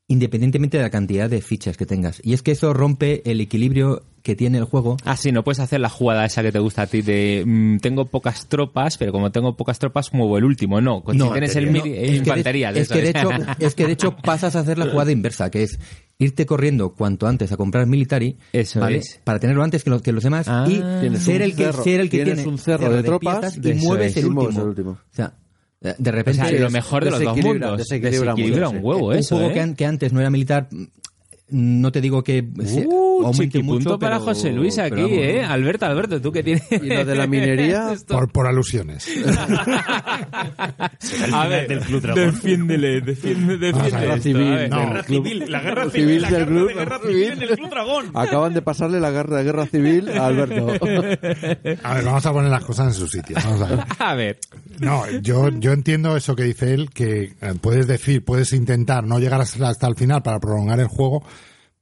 independientemente 0.07 0.77
de 0.77 0.83
la 0.83 0.89
cantidad 0.89 1.29
de 1.29 1.41
fichas 1.41 1.77
que 1.77 1.85
tengas. 1.85 2.21
Y 2.23 2.33
es 2.33 2.41
que 2.43 2.51
eso 2.51 2.73
rompe 2.73 3.23
el 3.29 3.41
equilibrio 3.41 4.03
que 4.21 4.35
tiene 4.35 4.57
el 4.57 4.63
juego. 4.65 4.97
Ah, 5.03 5.17
sí, 5.17 5.31
no 5.31 5.43
puedes 5.43 5.59
hacer 5.59 5.79
la 5.79 5.89
jugada 5.89 6.25
esa 6.25 6.41
que 6.43 6.51
te 6.51 6.59
gusta 6.59 6.83
a 6.83 6.87
ti 6.87 7.01
de 7.01 7.43
mm, 7.45 7.77
tengo 7.77 8.05
pocas 8.05 8.47
tropas, 8.47 8.97
pero 8.97 9.11
como 9.11 9.31
tengo 9.31 9.55
pocas 9.55 9.77
tropas 9.79 10.13
muevo 10.13 10.37
el 10.37 10.43
último. 10.45 10.81
No, 10.81 11.03
si 11.11 11.17
tienes 11.17 11.55
el 11.55 11.71
no, 11.71 11.79
mili- 11.79 11.93
es 11.95 12.01
que 12.07 12.11
de- 12.11 12.17
infantería. 12.17 12.71
de 12.71 12.79
es 12.81 12.89
que 12.89 13.01
de 13.01 13.09
hecho, 13.09 13.29
es 13.59 13.75
que 13.75 13.85
de 13.85 13.93
hecho 13.93 14.15
pasas 14.23 14.55
a 14.55 14.59
hacer 14.59 14.77
la 14.77 14.87
jugada 14.89 15.11
inversa, 15.11 15.49
que 15.51 15.63
es 15.63 15.79
irte 16.17 16.45
corriendo 16.45 16.93
cuanto 16.93 17.27
antes 17.27 17.51
a 17.51 17.57
comprar 17.57 17.85
military, 17.87 18.37
Eso 18.53 18.79
¿vale? 18.79 18.99
es. 18.99 19.19
Para 19.23 19.39
tenerlo 19.39 19.63
antes 19.63 19.83
que 19.83 19.89
los, 19.89 20.01
que 20.01 20.11
los 20.11 20.23
demás 20.23 20.47
Ah. 20.47 20.65
y 20.69 20.75
ser 21.17 21.41
el 21.41 21.55
que 21.55 21.65
cerro- 21.65 21.83
ser 21.83 21.99
el 21.99 22.09
que 22.09 22.17
tienes 22.17 22.35
tiene 22.35 22.49
un 22.51 22.57
cerro 22.57 22.91
de 22.91 23.03
tropas, 23.03 23.57
y 23.57 23.73
mueves 23.73 24.11
es, 24.17 24.17
el 24.23 24.25
último. 24.27 24.61
el 24.61 24.67
último. 24.69 24.91
O 24.91 25.15
sea, 25.15 25.33
de 25.81 26.09
O 26.09 26.11
repente 26.11 26.47
sea, 26.49 26.59
lo 26.59 26.69
mejor 26.69 27.03
de 27.03 27.11
los 27.11 27.21
dos 27.21 27.37
mundos. 27.37 27.77
desequilibra 27.77 28.33
Desequilibra 28.33 28.69
un 28.69 28.83
huevo 28.83 29.07
un 29.07 29.15
eso, 29.15 29.35
juego 29.37 29.51
¿eh? 29.51 29.53
que, 29.53 29.75
que 29.75 29.85
antes 29.85 30.13
no 30.13 30.19
era 30.19 30.29
militar, 30.29 30.67
no 31.49 31.91
te 31.91 32.01
digo 32.01 32.23
que 32.23 32.43
Uh, 32.87 33.23
aumente 33.25 33.61
mucho, 33.63 33.97
para 33.99 34.15
pero- 34.17 34.25
José 34.25 34.51
Luis 34.51 34.77
aquí, 34.79 34.95
vamos, 35.01 35.11
¿eh? 35.13 35.41
¿no? 35.43 35.49
Alberto, 35.53 35.85
Alberto, 35.85 36.21
tú 36.21 36.31
que 36.31 36.43
tienes... 36.43 36.63
Y 36.71 36.87
lo 36.87 37.05
de 37.05 37.15
la 37.15 37.27
minería, 37.27 37.93
Por, 38.07 38.29
por 38.31 38.47
alusiones. 38.47 39.07
A 41.33 41.47
ver, 41.47 41.67
del 41.67 41.79
Club 41.81 42.01
Dragón. 42.01 42.25
defiéndele, 42.25 43.01
defiende, 43.01 43.71
Vamos 43.71 43.93
a 43.93 43.99
defiende 43.99 44.07
ver, 44.07 44.09
esto, 44.17 44.23
civil, 44.23 44.69
no. 44.69 44.77
Guerra 44.79 45.03
civil, 45.03 45.45
la 45.51 45.61
guerra 45.61 45.89
Civil 45.89 46.21
la 46.21 46.29
del 46.29 46.37
guerra 46.39 46.51
club, 46.51 46.67
guerra 46.75 46.99
civil. 46.99 47.13
civil 47.15 47.31
en 47.33 47.41
el 47.49 47.57
Club 47.57 47.69
Dragón. 47.69 48.05
acaban 48.13 48.53
de 48.53 48.61
pasarle 48.61 48.99
la 48.99 49.11
guerra, 49.11 49.41
guerra 49.43 49.65
civil 49.67 50.09
a 50.09 50.25
Alberto. 50.27 50.67
A 51.83 51.93
ver, 51.93 52.05
vamos 52.05 52.25
a 52.25 52.33
poner 52.33 52.49
las 52.51 52.63
cosas 52.65 52.87
en 52.87 52.93
su 52.93 53.07
sitio. 53.07 53.35
Vamos 53.43 53.61
a 53.61 53.67
ver. 53.75 53.79
A 53.99 54.13
ver, 54.15 54.39
No, 54.79 55.03
yo, 55.21 55.49
yo 55.49 55.71
entiendo 55.73 56.15
eso 56.17 56.35
que 56.35 56.43
dice 56.43 56.73
él, 56.73 56.89
que 56.91 57.33
eh, 57.41 57.53
puedes 57.61 57.87
decir, 57.87 58.23
puedes 58.25 58.51
intentar 58.53 59.03
no 59.05 59.19
llegar 59.19 59.41
hasta 59.41 59.69
hasta 59.69 59.87
el 59.87 59.95
final 59.95 60.21
para 60.21 60.39
prolongar 60.39 60.79
el 60.79 60.87
juego, 60.87 61.23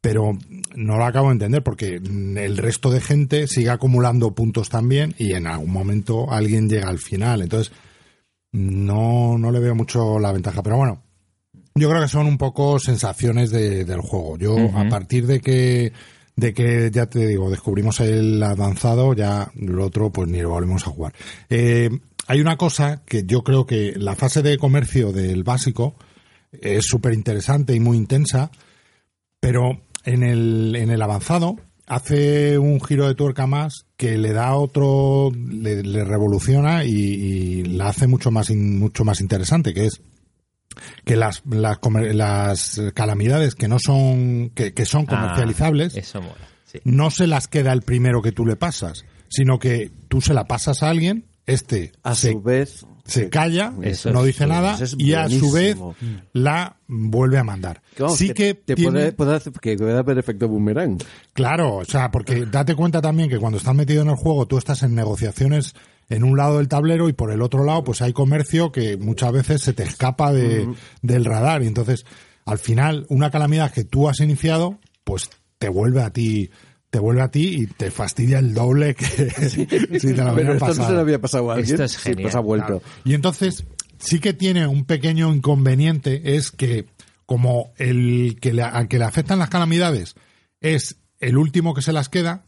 pero 0.04 0.38
no 0.76 0.98
lo 0.98 1.06
acabo 1.06 1.28
de 1.28 1.34
entender 1.36 1.64
porque 1.64 1.96
el 1.96 2.58
resto 2.58 2.92
de 2.92 3.00
gente 3.00 3.48
sigue 3.48 3.70
acumulando 3.70 4.36
puntos 4.36 4.68
también 4.68 5.16
y 5.18 5.32
en 5.32 5.48
algún 5.48 5.72
momento 5.72 6.30
alguien 6.30 6.68
llega 6.68 6.90
al 6.90 7.00
final. 7.00 7.42
Entonces, 7.42 7.72
no, 8.52 9.38
no 9.38 9.50
le 9.50 9.60
veo 9.62 9.76
mucho 9.76 10.20
la 10.20 10.34
ventaja. 10.34 10.62
Pero 10.62 10.76
bueno, 10.76 11.02
yo 11.76 11.90
creo 11.90 12.02
que 12.02 12.10
son 12.10 12.28
un 12.28 12.38
poco 12.38 12.80
sensaciones 12.80 13.50
de- 13.52 13.86
del 13.86 14.02
juego. 14.02 14.38
Yo, 14.38 14.58
a 14.76 14.90
partir 14.90 15.26
de 15.26 15.40
que, 15.40 15.94
de 16.36 16.54
que, 16.54 16.92
ya 16.92 17.06
te 17.06 17.26
digo, 17.26 17.50
descubrimos 17.50 18.02
el 18.02 18.44
avanzado, 18.44 19.14
ya 19.14 19.52
lo 19.56 19.86
otro, 19.86 20.12
pues 20.12 20.28
ni 20.28 20.42
lo 20.42 20.50
volvemos 20.50 20.86
a 20.86 20.92
jugar. 20.92 21.14
Eh, 21.50 21.90
hay 22.28 22.42
una 22.42 22.58
cosa 22.58 23.04
que 23.06 23.24
yo 23.26 23.42
creo 23.46 23.66
que 23.66 23.94
la 23.96 24.16
fase 24.18 24.42
de 24.42 24.58
comercio 24.58 25.14
del 25.14 25.44
básico 25.44 25.96
es 26.52 26.86
súper 26.86 27.14
interesante 27.14 27.74
y 27.74 27.80
muy 27.80 27.96
intensa, 27.96 28.52
pero 29.40 29.82
en 30.04 30.24
el, 30.24 30.76
en 30.76 30.90
el 30.90 31.02
avanzado 31.02 31.58
hace 31.86 32.58
un 32.58 32.80
giro 32.82 33.08
de 33.08 33.16
tuerca 33.16 33.46
más 33.46 33.86
que 33.98 34.18
le 34.18 34.32
da 34.34 34.56
otro, 34.56 35.32
le, 35.36 35.84
le 35.84 36.04
revoluciona 36.04 36.86
y, 36.86 36.92
y 36.92 37.64
la 37.66 37.90
hace 37.90 38.08
mucho 38.08 38.32
más, 38.32 38.50
in- 38.50 38.80
mucho 38.80 39.04
más 39.04 39.20
interesante, 39.22 39.74
que 39.74 39.86
es 39.88 40.02
que 41.06 41.16
las, 41.16 41.44
las, 41.50 41.78
comer- 41.80 42.16
las 42.16 42.82
calamidades 42.94 43.54
que 43.56 43.68
no 43.68 43.78
son, 43.80 44.50
que, 44.56 44.74
que 44.74 44.86
son 44.86 45.06
comercializables, 45.06 45.96
Ah, 45.96 46.00
eso 46.00 46.22
mola. 46.22 46.48
Sí. 46.66 46.80
no 46.86 47.12
se 47.12 47.28
las 47.28 47.48
queda 47.48 47.72
el 47.74 47.82
primero 47.84 48.22
que 48.22 48.32
tú 48.32 48.46
le 48.46 48.56
pasas, 48.56 49.06
sino 49.30 49.60
que 49.60 49.92
tú 50.08 50.22
se 50.22 50.34
la 50.34 50.46
pasas 50.46 50.82
a 50.84 50.90
alguien, 50.90 51.26
este 51.46 51.92
A 52.02 52.16
se, 52.16 52.32
su 52.32 52.42
vez, 52.42 52.86
se 53.06 53.30
calla, 53.30 53.74
Eso 53.82 54.12
no 54.12 54.22
es- 54.22 54.28
dice 54.28 54.48
nada 54.48 54.78
es 54.82 54.96
y 54.98 55.14
a 55.14 55.28
su 55.30 55.52
vez 55.52 55.78
la 56.34 56.78
vuelve 56.88 57.38
a 57.38 57.44
mandar. 57.44 57.82
sí 58.16 58.34
que 58.34 58.54
te 58.54 58.76
tiene- 58.76 58.92
puede, 58.92 59.12
puede 59.14 59.36
hacer, 59.36 59.54
que 59.54 59.76
puede 59.78 59.98
haber 59.98 60.18
efecto 60.18 60.48
boomerang. 60.48 60.98
Claro, 61.34 61.76
o 61.78 61.86
sea, 61.86 62.12
porque 62.12 62.46
date 62.46 62.76
cuenta 62.76 63.02
también 63.02 63.30
que 63.30 63.40
cuando 63.40 63.58
estás 63.58 63.76
metido 63.76 64.02
en 64.04 64.10
el 64.10 64.16
juego 64.16 64.46
tú 64.46 64.58
estás 64.58 64.84
en 64.84 64.96
negociaciones 64.96 65.74
en 66.10 66.24
un 66.24 66.38
lado 66.38 66.58
del 66.58 66.68
tablero 66.68 67.10
y 67.10 67.14
por 67.14 67.32
el 67.32 67.42
otro 67.42 67.64
lado 67.66 67.84
pues 67.84 68.02
hay 68.02 68.14
comercio 68.14 68.72
que 68.72 68.98
muchas 68.98 69.32
veces 69.32 69.62
se 69.62 69.74
te 69.74 69.84
escapa 69.84 70.32
de, 70.34 70.68
del 71.02 71.26
radar 71.26 71.64
y 71.64 71.68
entonces 71.68 72.06
al 72.46 72.58
final 72.60 73.06
una 73.10 73.32
calamidad 73.32 73.72
que 73.72 73.84
tú 73.86 74.10
has 74.10 74.20
iniciado 74.20 74.80
pues 75.06 75.30
te 75.60 75.70
vuelve 75.70 76.02
a 76.04 76.10
ti 76.12 76.50
te 76.94 77.00
vuelve 77.00 77.24
a 77.24 77.32
ti 77.32 77.64
y 77.64 77.66
te 77.66 77.90
fastidia 77.90 78.38
el 78.38 78.54
doble 78.54 78.94
que 78.94 79.06
si 79.50 79.66
te 79.66 79.80
lo 80.14 80.36
Pero 80.36 80.54
no 80.54 80.74
se 80.76 80.92
le 80.94 81.00
había 81.00 81.20
pasado 81.20 81.50
a 81.50 81.56
alguien. 81.56 81.74
Esto 81.74 81.86
es 81.86 81.94
sí, 81.94 81.98
genial, 81.98 82.22
pues 82.22 82.36
ha 82.36 82.40
vuelto. 82.40 82.68
Claro. 82.68 82.82
Y 83.04 83.16
entonces 83.16 83.66
sí 83.98 84.20
que 84.20 84.34
tiene 84.34 84.68
un 84.68 84.86
pequeño 84.86 85.34
inconveniente, 85.34 86.36
es 86.36 86.52
que 86.52 86.86
como 87.26 87.74
el 87.78 88.38
que 88.40 88.54
le, 88.54 88.62
al 88.62 88.88
que 88.90 89.00
le 89.00 89.06
afectan 89.06 89.40
las 89.40 89.50
calamidades 89.50 90.14
es 90.62 90.98
el 91.20 91.40
último 91.40 91.74
que 91.74 91.82
se 91.82 91.94
las 91.94 92.10
queda, 92.10 92.46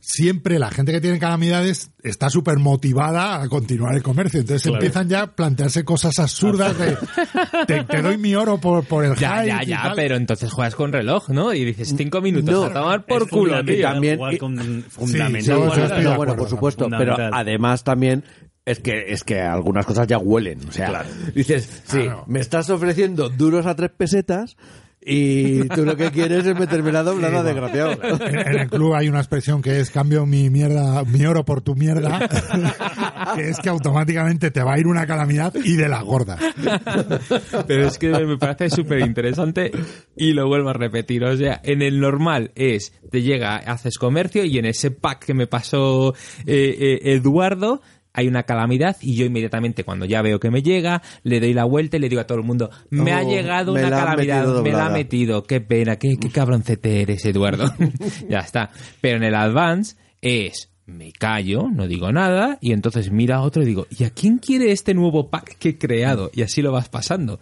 siempre 0.00 0.58
la 0.58 0.70
gente 0.70 0.92
que 0.92 1.00
tiene 1.00 1.18
calamidades 1.18 1.90
está 2.02 2.30
súper 2.30 2.58
motivada 2.58 3.42
a 3.42 3.48
continuar 3.48 3.94
el 3.94 4.02
comercio. 4.02 4.40
Entonces 4.40 4.66
empiezan 4.72 5.08
ya 5.08 5.22
a 5.22 5.26
plantearse 5.36 5.84
cosas 5.84 6.18
absurdas 6.18 6.76
de 6.78 6.96
te, 7.66 7.84
te 7.84 8.02
doy 8.02 8.16
mi 8.18 8.34
oro 8.34 8.58
por, 8.58 8.84
por 8.86 9.04
el 9.04 9.14
Ya, 9.16 9.44
ya, 9.44 9.62
ya, 9.62 9.82
tal. 9.82 9.92
pero 9.96 10.16
entonces 10.16 10.50
juegas 10.50 10.74
con 10.74 10.92
reloj, 10.92 11.28
¿no? 11.28 11.52
Y 11.52 11.64
dices 11.64 11.94
cinco 11.96 12.20
minutos 12.20 12.50
No, 12.52 12.64
a 12.64 12.72
tomar 12.72 13.04
por 13.06 13.28
culo, 13.28 13.56
también- 13.56 14.16
jugar 14.16 14.34
y- 14.34 14.38
con- 14.38 14.58
Sí, 14.58 14.84
fundamental. 14.88 16.02
No, 16.02 16.16
bueno, 16.16 16.34
por 16.36 16.48
supuesto, 16.48 16.88
pero 16.96 17.16
además 17.32 17.84
también 17.84 18.24
es 18.64 18.78
que 18.80 19.04
es 19.12 19.24
que 19.24 19.40
algunas 19.40 19.84
cosas 19.86 20.06
ya 20.06 20.18
huelen, 20.18 20.60
o 20.68 20.72
sea, 20.72 20.88
Claro. 20.88 21.08
dices, 21.34 21.82
sí, 21.86 22.02
Claro. 22.02 22.24
me 22.26 22.40
estás 22.40 22.68
ofreciendo 22.70 23.28
duros 23.28 23.66
a 23.66 23.74
tres 23.74 23.90
pesetas 23.96 24.56
y 25.02 25.66
tú 25.68 25.84
lo 25.84 25.96
que 25.96 26.10
quieres 26.10 26.44
es 26.44 26.58
meterme 26.58 26.92
la 26.92 27.02
doblada, 27.02 27.42
desgraciado. 27.42 27.92
En, 28.02 28.38
en 28.38 28.58
el 28.60 28.68
club 28.68 28.94
hay 28.94 29.08
una 29.08 29.20
expresión 29.20 29.62
que 29.62 29.80
es 29.80 29.90
cambio 29.90 30.26
mi 30.26 30.50
mierda, 30.50 31.04
mi 31.04 31.24
oro 31.24 31.44
por 31.44 31.62
tu 31.62 31.74
mierda, 31.74 32.28
que 33.34 33.48
es 33.48 33.58
que 33.58 33.70
automáticamente 33.70 34.50
te 34.50 34.62
va 34.62 34.74
a 34.74 34.78
ir 34.78 34.86
una 34.86 35.06
calamidad 35.06 35.54
y 35.54 35.76
de 35.76 35.88
las 35.88 36.04
gordas. 36.04 36.38
Pero 37.66 37.86
es 37.86 37.98
que 37.98 38.10
me 38.10 38.36
parece 38.36 38.68
súper 38.68 39.00
interesante 39.00 39.72
y 40.16 40.32
lo 40.32 40.46
vuelvo 40.46 40.68
a 40.68 40.74
repetir. 40.74 41.24
O 41.24 41.36
sea, 41.36 41.60
en 41.64 41.80
el 41.80 41.98
normal 41.98 42.52
es, 42.54 42.92
te 43.10 43.22
llega, 43.22 43.56
haces 43.56 43.96
comercio 43.96 44.44
y 44.44 44.58
en 44.58 44.66
ese 44.66 44.90
pack 44.90 45.24
que 45.24 45.34
me 45.34 45.46
pasó 45.46 46.14
eh, 46.46 46.76
eh, 46.78 47.14
Eduardo, 47.14 47.80
hay 48.20 48.28
una 48.28 48.44
calamidad 48.44 48.96
y 49.00 49.16
yo 49.16 49.24
inmediatamente 49.26 49.84
cuando 49.84 50.04
ya 50.06 50.22
veo 50.22 50.38
que 50.40 50.50
me 50.50 50.62
llega, 50.62 51.02
le 51.24 51.40
doy 51.40 51.52
la 51.54 51.64
vuelta 51.64 51.96
y 51.96 52.00
le 52.00 52.08
digo 52.08 52.20
a 52.20 52.26
todo 52.26 52.38
el 52.38 52.44
mundo, 52.44 52.70
me 52.90 53.12
ha 53.12 53.22
Oh, 53.22 53.30
llegado 53.30 53.74
me 53.74 53.80
una 53.80 53.90
calamidad, 53.90 54.36
me 54.40 54.44
la 54.44 54.50
ha 54.50 54.54
doblada". 54.54 54.90
metido, 54.90 55.42
qué 55.44 55.60
pena, 55.60 55.96
qué, 55.96 56.16
qué 56.18 56.28
cabroncete 56.30 57.02
eres, 57.02 57.24
Eduardo. 57.24 57.72
ya 58.28 58.38
está. 58.38 58.70
Pero 59.00 59.16
en 59.16 59.24
el 59.24 59.34
advance 59.34 59.96
es, 60.22 60.70
me 60.86 61.12
callo, 61.12 61.68
no 61.72 61.86
digo 61.86 62.10
nada, 62.12 62.58
y 62.60 62.72
entonces 62.72 63.10
mira 63.10 63.36
a 63.36 63.42
otro 63.42 63.62
y 63.62 63.66
digo, 63.66 63.86
¿y 63.96 64.04
a 64.04 64.10
quién 64.10 64.38
quiere 64.38 64.72
este 64.72 64.94
nuevo 64.94 65.30
pack 65.30 65.56
que 65.58 65.68
he 65.70 65.78
creado? 65.78 66.30
Y 66.34 66.42
así 66.42 66.62
lo 66.62 66.72
vas 66.72 66.88
pasando. 66.88 67.40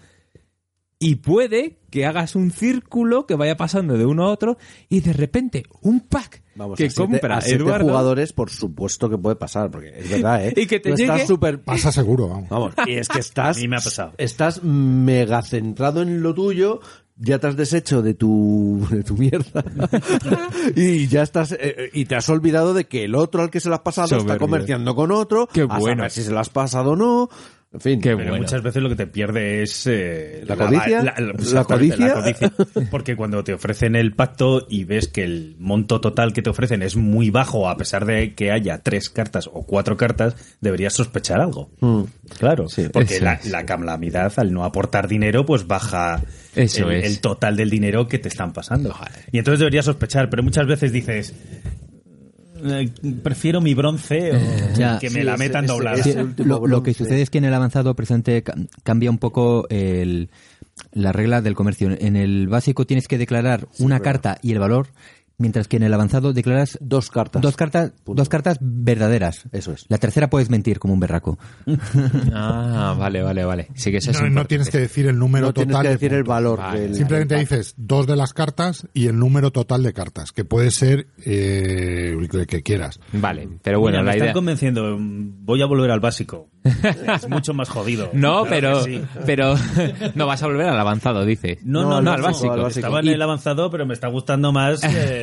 Y 1.01 1.17
puede 1.17 1.79
que 1.91 2.07
hagas 2.07 2.35
un 2.35 2.51
círculo 2.51 3.25
que 3.25 3.35
vaya 3.37 3.57
pasando 3.57 3.97
de 3.97 4.05
uno 4.05 4.25
a 4.25 4.31
otro 4.33 4.59
y 4.89 5.01
de 5.01 5.13
repente 5.13 5.63
un 5.81 6.01
pack 6.01 6.43
Vamos, 6.57 6.77
que 6.77 6.87
a 6.87 6.91
siete, 6.91 7.01
compra 7.13 7.37
a 7.37 7.41
siete 7.41 7.63
Eduardo 7.63 7.87
jugadores, 7.87 8.33
por 8.33 8.51
supuesto 8.51 9.09
que 9.09 9.17
puede 9.17 9.37
pasar, 9.37 9.71
porque 9.71 9.93
es 9.97 10.11
verdad, 10.11 10.45
¿eh? 10.45 10.55
Y 10.57 10.67
que 10.67 10.81
te 10.81 10.91
Tú 10.91 10.95
estás 11.01 11.19
llegue- 11.21 11.27
súper... 11.27 11.61
Pasa 11.65 11.93
seguro, 11.93 12.29
vamos. 12.29 12.49
Vamos, 12.49 12.75
y 12.87 12.95
es 12.95 13.09
que 13.09 13.21
estás... 13.21 13.57
A 13.59 13.61
mí 13.61 13.69
me 13.69 13.77
ha 13.77 13.81
pasado. 13.81 14.13
Estás 14.19 14.65
mega 14.65 15.41
centrado 15.43 16.03
en 16.03 16.21
lo 16.21 16.35
tuyo, 16.35 16.81
ya 17.17 17.39
te 17.39 17.47
has 17.47 17.57
deshecho 17.57 18.03
de 18.03 18.15
tu, 18.15 18.85
de 18.91 19.05
tu 19.05 19.17
mierda. 19.17 19.65
y 20.75 21.07
ya 21.07 21.23
estás... 21.23 21.53
eh, 21.53 21.59
eh, 21.61 21.91
y 21.93 22.07
te 22.07 22.17
has 22.17 22.29
olvidado 22.29 22.75
de 22.75 22.87
que 22.87 23.05
el 23.05 23.15
otro 23.15 23.43
al 23.43 23.51
que 23.51 23.61
se 23.61 23.69
lo 23.69 23.77
has 23.77 23.83
pasado 23.83 24.17
está 24.17 24.37
comerciando 24.37 24.97
con 24.97 25.13
otro. 25.13 25.47
Qué 25.53 25.61
a 25.63 25.79
bueno. 25.79 25.99
saber 26.01 26.11
si 26.11 26.23
se 26.25 26.33
lo 26.33 26.41
has 26.41 26.51
pasado 26.51 26.91
o 26.93 26.97
no. 26.97 27.29
En 27.71 27.81
fin. 27.81 28.01
Bueno. 28.03 28.37
muchas 28.39 28.63
veces 28.63 28.83
lo 28.83 28.89
que 28.89 28.97
te 28.97 29.07
pierde 29.07 29.63
es 29.63 29.87
eh, 29.87 30.43
¿La 30.47 30.57
codicia? 30.57 31.03
¿La 31.03 31.65
codicia? 31.65 32.15
codicia. 32.15 32.53
Porque 32.91 33.15
cuando 33.15 33.45
te 33.45 33.53
ofrecen 33.53 33.95
el 33.95 34.15
pacto 34.15 34.67
y 34.71 34.85
ves 34.85 35.09
que 35.09 35.23
el 35.25 35.55
monto 35.59 36.01
total 36.01 36.33
que 36.33 36.41
te 36.41 36.49
ofrecen 36.49 36.83
es 36.83 36.97
muy 36.97 37.29
bajo, 37.29 37.69
a 37.69 37.77
pesar 37.77 38.07
de 38.07 38.35
que 38.35 38.53
haya 38.53 38.79
tres 38.79 39.11
cartas 39.11 39.51
o 39.53 39.65
cuatro 39.67 39.99
cartas, 39.99 40.35
deberías 40.63 40.95
sospechar 40.95 41.41
algo. 41.43 41.71
Mm. 41.81 42.05
Claro, 42.39 42.69
Sí. 42.71 42.87
porque 42.91 43.21
la, 43.21 43.39
la 43.45 43.67
calamidad, 43.67 44.33
al 44.39 44.51
no 44.53 44.65
aportar 44.65 45.07
dinero, 45.07 45.45
pues 45.45 45.67
baja 45.67 46.23
Eso 46.57 46.89
el, 46.91 46.97
es. 46.97 47.05
el 47.05 47.21
total 47.21 47.55
del 47.57 47.69
dinero 47.69 48.09
que 48.09 48.19
te 48.19 48.29
están 48.29 48.55
pasando. 48.55 48.97
Y 49.31 49.39
entonces 49.39 49.59
deberías 49.61 49.85
sospechar, 49.85 50.31
pero 50.31 50.43
muchas 50.43 50.67
veces 50.67 50.91
dices... 50.91 51.35
eh, 52.65 52.91
Prefiero 53.23 53.61
mi 53.61 53.75
bronce 53.75 54.33
o 54.33 54.39
Ya. 54.77 54.99
que 54.99 55.11
me 55.11 55.21
Sí, 55.21 55.25
la 55.27 55.37
metan 55.37 55.65
ese- 55.65 55.73
doblada. 55.73 55.97
ese- 55.99 56.27
lo, 56.45 56.67
lo 56.67 56.83
que 56.83 56.95
sucede 56.95 57.23
es 57.23 57.31
que 57.31 57.39
en 57.39 57.45
el 57.45 57.55
avanzado 57.55 57.95
presente 57.95 58.43
ca- 58.43 58.55
cambia 58.83 59.11
un 59.11 59.19
poco 59.19 59.67
el, 59.71 60.31
la 60.93 61.13
regla 61.13 61.41
del 61.43 61.55
comercio. 61.55 61.91
En 61.99 62.17
el 62.17 62.49
básico 62.49 62.87
tienes 62.87 63.09
que 63.09 63.19
declarar 63.19 63.67
una 63.79 64.01
carta 64.01 64.39
y 64.43 64.53
el 64.53 64.59
valor, 64.59 64.89
mientras 65.39 65.69
que 65.69 65.77
en 65.79 65.85
el 65.85 65.95
avanzado 65.95 66.33
declaras 66.33 66.77
Dos 66.81 67.11
cartas. 67.11 67.41
dos 67.43 67.57
cartas, 67.57 67.93
Punto. 68.05 68.21
dos 68.21 68.29
cartas 68.29 68.59
verdaderas. 68.61 69.45
Eso 69.53 69.73
es. 69.73 69.87
La 69.89 69.99
tercera 69.99 70.29
puedes 70.31 70.51
mentir 70.51 70.79
como 70.79 70.95
un 70.95 71.01
berraco. 71.01 71.39
Ah, 72.33 72.95
vale, 72.99 73.23
vale, 73.23 73.45
vale. 73.45 73.69
Sí 73.75 73.91
que 73.91 73.99
eso 73.99 74.11
es 74.11 74.21
No, 74.21 74.29
no 74.29 74.45
tienes 74.47 74.71
que 74.71 74.79
decir 74.79 75.07
el 75.07 75.19
número 75.19 75.47
No 75.47 75.53
tienes 75.53 75.73
total. 75.73 75.83
que 75.83 75.89
de 75.89 75.95
decir 75.95 76.13
el 76.15 76.25
valor. 76.25 76.59
Vale. 76.59 76.81
del- 76.81 76.95
Simplemente 76.95 77.37
dices 77.37 77.75
dos 77.77 78.07
de 78.07 78.17
las 78.17 78.33
cartas 78.33 78.87
y 78.95 79.07
el 79.07 79.19
número 79.19 79.51
total 79.51 79.83
de 79.83 79.93
cartas, 79.93 80.33
que 80.33 80.45
puede 80.45 80.71
ser 80.71 81.09
eh, 81.25 82.17
el 82.19 82.47
que 82.47 82.63
quieras. 82.63 83.01
Vale, 83.13 83.49
pero 83.63 83.81
bueno, 83.81 83.99
Mira, 83.99 84.03
me 84.03 84.07
la 84.07 84.13
están 84.13 84.27
idea... 84.27 84.33
convenciendo. 84.35 84.97
Voy 84.99 85.63
a 85.63 85.67
volver 85.67 85.91
al 85.91 86.01
básico. 86.01 86.49
es 86.65 87.29
mucho 87.29 87.55
más 87.55 87.69
jodido. 87.69 88.11
No, 88.19 88.45
Claro 88.45 88.49
pero, 88.49 88.85
que 88.85 88.99
sí. 88.99 89.03
pero 89.27 89.55
no 90.15 90.27
vas 90.27 90.43
a 90.43 90.47
volver 90.47 90.67
al 90.69 90.79
avanzado, 90.79 91.25
dice. 91.25 91.59
No, 91.63 91.83
No, 91.83 91.89
no, 91.89 91.97
al 91.99 92.05
no, 92.05 92.13
al 92.13 92.23
básico. 92.23 92.53
al 92.53 92.61
básico. 92.63 92.87
Estaba 92.87 93.01
en 93.01 93.09
el 93.09 93.23
avanzado, 93.23 93.71
pero 93.71 93.87
me 93.87 93.95
está 93.95 94.09
gustando 94.09 94.53
más 94.53 94.81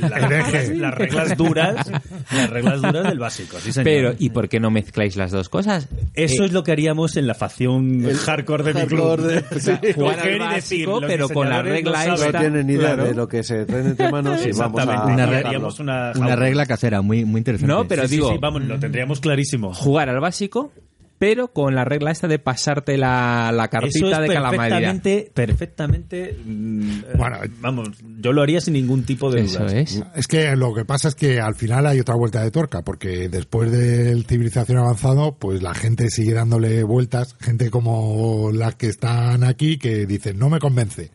las, 0.75 0.93
reglas 0.95 1.37
duras, 1.37 1.91
las 2.31 2.49
reglas 2.49 2.81
duras 2.81 3.03
del 3.03 3.19
básico. 3.19 3.57
Sí, 3.59 3.71
señor. 3.71 3.83
Pero, 3.85 4.15
¿y 4.19 4.29
por 4.29 4.49
qué 4.49 4.59
no 4.59 4.71
mezcláis 4.71 5.15
las 5.15 5.31
dos 5.31 5.49
cosas? 5.49 5.87
eso 6.13 6.43
Eh, 6.43 6.45
es 6.45 6.51
lo 6.53 6.63
que 6.63 6.71
haríamos 6.71 7.17
en 7.17 7.27
la 7.27 7.33
facción 7.33 8.03
hardcore 8.11 8.63
de 8.63 8.73
mi 8.73 8.87
club. 8.87 9.19
de- 9.21 9.43
O 9.55 9.59
sea. 9.59 9.79
Jugar 9.93 10.19
al 10.19 10.39
básico, 10.39 11.01
pero 11.05 11.29
con 11.29 11.49
la 11.49 11.61
regla 11.61 12.05
no 12.05 12.11
No 12.11 12.15
esta- 12.15 12.39
tienen 12.39 12.67
ni 12.67 12.73
idea 12.73 12.93
claro. 12.95 13.05
de 13.05 13.13
lo 13.15 13.27
que 13.27 13.43
se 13.43 13.65
traen 13.65 13.87
entre 13.87 14.11
manos 14.11 14.45
y 14.45 14.51
vamos 14.51 14.81
a... 14.81 14.83
Una 15.05 15.15
Una 15.15 16.11
una, 16.15 16.35
regla 16.35 16.65
casera 16.65 17.01
muy, 17.01 17.25
muy 17.25 17.39
interesante. 17.39 17.71
No, 17.73 17.87
pero 17.87 18.03
Sí, 18.03 18.09
sí, 18.09 18.15
digo, 18.15 18.31
sí, 18.31 18.37
vamos, 18.41 18.63
lo 18.63 18.79
tendríamos 18.79 19.19
clarísimo. 19.19 19.73
jugar 19.73 20.09
al 20.09 20.19
básico, 20.19 20.71
pero 21.17 21.53
con 21.53 21.75
la 21.75 21.85
regla 21.85 22.11
esta 22.11 22.27
de 22.27 22.39
pasarte 22.39 22.97
la, 22.97 23.51
la 23.53 23.63
Eso 23.65 23.71
cartita 23.71 24.23
es 24.23 24.29
de 24.29 24.35
perfectamente, 24.35 25.31
perfectamente. 25.33 26.37
mm, 26.43 26.89
Bueno, 27.17 27.37
eh, 27.43 27.49
vamos, 27.61 27.89
yo 28.19 28.33
lo 28.33 28.41
haría 28.41 28.59
sin 28.61 28.73
ningún 28.73 29.03
tipo 29.03 29.31
de 29.31 29.41
Eso 29.41 29.59
dudas. 29.59 29.73
es. 29.73 30.03
Es 30.15 30.27
que 30.27 30.55
lo 30.55 30.73
que 30.73 30.83
pasa 30.85 31.07
es 31.07 31.15
que 31.15 31.39
al 31.39 31.55
final 31.55 31.85
hay 31.87 31.99
otra 31.99 32.15
vuelta 32.15 32.43
de 32.43 32.51
tuerca, 32.51 32.81
porque 32.83 33.29
después 33.29 33.71
del 33.71 34.25
civilización 34.25 34.77
avanzado, 34.77 35.37
pues 35.37 35.61
la 35.63 35.73
gente 35.73 36.09
sigue 36.09 36.33
dándole 36.33 36.83
vueltas, 36.83 37.35
gente 37.39 37.69
como 37.69 38.51
las 38.51 38.75
que 38.75 38.87
están 38.87 39.43
aquí 39.43 39.77
que 39.77 40.05
dicen 40.05 40.37
no 40.37 40.49
me 40.49 40.59
convence 40.59 41.11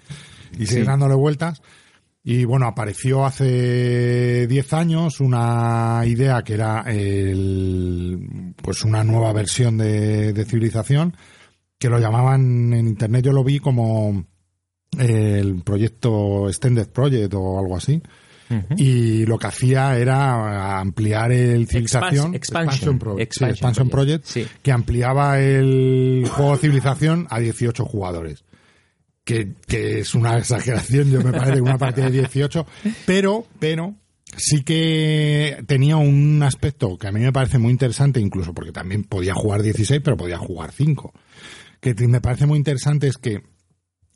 y 0.59 0.67
siguen 0.67 0.87
dándole 0.87 1.15
vueltas. 1.15 1.61
Y 2.23 2.45
bueno, 2.45 2.66
apareció 2.66 3.25
hace 3.25 4.47
10 4.47 4.73
años 4.75 5.21
una 5.21 6.03
idea 6.05 6.43
que 6.43 6.55
era 6.55 6.83
el, 6.87 8.55
pues 8.62 8.85
una 8.85 9.03
nueva 9.05 9.33
versión 9.33 9.79
de, 9.79 10.33
de 10.33 10.45
civilización 10.45 11.16
que 11.79 11.89
lo 11.89 11.99
llamaban 11.99 12.75
en 12.75 12.87
internet, 12.89 13.25
yo 13.25 13.33
lo 13.33 13.43
vi 13.43 13.59
como 13.59 14.27
el 14.99 15.62
proyecto 15.62 16.49
Extended 16.49 16.88
Project 16.91 17.33
o 17.34 17.59
algo 17.59 17.76
así. 17.76 18.03
y 18.76 19.25
lo 19.26 19.38
que 19.38 19.47
hacía 19.47 19.97
era 19.97 20.79
ampliar 20.80 21.30
el 21.33 21.68
civilización 21.68 22.34
expansion, 22.34 22.99
Pro- 22.99 23.18
expansion 23.18 23.51
Expansion 23.55 23.88
Project, 23.88 24.25
Project, 24.25 24.51
sí. 24.51 24.57
que 24.63 24.72
ampliaba 24.72 25.41
el 25.41 26.25
juego 26.29 26.57
civilización 26.57 27.29
a 27.30 27.38
18 27.38 27.84
jugadores 27.84 28.45
que, 29.25 29.55
que 29.67 30.01
es 30.01 30.14
una 30.14 30.38
exageración, 30.38 31.11
yo 31.11 31.21
me 31.22 31.33
parece 31.33 31.61
una 31.61 31.79
partida 31.79 32.07
de 32.07 32.18
18, 32.18 32.67
pero, 33.07 33.47
pero 33.59 33.95
sí 34.37 34.63
que 34.63 35.63
tenía 35.67 35.97
un 35.97 36.42
aspecto 36.42 36.97
que 36.99 37.09
a 37.09 37.13
mí 37.13 37.21
me 37.21 37.33
parece 37.33 37.59
muy 37.59 37.71
interesante, 37.71 38.21
incluso 38.21 38.55
porque 38.55 38.72
también 38.72 39.05
podía 39.05 39.34
jugar 39.34 39.63
16, 39.63 40.01
pero 40.05 40.17
podía 40.17 40.38
jugar 40.38 40.72
5. 40.72 41.13
Que 41.80 41.95
me 42.07 42.21
parece 42.21 42.47
muy 42.47 42.59
interesante 42.59 43.07
es 43.09 43.17
que 43.18 43.42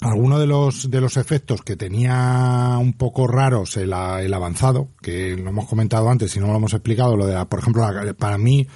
alguno 0.01 0.39
de 0.39 0.47
los 0.47 0.90
de 0.90 1.01
los 1.01 1.16
efectos 1.16 1.62
que 1.62 1.76
tenía 1.76 2.76
un 2.81 2.93
poco 2.94 3.26
raros 3.26 3.76
el 3.76 3.93
avanzado, 3.93 4.90
que 5.01 5.36
lo 5.36 5.51
hemos 5.51 5.66
comentado 5.66 6.10
antes 6.10 6.35
y 6.36 6.40
no 6.40 6.48
lo 6.48 6.56
hemos 6.56 6.74
explicado, 6.74 7.16
lo 7.16 7.26
de 7.26 7.35
la- 7.35 7.48
por 7.48 7.60
ejemplo, 7.60 7.90
la- 7.90 8.12
para 8.14 8.36
mí 8.36 8.66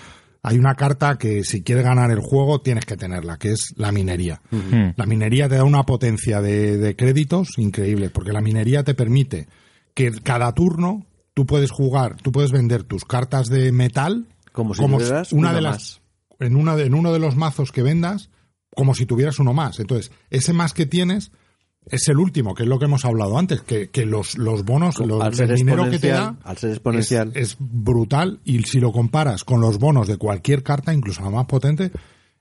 hay 0.43 0.57
una 0.59 0.75
carta 0.75 1.19
que 1.19 1.43
si 1.45 1.63
quieres 1.63 1.85
ganar 1.85 2.11
el 2.11 2.21
juego 2.21 2.61
tienes 2.61 2.85
que 2.85 2.97
tenerla, 2.97 3.37
que 3.39 3.53
es 3.53 3.75
la 3.77 3.93
minería. 3.93 4.41
La 4.97 5.07
minería 5.07 5.49
te 5.49 5.57
da 5.57 5.65
una 5.65 5.83
potencia 5.85 6.41
de, 6.41 6.77
de 6.79 6.97
créditos 6.97 7.49
increíble, 7.59 8.11
porque 8.11 8.33
la 8.33 8.41
minería 8.41 8.85
te 8.85 8.95
permite 8.95 9.49
que 9.95 10.13
cada 10.23 10.53
turno 10.53 11.07
tú 11.35 11.45
puedes 11.47 11.71
jugar, 11.71 12.17
tú 12.23 12.33
puedes 12.33 12.53
vender 12.53 12.85
tus 12.85 13.05
cartas 13.05 13.49
de 13.49 13.73
metal 13.73 14.27
Como 14.53 14.99
si 15.01 15.07
tuvieras 15.07 15.33
una, 15.33 15.49
una 15.51 15.53
de 15.57 15.61
las 15.63 16.01
en 16.41 16.57
una 16.57 16.77
de- 16.77 16.85
en 16.87 16.95
uno 16.95 17.13
de 17.13 17.19
los 17.19 17.37
mazos 17.37 17.73
que 17.73 17.83
vendas 17.83 18.31
como 18.75 18.95
si 18.95 19.07
tuvieras 19.07 19.39
uno 19.41 19.53
más. 19.55 19.81
Entonces, 19.81 20.13
ese 20.31 20.53
más 20.53 20.73
que 20.73 20.87
tienes 20.87 21.33
es 21.91 22.09
el 22.09 22.19
último, 22.19 22.55
que 22.55 22.65
es 22.65 22.69
lo 22.69 22.79
que 22.79 22.87
hemos 22.87 23.05
hablado 23.05 23.39
antes, 23.39 23.63
que, 23.63 23.91
que 23.91 24.07
los, 24.07 24.37
los 24.39 24.65
bonos, 24.65 24.99
los, 24.99 25.41
el 25.41 25.55
dinero 25.55 25.91
que 25.91 25.99
te 25.99 26.09
da 26.09 26.37
al 26.45 26.57
ser 26.57 26.71
exponencial. 26.71 27.33
es 27.35 27.57
brutal 27.59 28.41
y 28.45 28.63
si 28.63 28.81
lo 28.81 28.93
comparas 28.93 29.45
con 29.45 29.61
los 29.61 29.79
bonos 29.79 30.07
de 30.07 30.17
cualquier 30.17 30.63
carta, 30.63 30.93
incluso 30.93 31.23
la 31.23 31.31
más 31.31 31.47
potente, 31.47 31.91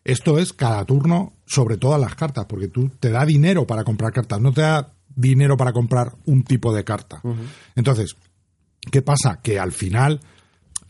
esto 0.04 0.40
es 0.40 0.54
cada 0.54 0.86
turno 0.86 1.34
sobre 1.46 1.78
todas 1.78 2.00
las 2.00 2.16
cartas, 2.16 2.46
porque 2.48 2.68
tú 2.68 2.90
te 3.00 3.10
da 3.10 3.26
dinero 3.26 3.68
para 3.68 3.84
comprar 3.84 4.14
cartas, 4.14 4.40
no 4.40 4.54
te 4.54 4.62
da 4.62 4.94
dinero 5.16 5.58
para 5.58 5.74
comprar 5.74 6.14
un 6.26 6.44
tipo 6.44 6.74
de 6.74 6.84
carta. 6.84 7.22
Entonces, 7.76 8.16
¿qué 8.92 9.02
pasa? 9.02 9.42
Que 9.42 9.60
al 9.60 9.72
final 9.72 10.22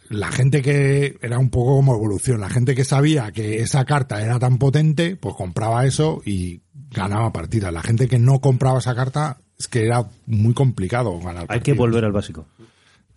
la 0.09 0.31
gente 0.31 0.61
que 0.61 1.17
era 1.21 1.37
un 1.39 1.49
poco 1.49 1.77
como 1.77 1.95
evolución, 1.95 2.39
la 2.39 2.49
gente 2.49 2.75
que 2.75 2.83
sabía 2.83 3.31
que 3.31 3.59
esa 3.59 3.85
carta 3.85 4.21
era 4.21 4.39
tan 4.39 4.57
potente, 4.57 5.15
pues 5.15 5.35
compraba 5.35 5.85
eso 5.85 6.21
y 6.25 6.61
ganaba 6.91 7.31
partidas. 7.33 7.73
La 7.73 7.81
gente 7.81 8.07
que 8.07 8.19
no 8.19 8.39
compraba 8.39 8.79
esa 8.79 8.95
carta 8.95 9.37
es 9.57 9.67
que 9.67 9.85
era 9.85 10.09
muy 10.25 10.53
complicado 10.53 11.19
ganar 11.19 11.45
Hay 11.49 11.61
que 11.61 11.73
volver 11.73 12.05
al 12.05 12.11
básico. 12.11 12.45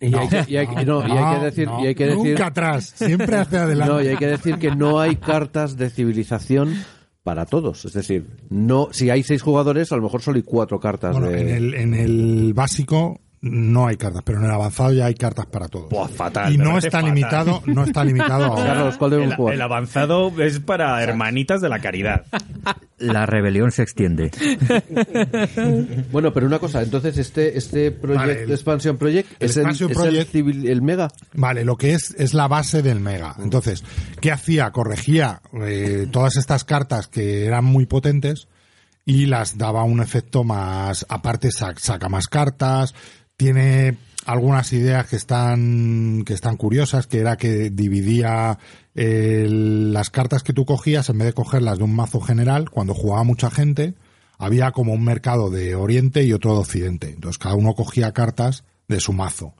Hay 0.00 0.28
que 0.28 0.36
decir, 0.36 0.86
no, 0.86 1.06
y 1.06 1.86
hay 1.86 1.94
que 1.94 2.06
decir, 2.06 2.30
nunca 2.30 2.46
atrás, 2.46 2.94
siempre 2.96 3.36
hacia 3.36 3.64
adelante. 3.64 3.92
no, 3.94 4.02
y 4.02 4.08
hay 4.08 4.16
que 4.16 4.26
decir 4.26 4.58
que 4.58 4.74
no 4.74 4.98
hay 4.98 5.16
cartas 5.16 5.76
de 5.76 5.90
civilización 5.90 6.74
para 7.22 7.44
todos. 7.44 7.84
Es 7.84 7.92
decir, 7.92 8.26
no, 8.48 8.88
si 8.92 9.10
hay 9.10 9.22
seis 9.22 9.42
jugadores, 9.42 9.92
a 9.92 9.96
lo 9.96 10.02
mejor 10.02 10.22
solo 10.22 10.36
hay 10.36 10.42
cuatro 10.42 10.80
cartas 10.80 11.12
Bueno, 11.12 11.28
de. 11.28 11.40
en 11.40 11.48
el, 11.50 11.74
en 11.74 11.94
el 11.94 12.54
básico 12.54 13.20
no 13.42 13.86
hay 13.86 13.96
cartas, 13.96 14.22
pero 14.24 14.38
en 14.38 14.44
el 14.44 14.50
avanzado 14.50 14.92
ya 14.92 15.06
hay 15.06 15.14
cartas 15.14 15.46
para 15.46 15.66
todos. 15.68 15.88
Fatal, 16.12 16.52
y 16.52 16.58
no 16.58 16.76
está 16.76 16.98
fatal. 16.98 17.04
limitado, 17.14 17.62
no 17.66 17.84
está 17.84 18.04
limitado 18.04 18.52
a 18.58 18.64
Carlos, 18.64 18.96
¿cuál 18.98 19.10
debemos 19.12 19.32
El, 19.32 19.36
jugar? 19.36 19.54
el 19.54 19.62
avanzado 19.62 20.32
es 20.42 20.60
para 20.60 21.02
hermanitas 21.02 21.60
de 21.62 21.68
la 21.70 21.78
caridad. 21.78 22.26
La 22.98 23.24
rebelión 23.24 23.70
se 23.72 23.82
extiende. 23.82 24.30
Bueno, 26.12 26.32
pero 26.32 26.46
una 26.46 26.58
cosa, 26.58 26.82
entonces 26.82 27.16
este 27.18 27.56
este 27.56 27.90
Project 27.92 28.20
Vale, 28.20 28.42
el- 28.42 28.50
Expansion 28.50 28.96
Project 28.96 29.28
el 29.40 29.50
es, 29.50 29.56
el, 29.56 29.62
Expansion 29.62 29.90
es 29.90 29.96
el 29.96 30.02
Project- 30.02 30.30
civil- 30.30 30.68
el 30.68 30.82
mega. 30.82 31.08
Vale, 31.34 31.64
lo 31.64 31.76
que 31.76 31.94
es 31.94 32.14
es 32.18 32.34
la 32.34 32.48
base 32.48 32.82
del 32.82 33.00
Mega. 33.00 33.34
Entonces, 33.38 33.84
¿qué 34.20 34.32
hacía? 34.32 34.70
Corregía 34.70 35.40
eh, 35.62 36.06
todas 36.10 36.36
estas 36.36 36.64
cartas 36.64 37.06
que 37.08 37.46
eran 37.46 37.64
muy 37.64 37.86
potentes 37.86 38.48
y 39.06 39.26
las 39.26 39.56
daba 39.58 39.82
un 39.84 40.00
efecto 40.00 40.44
más... 40.44 41.06
Aparte, 41.08 41.50
sa- 41.50 41.74
saca 41.76 42.08
más 42.08 42.28
cartas, 42.28 42.94
tiene 43.40 43.96
algunas 44.26 44.70
ideas 44.74 45.06
que 45.06 45.16
están 45.16 46.24
que 46.26 46.34
están 46.34 46.58
curiosas, 46.58 47.06
que 47.06 47.20
era 47.20 47.38
que 47.38 47.70
dividía 47.70 48.58
las 48.92 50.10
cartas 50.10 50.42
que 50.42 50.52
tú 50.52 50.66
cogías, 50.66 51.08
en 51.08 51.16
vez 51.16 51.28
de 51.28 51.32
cogerlas 51.32 51.78
de 51.78 51.84
un 51.84 51.96
mazo 51.96 52.20
general, 52.20 52.68
cuando 52.68 52.92
jugaba 52.92 53.24
mucha 53.24 53.50
gente, 53.50 53.94
había 54.36 54.72
como 54.72 54.92
un 54.92 55.04
mercado 55.04 55.48
de 55.48 55.74
Oriente 55.74 56.22
y 56.22 56.34
otro 56.34 56.52
de 56.52 56.58
Occidente. 56.58 57.08
Entonces, 57.08 57.38
cada 57.38 57.54
uno 57.54 57.72
cogía 57.72 58.12
cartas 58.12 58.64
de 58.88 59.00
su 59.00 59.14
mazo 59.14 59.54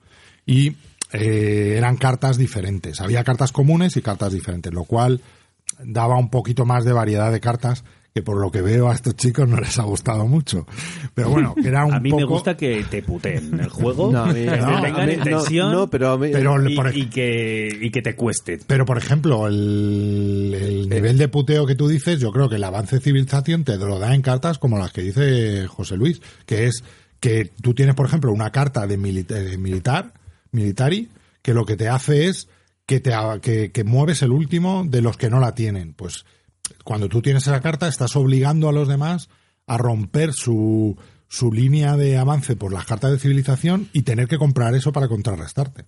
y 0.44 0.76
eh, 1.14 1.76
eran 1.78 1.96
cartas 1.96 2.36
diferentes. 2.36 3.00
Había 3.00 3.24
cartas 3.24 3.52
comunes 3.52 3.96
y 3.96 4.02
cartas 4.02 4.34
diferentes, 4.34 4.74
lo 4.74 4.84
cual 4.84 5.22
daba 5.82 6.18
un 6.18 6.28
poquito 6.28 6.66
más 6.66 6.84
de 6.84 6.92
variedad 6.92 7.32
de 7.32 7.40
cartas 7.40 7.82
que 8.12 8.22
por 8.22 8.40
lo 8.40 8.50
que 8.50 8.60
veo 8.60 8.90
a 8.90 8.94
estos 8.94 9.14
chicos 9.14 9.48
no 9.48 9.56
les 9.60 9.78
ha 9.78 9.84
gustado 9.84 10.26
mucho. 10.26 10.66
Pero 11.14 11.30
bueno, 11.30 11.54
era 11.64 11.84
un 11.84 11.94
A 11.94 12.00
mí 12.00 12.10
poco... 12.10 12.20
me 12.20 12.26
gusta 12.26 12.56
que 12.56 12.84
te 12.90 13.02
puteen 13.02 13.54
en 13.54 13.60
el 13.60 13.68
juego, 13.68 14.10
No, 14.12 14.26
que 14.34 14.46
te 14.46 14.56
no, 14.56 14.82
tengan 14.82 15.08
mí- 15.08 15.16
no, 15.56 15.72
no, 15.72 15.90
pero 15.90 16.10
a 16.12 16.18
mí- 16.18 16.30
Pero, 16.32 16.68
y, 16.68 16.74
por 16.74 16.88
ej- 16.88 16.96
y 16.96 17.06
que, 17.06 17.78
y 17.80 17.90
que 17.90 18.02
te 18.02 18.16
cueste. 18.16 18.58
pero 18.66 18.84
por 18.84 18.98
ejemplo, 18.98 19.46
el, 19.46 20.54
el 20.60 20.88
nivel 20.88 21.18
de 21.18 21.28
puteo 21.28 21.66
que 21.66 21.74
tú 21.74 21.88
dices, 21.88 22.18
yo 22.20 22.32
creo 22.32 22.48
que 22.48 22.56
el 22.56 22.64
avance 22.64 22.96
de 22.96 23.02
civilización 23.02 23.64
te 23.64 23.76
lo 23.76 23.98
da 23.98 24.14
en 24.14 24.22
cartas 24.22 24.58
como 24.58 24.78
las 24.78 24.92
que 24.92 25.02
dice 25.02 25.66
José 25.68 25.96
Luis, 25.96 26.20
que 26.46 26.66
es 26.66 26.82
que 27.20 27.50
tú 27.62 27.74
tienes, 27.74 27.94
por 27.94 28.06
ejemplo, 28.06 28.32
una 28.32 28.50
carta 28.50 28.86
de, 28.86 28.96
milita- 28.98 29.34
de 29.34 29.56
militar, 29.58 30.14
military, 30.52 31.10
que 31.42 31.54
lo 31.54 31.64
que 31.64 31.76
te 31.76 31.88
hace 31.88 32.26
es 32.28 32.48
que 32.86 32.98
te 32.98 33.12
que, 33.40 33.70
que 33.70 33.84
mueves 33.84 34.22
el 34.22 34.32
último 34.32 34.84
de 34.84 35.00
los 35.02 35.16
que 35.16 35.30
no 35.30 35.38
la 35.38 35.54
tienen. 35.54 35.92
Pues 35.94 36.24
cuando 36.84 37.08
tú 37.08 37.22
tienes 37.22 37.46
esa 37.46 37.60
carta, 37.60 37.88
estás 37.88 38.16
obligando 38.16 38.68
a 38.68 38.72
los 38.72 38.88
demás 38.88 39.28
a 39.66 39.78
romper 39.78 40.32
su, 40.32 40.96
su 41.28 41.52
línea 41.52 41.96
de 41.96 42.18
avance 42.18 42.56
por 42.56 42.72
las 42.72 42.86
cartas 42.86 43.12
de 43.12 43.18
civilización 43.18 43.88
y 43.92 44.02
tener 44.02 44.26
que 44.26 44.38
comprar 44.38 44.74
eso 44.74 44.92
para 44.92 45.08
contrarrestarte. 45.08 45.84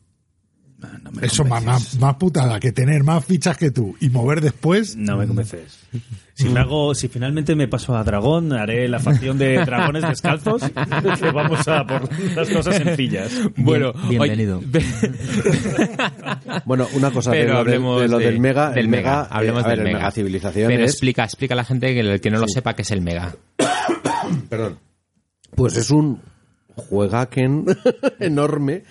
Eso 1.23 1.45
más, 1.45 1.65
más, 1.65 1.99
más 1.99 2.17
putada 2.17 2.59
que 2.61 2.73
tener 2.73 3.03
más 3.05 3.25
fichas 3.25 3.57
que 3.57 3.71
tú 3.71 3.97
y 4.01 4.09
mover 4.11 4.41
después. 4.41 4.97
No 4.97 5.17
me 5.17 5.27
convences. 5.27 5.79
Si 6.35 6.49
me 6.49 6.61
hago, 6.61 6.95
si 6.95 7.09
finalmente 7.09 7.55
me 7.55 7.69
paso 7.69 7.95
a 7.95 8.03
dragón, 8.03 8.53
haré 8.53 8.89
la 8.89 8.99
facción 8.99 9.37
de 9.39 9.59
dragones 9.65 10.03
descalzos, 10.09 10.63
que 10.63 11.31
vamos 11.31 11.69
a 11.69 11.87
por 11.87 12.09
las 12.35 12.49
cosas 12.49 12.77
sencillas. 12.77 13.31
Bueno, 13.57 13.93
Bien- 14.09 14.09
bienvenido. 14.23 14.61
Bueno, 16.65 16.87
una 16.95 17.11
cosa 17.11 17.31
de 17.31 17.39
pero 17.41 17.53
lo, 17.55 17.59
del- 17.65 17.67
hablemos 17.75 18.01
de 18.01 18.09
lo 18.09 18.19
de- 18.19 18.25
del 18.27 18.41
mega, 18.41 18.71
del 18.71 18.79
el 18.81 18.89
mega, 18.89 19.23
hablemos 19.25 19.63
eh, 19.65 19.69
ver, 19.69 19.79
del 19.79 19.87
el 19.87 19.93
mega. 19.93 19.99
mega 19.99 20.11
civilización 20.11 20.69
Pero 20.69 20.85
es, 20.85 20.91
explica, 20.93 21.25
explica 21.25 21.55
a 21.55 21.57
la 21.57 21.65
gente 21.65 21.93
que 21.95 22.01
el 22.01 22.21
que 22.21 22.31
no 22.31 22.39
lo 22.39 22.49
sepa 22.49 22.75
que 22.75 22.83
es 22.83 22.91
el 22.91 23.01
mega. 23.03 23.35
perdón, 24.49 24.79
pues 25.55 25.77
es 25.77 25.91
un 25.91 26.21
juegaken 26.77 27.65
enorme, 28.21 28.83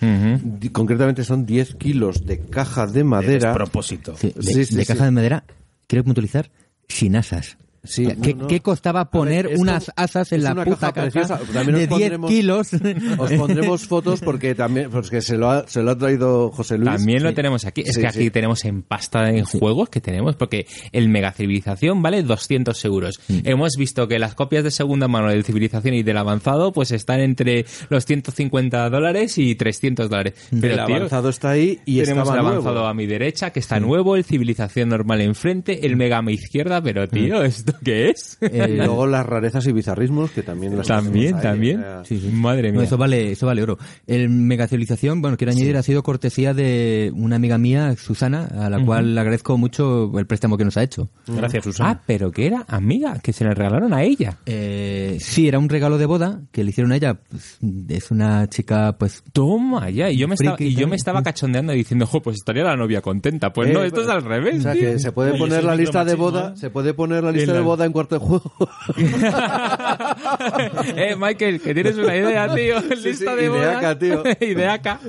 concretamente 0.71 1.23
son 1.23 1.45
10 1.45 1.75
kilos 1.75 2.25
de 2.25 2.39
caja 2.39 2.87
de 2.87 2.93
De 2.93 3.03
madera. 3.03 3.53
propósito. 3.53 4.15
Sí, 4.17 4.33
de, 4.35 4.41
Sí, 4.43 4.65
sí, 4.65 4.75
de 4.75 4.81
sí. 4.85 4.87
caja 4.93 5.05
de 5.05 5.11
madera, 5.11 5.43
quiero 5.87 6.03
puntualizar, 6.03 6.51
sin 6.87 7.15
asas. 7.15 7.57
Sí, 7.83 8.05
O 8.05 8.09
sea, 8.09 8.15
¿qué, 8.21 8.33
no, 8.35 8.41
no. 8.43 8.47
qué 8.47 8.59
costaba 8.59 9.09
poner 9.09 9.47
esto 9.47 9.59
unas 9.61 9.91
asas 9.95 10.31
en 10.33 10.43
la 10.43 10.51
una 10.51 10.65
puta 10.65 10.91
caja 10.91 11.09
caja, 11.09 11.37
de 11.37 11.59
os 11.59 11.65
10 11.75 11.89
pondremos- 11.89 12.29
kilos? 12.29 12.69
Os 13.17 13.31
pondremos 13.33 13.87
fotos 13.87 14.21
porque 14.21 14.53
también 14.53 14.91
pues 14.91 15.09
que 15.09 15.21
se 15.21 15.35
lo 15.35 15.49
ha, 15.49 15.67
se 15.67 15.81
lo 15.81 15.91
ha 15.91 15.97
traído 15.97 16.51
José 16.51 16.77
Luis. 16.77 16.91
También 16.91 17.23
lo 17.23 17.29
Sí. 17.29 17.35
tenemos 17.35 17.65
aquí. 17.65 17.81
Es 17.81 17.95
Sí, 17.95 18.01
que 18.01 18.07
aquí 18.07 18.19
sí. 18.25 18.29
tenemos 18.31 18.63
en 18.65 18.83
pasta 18.83 19.29
en 19.29 19.45
juegos 19.45 19.89
que 19.89 19.99
tenemos, 19.99 20.35
porque 20.35 20.67
el 20.91 21.09
Mega 21.09 21.31
Civilización 21.31 22.01
vale 22.03 22.21
200 22.21 22.85
euros. 22.85 23.19
Mm. 23.27 23.39
Hemos 23.45 23.73
visto 23.77 24.07
que 24.07 24.19
las 24.19 24.35
copias 24.35 24.63
de 24.63 24.69
segunda 24.71 25.07
mano 25.07 25.29
del 25.29 25.43
Civilización 25.43 25.95
y 25.95 26.03
del 26.03 26.17
avanzado 26.17 26.71
pues 26.71 26.91
están 26.91 27.19
entre 27.19 27.65
los 27.89 28.05
150 28.05 28.89
dólares 28.91 29.37
y 29.39 29.55
300 29.55 30.07
dólares. 30.09 30.33
Pero, 30.61 30.75
el 30.81 30.85
tío, 30.85 30.95
avanzado 30.97 31.29
está 31.29 31.49
ahí 31.51 31.79
y 31.85 32.01
tenemos 32.01 32.27
el 32.29 32.35
nuevo. 32.35 32.47
avanzado 32.49 32.85
a 32.87 32.93
mi 32.93 33.07
derecha, 33.07 33.49
que 33.49 33.59
está 33.59 33.79
nuevo, 33.79 34.15
el 34.15 34.23
Civilización 34.23 34.89
normal 34.89 35.21
enfrente, 35.21 35.85
el 35.85 35.95
Mega 35.97 36.17
a 36.17 36.21
mi 36.21 36.33
izquierda, 36.33 36.81
pero 36.81 37.07
tío, 37.07 37.41
¿esto 37.43 37.70
qué 37.83 38.09
es? 38.09 38.37
Y 38.41 38.57
luego 38.75 39.07
las 39.07 39.25
rarezas 39.25 39.65
y 39.67 39.71
bizarrismos 39.71 40.31
que 40.31 40.43
también 40.43 40.77
las 40.77 40.87
también, 40.87 41.35
ahí. 41.35 41.41
también. 41.41 41.79
O 41.79 41.83
sea, 41.83 42.05
Sí, 42.05 42.19
sí. 42.19 42.29
Madre 42.31 42.71
No, 42.71 42.79
mía. 42.79 42.83
eso 42.87 42.97
vale, 42.97 43.31
eso 43.31 43.45
vale 43.45 43.63
oro. 43.63 43.77
El 44.07 44.29
megacivilización, 44.29 45.21
bueno, 45.21 45.37
quiero 45.37 45.51
añadir, 45.53 45.77
ha 45.77 45.83
sido 45.83 46.03
cortesía 46.03 46.53
de 46.53 47.11
una 47.15 47.35
amiga 47.37 47.57
mía, 47.57 47.95
Susana, 47.97 48.45
a 48.45 48.69
la 48.69 48.83
cual 48.83 49.15
le 49.15 49.21
agradezco 49.21 49.57
mucho 49.57 50.11
el 50.17 50.25
préstamo 50.25 50.57
que 50.57 50.65
nos 50.65 50.77
ha 50.77 50.83
hecho. 50.83 51.09
Gracias, 51.27 51.63
Susana. 51.63 51.89
Ah, 51.91 52.01
pero 52.05 52.31
que 52.31 52.45
era 52.47 52.65
amiga, 52.67 53.19
que 53.21 53.33
se 53.33 53.43
le 53.43 53.53
regalaron 53.53 53.93
a 53.93 54.03
ella. 54.03 54.37
Eh, 54.45 55.17
sí, 55.19 55.47
era 55.47 55.59
un 55.59 55.69
regalo 55.69 55.97
de 55.97 56.05
boda 56.05 56.41
que 56.51 56.63
le 56.63 56.69
hicieron 56.71 56.91
a 56.91 56.95
ella. 56.97 57.15
Pues, 57.29 57.57
es 57.89 58.11
una 58.11 58.47
chica, 58.47 58.95
pues, 58.97 59.23
Toma, 59.33 59.89
ya. 59.89 60.09
Y 60.09 60.17
yo 60.17 60.27
me 60.27 60.35
estaba, 60.35 60.55
y 60.59 60.75
yo 60.75 60.87
me 60.87 60.95
estaba 60.95 61.23
cachondeando 61.23 61.73
diciendo, 61.73 62.05
jo, 62.05 62.21
pues 62.21 62.37
estaría 62.37 62.63
la 62.63 62.75
novia 62.75 63.01
contenta. 63.01 63.51
Pues 63.53 63.69
Eh, 63.69 63.73
no, 63.73 63.83
esto 63.83 64.01
es 64.01 64.07
al 64.09 64.19
O 64.25 64.27
revés. 64.27 64.63
sea 64.63 64.73
tío. 64.73 64.81
que 64.81 64.99
se 64.99 65.11
puede 65.11 65.37
poner 65.37 65.63
la 65.63 65.75
lista 65.75 66.03
de 66.05 66.15
boda, 66.15 66.49
¿eh? 66.53 66.57
se 66.57 66.69
puede 66.69 66.93
poner 66.93 67.23
la 67.23 67.31
lista 67.31 67.53
de 67.53 67.60
de 67.61 67.67
boda 67.67 67.85
en 67.85 67.91
cuarto 67.91 68.15
de 68.15 68.25
juego. 68.25 68.51
eh, 70.95 71.15
Michael, 71.17 71.61
que 71.61 71.73
tienes 71.73 71.97
una 71.97 72.15
idea, 72.15 72.53
tío. 72.53 72.79
Lista 73.03 73.31
sí, 73.31 73.37
de 73.37 73.45
ideaca, 73.45 73.97
tío. 73.97 74.23
Ideaca. 74.41 74.99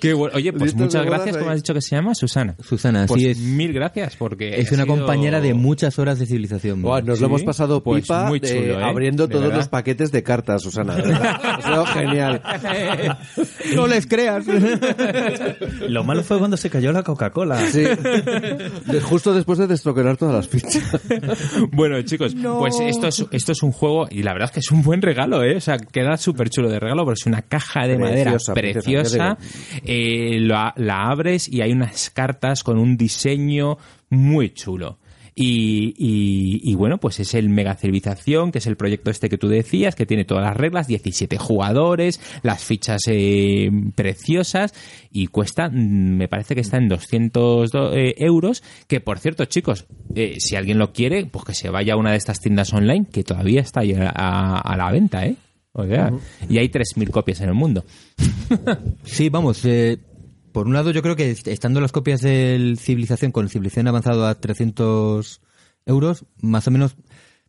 Qué 0.00 0.12
bueno. 0.14 0.36
Oye, 0.36 0.52
pues 0.52 0.74
muchas 0.74 1.04
gracias. 1.04 1.36
¿Cómo 1.36 1.50
has 1.50 1.56
dicho 1.56 1.74
que 1.74 1.80
se 1.80 1.96
llama? 1.96 2.14
Susana. 2.14 2.54
Susana, 2.62 3.06
Pues 3.06 3.22
sí 3.22 3.28
es. 3.28 3.38
mil 3.38 3.72
gracias 3.72 4.16
porque 4.16 4.60
Es 4.60 4.70
una 4.72 4.84
sido- 4.84 4.96
compañera 4.96 5.40
de 5.40 5.54
muchas 5.54 5.98
horas 5.98 6.18
de 6.18 6.26
civilización. 6.26 6.82
Buah, 6.82 7.02
nos 7.02 7.18
Sí, 7.18 7.22
lo 7.22 7.28
hemos 7.28 7.42
pasado 7.42 7.82
pues 7.82 8.02
pipa 8.02 8.26
muy 8.28 8.40
de- 8.40 8.48
chulo, 8.48 8.80
¿eh? 8.80 8.84
abriendo 8.84 9.26
De 9.26 9.32
todos 9.32 9.44
verdad. 9.46 9.58
los 9.58 9.68
paquetes 9.68 10.12
de 10.12 10.22
cartas, 10.22 10.62
Susana. 10.62 10.94
Ha 10.96 11.62
sido 11.62 11.86
genial. 11.86 12.42
no 13.74 13.86
les 13.86 14.06
creas. 14.06 14.44
Lo 15.88 16.04
malo 16.04 16.22
fue 16.22 16.38
cuando 16.38 16.56
se 16.56 16.70
cayó 16.70 16.92
la 16.92 17.02
Coca-Cola. 17.02 17.60
Sí. 17.66 17.84
Justo 19.02 19.32
después 19.34 19.58
de 19.58 19.66
destroquelar 19.66 20.16
todas 20.16 20.34
las 20.34 20.48
fichas. 20.48 20.82
Bueno, 21.72 22.00
chicos, 22.02 22.34
pues 22.58 22.80
esto 22.80 23.08
es, 23.08 23.26
esto 23.30 23.52
es 23.52 23.62
un 23.62 23.72
juego 23.72 24.06
y 24.10 24.22
la 24.22 24.32
verdad 24.32 24.46
es 24.48 24.52
que 24.52 24.60
es 24.60 24.70
un 24.70 24.82
buen 24.82 25.02
regalo, 25.02 25.42
¿eh? 25.42 25.56
O 25.56 25.60
sea, 25.60 25.78
queda 25.78 26.16
súper 26.16 26.50
chulo 26.50 26.68
de 26.68 26.78
regalo 26.78 27.04
porque 27.04 27.18
es 27.20 27.26
una 27.26 27.42
caja 27.42 27.86
de 27.86 27.98
madera 27.98 28.32
Preciosa, 28.32 28.54
preciosa. 28.54 29.36
preciosa, 29.36 29.82
eh, 29.84 30.38
la, 30.40 30.72
la 30.76 31.08
abres 31.08 31.48
y 31.48 31.62
hay 31.62 31.72
unas 31.72 32.10
cartas 32.10 32.62
con 32.62 32.78
un 32.78 32.96
diseño 32.96 33.78
muy 34.10 34.50
chulo. 34.50 34.98
Y, 35.34 35.94
y- 35.96 36.60
y 36.70 36.74
bueno, 36.74 36.98
pues 36.98 37.20
es 37.20 37.34
el 37.34 37.48
Mega 37.48 37.74
Civilización, 37.76 38.52
que 38.52 38.58
es 38.58 38.66
el 38.66 38.76
proyecto 38.76 39.10
este 39.10 39.28
que 39.28 39.38
tú 39.38 39.48
decías, 39.48 39.94
que 39.94 40.06
tiene 40.06 40.24
todas 40.24 40.44
las 40.44 40.56
reglas, 40.56 40.86
17 40.86 41.38
jugadores, 41.38 42.20
las 42.42 42.62
fichas 42.64 43.02
eh, 43.06 43.70
preciosas 43.94 44.74
y 45.10 45.28
cuesta, 45.28 45.68
mm, 45.70 46.16
me 46.16 46.28
parece 46.28 46.54
que 46.54 46.60
está 46.60 46.76
en 46.76 46.88
200 46.88 47.70
do- 47.70 47.94
eh, 47.94 48.14
euros, 48.18 48.62
que 48.88 49.00
por 49.00 49.18
cierto 49.18 49.44
chicos, 49.44 49.86
eh, 50.14 50.36
si 50.38 50.56
alguien 50.56 50.78
lo 50.78 50.92
quiere, 50.92 51.26
pues 51.26 51.44
que 51.44 51.54
se 51.54 51.70
vaya 51.70 51.94
a 51.94 51.96
una 51.96 52.10
de 52.12 52.16
estas 52.16 52.40
tiendas 52.40 52.72
online, 52.72 53.06
que 53.10 53.22
todavía 53.24 53.60
está 53.60 53.80
ahí 53.80 53.92
a, 53.94 54.10
a- 54.14 54.60
a 54.60 54.76
la 54.76 54.90
venta, 54.90 55.24
¿eh? 55.26 55.36
O 55.72 55.86
sea, 55.86 56.10
y 56.48 56.58
hay 56.58 56.68
3.000 56.68 57.10
copias 57.10 57.40
en 57.42 57.48
el 57.50 57.54
mundo. 57.54 57.84
Sí, 59.04 59.28
vamos. 59.28 59.64
eh, 59.64 59.98
por 60.52 60.66
un 60.66 60.72
lado, 60.74 60.90
yo 60.90 61.02
creo 61.02 61.16
que 61.16 61.30
est- 61.30 61.48
estando 61.48 61.80
las 61.80 61.92
copias 61.92 62.20
del 62.20 62.78
Civilización 62.78 63.32
con 63.32 63.44
el 63.44 63.50
Civilización 63.50 63.88
avanzado 63.88 64.26
a 64.26 64.34
300 64.40 65.40
euros, 65.86 66.24
más 66.40 66.66
o 66.66 66.70
menos. 66.70 66.96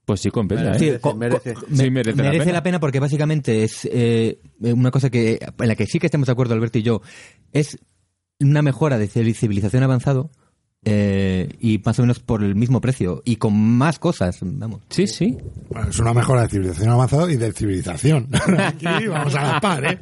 Pues 0.06 0.20
sí, 0.22 0.32
compensa, 0.32 0.76
¿eh? 0.76 0.80
Merece, 0.80 1.14
merece. 1.16 1.54
me- 1.70 1.84
Sí, 1.84 1.92
merece 1.92 2.52
la 2.52 2.64
pena. 2.64 2.80
porque 2.80 3.00
básicamente 3.00 3.64
es 3.64 3.88
eh, 3.92 4.40
una 4.60 4.90
cosa 4.92 5.10
que 5.10 5.40
en 5.60 5.68
la 5.68 5.76
que 5.76 5.86
sí 5.86 6.00
que 6.00 6.08
estamos 6.08 6.26
de 6.26 6.32
acuerdo 6.34 6.54
Alberto 6.56 6.80
y 6.80 6.84
yo. 6.84 7.02
Es 7.54 7.78
una 8.40 8.62
mejora 8.64 8.98
de 8.98 9.08
civilización 9.08 9.84
avanzado 9.84 10.32
eh, 10.84 11.48
y 11.60 11.80
más 11.86 12.00
o 12.00 12.02
menos 12.02 12.20
por 12.20 12.44
el 12.44 12.56
mismo 12.56 12.82
precio 12.82 13.22
y 13.24 13.36
con 13.36 13.54
más 13.54 14.00
cosas, 14.00 14.40
vamos. 14.42 14.82
Sí, 14.90 15.06
sí. 15.06 15.38
Bueno, 15.70 15.90
es 15.90 16.00
una 16.00 16.12
mejora 16.12 16.42
de 16.42 16.50
civilización 16.50 16.90
avanzada 16.90 17.32
y 17.32 17.38
de 17.38 17.52
civilización. 17.54 18.28
Aquí 18.58 19.08
vamos 19.08 19.36
a 19.36 19.44
la 19.44 19.62
par, 19.62 19.86
¿eh? 19.86 20.00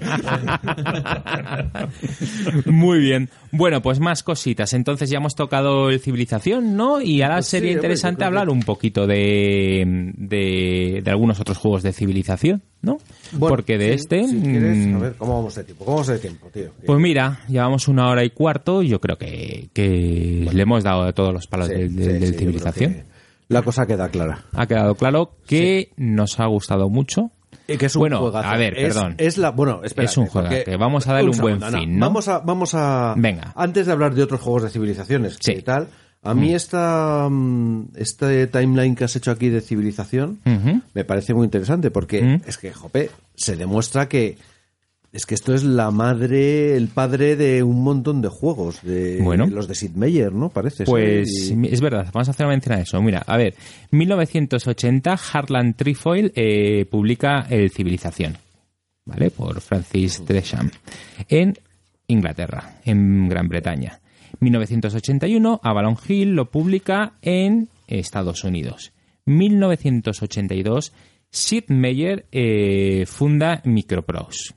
Muy 2.66 3.00
bien. 3.00 3.30
Bueno, 3.52 3.82
pues 3.82 4.00
más 4.00 4.24
cositas. 4.24 4.72
Entonces 4.74 5.10
ya 5.10 5.18
hemos 5.18 5.36
tocado 5.36 5.90
el 5.90 6.00
civilización, 6.00 6.78
¿no? 6.78 7.02
Y 7.02 7.24
ahora 7.24 7.36
Pues 7.38 7.48
sería 7.48 7.74
interesante 7.74 8.24
hablar 8.24 8.50
un 8.50 8.62
poquito 8.62 9.06
de, 9.06 10.14
de, 10.16 11.02
de 11.04 11.12
algunos 11.12 11.42
otros 11.42 11.58
juegos 11.58 11.84
de 11.84 11.92
civilización, 11.92 12.64
¿no? 12.82 12.98
Bueno, 13.34 13.56
Porque 13.56 13.78
de 13.78 13.88
sí, 13.90 13.94
este... 13.96 14.28
Si 14.28 14.40
quieres, 14.42 14.78
mm, 14.88 14.96
a 14.96 15.00
ver, 15.00 15.16
¿cómo 15.18 15.36
vamos 15.36 15.56
de 15.56 15.64
tiempo? 15.64 15.86
¿Cómo 15.86 15.98
vamos 15.98 16.08
de 16.08 16.20
tiempo, 16.20 16.48
tío? 16.54 16.72
Pues 16.86 17.00
mira, 17.00 17.40
llevamos 17.48 17.88
una 17.88 18.10
hora 18.10 18.24
y 18.24 18.30
cuarto 18.30 18.82
y 18.82 18.88
yo 18.90 19.00
creo 19.02 19.18
que, 19.18 19.70
que 19.74 20.48
le 20.52 20.62
hemos 20.62 20.84
dado 20.84 21.12
todos 21.14 21.34
los 21.34 21.48
palos 21.48 21.68
Sí, 21.68 21.76
sí, 21.76 21.96
yo 21.98 22.04
creo 22.04 22.34
civilización. 22.34 23.04
La 23.50 23.62
cosa 23.64 23.86
queda 23.88 24.10
clara. 24.10 24.46
Ha 24.54 24.68
quedado 24.68 24.96
claro 24.96 25.32
que 25.48 25.92
nos 25.98 26.40
ha 26.40 26.46
gustado 26.46 26.90
mucho. 26.90 27.32
Y 27.68 27.78
que 27.78 27.88
es 27.88 27.96
un 27.96 28.02
Bueno, 28.02 28.20
juegazo. 28.20 28.48
a 28.48 28.58
ver, 28.58 28.78
Es- 28.78 28.94
perdón. 28.96 29.16
Es 29.18 29.38
la, 29.38 29.52
bueno, 29.52 29.82
espérate, 29.84 30.12
Es 30.12 30.18
un 30.18 30.26
juegazo, 30.28 30.64
que 30.66 30.78
vamos 30.78 31.08
a 31.08 31.14
darle 31.14 31.30
un 31.32 31.38
buen 31.38 31.60
segundo, 31.60 31.80
fin, 31.80 32.00
¿no? 32.00 32.06
Vamos 32.08 32.28
a, 32.28 32.40
vamos 32.40 32.74
a, 32.76 33.14
Venga. 33.18 33.52
antes 33.56 33.86
de 33.88 33.92
hablar 33.92 34.14
de 34.16 34.24
otros 34.24 34.40
juegos 34.42 34.64
de 34.64 34.70
civilizaciones 34.70 35.38
Sí. 35.40 35.54
y 35.58 35.62
tal, 35.62 35.88
a 36.22 36.34
mí 36.34 36.54
esta, 36.54 37.28
mm, 37.30 37.90
este 37.96 38.48
timeline 38.48 38.96
que 38.96 39.06
has 39.06 39.16
hecho 39.16 39.32
aquí 39.32 39.50
de 39.50 39.62
civilización 39.62 40.40
me 40.94 41.04
parece 41.06 41.34
muy 41.34 41.46
interesante 41.46 41.92
porque 41.92 42.22
Mm. 42.22 42.42
es 42.48 42.58
que, 42.58 42.74
jope, 42.74 43.10
se 43.36 43.56
demuestra 43.56 44.08
que 44.10 44.38
es 45.12 45.26
que 45.26 45.34
esto 45.34 45.56
es 45.56 45.64
la 45.64 45.90
madre, 45.90 46.76
el 46.78 46.88
padre 46.88 47.36
de 47.36 47.64
un 47.64 47.82
montón 47.84 48.22
de 48.22 48.28
juegos, 48.28 48.84
de 48.84 49.20
Bueno. 49.24 49.48
los 49.48 49.68
de 49.68 49.74
Sid 49.74 49.92
Meier, 49.96 50.32
¿no? 50.32 50.50
Parece. 50.50 50.84
Pues 50.84 51.50
y- 51.50 51.68
es 51.68 51.82
verdad, 51.82 52.08
vamos 52.14 52.28
a 52.28 52.32
hacer 52.32 52.46
una 52.46 52.54
mención 52.54 52.76
a 52.78 52.82
eso. 52.82 53.02
Mira, 53.02 53.24
a 53.26 53.36
ver, 53.36 53.56
1980 53.90 55.18
Harlan 55.34 55.74
Trefoil 55.74 56.32
eh, 56.36 56.86
publica 56.86 57.48
El 57.50 57.72
Civilización, 57.72 58.38
¿vale? 59.06 59.32
Por 59.32 59.60
Francis 59.62 60.24
Tresham 60.26 60.70
en 61.28 61.58
Inglaterra, 62.08 62.76
en 62.86 63.28
Gran 63.30 63.48
Bretaña. 63.48 64.00
1981 64.40 65.60
Avalon 65.64 65.98
Hill 66.08 66.36
lo 66.36 66.50
publica 66.50 67.14
en 67.22 67.70
Estados 67.88 68.44
Unidos. 68.44 68.94
1982 69.26 70.94
Sid 71.30 71.66
Meier 71.68 72.26
eh, 72.32 73.06
funda 73.08 73.62
Microprose. 73.66 74.56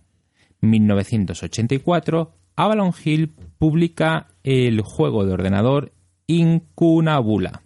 1984, 0.61 2.33
Avalon 2.57 2.93
Hill 3.05 3.33
publica 3.59 4.29
el 4.43 4.81
juego 4.81 5.27
de 5.27 5.33
ordenador 5.33 5.93
Incunabula, 6.27 7.63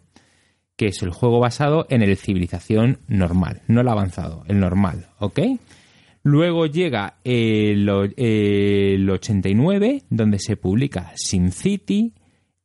que 0.76 0.86
es 0.86 1.02
el 1.02 1.10
juego 1.10 1.38
basado 1.38 1.86
en 1.90 2.02
el 2.02 2.16
civilización 2.16 2.98
normal, 3.06 3.62
no 3.68 3.82
el 3.82 3.88
avanzado, 3.88 4.44
el 4.48 4.58
normal, 4.58 5.08
¿ok? 5.18 5.40
Luego 6.26 6.66
llega 6.66 7.18
el, 7.22 7.88
o- 7.88 8.02
el 8.16 9.08
89, 9.08 10.02
donde 10.10 10.40
se 10.40 10.56
publica 10.56 11.12
SimCity, 11.14 12.14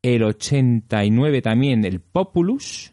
el 0.01 0.23
89 0.23 1.43
también 1.43 1.85
el 1.85 1.99
Populus, 1.99 2.91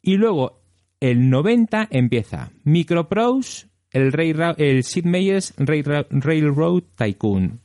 y 0.00 0.14
luego 0.16 0.62
el 1.00 1.28
90 1.28 1.88
empieza 1.90 2.52
Microprose, 2.62 3.66
el, 3.90 4.84
Sid 4.84 5.04
Meier's 5.04 5.52
Railroad 5.58 6.84
Tycoon. 6.94 7.60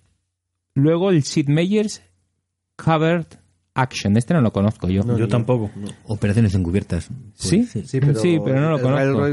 Luego 0.74 1.12
el 1.12 1.22
Sid 1.22 1.50
Meier's 1.50 2.02
Covered 2.76 3.28
Action. 3.76 4.16
Este 4.18 4.34
no 4.34 4.42
lo 4.42 4.52
conozco 4.54 4.88
yo. 4.90 5.02
Yo 5.18 5.28
tampoco. 5.28 5.72
Operaciones 6.06 6.54
encubiertas. 6.56 7.10
¿Sí? 7.34 7.68
Pues, 7.74 7.90
Sí, 7.90 8.00
pero, 8.00 8.20
Sí, 8.20 8.40
pero 8.44 8.62
no 8.62 8.70
lo 8.72 8.76
el 8.78 8.82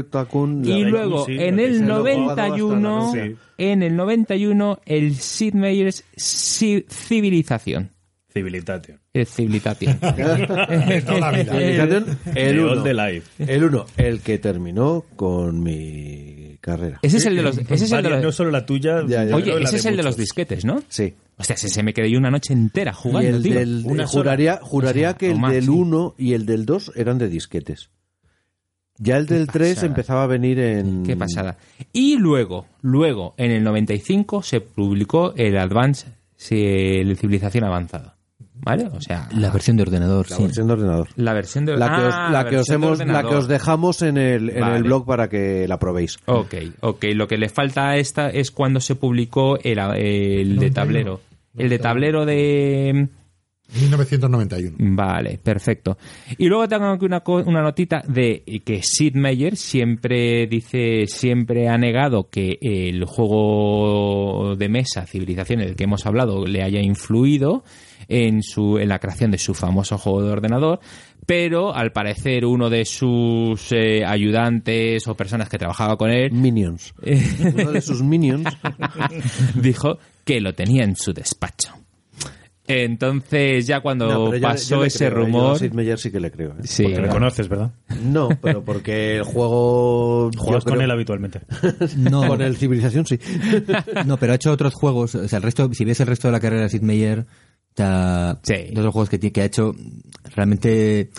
conozco. 0.07 0.67
Y 0.69 0.83
luego, 0.83 1.25
sí, 1.25 1.33
en 1.39 1.59
el 1.59 1.77
se 1.79 1.85
lo 1.85 2.07
he 2.07 2.15
jugado 2.15 2.35
91, 2.47 3.05
hasta 3.07 3.17
la 3.17 3.31
en 3.59 3.83
el 3.83 3.95
91, 3.95 4.79
el 4.85 5.15
Sid 5.15 5.53
Meier's 5.53 6.03
Ci- 6.15 6.85
Civilización. 6.89 7.91
Civilitation. 8.33 8.99
El. 9.13 9.27
Civilización, 9.27 9.99
el 12.33 12.55
The 12.55 12.59
All 12.61 12.71
uno. 12.77 12.83
the 12.83 12.93
Life. 12.93 13.43
El 13.53 13.63
uno, 13.65 13.85
el 13.97 14.21
que 14.21 14.37
terminó 14.39 15.03
con 15.15 15.61
mi 15.61 16.40
carrera. 16.61 16.99
ese 17.01 17.17
es 17.17 17.25
el 17.25 17.35
de 17.35 17.41
los... 17.41 17.57
Ese 17.57 17.73
es 17.73 17.91
el 17.91 18.03
de 18.03 18.09
los 18.09 18.23
No 18.23 18.31
solo 18.31 18.51
la 18.51 18.65
tuya. 18.65 19.03
Ya, 19.07 19.25
ya. 19.25 19.35
oye, 19.35 19.61
ese 19.61 19.77
es 19.77 19.85
el 19.85 19.97
de 19.97 20.03
los 20.03 20.15
disquetes, 20.15 20.63
¿no? 20.63 20.81
Sí. 20.87 21.13
Hostia, 21.37 21.55
ese 21.55 21.69
se 21.69 21.83
me 21.83 21.93
quedé 21.93 22.09
yo 22.11 22.19
una 22.19 22.29
noche 22.31 22.53
entera 22.53 22.91
Y 22.91 22.95
jugando, 22.95 23.29
el 23.29 23.43
tío. 23.43 23.55
del, 23.55 23.81
Una 23.85 24.07
juraría 24.07 24.59
juraría 24.61 25.09
O 25.09 25.11
sea, 25.11 25.17
que 25.17 25.29
o 25.29 25.31
el 25.31 25.39
más, 25.39 25.51
del 25.53 25.63
sí. 25.65 25.69
1 25.69 26.15
y 26.17 26.33
el 26.33 26.45
del 26.45 26.65
2 26.65 26.93
eran 26.95 27.17
de 27.17 27.27
disquetes. 27.27 27.89
Ya 28.97 29.17
el 29.17 29.25
del 29.25 29.47
3 29.47 29.69
pasada. 29.69 29.87
empezaba 29.87 30.23
a 30.23 30.27
venir 30.27 30.59
en... 30.59 31.03
Qué 31.03 31.17
pasada. 31.17 31.57
Y 31.91 32.17
luego, 32.17 32.67
luego, 32.81 33.33
en 33.37 33.49
el 33.51 33.63
95 33.63 34.43
se 34.43 34.61
publicó 34.61 35.33
el 35.35 35.57
Advance, 35.57 36.07
sí, 36.37 36.63
el 36.63 37.17
Civilización 37.17 37.63
Avanzada. 37.63 38.17
¿Vale? 38.63 38.85
O 38.93 39.01
sea, 39.01 39.27
La 39.35 39.49
versión 39.49 39.77
de 39.77 39.83
ordenador, 39.83 40.29
La 40.29 40.35
sí. 40.37 40.43
versión 40.43 40.67
de 40.67 40.73
ordenador. 40.73 41.07
la 41.15 41.33
versión 41.33 41.65
de 41.65 41.77
La 41.77 41.95
que 41.95 42.01
os, 42.03 42.13
Ah, 42.15 42.29
la 42.31 42.43
que 42.43 42.57
os 42.57 42.67
versión 42.67 42.81
de 42.81 42.87
hemos, 42.87 43.05
la 43.07 43.21
que 43.23 43.35
os 43.35 43.47
dejamos 43.47 44.01
en 44.03 44.17
el, 44.17 44.49
en 44.51 44.59
Vale. 44.61 44.77
el 44.77 44.83
blog 44.83 45.05
para 45.05 45.27
que 45.29 45.67
la 45.67 45.79
probéis. 45.79 46.17
Ok, 46.27 46.53
ok. 46.81 47.05
Lo 47.15 47.27
que 47.27 47.37
le 47.37 47.49
falta 47.49 47.89
a 47.89 47.97
esta 47.97 48.29
es 48.29 48.51
cuando 48.51 48.79
se 48.79 48.95
publicó 48.95 49.57
el, 49.59 49.79
el 49.97 50.57
de 50.57 50.69
tablero. 50.71 51.21
El 51.57 51.69
de 51.69 51.79
tablero 51.79 52.25
de... 52.25 53.07
1991. 53.73 54.75
Vale, 54.95 55.39
perfecto. 55.41 55.97
Y 56.37 56.47
luego 56.47 56.67
tengo 56.67 56.87
aquí 56.87 57.05
una, 57.05 57.21
co- 57.21 57.41
una 57.45 57.61
notita 57.61 58.03
de 58.05 58.43
que 58.65 58.81
Sid 58.83 59.15
Meier 59.15 59.55
siempre 59.55 60.45
dice, 60.47 61.07
siempre 61.07 61.69
ha 61.69 61.77
negado 61.77 62.27
que 62.29 62.57
el 62.61 63.05
juego 63.05 64.55
de 64.57 64.67
mesa, 64.69 65.05
Civilización, 65.05 65.59
del 65.61 65.75
que 65.75 65.85
hemos 65.85 66.05
hablado, 66.05 66.45
le 66.45 66.63
haya 66.63 66.81
influido 66.81 67.63
en, 68.11 68.43
su, 68.43 68.77
en 68.77 68.89
la 68.89 68.99
creación 68.99 69.31
de 69.31 69.37
su 69.37 69.53
famoso 69.53 69.97
juego 69.97 70.23
de 70.23 70.31
ordenador, 70.31 70.79
pero 71.25 71.73
al 71.73 71.91
parecer 71.91 72.45
uno 72.45 72.69
de 72.69 72.83
sus 72.85 73.71
eh, 73.71 74.03
ayudantes 74.05 75.07
o 75.07 75.15
personas 75.15 75.47
que 75.49 75.57
trabajaba 75.57 75.95
con 75.97 76.09
él 76.11 76.31
Minions. 76.31 76.93
Uno 77.55 77.71
de 77.71 77.81
sus 77.81 78.01
minions. 78.03 78.45
dijo 79.55 79.97
que 80.25 80.41
lo 80.41 80.53
tenía 80.53 80.83
en 80.83 80.95
su 80.95 81.13
despacho. 81.13 81.73
Entonces, 82.67 83.67
ya 83.67 83.81
cuando 83.81 84.07
No, 84.07 84.25
pero 84.29 84.37
yo- 84.37 84.41
pasó 84.47 84.75
yo 84.77 84.85
ese 84.85 84.99
creo, 85.07 85.09
yo 85.09 85.15
a 85.17 85.25
rumor. 85.25 85.59
Sid 85.59 85.73
Meier 85.73 85.97
sí 85.99 86.11
que 86.11 86.19
le 86.19 86.31
creo. 86.31 86.51
¿eh? 86.51 86.61
Sí, 86.63 86.83
Porque 86.83 87.01
le 87.01 87.07
conoces, 87.09 87.49
¿verdad? 87.49 87.71
No, 88.03 88.29
pero 88.41 88.63
porque 88.63 89.17
el 89.17 89.23
juego... 89.23 90.29
Juegas 90.37 90.63
con 90.63 90.81
él 90.81 90.89
habitualmente. 90.91 91.41
No, 91.97 92.27
Con 92.27 92.41
el 92.41 92.55
Civilización 92.55 93.05
sí. 93.05 93.19
no, 94.05 94.17
pero 94.17 94.31
ha 94.33 94.35
hecho 94.35 94.51
otros 94.51 94.73
juegos. 94.73 95.15
O 95.15 95.27
sea, 95.27 95.37
el 95.37 95.43
resto, 95.43 95.69
si 95.73 95.83
ves 95.85 95.99
el 95.99 96.07
resto 96.07 96.27
de 96.27 96.31
la 96.33 96.39
carrera 96.39 96.63
de 96.63 96.69
Sid 96.69 96.81
Meier, 96.81 97.25
o 97.73 97.77
sea, 97.77 98.39
Sí. 98.43 98.53
de 98.53 98.79
otros 98.79 98.93
juegos 98.93 99.09
que 99.31 99.41
ha 99.41 99.45
hecho, 99.45 99.75
realmente 100.35 101.09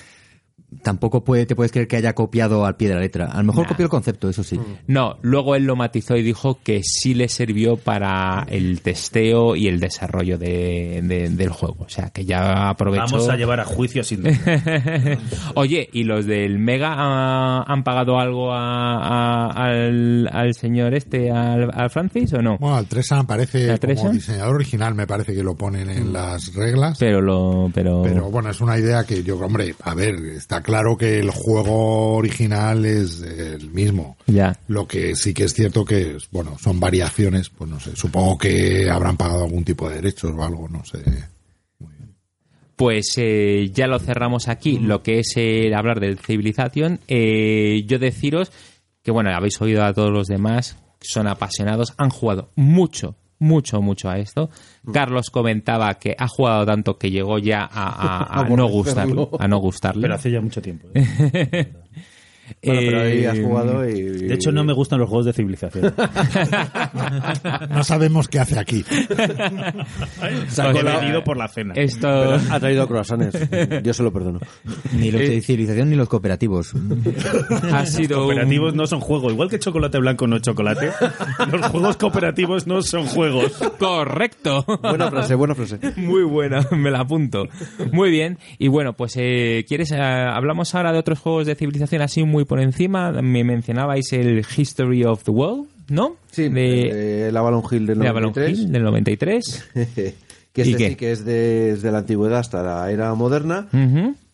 tampoco 0.83 1.23
puede, 1.25 1.47
te 1.47 1.55
puedes 1.57 1.73
creer 1.73 1.89
que 1.89 1.97
haya 1.97 2.15
copiado 2.15 2.65
al 2.65 2.77
pie 2.77 2.89
de 2.89 2.95
la 2.95 3.01
letra. 3.01 3.27
A 3.27 3.39
lo 3.39 3.45
mejor 3.45 3.63
Nah. 3.65 3.69
copió 3.69 3.85
el 3.85 3.91
concepto, 3.91 4.29
eso 4.29 4.43
sí. 4.43 4.59
No, 4.87 5.17
luego 5.23 5.55
él 5.57 5.65
lo 5.65 5.77
matizó 5.77 6.17
y 6.17 6.23
dijo 6.23 6.59
que 6.63 6.83
sí 6.83 7.15
le 7.15 7.29
sirvió 7.29 7.77
para 7.77 8.47
el 8.49 8.81
testeo 8.83 9.57
y 9.57 9.69
el 9.69 9.81
desarrollo 9.81 10.39
de, 10.39 11.01
de- 11.03 11.29
del 11.31 11.51
juego. 11.51 11.85
O 11.85 11.89
sea, 11.89 12.11
que 12.11 12.25
ya 12.25 12.69
aprovechó. 12.71 13.05
Vamos 13.05 13.29
a 13.29 13.37
llevar 13.37 13.61
a 13.61 13.65
juicio 13.65 14.03
sin 14.05 14.23
Oye, 15.55 15.89
¿y 15.93 16.05
los 16.05 16.27
del 16.27 16.59
Mega 16.59 16.95
ah, 16.97 17.65
han 17.67 17.85
pagado 17.85 18.19
algo 18.19 18.53
a- 18.53 18.97
a- 18.99 19.51
al, 19.51 20.29
al 20.33 20.55
señor 20.55 20.95
este, 20.95 21.31
al, 21.31 21.71
al 21.73 21.91
Francis 21.91 22.33
o 22.35 22.43
no? 22.43 22.57
Bueno, 22.59 22.77
al 22.77 22.87
Tresan 22.87 23.21
aparece 23.21 23.71
¿Al 23.71 23.81
Tresan? 23.81 24.03
como 24.05 24.15
diseñador 24.15 24.55
original, 24.57 24.95
me 24.95 25.07
parece 25.07 25.35
que 25.35 25.43
lo 25.43 25.55
ponen 25.55 25.91
en 25.91 26.13
las 26.13 26.55
reglas. 26.55 26.99
Pero 26.99 27.21
lo, 27.21 27.71
pero, 27.75 28.03
Pero 28.03 28.31
bueno, 28.31 28.51
es 28.51 28.61
una 28.61 28.79
idea 28.79 29.05
que 29.05 29.23
yo, 29.23 29.39
hombre, 29.39 29.75
a 29.83 29.95
ver, 29.95 30.15
está 30.37 30.62
claro 30.63 30.97
que 30.97 31.19
el 31.19 31.31
juego 31.31 32.17
original 32.17 32.85
es 32.85 33.23
el 33.23 33.71
mismo. 33.71 34.17
ya. 34.27 34.59
Lo 34.69 34.87
que 34.87 35.15
sí 35.15 35.35
que 35.35 35.45
es 35.45 35.55
cierto 35.55 35.85
que, 35.85 36.17
bueno, 36.31 36.57
son 36.59 36.81
variaciones, 36.81 37.51
pues 37.51 37.71
no 37.71 37.81
sé, 37.81 37.95
supongo 37.97 38.39
que 38.39 38.89
habrán 38.91 39.17
pagado 39.17 39.45
algún 39.45 39.65
tipo 39.65 39.89
de 39.89 39.97
derechos 39.97 40.33
o 40.37 40.43
algo, 40.43 40.69
no 40.69 40.85
sé. 40.85 41.03
Pues 42.77 43.13
eh, 43.17 43.71
ya 43.73 43.87
lo 43.87 43.99
cerramos 43.99 44.49
aquí, 44.49 44.79
lo 44.79 45.03
que 45.03 45.21
es 45.21 45.35
el 45.37 45.75
hablar 45.75 46.01
del 46.01 46.19
Civilization. 46.19 46.99
Eh, 47.07 47.85
yo 47.87 47.99
deciros 47.99 48.51
que, 49.03 49.11
bueno, 49.11 49.31
habéis 49.31 49.61
oído 49.61 49.85
a 49.85 49.93
todos 49.93 50.11
los 50.11 50.27
demás, 50.27 50.77
son 51.01 51.29
apasionados, 51.29 51.95
han 51.97 52.11
jugado 52.11 52.51
mucho, 52.57 53.17
mucho, 53.43 53.83
mucho 53.83 54.09
a 54.09 54.19
esto. 54.19 54.49
Carlos 54.93 55.31
comentaba 55.31 55.93
que 55.95 56.15
ha 56.19 56.27
jugado 56.29 56.65
tanto 56.65 56.97
que 56.97 57.11
llegó 57.11 57.39
ya 57.39 57.63
a, 57.71 57.89
a- 57.89 58.41
a 58.41 58.49
no 58.49 58.67
gustarle. 58.69 59.29
A 59.39 59.49
no 59.49 59.59
gustarle. 59.59 60.03
Pero 60.03 60.15
hace 60.15 60.31
ya 60.31 60.41
mucho 60.41 60.63
tiempo. 60.63 60.89
¿eh? 60.95 61.73
Bueno, 62.65 62.81
pero 62.85 63.01
ahí 63.03 63.19
Eh, 63.25 63.29
has 63.29 63.39
jugado 63.41 63.89
y... 63.89 64.03
De 64.03 64.35
hecho, 64.35 64.53
no 64.53 64.65
me 64.65 64.73
gustan 64.73 64.99
los 65.01 65.09
juegos 65.09 65.27
de 65.27 65.33
civilización. 65.33 65.95
No 67.71 67.85
sabemos 67.85 68.29
qué 68.29 68.39
hace 68.41 68.59
aquí. 68.59 68.85
Sacó 70.49 70.79
Oye, 70.79 70.83
venido 70.83 71.25
por 71.25 71.37
la 71.37 71.49
cena. 71.49 71.75
Esto... 71.77 72.35
Ha 72.51 72.61
traído 72.61 72.87
croissants. 72.87 73.39
Yo 73.83 73.95
se 73.95 74.03
lo 74.03 74.13
perdono. 74.13 74.41
Ni 74.93 75.11
los 75.11 75.21
Eh. 75.23 75.29
de 75.31 75.41
civilización 75.41 75.91
ni 75.91 75.97
los 75.97 76.09
cooperativos. 76.09 76.73
ha 77.73 77.87
sido 77.87 78.19
un- 78.23 78.27
Cooperativos 78.29 78.75
no 78.75 78.87
son 78.87 79.01
juegos. 79.01 79.33
Igual 79.33 79.49
que 79.49 79.59
chocolate 79.59 79.99
blanco 79.99 80.27
no 80.27 80.37
es 80.37 80.43
chocolate, 80.43 80.91
los 81.51 81.67
juegos 81.67 81.97
cooperativos 81.97 82.67
no 82.67 82.83
son 82.83 83.07
juegos. 83.07 83.53
Correcto. 83.79 84.65
Buena 84.83 85.11
frase, 85.11 85.35
buena 85.35 85.55
frase. 85.55 85.79
Muy 85.97 86.23
buena, 86.25 86.67
me 86.73 86.91
la 86.91 87.01
apunto. 87.01 87.45
Muy 87.93 88.11
bien. 88.11 88.39
Y 88.59 88.69
bueno, 88.69 88.93
pues 88.95 89.15
eh, 89.17 89.65
¿quieres? 89.69 89.93
eh, 89.93 90.01
hablamos 90.01 90.75
ahora 90.75 90.93
de 90.93 90.99
otros 90.99 91.19
juegos 91.19 91.47
de 91.47 91.55
civilización 91.55 92.03
así 92.03 92.23
muy 92.25 92.42
por 92.47 92.61
encima. 92.61 93.13
Me 93.23 93.45
mencionabais 93.45 94.13
el 94.13 94.45
History 94.57 95.05
of 95.05 95.23
the 95.25 95.31
World, 95.31 95.69
¿no? 95.89 96.17
Sí, 96.31 96.49
de, 96.49 97.29
el 97.29 97.37
Avalon 97.37 97.63
Hill 97.71 97.87
del 97.87 97.99
de 97.99 98.09
Avalon 98.09 98.33
93. 98.35 98.59
Hill, 98.59 98.73
del 98.73 98.83
93. 98.83 99.69
que 100.53 100.63
¿Y 100.65 100.73
este 100.73 100.89
sí 100.89 100.97
que 100.97 101.13
es 101.13 101.25
de- 101.25 101.73
desde 101.75 101.91
la 101.93 101.99
antigüedad 101.99 102.39
hasta 102.41 102.63
la 102.63 102.91
era 102.91 103.15
moderna. 103.15 103.69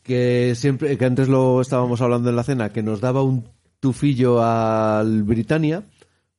Que 0.02 0.54
siempre 0.56 0.96
que 0.96 1.04
antes 1.04 1.28
lo 1.28 1.60
estábamos 1.60 2.00
hablando 2.00 2.30
en 2.30 2.36
la 2.36 2.42
cena 2.42 2.70
que 2.70 2.82
nos 2.82 3.00
daba 3.00 3.22
un 3.22 3.44
tufillo 3.80 4.42
al 4.42 5.22
Britannia 5.22 5.84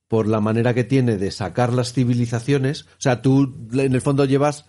por 0.07 0.27
la 0.27 0.41
manera 0.41 0.73
que 0.73 0.83
tiene 0.83 1.17
de 1.17 1.31
sacar 1.31 1.71
las 1.71 1.93
civilizaciones 1.93 2.81
o 2.81 2.87
sea 2.97 3.21
tú 3.21 3.55
en 3.73 3.93
el 3.93 4.01
fondo 4.01 4.25
llevas 4.25 4.65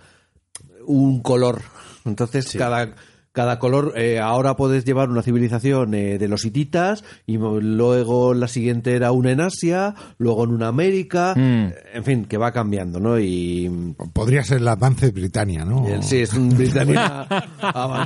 un 0.86 1.20
color 1.22 1.62
entonces 2.04 2.54
cada 2.56 2.94
cada 3.32 3.58
color 3.58 3.92
eh, 3.96 4.18
ahora 4.18 4.56
puedes 4.56 4.84
llevar 4.84 5.08
una 5.10 5.22
civilización 5.22 5.94
eh, 5.94 6.18
de 6.18 6.28
los 6.28 6.44
hititas 6.44 7.04
y 7.26 7.36
luego 7.38 8.34
la 8.34 8.48
siguiente 8.48 8.94
era 8.94 9.12
una 9.12 9.30
en 9.30 9.40
Asia 9.40 9.94
luego 10.18 10.44
en 10.44 10.50
una 10.50 10.68
América 10.68 11.34
Mm. 11.36 11.66
en 11.94 12.04
fin 12.04 12.24
que 12.24 12.36
va 12.38 12.52
cambiando 12.52 12.98
no 13.00 13.18
y 13.18 13.94
Podría 14.12 14.42
ser 14.42 14.58
el 14.58 14.68
Advance 14.68 15.10
Britannia, 15.10 15.64
¿no? 15.64 15.86
el- 15.86 16.02
sí 16.02 16.18
es 16.18 16.32
un. 16.34 16.50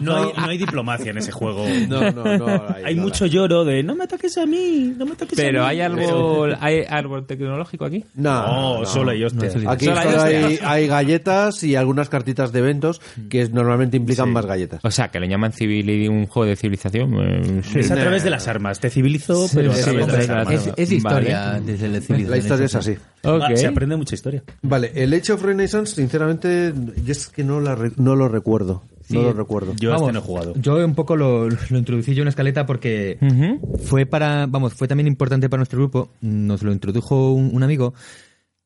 No 0.03 0.17
hay, 0.17 0.33
no 0.37 0.47
hay 0.49 0.59
diplomacia 0.59 1.11
en 1.11 1.19
ese 1.19 1.33
juego. 1.33 1.65
no 1.89 2.11
no 2.11 2.39
no 2.39 2.63
Hay 2.85 2.95
mucho 2.97 3.27
lloro 3.27 3.65
de 3.65 3.83
no 3.83 3.95
me 3.95 4.05
ataques 4.05 4.37
a 4.39 4.47
mí, 4.47 4.95
no 4.97 5.07
me 5.07 5.13
ataques 5.13 5.39
a 5.39 5.43
mí. 5.43 5.47
Pero 5.49 5.65
hay 5.65 5.81
algo, 5.81 6.47
hay 6.61 6.83
árbol 6.89 7.27
tecnológico 7.27 7.85
aquí. 7.85 8.05
No, 8.15 8.81
No, 8.81 8.87
solo 8.87 9.13
ellos. 9.13 9.35
Aquí 9.67 9.87
Solo 9.87 9.99
hay, 10.01 10.59
hay 10.63 10.87
galletas 10.87 11.63
y 11.63 11.77
algunas 11.77 12.09
cartitas 12.09 12.53
de 12.53 12.59
eventos 12.61 13.01
que 13.29 13.49
normalmente 13.49 13.97
implican 13.97 14.31
más 14.33 14.47
galletas. 14.47 14.81
O 14.85 14.91
sea, 14.91 15.09
que 15.15 15.21
le 15.21 15.29
llaman 15.29 15.53
civil 15.53 16.09
un 16.11 16.27
juego 16.27 16.49
de 16.49 16.57
civilización. 16.57 17.15
eh, 17.23 17.61
sí. 17.63 17.79
Es 17.79 17.91
a 17.91 17.95
través 17.95 18.25
de 18.25 18.31
las 18.31 18.49
armas. 18.49 18.81
Te 18.81 18.91
civilizo, 18.91 19.47
pero 19.55 19.71
a 19.71 19.75
sí, 19.77 19.83
través 19.85 20.07
de 20.09 20.13
las 20.19 20.29
armas. 20.29 20.55
Es, 20.67 20.73
es 20.77 20.93
historia 20.93 21.61
desde 21.65 21.89
la 21.89 22.01
civilización. 22.01 22.31
La 22.31 22.37
historia 22.37 22.67
es 22.67 22.75
así. 22.75 22.97
Se 23.55 23.67
aprende 23.67 23.97
mucha 23.97 24.15
historia. 24.17 24.43
Vale, 24.63 24.91
el 24.95 25.15
Age 25.15 25.33
of 25.33 25.43
Renaissance, 25.43 25.95
sinceramente, 25.95 26.75
yo 27.05 27.13
es 27.13 27.29
que 27.29 27.45
no, 27.45 27.61
la 27.61 27.75
re- 27.77 27.93
no 27.97 28.17
lo 28.17 28.29
recuerdo. 28.29 28.83
No 29.11 29.23
lo 29.23 29.33
recuerdo. 29.35 29.75
Yo 29.79 29.91
Vamos, 29.91 30.09
este 30.09 30.13
no 30.15 30.19
he 30.19 30.23
jugado. 30.23 30.53
Yo 30.57 30.85
un 30.85 30.95
poco 30.95 31.15
lo, 31.15 31.49
lo 31.49 31.79
introducí 31.79 32.15
yo 32.15 32.23
en 32.23 32.25
la 32.25 32.31
escaleta 32.31 32.65
porque 32.67 33.19
fue 33.85 34.07
para, 34.07 34.47
vamos, 34.47 34.75
fue 34.75 34.89
también 34.89 35.07
importante 35.07 35.49
para 35.49 35.59
nuestro 35.59 35.79
grupo. 35.79 36.09
Nos 36.23 36.63
lo 36.63 36.73
introdujo 36.73 37.33
un, 37.33 37.51
un 37.55 37.63
amigo. 37.63 37.95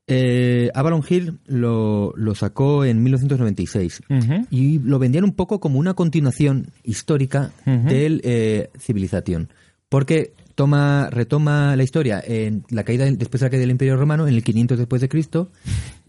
Eh, 0.09 0.71
Avalon 0.75 1.03
Hill 1.09 1.39
lo, 1.47 2.13
lo 2.17 2.35
sacó 2.35 2.85
en 2.85 3.03
1996 3.03 4.03
Ujú. 4.09 4.47
y 4.51 4.79
lo 4.79 4.99
vendían 4.99 5.25
un 5.25 5.33
poco 5.35 5.61
como 5.61 5.79
una 5.79 5.95
continuación 5.95 6.69
histórica 6.83 7.53
Ujú. 7.67 7.89
del 7.89 8.21
eh, 8.25 8.71
Civilization, 8.79 9.51
porque 9.91 10.33
toma 10.55 11.09
retoma 11.11 11.77
la 11.77 11.83
historia 11.85 12.21
en 12.27 12.65
la 12.71 12.83
caída 12.85 13.05
después 13.05 13.41
de 13.41 13.47
la 13.47 13.51
caída 13.51 13.61
del 13.61 13.71
Imperio 13.71 13.97
Romano 13.97 14.27
en 14.27 14.35
el 14.35 14.43
500 14.43 14.77
después 14.79 15.01
de 15.01 15.09
Cristo 15.09 15.51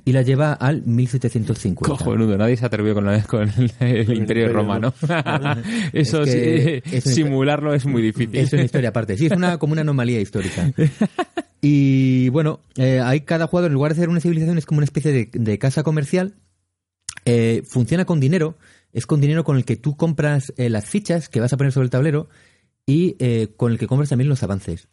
y 0.09 0.13
la 0.13 0.21
lleva 0.23 0.53
al 0.53 0.81
1750. 0.85 1.87
Cojonudo, 1.87 2.37
nadie 2.37 2.57
se 2.57 2.65
atrevió 2.65 2.93
con, 2.95 3.05
la- 3.05 3.21
con 3.23 3.49
el, 3.57 3.71
el 3.79 4.13
Imperio 4.17 4.51
Romano. 4.51 4.93
Eso 5.93 6.23
Es 6.23 6.33
que 6.35 6.81
sí, 6.85 6.95
es 6.97 7.05
un- 7.05 7.11
simularlo 7.13 7.73
es 7.73 7.85
muy 7.85 8.01
difícil. 8.01 8.35
Es 8.37 8.51
una 8.53 8.63
historia 8.63 8.89
aparte. 8.89 9.17
Sí, 9.17 9.27
es 9.27 9.31
una, 9.33 9.57
como 9.57 9.73
una 9.73 9.81
anomalía 9.81 10.19
histórica. 10.19 10.71
Y 11.61 12.29
bueno, 12.29 12.61
eh, 12.77 13.01
hay 13.03 13.19
cada 13.21 13.47
jugador, 13.47 13.69
en 13.69 13.73
lugar 13.73 13.93
de 13.93 13.99
ser 13.99 14.07
una 14.07 14.21
civilización, 14.21 14.57
es 14.57 14.65
como 14.65 14.77
una 14.77 14.85
especie 14.85 15.11
de, 15.11 15.29
de 15.33 15.59
casa 15.59 15.83
comercial. 15.83 16.35
Eh, 17.25 17.63
funciona 17.67 18.05
con 18.05 18.21
dinero. 18.21 18.57
Es 18.93 19.05
con 19.05 19.19
dinero 19.19 19.43
con 19.43 19.57
el 19.57 19.65
que 19.65 19.75
tú 19.75 19.97
compras 19.97 20.53
eh, 20.55 20.69
las 20.69 20.85
fichas 20.85 21.27
que 21.27 21.41
vas 21.41 21.51
a 21.51 21.57
poner 21.57 21.73
sobre 21.73 21.83
el 21.85 21.89
tablero 21.89 22.29
y 22.85 23.17
eh, 23.19 23.49
con 23.57 23.73
el 23.73 23.77
que 23.77 23.87
compras 23.87 24.07
también 24.07 24.29
los 24.29 24.41
avances. 24.41 24.87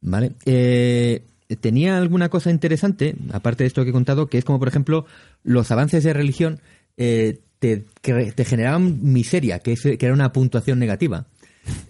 ¿Vale? 0.00 0.32
Eh, 0.46 1.24
tenía 1.56 1.98
alguna 1.98 2.28
cosa 2.28 2.50
interesante, 2.50 3.14
aparte 3.32 3.64
de 3.64 3.68
esto 3.68 3.82
que 3.84 3.90
he 3.90 3.92
contado, 3.92 4.26
que 4.28 4.38
es 4.38 4.44
como, 4.44 4.58
por 4.58 4.68
ejemplo, 4.68 5.06
los 5.44 5.70
avances 5.70 6.04
de 6.04 6.12
religión 6.12 6.60
eh, 6.96 7.38
te, 7.58 7.84
que 8.02 8.32
te 8.32 8.44
generaban 8.44 8.98
miseria, 9.02 9.58
que, 9.60 9.72
es- 9.72 9.82
que 9.82 9.98
era 10.00 10.12
una 10.14 10.32
puntuación 10.32 10.78
negativa. 10.78 11.26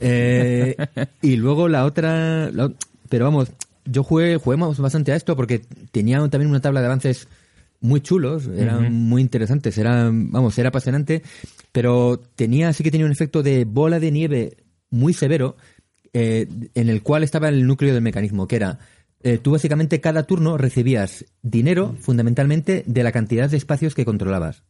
Eh, 0.00 0.76
y 1.22 1.36
luego 1.36 1.68
la 1.68 1.84
otra. 1.84 2.50
la- 2.50 2.72
pero 3.08 3.24
vamos, 3.24 3.50
yo 3.84 4.02
jugué, 4.04 4.38
bastante 4.78 5.12
a 5.12 5.16
esto 5.16 5.34
porque 5.36 5.62
tenía 5.92 6.18
también 6.28 6.50
una 6.50 6.60
tabla 6.60 6.80
de 6.80 6.86
avances 6.86 7.26
muy 7.80 8.00
chulos, 8.00 8.48
eran 8.56 8.92
muy 8.92 9.22
interesantes, 9.22 9.78
era, 9.78 10.10
vamos, 10.12 10.58
era 10.58 10.70
apasionante, 10.70 11.22
pero 11.72 12.20
tenía, 12.34 12.72
sí 12.72 12.82
que 12.82 12.90
tenía 12.90 13.06
un 13.06 13.12
efecto 13.12 13.42
de 13.42 13.64
bola 13.64 14.00
de 14.00 14.10
nieve 14.10 14.56
muy 14.90 15.12
severo, 15.14 15.56
eh, 16.12 16.48
en 16.74 16.88
el 16.88 17.02
cual 17.02 17.22
estaba 17.22 17.48
el 17.48 17.66
núcleo 17.66 17.94
del 17.94 18.02
mecanismo, 18.02 18.48
que 18.48 18.56
era, 18.56 18.78
eh, 19.22 19.38
tú 19.38 19.52
básicamente 19.52 20.00
cada 20.00 20.22
turno 20.24 20.56
recibías 20.58 21.24
dinero, 21.42 21.94
fundamentalmente, 22.00 22.84
de 22.86 23.02
la 23.02 23.12
cantidad 23.12 23.48
de 23.50 23.56
espacios 23.56 23.94
que 23.94 24.04
controlabas. 24.04 24.62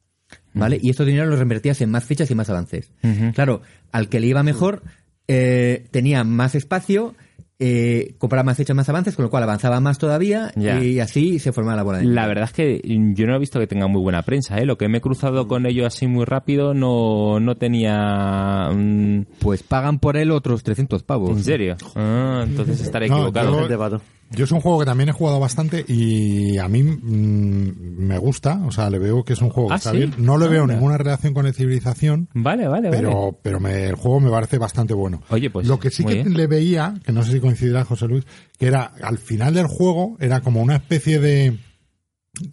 ¿Vale? 0.52 0.78
Y 0.82 0.90
estos 0.90 1.06
dinero 1.06 1.26
los 1.26 1.38
revertías 1.38 1.80
en 1.80 1.90
más 1.90 2.04
fichas 2.04 2.30
y 2.30 2.34
más 2.34 2.50
avances. 2.50 2.92
Claro, 3.34 3.62
al 3.92 4.08
que 4.08 4.20
le 4.20 4.26
iba 4.26 4.42
mejor, 4.42 4.82
eh, 5.26 5.86
tenía 5.90 6.22
más 6.24 6.54
espacio, 6.54 7.14
eh, 7.58 8.14
compraba 8.18 8.44
más 8.44 8.56
fichas, 8.58 8.76
más 8.76 8.88
avances, 8.90 9.16
con 9.16 9.24
lo 9.24 9.30
cual 9.30 9.42
avanzaba 9.44 9.80
más 9.80 9.96
todavía 9.98 10.52
Ya. 10.54 10.82
y 10.82 11.00
así 11.00 11.38
se 11.38 11.50
formaba 11.52 11.76
la 11.76 11.82
bola 11.82 11.98
de. 11.98 12.04
La 12.04 12.26
verdad 12.26 12.44
es 12.44 12.52
que 12.52 12.80
yo 13.14 13.26
no 13.26 13.36
he 13.36 13.38
visto 13.38 13.58
que 13.58 13.66
tenga 13.66 13.86
muy 13.86 14.02
buena 14.02 14.22
prensa, 14.22 14.58
¿eh? 14.58 14.66
Lo 14.66 14.76
que 14.76 14.88
me 14.88 14.98
he 14.98 15.00
cruzado 15.00 15.48
con 15.48 15.64
ello 15.66 15.86
así 15.86 16.06
muy 16.06 16.24
rápido 16.26 16.74
no, 16.74 17.40
no 17.40 17.56
tenía... 17.56 18.68
mm, 18.72 19.26
Pues 19.40 19.62
pagan 19.62 19.98
por 19.98 20.16
él 20.18 20.30
otros 20.30 20.62
300 20.62 21.02
pavos. 21.04 21.30
¿En 21.30 21.44
serio? 21.44 21.76
Ah, 21.96 22.44
entonces 22.46 22.80
estaré 22.80 23.08
No, 23.08 23.16
equivocado. 23.28 23.68
yo-. 23.68 24.00
Yo 24.30 24.44
es 24.44 24.52
un 24.52 24.60
juego 24.60 24.78
que 24.80 24.84
también 24.84 25.08
he 25.08 25.12
jugado 25.12 25.40
bastante 25.40 25.84
y 25.88 26.58
a 26.58 26.68
mí 26.68 26.82
mm, 26.82 27.98
me 28.06 28.18
gusta, 28.18 28.60
o 28.66 28.70
sea, 28.70 28.90
le 28.90 28.98
veo 28.98 29.24
que 29.24 29.32
es 29.32 29.40
un 29.40 29.48
juego 29.48 29.68
que 29.70 29.74
¿Ah, 29.74 29.78
está 29.78 29.90
sí? 29.92 29.96
bien. 29.98 30.14
No 30.18 30.36
le 30.36 30.48
veo 30.48 30.66
ninguna 30.66 30.98
relación 30.98 31.32
con 31.32 31.46
la 31.46 31.52
civilización, 31.52 32.28
Vale, 32.34 32.68
vale, 32.68 32.88
vale. 32.90 32.96
pero, 33.02 33.38
pero 33.42 33.58
me- 33.60 33.86
el 33.86 33.94
juego 33.94 34.20
me 34.20 34.30
parece 34.30 34.58
bastante 34.58 34.92
bueno. 34.94 35.22
Oye, 35.30 35.48
pues, 35.50 35.66
Lo 35.66 35.78
que 35.78 35.90
sí 35.90 36.04
que 36.04 36.14
bien. 36.14 36.34
le 36.34 36.46
veía, 36.46 36.94
que 37.04 37.12
no 37.12 37.22
sé 37.22 37.32
si 37.32 37.40
coincidirá 37.40 37.84
José 37.84 38.06
Luis, 38.06 38.24
que 38.58 38.66
era 38.66 38.92
al 39.02 39.16
final 39.18 39.54
del 39.54 39.66
juego, 39.66 40.16
era 40.20 40.40
como 40.40 40.60
una 40.60 40.76
especie 40.76 41.20
de... 41.20 41.58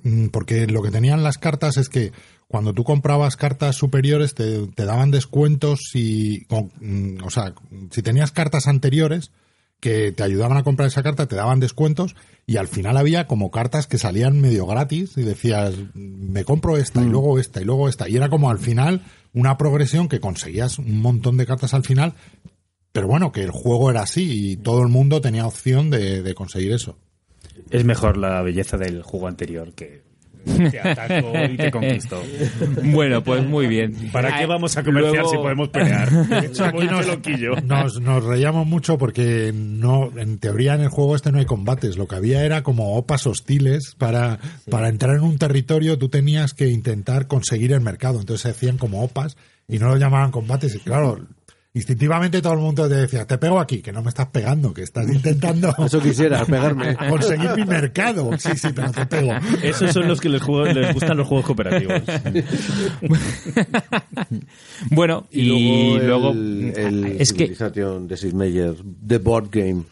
mm, 0.03 0.27
Porque 0.27 0.67
lo 0.67 0.81
que 0.81 0.91
tenían 0.91 1.23
las 1.23 1.37
cartas 1.37 1.77
es 1.77 1.89
que 1.89 2.11
cuando 2.47 2.73
tú 2.73 2.83
comprabas 2.83 3.35
cartas 3.37 3.75
superiores 3.75 4.33
te, 4.35 4.67
te 4.67 4.85
daban 4.85 5.11
descuentos 5.11 5.91
y, 5.93 6.45
con- 6.45 6.71
mm, 6.79 7.23
o 7.25 7.29
sea, 7.29 7.53
si 7.91 8.01
tenías 8.01 8.31
cartas 8.31 8.67
anteriores 8.67 9.31
que 9.85 10.11
te 10.11 10.23
ayudaban 10.23 10.57
a 10.57 10.63
comprar 10.63 10.87
esa 10.87 11.03
carta, 11.03 11.27
te 11.27 11.35
daban 11.35 11.59
descuentos 11.59 12.15
y 12.47 12.57
al 12.57 12.67
final 12.67 12.97
había 12.97 13.27
como 13.27 13.51
cartas 13.51 13.85
que 13.85 13.99
salían 13.99 14.41
medio 14.41 14.65
gratis 14.65 15.15
y 15.15 15.21
decías, 15.21 15.75
me 15.93 16.43
compro 16.43 16.77
esta 16.77 17.03
y 17.03 17.05
luego 17.05 17.37
esta 17.37 17.61
y 17.61 17.65
luego 17.65 17.87
esta. 17.87 18.09
Y 18.09 18.15
era 18.15 18.27
como 18.27 18.49
al 18.49 18.57
final 18.57 19.03
una 19.31 19.59
progresión 19.59 20.09
que 20.09 20.19
conseguías 20.19 20.79
un 20.79 21.01
montón 21.01 21.37
de 21.37 21.45
cartas 21.45 21.75
al 21.75 21.83
final, 21.83 22.15
pero 22.93 23.05
bueno, 23.05 23.31
que 23.31 23.43
el 23.43 23.51
juego 23.51 23.91
era 23.91 24.01
así 24.01 24.53
y 24.53 24.57
todo 24.57 24.81
el 24.81 24.87
mundo 24.87 25.21
tenía 25.21 25.45
opción 25.45 25.91
de, 25.91 26.23
de 26.23 26.33
conseguir 26.33 26.71
eso. 26.71 26.97
Es 27.69 27.85
mejor 27.85 28.17
la 28.17 28.41
belleza 28.41 28.77
del 28.77 29.03
juego 29.03 29.27
anterior 29.27 29.75
que 29.75 30.01
te 30.71 30.79
ataco 30.79 31.31
y 31.49 31.57
te 31.57 31.71
conquisto. 31.71 32.21
Bueno, 32.83 33.23
pues 33.23 33.45
muy 33.45 33.67
bien. 33.67 34.09
¿Para 34.11 34.37
qué 34.37 34.45
vamos 34.45 34.77
a 34.77 34.83
comerciar 34.83 35.13
Luego- 35.23 35.29
si 35.29 35.37
podemos 35.37 35.69
pelear? 35.69 36.09
De 36.27 36.47
hecho, 36.47 36.65
aquí 36.65 36.87
nos, 37.63 37.99
nos 38.01 38.23
reíamos 38.23 38.67
mucho 38.67 38.97
porque 38.97 39.51
no, 39.53 40.11
en 40.17 40.37
teoría 40.37 40.75
en 40.75 40.81
el 40.81 40.89
juego 40.89 41.15
este 41.15 41.31
no 41.31 41.39
hay 41.39 41.45
combates. 41.45 41.97
Lo 41.97 42.07
que 42.07 42.15
había 42.15 42.45
era 42.45 42.63
como 42.63 42.95
opas 42.95 43.25
hostiles 43.27 43.95
para, 43.97 44.39
para 44.69 44.89
entrar 44.89 45.15
en 45.15 45.23
un 45.23 45.37
territorio 45.37 45.97
tú 45.97 46.09
tenías 46.09 46.53
que 46.53 46.69
intentar 46.69 47.27
conseguir 47.27 47.73
el 47.73 47.81
mercado. 47.81 48.19
Entonces 48.19 48.41
se 48.43 48.49
hacían 48.49 48.77
como 48.77 49.03
opas 49.03 49.37
y 49.67 49.79
no 49.79 49.87
lo 49.89 49.97
llamaban 49.97 50.31
combates. 50.31 50.75
Y 50.75 50.79
claro, 50.79 51.25
instintivamente 51.75 52.41
todo 52.41 52.53
el 52.53 52.59
mundo 52.59 52.87
te 52.89 52.95
decía, 52.95 53.27
te 53.27 53.37
pego 53.37 53.59
aquí, 53.59 53.81
que 53.83 53.91
no 53.91 54.01
me 54.01 54.09
estás 54.09 54.27
pegando, 54.27 54.73
que 54.73 54.81
estás 54.81 55.07
intentando 55.07 55.73
Eso 55.85 55.99
quisieras, 56.01 56.47
pegarme. 56.47 56.95
conseguir 57.09 57.51
mi 57.55 57.65
mercado. 57.65 58.31
Sí, 58.39 58.49
sí, 58.55 58.69
pero 58.73 58.91
te 58.91 59.05
pego. 59.05 59.33
Esos 59.61 59.93
son 59.93 60.07
los 60.07 60.19
que 60.19 60.29
les, 60.29 60.41
juego- 60.41 60.65
les 60.73 60.93
gustan 60.93 61.17
los 61.17 61.27
juegos 61.27 61.45
cooperativos. 61.45 62.01
Bueno, 64.91 65.27
y, 65.31 65.97
luego, 65.99 66.31
el, 66.31 66.73
el 66.75 67.05
es 67.19 67.31
que 67.33 67.45
Civilization 67.45 68.07
de 68.07 68.17
Sid 68.17 68.33
Meier, 68.33 68.75
The 69.07 69.17
Board 69.19 69.49
Game. 69.51 69.83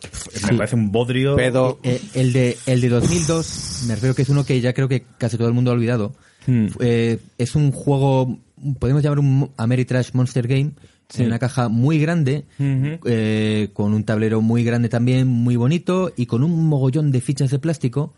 Me 0.52 0.58
parece 0.58 0.76
un 0.76 0.92
bodrio. 0.92 1.36
Pedo. 1.36 1.80
Eh, 1.84 2.02
el, 2.14 2.34
de, 2.34 2.58
el 2.66 2.82
de 2.82 2.90
2002, 2.90 3.84
me 3.88 3.96
refiero 3.96 4.16
que 4.16 4.22
es 4.24 4.30
uno 4.30 4.46
que 4.46 4.60
ya 4.62 4.74
creo 4.74 4.88
que 4.88 5.04
casi 5.18 5.38
todo 5.38 5.48
el 5.48 5.54
mundo 5.54 5.72
ha 5.72 5.74
olvidado. 5.74 6.14
Hmm. 6.46 6.68
Eh, 6.80 7.20
es 7.38 7.56
un 7.56 7.72
juego, 7.72 8.40
podemos 8.80 9.02
llamar 9.04 9.20
un 9.20 9.52
Ameritrash 9.58 10.10
Monster 10.14 10.48
Game, 10.48 10.72
en 11.18 11.26
una 11.28 11.40
caja 11.40 11.70
muy 11.70 12.00
grande, 12.00 12.46
eh, 12.60 13.70
con 13.74 13.94
un 13.94 14.04
tablero 14.04 14.42
muy 14.42 14.64
grande 14.64 14.90
también, 14.90 15.28
muy 15.28 15.56
bonito, 15.56 16.12
y 16.16 16.26
con 16.26 16.44
un 16.44 16.68
mogollón 16.68 17.12
de 17.12 17.22
fichas 17.22 17.52
de 17.52 17.60
plástico. 17.60 18.14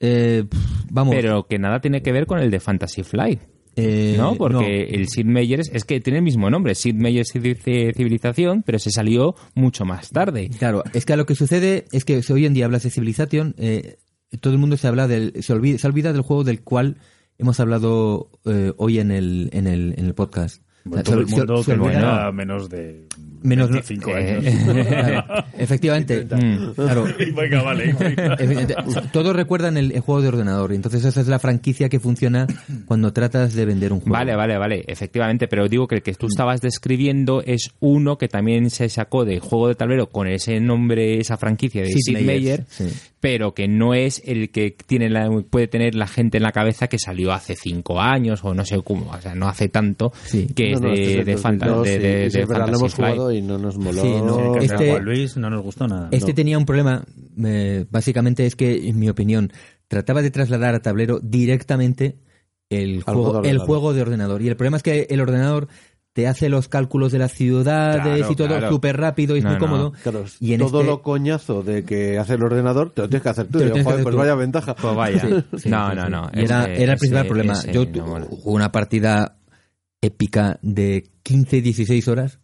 Eh, 0.00 0.44
vamos. 0.90 1.14
pero 1.14 1.46
que 1.48 1.58
nada 1.58 1.80
tiene 1.80 2.02
que 2.02 2.12
ver 2.12 2.26
con 2.26 2.38
el 2.38 2.50
de 2.50 2.60
Fantasy 2.60 3.02
Flight. 3.02 3.40
eh, 3.76 4.14
¿No? 4.16 4.34
Porque 4.36 4.54
no. 4.90 4.96
el 4.96 5.08
Sid 5.08 5.24
Meier 5.24 5.60
es, 5.72 5.84
que 5.84 6.00
tiene 6.00 6.18
el 6.18 6.24
mismo 6.24 6.50
nombre, 6.50 6.74
Sid 6.74 6.94
Meier 6.94 7.24
Civi- 7.24 7.94
Civilización, 7.94 8.62
pero 8.64 8.78
se 8.78 8.90
salió 8.90 9.34
mucho 9.54 9.84
más 9.84 10.10
tarde. 10.10 10.50
Claro, 10.58 10.84
es 10.94 11.04
que 11.04 11.16
lo 11.16 11.26
que 11.26 11.34
sucede 11.34 11.86
es 11.92 12.04
que 12.04 12.22
si 12.22 12.32
hoy 12.32 12.46
en 12.46 12.54
día 12.54 12.64
hablas 12.66 12.82
de 12.84 12.90
Civilization, 12.90 13.54
eh, 13.58 13.96
todo 14.40 14.52
el 14.52 14.58
mundo 14.58 14.76
se 14.76 14.86
habla 14.88 15.08
del, 15.08 15.32
se 15.42 15.52
olvida, 15.52 15.78
se 15.78 15.86
olvida 15.86 16.12
del 16.12 16.22
juego 16.22 16.44
del 16.44 16.62
cual 16.62 16.96
hemos 17.38 17.58
hablado 17.60 18.30
eh, 18.44 18.72
hoy 18.76 18.98
en 18.98 19.10
el, 19.10 19.48
en 19.52 19.66
el, 19.66 19.94
en 19.96 20.06
el 20.06 20.14
podcast. 20.14 20.62
Bueno, 20.88 21.02
todo 21.04 21.14
se- 21.16 21.20
el 21.22 21.28
se- 21.28 21.36
mundo 21.36 21.62
se 21.62 21.72
que 21.72 21.78
olvida- 21.78 21.92
tenga 22.00 22.32
menos 22.32 22.68
de 22.68 23.04
Menos- 23.42 23.70
25 23.70 24.10
eh, 24.10 24.14
años. 24.34 24.44
Efectivamente. 25.58 26.24
Mm. 26.24 26.72
Claro. 26.74 27.04
Venga, 27.36 27.62
vale. 27.62 27.94
Todos 29.12 29.34
recuerdan 29.36 29.76
el, 29.76 29.92
el 29.92 30.00
juego 30.00 30.22
de 30.22 30.28
ordenador, 30.28 30.72
y 30.72 30.76
entonces 30.76 31.04
esa 31.04 31.20
es 31.20 31.28
la 31.28 31.38
franquicia 31.38 31.88
que 31.88 32.00
funciona 32.00 32.46
cuando 32.86 33.12
tratas 33.12 33.54
de 33.54 33.64
vender 33.64 33.92
un 33.92 34.00
juego. 34.00 34.12
Vale, 34.14 34.34
vale, 34.34 34.58
vale, 34.58 34.84
efectivamente, 34.86 35.46
pero 35.48 35.68
digo 35.68 35.86
que 35.86 35.96
el 35.96 36.02
que 36.02 36.14
tú 36.14 36.26
estabas 36.26 36.60
describiendo 36.60 37.42
es 37.44 37.70
uno 37.80 38.18
que 38.18 38.28
también 38.28 38.70
se 38.70 38.88
sacó 38.88 39.24
de 39.24 39.38
juego 39.40 39.68
de 39.68 39.74
tablero 39.76 40.08
con 40.10 40.26
ese 40.26 40.58
nombre, 40.60 41.18
esa 41.20 41.36
franquicia 41.36 41.82
de 41.82 41.92
Sid 41.92 42.18
Meier, 42.18 42.64
sí. 42.68 42.88
Pero 43.20 43.52
que 43.52 43.66
no 43.68 43.94
es 43.94 44.22
el 44.24 44.50
que 44.50 44.76
tiene 44.86 45.10
la- 45.10 45.28
puede 45.50 45.66
tener 45.66 45.94
la 45.94 46.06
gente 46.06 46.36
en 46.36 46.44
la 46.44 46.52
cabeza 46.52 46.86
que 46.86 46.98
salió 46.98 47.32
hace 47.32 47.56
cinco 47.56 48.00
años 48.00 48.44
o 48.44 48.54
no 48.54 48.64
sé 48.64 48.80
cómo, 48.82 49.10
o 49.10 49.20
sea, 49.20 49.34
no 49.34 49.48
hace 49.48 49.68
tanto, 49.68 50.12
Sí. 50.24 50.46
que 50.54 50.72
es 50.72 50.80
No, 50.80 50.88
no, 50.88 50.94
de, 50.94 51.00
de, 51.00 51.18
es 51.20 51.26
del 51.26 51.38
Fanta- 51.38 51.66
2002 51.66 51.84
de, 51.86 51.98
de- 51.98 52.28
de 52.30 52.40
hemos 52.42 52.94
jugado 52.94 53.32
y 53.32 53.42
no 53.42 53.58
nos 53.58 53.76
moló. 53.78 54.02
Sí, 54.02 54.08
no, 54.08 54.52
Que 54.52 54.64
Este- 54.66 54.90
Juan 54.90 55.04
Luis 55.04 55.36
no 55.36 55.50
nos 55.50 55.62
gustó 55.62 55.88
nada. 55.88 56.08
Este 56.12 56.32
tenía 56.34 56.58
un 56.58 56.64
problema, 56.66 57.04
eh, 57.44 57.84
básicamente 57.90 58.46
es 58.46 58.54
que, 58.56 58.88
en 58.88 58.98
mi 58.98 59.08
opinión, 59.08 59.52
trataba 59.88 60.22
de 60.22 60.30
trasladar 60.30 60.74
a 60.74 60.80
tablero 60.80 61.18
directamente 61.20 62.18
el 62.70 63.02
Al 63.06 63.14
juego, 63.14 63.42
el 63.44 63.58
juego 63.58 63.94
de 63.94 64.02
ordenador. 64.02 64.42
Y 64.42 64.48
el 64.48 64.56
problema 64.56 64.76
es 64.76 64.82
que 64.82 65.06
el 65.10 65.20
ordenador 65.20 65.68
te 66.18 66.26
hace 66.26 66.48
los 66.48 66.66
cálculos 66.66 67.12
de 67.12 67.20
las 67.20 67.30
ciudades 67.30 68.02
Claro, 68.02 68.32
y 68.32 68.34
todo 68.34 68.48
claro. 68.48 68.68
súper 68.70 68.96
rápido 68.96 69.36
y 69.36 69.38
es 69.38 69.44
No, 69.44 69.50
muy 69.50 69.58
no. 69.60 69.64
cómodo. 69.64 69.92
Claro, 70.02 70.24
y 70.40 70.52
en 70.52 70.58
todo 70.58 70.80
este- 70.80 70.90
lo 70.90 71.00
coñazo 71.00 71.62
de 71.62 71.84
que 71.84 72.18
hace 72.18 72.34
el 72.34 72.42
ordenador, 72.42 72.90
te 72.90 73.02
lo 73.02 73.08
tienes 73.08 73.22
que 73.22 73.28
hacer 73.28 73.46
tú. 73.46 73.58
Tienes 73.58 73.72
que 73.72 73.84
joder, 73.84 73.94
hacer 73.94 74.02
pues 74.02 74.12
tú. 74.14 74.18
vaya 74.18 74.34
ventaja. 74.34 74.74
Pues 74.74 74.96
vaya. 74.96 75.20
Sí, 75.20 75.28
sí, 75.58 75.68
no, 75.68 75.90
sí, 75.90 75.96
no, 75.96 76.04
sí. 76.06 76.10
no. 76.10 76.30
Era, 76.34 76.64
era 76.74 76.92
el 76.94 76.98
principal 76.98 77.20
ese- 77.20 77.28
problema. 77.28 77.52
ese 77.52 77.72
Yo 77.72 77.84
jugué 77.86 78.40
una 78.46 78.72
partida 78.72 79.36
épica 80.00 80.58
de 80.62 81.04
15, 81.22 81.60
16 81.62 82.08
horas. 82.08 82.40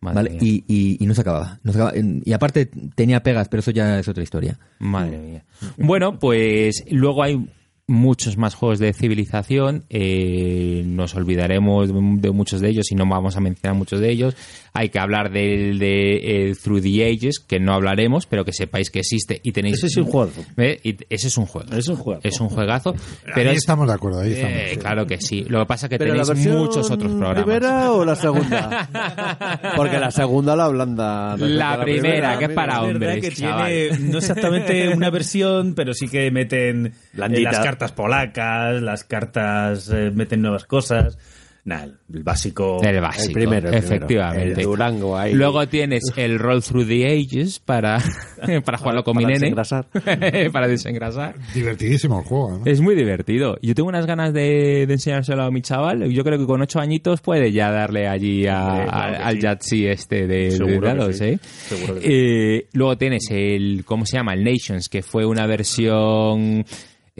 Madre 0.00 0.14
¿vale? 0.14 0.38
Y, 0.40 0.64
y- 0.66 0.96
y 0.98 1.06
no 1.06 1.14
se 1.14 1.20
acababa. 1.20 1.60
No 1.62 1.72
se 1.72 1.78
acababa. 1.78 1.98
Y 2.24 2.32
aparte 2.32 2.70
tenía 2.94 3.22
pegas, 3.22 3.48
pero 3.50 3.60
eso 3.60 3.70
ya 3.70 3.98
es 3.98 4.08
otra 4.08 4.22
historia. 4.22 4.58
Madre 4.78 5.18
mía. 5.18 5.44
Bueno, 5.76 6.18
pues 6.18 6.84
luego 6.90 7.22
hay 7.22 7.46
muchos 7.90 8.36
más 8.38 8.54
juegos 8.54 8.78
de 8.78 8.92
civilización. 8.92 9.84
eh, 9.90 10.82
nos 10.86 11.14
olvidaremos 11.14 11.88
de, 11.88 11.94
de 11.94 12.30
muchos 12.30 12.60
de 12.60 12.68
ellos 12.70 12.90
y 12.90 12.94
no 12.94 13.04
vamos 13.06 13.36
a 13.36 13.40
mencionar 13.40 13.76
muchos 13.76 14.00
de 14.00 14.10
ellos. 14.10 14.36
Hay 14.72 14.88
que 14.90 14.98
hablar 15.00 15.32
del 15.32 15.78
de 15.80 16.50
eh, 16.50 16.54
Through 16.62 16.82
the 16.82 17.04
Ages, 17.04 17.40
que 17.40 17.58
no 17.58 17.74
hablaremos, 17.74 18.26
pero 18.26 18.44
que 18.44 18.52
sepáis 18.52 18.90
que 18.90 19.00
existe 19.00 19.40
y 19.42 19.50
tenéis. 19.52 19.78
Ese 19.78 19.86
es 19.88 19.96
un 19.96 20.04
juego. 20.04 20.30
¿Eh? 20.56 20.78
Y 20.84 20.96
ese 21.10 21.26
es 21.26 21.36
un 21.36 21.46
juego. 21.46 21.72
Es 21.76 21.88
un 21.88 21.96
juego. 21.96 22.20
Es 22.22 22.40
un 22.40 22.48
juegazo. 22.48 22.94
Pero 23.34 23.50
ahí 23.50 23.56
es- 23.56 23.62
estamos 23.62 23.88
de 23.88 23.94
acuerdo, 23.94 24.20
ahí 24.20 24.32
estamos. 24.32 24.52
eh, 24.56 24.76
claro 24.78 25.06
que 25.06 25.20
sí. 25.20 25.44
Lo 25.48 25.58
que 25.60 25.66
pasa 25.66 25.86
es 25.86 25.90
que 25.90 25.98
¿Pero 25.98 26.14
la 26.14 26.22
tenéis 26.24 26.46
muchos 26.48 26.88
otros 26.90 27.10
programas. 27.12 27.42
primera 27.44 27.90
o 27.92 28.04
la 28.04 28.14
segunda? 28.14 28.88
Porque 29.76 29.98
la 29.98 30.10
segunda 30.12 30.54
la 30.54 30.68
blanda. 30.68 31.36
La 31.36 31.80
primera, 31.82 32.38
que 32.38 32.44
es 32.44 32.50
para 32.52 32.82
hombres, 32.82 33.20
que 33.20 33.30
tiene 33.32 33.90
no 33.98 34.18
exactamente 34.18 34.88
una 34.94 35.10
versión, 35.10 35.74
pero 35.74 35.92
sí 35.94 36.06
que 36.08 36.30
meten 36.30 36.92
Blandita. 37.12 37.50
las 37.52 37.60
cartas 37.60 37.79
polacas, 37.92 38.80
las 38.82 39.04
cartas 39.04 39.90
eh, 39.92 40.10
meten 40.14 40.42
nuevas 40.42 40.64
cosas. 40.64 41.18
Nada, 41.62 41.88
el 42.12 42.22
básico. 42.22 42.80
El 42.82 43.02
básico, 43.02 43.26
El 43.28 43.32
primero, 43.34 43.68
el 43.68 43.74
primero. 43.74 43.86
efectivamente. 43.86 44.60
El 44.62 44.66
Durango 44.66 45.18
ahí. 45.18 45.34
Luego 45.34 45.68
tienes 45.68 46.02
el 46.16 46.38
Roll 46.38 46.62
Through 46.62 46.88
the 46.88 47.06
Ages 47.06 47.60
para, 47.60 47.98
para 48.64 48.78
jugarlo 48.78 49.04
con 49.04 49.12
Para 49.14 49.26
mi 49.26 49.32
nene. 49.34 49.40
desengrasar. 49.40 49.86
para 50.52 50.68
desengrasar. 50.68 51.34
Divertidísimo 51.54 52.20
el 52.20 52.24
juego. 52.24 52.58
¿no? 52.58 52.62
Es 52.64 52.80
muy 52.80 52.94
divertido. 52.94 53.58
Yo 53.60 53.74
tengo 53.74 53.90
unas 53.90 54.06
ganas 54.06 54.32
de, 54.32 54.86
de 54.86 54.92
enseñárselo 54.94 55.42
a 55.42 55.50
mi 55.50 55.60
chaval. 55.60 56.08
Yo 56.10 56.24
creo 56.24 56.38
que 56.38 56.46
con 56.46 56.62
ocho 56.62 56.80
añitos 56.80 57.20
puede 57.20 57.52
ya 57.52 57.70
darle 57.70 58.08
allí 58.08 58.46
a- 58.46 58.64
Hombre, 58.66 58.86
claro 58.86 59.16
a- 59.26 59.32
que 59.34 59.46
al 59.46 59.58
sí. 59.60 59.86
Este 59.86 60.26
de, 60.26 60.58
de 60.58 60.78
dados, 60.80 61.18
sí. 61.18 61.24
¿eh? 61.26 61.38
Seguro 61.42 61.94
que 61.96 62.00
sí. 62.00 62.06
Eh, 62.10 62.68
Luego 62.72 62.96
tienes 62.96 63.26
el, 63.30 63.82
¿cómo 63.84 64.06
se 64.06 64.16
llama? 64.16 64.32
El 64.32 64.44
Nations, 64.44 64.88
que 64.88 65.02
fue 65.02 65.26
una 65.26 65.46
versión... 65.46 66.64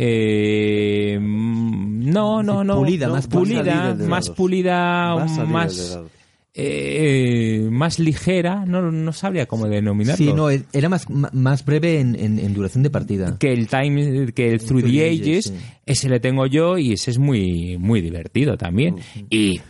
eh, 0.02 1.18
mm, 1.20 2.10
no, 2.10 2.42
no, 2.42 2.64
no. 2.64 2.76
Pulida, 2.78 3.06
no, 3.06 3.12
más 3.14 3.26
pulida, 3.26 3.94
más 4.08 4.30
pulida, 4.30 5.14
más, 5.46 5.98
eh, 6.54 7.68
más 7.70 7.98
ligera. 7.98 8.64
No, 8.66 8.90
no 8.90 9.12
sabría 9.12 9.46
cómo 9.46 9.66
denominarlo. 9.68 10.16
Sí, 10.16 10.32
no, 10.32 10.48
era 10.50 10.88
más, 10.88 11.08
más 11.10 11.64
breve 11.64 12.00
en, 12.00 12.14
en- 12.18 12.38
en 12.38 12.54
duración 12.54 12.82
de 12.82 12.90
partida. 12.90 13.36
que 13.38 13.52
el 13.52 13.68
time 13.68 14.32
que 14.32 14.50
el 14.52 14.60
Through 14.60 14.84
the 14.84 15.06
Ages, 15.08 15.44
sí. 15.46 15.54
ese 15.86 16.08
le 16.08 16.18
tengo 16.20 16.46
yo 16.46 16.78
y 16.78 16.92
ese 16.94 17.10
es 17.10 17.18
muy 17.18 17.76
muy 17.78 18.00
divertido 18.00 18.56
también 18.56 18.96
y 19.28 19.60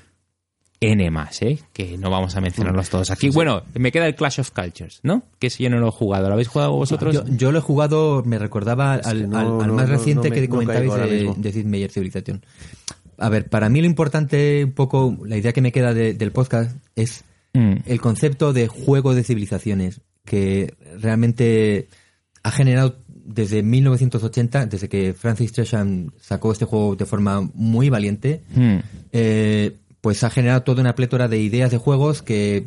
N 0.83 1.11
más, 1.11 1.43
¿eh? 1.43 1.59
Que 1.75 1.99
no 1.99 2.11
vamos 2.11 2.37
a 2.37 2.41
mencionarlos 2.41 2.89
todos 2.89 3.11
aquí. 3.11 3.29
Bueno, 3.29 3.63
me 3.75 3.93
queda 3.93 4.07
el 4.07 4.15
Clash 4.15 4.41
of 4.41 4.51
Cultures, 4.51 5.01
¿no? 5.03 5.25
Que 5.39 5.49
ese 5.49 5.63
yo 5.63 5.69
no 5.71 5.79
lo 5.79 5.89
he 5.89 5.91
jugado. 5.91 6.29
¿Lo 6.29 6.33
habéis 6.33 6.49
jugado 6.49 6.73
vosotros? 6.73 7.15
Yo, 7.15 7.25
yo 7.37 7.53
lo 7.53 7.59
he 7.59 7.63
jugado, 7.63 8.23
me 8.25 8.39
recordaba 8.39 8.95
al, 8.95 9.21
que 9.23 9.27
no, 9.27 9.39
al- 9.39 9.61
al 9.61 9.67
no, 9.69 9.75
más 9.75 9.89
no, 9.89 9.97
reciente 9.97 10.31
me- 10.31 10.37
que 10.37 10.49
comentabais 10.49 10.95
de, 11.11 11.35
de 11.37 11.53
Sid 11.53 11.65
Meier 11.67 11.91
Civilización. 11.91 12.43
A 13.19 13.29
ver, 13.29 13.49
para 13.51 13.69
mí 13.69 13.81
lo 13.81 13.87
importante, 13.87 14.65
un 14.65 14.73
poco, 14.73 15.19
la 15.27 15.37
idea 15.37 15.53
que 15.53 15.61
me 15.61 15.71
queda 15.73 15.93
de- 15.93 16.15
del 16.15 16.33
podcast 16.33 16.75
es 16.97 17.25
Mm. 17.53 17.79
el 17.85 18.01
concepto 18.01 18.53
de 18.53 18.69
juego 18.69 19.13
de 19.13 19.25
civilizaciones 19.25 20.01
que 20.25 20.73
realmente 21.01 21.89
ha 22.45 22.51
generado 22.53 22.97
desde 23.09 23.63
1980, 23.65 24.67
desde 24.67 24.89
que 24.89 25.13
Francis 25.15 25.53
Tresham 25.53 26.13
sacó 26.21 26.53
este 26.53 26.65
juego 26.65 26.95
de 26.97 27.05
forma 27.07 27.41
muy 27.55 27.91
valiente, 27.91 28.41
Hmm. 28.55 28.77
eh, 29.13 29.77
pues 30.01 30.25
ha 30.25 30.31
generado 30.31 30.63
toda 30.63 30.81
una 30.81 30.95
plétora 30.95 31.29
de 31.29 31.39
ideas 31.39 31.71
de 31.71 31.79
juegos 31.79 32.23
que 32.23 32.67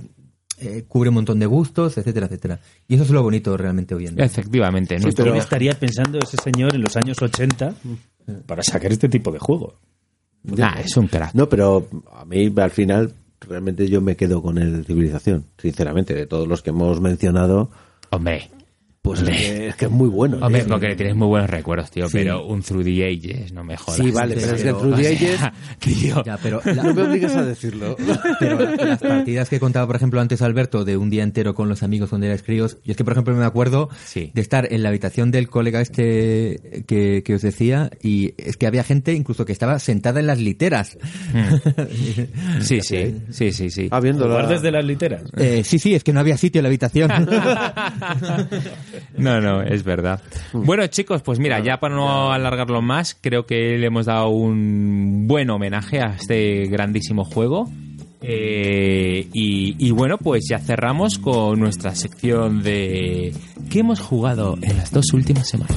eh, 0.60 0.84
cubre 0.88 1.10
un 1.10 1.16
montón 1.16 1.40
de 1.40 1.46
gustos, 1.46 1.98
etcétera, 1.98 2.28
etcétera. 2.28 2.60
Y 2.88 2.96
eso 2.96 3.04
es 3.04 3.10
lo 3.10 3.24
bonito 3.24 3.58
realmente 3.58 3.96
hoy 3.96 4.08
en 4.08 4.16
día. 4.16 4.26
Efectivamente. 4.26 4.98
Sí, 4.98 5.04
nuestro- 5.04 5.26
¿Quién 5.26 5.38
estaría 5.38 5.74
pensando 5.78 6.20
ese 6.20 6.38
señor 6.38 6.76
en 6.76 6.82
los 6.82 6.96
años 6.96 7.18
80 7.22 7.74
para 8.46 8.62
sacar 8.64 8.92
este 8.92 9.10
tipo 9.10 9.32
de 9.32 9.40
juego? 9.40 9.76
Ah, 10.62 10.80
es 10.84 10.96
un 10.98 11.08
crack. 11.08 11.34
No, 11.34 11.50
pero 11.50 11.88
a 12.14 12.26
mí 12.26 12.52
al 12.56 12.72
final 12.72 13.14
realmente 13.42 13.88
yo 13.90 14.00
me 14.02 14.16
quedo 14.16 14.42
con 14.42 14.58
el 14.58 14.78
de 14.78 14.84
civilización, 14.84 15.46
sinceramente, 15.58 16.14
de 16.14 16.28
todos 16.28 16.48
los 16.48 16.62
que 16.62 16.70
hemos 16.70 17.02
mencionado, 17.02 17.72
Hombre. 18.12 18.50
Pues 19.04 19.22
es 19.22 19.28
que, 19.30 19.68
es 19.68 19.76
que 19.76 19.86
es 19.86 19.92
muy 19.92 20.08
bueno. 20.08 20.38
Hombre, 20.42 20.62
tío. 20.62 20.70
porque 20.72 20.88
le 20.88 20.96
tienes 20.96 21.16
muy 21.16 21.28
buenos 21.28 21.50
recuerdos, 21.50 21.92
tío, 21.92 22.08
pero 22.12 22.46
un 22.48 22.62
Through 22.64 22.86
the 22.86 23.06
Ages, 23.06 23.52
no 23.52 23.64
me 23.64 23.76
jodas. 23.76 24.00
Sí, 24.00 24.12
vale, 24.12 24.36
pero 24.36 24.56
es 24.56 24.64
que 24.64 24.70
Through 24.72 24.96
the 24.96 25.04
sea, 25.18 25.52
Ages- 25.52 25.52
tío, 25.80 26.24
Ya, 26.26 26.38
pero 26.42 26.62
la- 26.64 26.84
No 26.84 26.94
me 26.94 27.02
obligas 27.04 27.36
a 27.36 27.44
decirlo. 27.44 27.98
Pero 28.40 28.60
la- 28.60 28.76
las 28.86 29.00
partidas 29.00 29.50
que 29.50 29.60
contaba, 29.60 29.86
por 29.88 29.98
ejemplo, 29.98 30.22
antes 30.22 30.42
Alberto, 30.42 30.86
de 30.86 30.96
un 30.98 31.10
día 31.10 31.24
entero 31.24 31.54
con 31.54 31.68
los 31.70 31.84
amigos 31.84 32.10
donde 32.12 32.28
erais 32.28 32.44
críos, 32.44 32.78
yo 32.86 32.92
es 32.92 32.98
que, 32.98 33.04
por 33.04 33.12
ejemplo, 33.14 33.36
me 33.36 33.44
acuerdo 33.46 33.90
Sí. 34.06 34.32
de 34.34 34.42
estar 34.42 34.72
en 34.72 34.82
la 34.84 34.90
habitación 34.90 35.32
del 35.32 35.50
colega 35.50 35.82
este 35.82 36.84
que, 36.88 37.24
que 37.26 37.36
os 37.36 37.42
decía, 37.42 37.92
y 38.02 38.34
es 38.38 38.56
que 38.56 38.68
había 38.68 38.84
gente 38.86 39.14
incluso 39.14 39.44
que 39.46 39.52
estaba 39.52 39.80
sentada 39.80 40.22
en 40.22 40.28
las 40.28 40.40
literas. 40.40 40.98
sí, 42.62 42.80
sí, 42.82 43.16
sí, 43.32 43.52
sí, 43.52 43.70
sí. 43.70 43.88
Ah, 43.92 44.00
viéndolo. 44.00 44.32
¿Jugar 44.36 44.48
desde 44.48 44.72
las 44.72 44.86
literas? 44.86 45.24
Eh, 45.38 45.62
sí, 45.66 45.78
sí, 45.78 45.94
es 45.94 46.04
que 46.06 46.14
no 46.14 46.22
había 46.22 46.38
sitio 46.38 46.60
en 46.60 46.64
la 46.64 46.70
habitación. 46.70 47.12
No, 49.18 49.42
no, 49.42 49.62
es 49.62 49.84
verdad. 49.84 50.22
Bueno, 50.54 50.86
chicos, 50.88 51.22
pues 51.22 51.40
mira, 51.40 51.60
ya 51.60 51.80
para 51.80 51.96
no 51.96 52.32
alargarlo 52.32 52.82
más, 52.82 53.16
creo 53.20 53.46
que 53.46 53.78
le 53.78 53.88
hemos 53.88 54.06
dado 54.06 54.30
un 54.30 55.28
buen 55.28 55.50
homenaje 55.50 56.00
a 56.02 56.16
este 56.16 56.66
grandísimo 56.68 57.24
juego. 57.26 57.70
Eh, 58.26 59.28
y, 59.34 59.76
y 59.86 59.92
bueno, 59.92 60.18
pues 60.18 60.46
ya 60.50 60.58
cerramos 60.60 61.20
con 61.20 61.60
nuestra 61.60 61.94
sección 61.94 62.64
de 62.64 63.34
¿qué 63.70 63.80
hemos 63.80 64.00
jugado 64.00 64.58
en 64.62 64.78
las 64.78 64.92
dos 64.92 65.12
últimas 65.14 65.50
semanas? 65.50 65.76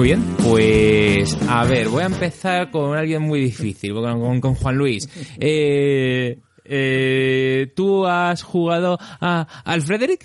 Muy 0.00 0.08
bien, 0.08 0.24
pues 0.42 1.36
a 1.46 1.62
ver, 1.66 1.90
voy 1.90 2.02
a 2.02 2.06
empezar 2.06 2.70
con 2.70 2.96
alguien 2.96 3.20
muy 3.20 3.38
difícil, 3.38 3.92
con, 3.92 4.40
Juan 4.54 4.76
Luis. 4.78 5.06
Eh, 5.38 6.38
eh, 6.64 7.70
¿Tú 7.76 8.06
has 8.06 8.42
jugado 8.42 8.96
a, 9.20 9.46
al 9.62 9.82
Frederick? 9.82 10.24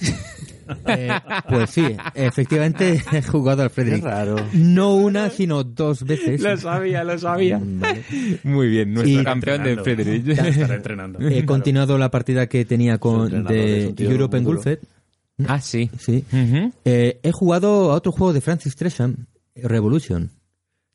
Eh, 0.87 1.09
pues 1.49 1.71
sí, 1.71 1.83
efectivamente 2.13 3.03
he 3.11 3.21
jugado 3.21 3.63
al 3.63 3.69
Frederick. 3.69 4.01
Qué 4.01 4.09
raro. 4.09 4.37
No 4.53 4.95
una, 4.95 5.29
sino 5.29 5.65
dos 5.65 6.05
veces. 6.05 6.39
lo 6.39 6.55
sabía, 6.55 7.03
lo 7.03 7.19
sabía. 7.19 7.59
Vale. 7.61 8.01
Muy 8.43 8.69
bien, 8.69 8.93
nuestro 8.93 9.19
Y- 9.19 9.25
campeón 9.25 9.61
de. 9.61 9.75
Frederick. 9.75 10.23
Ya 10.23 10.47
estará 10.47 10.75
entrenando. 10.77 11.19
He 11.19 11.45
continuado 11.45 11.97
la 11.97 12.09
partida 12.09 12.47
que 12.47 12.63
tenía 12.63 12.97
con 12.97 13.43
de 13.43 13.93
Europe. 13.97 14.37
Engulfed. 14.37 14.79
ah, 15.45 15.59
sí. 15.59 15.89
Sí. 15.99 16.23
Eh, 16.85 17.19
he 17.21 17.31
jugado 17.33 17.91
a 17.91 17.95
otro 17.95 18.13
juego 18.13 18.31
de 18.31 18.39
Francis 18.39 18.73
Tresham, 18.77 19.25
Revolution. 19.55 20.31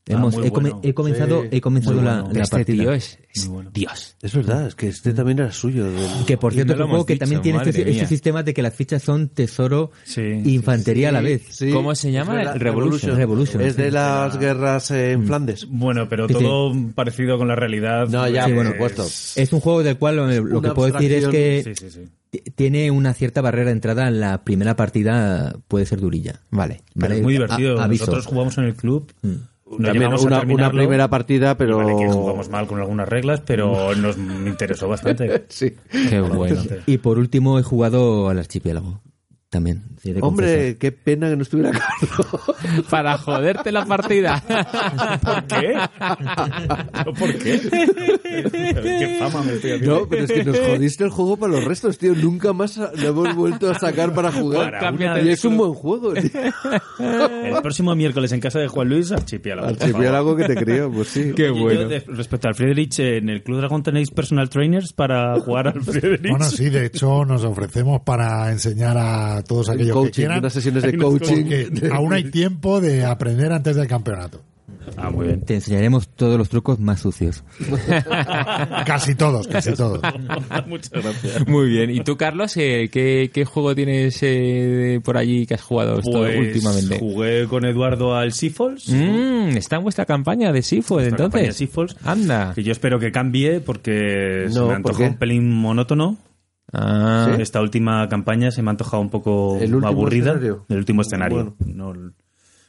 Hemos, 0.06 0.34
muy 0.36 0.46
he, 0.46 0.50
come- 0.50 0.70
bueno. 0.70 0.80
he 0.82 0.92
comenzado, 0.94 1.42
Sí, 1.42 1.48
he 1.52 1.60
comenzado 1.60 2.02
la, 2.02 2.22
bueno. 2.22 2.34
la 2.34 2.42
Este 2.42 2.56
partida. 2.56 2.82
tío 2.82 2.92
es, 2.94 3.18
es 3.32 3.50
Dios. 3.72 4.16
Es 4.22 4.34
verdad, 4.34 4.66
es 4.66 4.74
que 4.74 4.88
este 4.88 5.12
también 5.12 5.38
era 5.38 5.52
suyo. 5.52 5.84
del- 5.84 5.94
Que 6.26 6.36
por 6.36 6.52
cierto 6.52 6.68
no 6.70 6.72
es 6.72 6.78
lo 6.80 6.84
un 6.86 6.90
juego 6.90 6.96
hemos 7.02 7.06
que 7.06 7.12
dicho, 7.12 7.20
también 7.24 7.42
tiene 7.42 7.58
este, 7.62 7.90
este 7.90 8.06
sistema 8.06 8.42
de 8.42 8.52
que 8.52 8.62
las 8.62 8.74
fichas 8.74 9.02
son 9.02 9.28
tesoro 9.28 9.92
Sí, 10.02 10.20
e 10.22 10.42
infantería 10.50 11.10
a 11.10 11.12
la 11.12 11.20
vez. 11.20 11.42
Sí, 11.50 11.70
¿Cómo 11.70 11.94
se 11.94 12.10
llama? 12.10 12.32
es 12.32 12.38
verdad, 12.38 12.56
Revolution. 12.60 13.16
Revolution, 13.16 13.62
Es 13.62 13.76
sí. 13.76 13.82
de 13.82 13.90
las 13.92 14.36
guerras 14.38 14.90
en 14.90 15.26
Flandes. 15.26 15.68
Bueno, 15.68 16.08
pero 16.08 16.26
todo 16.26 16.74
parecido 16.94 17.38
con 17.38 17.46
la 17.46 17.54
realidad. 17.54 18.08
No, 18.08 18.26
ya, 18.28 18.44
Sí, 18.46 18.48
por 18.50 18.54
bueno, 18.56 18.70
supuesto. 18.72 19.04
Es 19.36 19.52
un 19.52 19.60
juego 19.60 19.82
del 19.84 19.96
cual 19.98 20.18
eh, 20.32 20.40
lo 20.40 20.58
Una 20.58 20.70
que 20.70 20.74
puedo 20.74 20.92
decir 20.92 21.12
es 21.12 21.28
que 21.28 21.62
Sí, 21.62 21.74
sí, 21.76 21.90
sí. 21.90 21.98
t- 22.00 22.08
tiene 22.55 22.90
una 22.90 23.12
cierta 23.15 23.40
barrera 23.40 23.66
de 23.66 23.73
entrada. 23.73 24.09
en 24.09 24.20
La 24.20 24.44
primera 24.44 24.77
partida 24.77 25.57
puede 25.69 25.86
ser 25.86 26.01
durilla. 26.01 26.40
Vale. 26.51 26.82
Pero 26.94 27.02
Vale, 27.09 27.16
es 27.16 27.23
muy 27.23 27.35
a- 27.35 27.39
divertido. 27.39 27.81
aviso. 27.81 28.05
Nosotros 28.07 28.27
jugamos 28.27 28.59
en 28.59 28.65
el 28.65 28.74
club. 28.74 29.12
No 29.23 29.86
También 29.86 30.12
una, 30.12 30.40
una 30.43 30.70
primera 30.73 31.09
partida, 31.09 31.57
pero... 31.57 31.77
Vale, 31.77 31.94
que 31.97 32.09
jugamos 32.09 32.48
mal 32.48 32.66
con 32.66 32.81
algunas 32.81 33.09
reglas, 33.09 33.40
pero 33.47 33.94
nos 33.94 34.16
interesó 34.19 34.89
bastante. 34.89 35.44
Sí. 35.48 35.74
Qué 36.09 36.20
bueno. 36.20 36.61
Y 36.86 36.98
por 36.98 37.19
último 37.19 37.57
he 37.59 37.62
jugado 37.62 38.28
al 38.28 38.39
archipiélago. 38.40 39.01
También. 39.51 39.82
Hombre, 40.20 40.77
qué 40.78 40.93
pena 40.93 41.28
que 41.28 41.35
no 41.35 41.43
estuviera 41.43 41.72
Carlos. 41.72 42.86
Para 42.90 43.18
joderte 43.18 43.72
la 43.72 43.85
partida. 43.85 44.40
¿Por 45.20 45.44
qué? 45.48 45.74
¿Yo 47.05 47.12
¿Por 47.14 47.35
qué? 47.35 47.60
¿Qué 48.52 49.16
fama 49.18 49.43
me 49.44 49.55
estoy 49.55 49.72
haciendo? 49.72 50.01
No, 50.01 50.09
pero 50.09 50.24
es 50.24 50.32
que 50.32 50.44
nos 50.44 50.56
jodiste 50.56 51.02
el 51.02 51.10
juego 51.10 51.36
para 51.36 51.52
los 51.55 51.64
restos, 51.64 51.98
tío. 51.98 52.14
Nunca 52.14 52.52
más 52.52 52.77
lo 52.77 53.09
hemos 53.09 53.35
vuelto 53.35 53.68
a 53.68 53.74
sacar 53.77 54.14
para 54.14 54.31
jugar. 54.31 54.78
Para 54.78 55.20
y 55.20 55.31
es 55.31 55.44
un 55.44 55.56
buen 55.56 55.74
juego. 55.74 56.12
tío. 56.14 56.31
El 57.01 57.60
próximo 57.60 57.94
miércoles 57.97 58.31
en 58.31 58.39
casa 58.40 58.60
de 58.60 58.68
Juan 58.68 58.89
Luis, 58.89 59.10
archipiélago. 59.10 59.66
Archipiélago 59.68 60.36
que 60.36 60.44
te 60.44 60.55
creo, 60.55 60.93
pues 60.93 61.09
sí. 61.09 61.32
Qué 61.35 61.51
bueno. 61.51 61.89
de- 61.89 62.05
respecto 62.06 62.47
al 62.47 62.55
Friedrich, 62.55 63.01
en 63.01 63.28
el 63.28 63.43
Club 63.43 63.59
Dragón 63.59 63.82
tenéis 63.82 64.12
personal 64.12 64.48
trainers 64.48 64.93
para 64.93 65.39
jugar 65.40 65.66
al 65.68 65.82
Friedrich. 65.82 66.31
Bueno, 66.31 66.44
sí, 66.44 66.70
de 66.70 66.86
hecho 66.86 67.24
nos 67.24 67.43
ofrecemos 67.43 68.02
para 68.02 68.51
enseñar 68.52 68.97
a 68.97 69.39
todos 69.42 69.68
aquellos 69.68 69.88
que 69.88 69.92
Coaching, 69.94 70.12
quieran. 70.12 70.38
unas 70.38 70.52
sesiones 70.52 70.82
de 70.82 70.96
coaching. 70.98 71.44
Aún 71.92 72.12
hay 72.12 72.24
tiempo 72.30 72.80
de 72.80 73.04
aprender 73.04 73.52
antes 73.52 73.76
del 73.76 73.86
campeonato. 73.86 74.42
Ah, 74.96 75.10
muy 75.10 75.26
bien. 75.26 75.42
Te 75.42 75.54
enseñaremos 75.54 76.08
todos 76.08 76.36
los 76.38 76.48
trucos 76.48 76.78
más 76.80 77.00
sucios. 77.00 77.44
Casi 78.86 79.14
todos, 79.14 79.46
casi 79.46 79.72
todos. 79.74 80.00
Muchas 80.66 80.90
gracias. 80.90 81.46
Muy 81.46 81.68
bien. 81.68 81.90
¿Y 81.90 82.00
tú, 82.00 82.16
Carlos, 82.16 82.56
eh, 82.56 82.88
qué, 82.90 83.30
qué 83.32 83.44
juego 83.44 83.74
tienes 83.74 84.18
eh, 84.22 85.00
por 85.04 85.16
allí 85.16 85.46
que 85.46 85.54
has 85.54 85.62
jugado 85.62 85.98
esto 85.98 86.10
Pues 86.20 86.38
últimamente? 86.38 86.98
jugué 86.98 87.46
con 87.48 87.64
Eduardo 87.64 88.14
al 88.16 88.32
Seafalls. 88.32 88.88
Mm, 88.88 89.56
está 89.56 89.76
en 89.76 89.82
vuestra 89.82 90.06
campaña 90.06 90.52
de 90.52 90.62
campaña 91.10 91.26
entonces. 91.26 91.56
Seafalls, 91.56 91.96
Anda. 92.04 92.52
Que 92.54 92.62
yo 92.62 92.72
espero 92.72 92.98
que 92.98 93.12
cambie 93.12 93.60
porque 93.60 94.46
se 94.48 94.54
No, 94.54 94.62
me 94.62 94.66
¿por 94.68 94.76
antojó 94.76 94.98
qué? 94.98 95.04
un 95.08 95.16
pelín 95.18 95.50
monótono. 95.52 96.16
Ah, 96.72 97.36
Esta 97.38 97.60
última 97.60 98.09
campaña 98.09 98.51
se 98.51 98.62
me 98.62 98.68
ha 98.68 98.72
antojado 98.72 99.02
un 99.02 99.10
poco 99.10 99.56
¿El 99.60 99.74
último 99.74 99.88
aburrida. 99.88 100.30
escenario? 100.30 100.64
El 100.68 100.76
último 100.78 101.02
escenario. 101.02 101.55
Bueno. 101.59 101.94
No- 101.94 102.12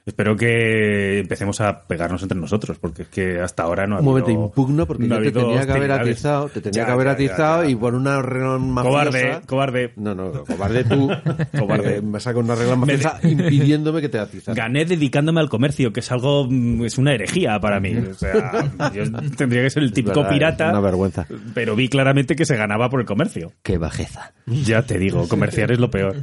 espero 0.05 0.35
que 0.35 1.19
empecemos 1.19 1.61
a 1.61 1.81
pegarnos 1.87 2.21
entre 2.23 2.37
nosotros, 2.37 2.77
porque 2.79 3.03
es 3.03 3.07
que 3.09 3.39
hasta 3.39 3.63
ahora 3.63 3.85
no 3.87 3.95
ha 3.95 3.99
Un 3.99 4.05
momento, 4.05 4.31
impugno 4.31 4.85
porque 4.85 5.03
no 5.07 5.15
ha 5.15 5.19
yo 5.23 5.31
te 5.31 5.39
tenía 5.39 5.65
que 5.65 5.71
haber 5.71 5.91
atizado, 5.91 6.49
te 6.49 6.61
tenía 6.61 6.81
Ya, 6.81 6.85
que 6.85 6.91
haber 6.91 7.07
ya, 7.07 7.13
atizado 7.13 7.63
ya. 7.63 7.69
y 7.69 7.75
por 7.75 7.93
una 7.95 8.21
regla 8.21 8.57
mafiosa... 8.57 8.89
Cobarde, 9.11 9.41
cobarde. 9.45 9.93
No, 9.97 10.15
no, 10.15 10.31
cobarde 10.45 10.83
tú. 10.83 11.09
Cobarde. 11.59 11.97
Eh, 11.97 12.01
me 12.01 12.19
saca 12.19 12.39
una 12.39 12.55
regla 12.55 12.75
mafiosa 12.75 13.19
impidiéndome 13.23 14.01
que 14.01 14.09
te 14.09 14.19
atizas. 14.19 14.55
Gané 14.55 14.85
dedicándome 14.85 15.39
al 15.39 15.49
comercio, 15.49 15.91
que 15.93 15.99
es 15.99 16.11
algo, 16.11 16.47
mm, 16.49 16.85
es 16.85 16.97
una 16.97 17.13
herejía 17.13 17.59
para 17.59 17.79
mí. 17.79 17.95
O 17.95 18.13
sea, 18.13 18.71
yo 18.93 19.03
tendría 19.37 19.61
que 19.63 19.69
ser 19.69 19.83
el 19.83 19.93
típico 19.93 20.21
Verdad, 20.21 20.29
pirata, 20.33 20.69
Una 20.69 20.79
vergüenza. 20.79 21.27
pero 21.53 21.75
vi 21.75 21.87
claramente 21.89 22.35
que 22.35 22.45
se 22.45 22.55
ganaba 22.55 22.89
por 22.89 22.99
el 23.01 23.05
comercio. 23.05 23.53
Qué 23.63 23.77
bajeza. 23.77 24.33
Ya 24.47 24.81
te 24.83 24.97
digo, 24.97 25.27
comerciar 25.27 25.71
es 25.71 25.79
lo 25.79 25.89
peor. 25.91 26.15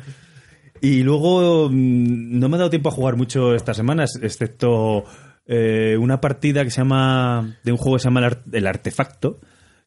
Y 0.81 1.03
luego 1.03 1.69
mm, 1.71 2.39
no 2.39 2.49
me 2.49 2.57
ha 2.57 2.59
dado 2.59 2.71
tiempo 2.71 2.89
a 2.89 2.93
jugar 2.93 3.17
mucho 3.17 3.55
estas 3.55 3.77
semanas, 3.77 4.19
excepto 4.23 5.05
eh, 5.47 5.97
una 5.99 6.21
partida 6.21 6.65
que 6.65 6.71
se 6.71 6.81
llama. 6.81 7.57
de 7.65 7.73
un 7.73 7.79
juego 7.79 7.97
que 7.97 8.03
se 8.03 8.09
llama 8.09 8.21
El, 8.21 8.27
Ar- 8.27 8.43
El 8.53 8.67
Artefacto, 8.67 9.41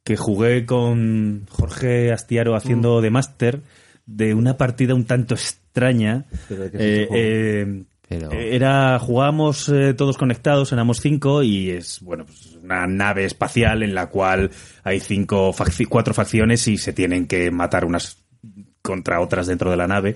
que 0.03 0.17
jugué 0.17 0.65
con 0.65 1.45
Jorge 1.49 2.11
Astiaro 2.11 2.55
haciendo 2.55 3.01
de 3.01 3.09
máster, 3.11 3.61
de 4.05 4.33
una 4.33 4.57
partida 4.57 4.95
un 4.95 5.05
tanto 5.05 5.35
extraña. 5.35 6.25
¿Pero 6.49 6.63
de 6.63 6.71
qué 6.71 6.77
es 6.77 6.83
ese 6.83 7.01
Eh, 7.03 7.07
eh, 7.13 7.83
Pero- 8.09 8.31
Era, 8.33 8.99
jugábamos 8.99 9.69
eh, 9.69 9.93
todos 9.93 10.17
conectados, 10.17 10.73
éramos 10.73 10.99
cinco 10.99 11.43
y 11.43 11.69
es, 11.69 12.01
bueno, 12.01 12.25
pues 12.25 12.57
una 12.61 12.85
nave 12.85 13.23
espacial 13.23 13.83
en 13.83 13.95
la 13.95 14.07
cual 14.09 14.51
hay 14.83 14.99
cinco, 14.99 15.55
cuatro 15.87 16.13
facciones 16.13 16.67
y 16.67 16.77
se 16.77 16.91
tienen 16.91 17.25
que 17.25 17.51
matar 17.51 17.85
unas 17.85 18.20
contra 18.81 19.21
otras 19.21 19.47
dentro 19.47 19.69
de 19.71 19.77
la 19.77 19.87
nave. 19.87 20.15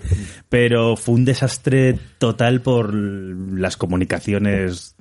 Pero 0.49 0.95
fue 0.95 1.15
un 1.15 1.25
desastre 1.25 1.97
total 2.17 2.61
por 2.61 2.93
las 2.93 3.77
comunicaciones 3.77 4.95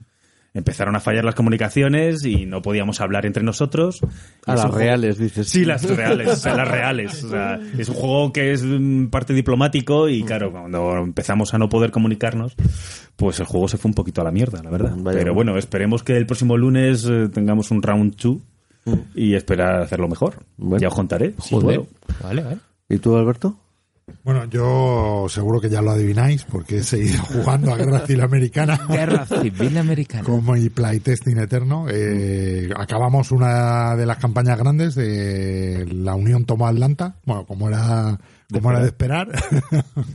empezaron 0.57 0.95
a 0.95 1.01
fallar 1.01 1.25
las 1.25 1.35
comunicaciones 1.35 2.25
y 2.25 2.47
no 2.47 2.63
podíamos 2.63 3.01
hablar 3.01 3.27
entre 3.27 3.43
nosotros. 3.43 3.99
A 4.47 4.53
las 4.53 4.61
juego- 4.67 4.79
reales, 4.79 5.19
dices. 5.19 5.49
Sí, 5.49 5.65
las 5.65 5.83
reales, 5.83 6.29
o 6.29 6.37
sea, 6.37 6.55
las 6.55 6.69
reales. 6.69 7.25
O 7.25 7.31
sea, 7.31 7.59
es 7.77 7.89
un 7.89 7.97
juego 7.97 8.33
que 8.33 8.53
es 8.53 8.63
mm, 8.63 9.07
parte 9.07 9.35
diplomático 9.35 10.09
y 10.09 10.23
claro, 10.23 10.53
cuando 10.53 10.93
empezamos 10.99 11.55
a 11.55 11.59
no 11.59 11.69
poder 11.69 11.91
comunicarnos, 11.91 12.55
pues 13.17 13.41
el 13.41 13.47
juego 13.47 13.67
se 13.67 13.79
fue 13.79 13.89
un 13.89 13.95
poquito 13.97 14.21
a 14.21 14.25
la 14.25 14.31
mierda, 14.31 14.63
la 14.63 14.71
verdad. 14.71 14.95
Vaya. 14.97 15.19
Pero 15.19 15.35
bueno, 15.35 15.59
esperemos 15.59 16.05
que 16.05 16.17
el 16.17 16.25
próximo 16.25 16.57
lunes 16.57 17.05
eh, 17.11 17.29
tengamos 17.35 17.73
un 17.73 17.83
round 17.83 18.15
2 18.15 18.37
y 19.17 19.35
esperar 19.35 19.83
hacerlo 19.83 20.07
mejor. 20.07 20.35
Bueno. 20.57 20.81
Ya 20.81 20.87
os 20.87 20.95
contaré. 20.95 21.35
si 21.43 21.57
Joder. 21.57 21.81
puedo. 21.81 21.89
Vale, 22.23 22.43
vale. 22.45 22.59
¿Y 22.89 22.99
tú, 22.99 23.17
Alberto? 23.17 23.57
Bueno, 24.23 24.45
yo 24.45 25.27
seguro 25.31 25.61
que 25.61 25.71
ya 25.71 25.81
lo 25.81 25.93
adivináis 25.93 26.45
porque 26.45 26.79
he 26.79 26.83
seguido 26.83 27.23
jugando 27.33 27.73
a 27.73 27.77
Guerra 27.77 28.01
Civil 28.01 28.21
Americana 28.23 28.79
Guerra 28.87 29.25
Civil 29.43 29.79
Americana. 29.79 30.25
con 30.25 30.45
mi 30.45 30.69
playtesting 30.69 31.39
eterno. 31.39 31.87
Eh, 31.89 32.71
acabamos 32.77 33.31
una 33.33 33.97
de 33.97 34.05
las 34.07 34.19
campañas 34.19 34.59
grandes 34.59 34.95
de 34.95 35.87
la 35.91 36.15
Unión 36.15 36.45
tomó 36.45 36.67
Atlanta, 36.67 37.17
bueno, 37.25 37.47
como 37.47 37.69
era, 37.69 38.19
como 38.55 38.71
era 38.71 38.81
de 38.81 38.87
esperar. 38.87 39.29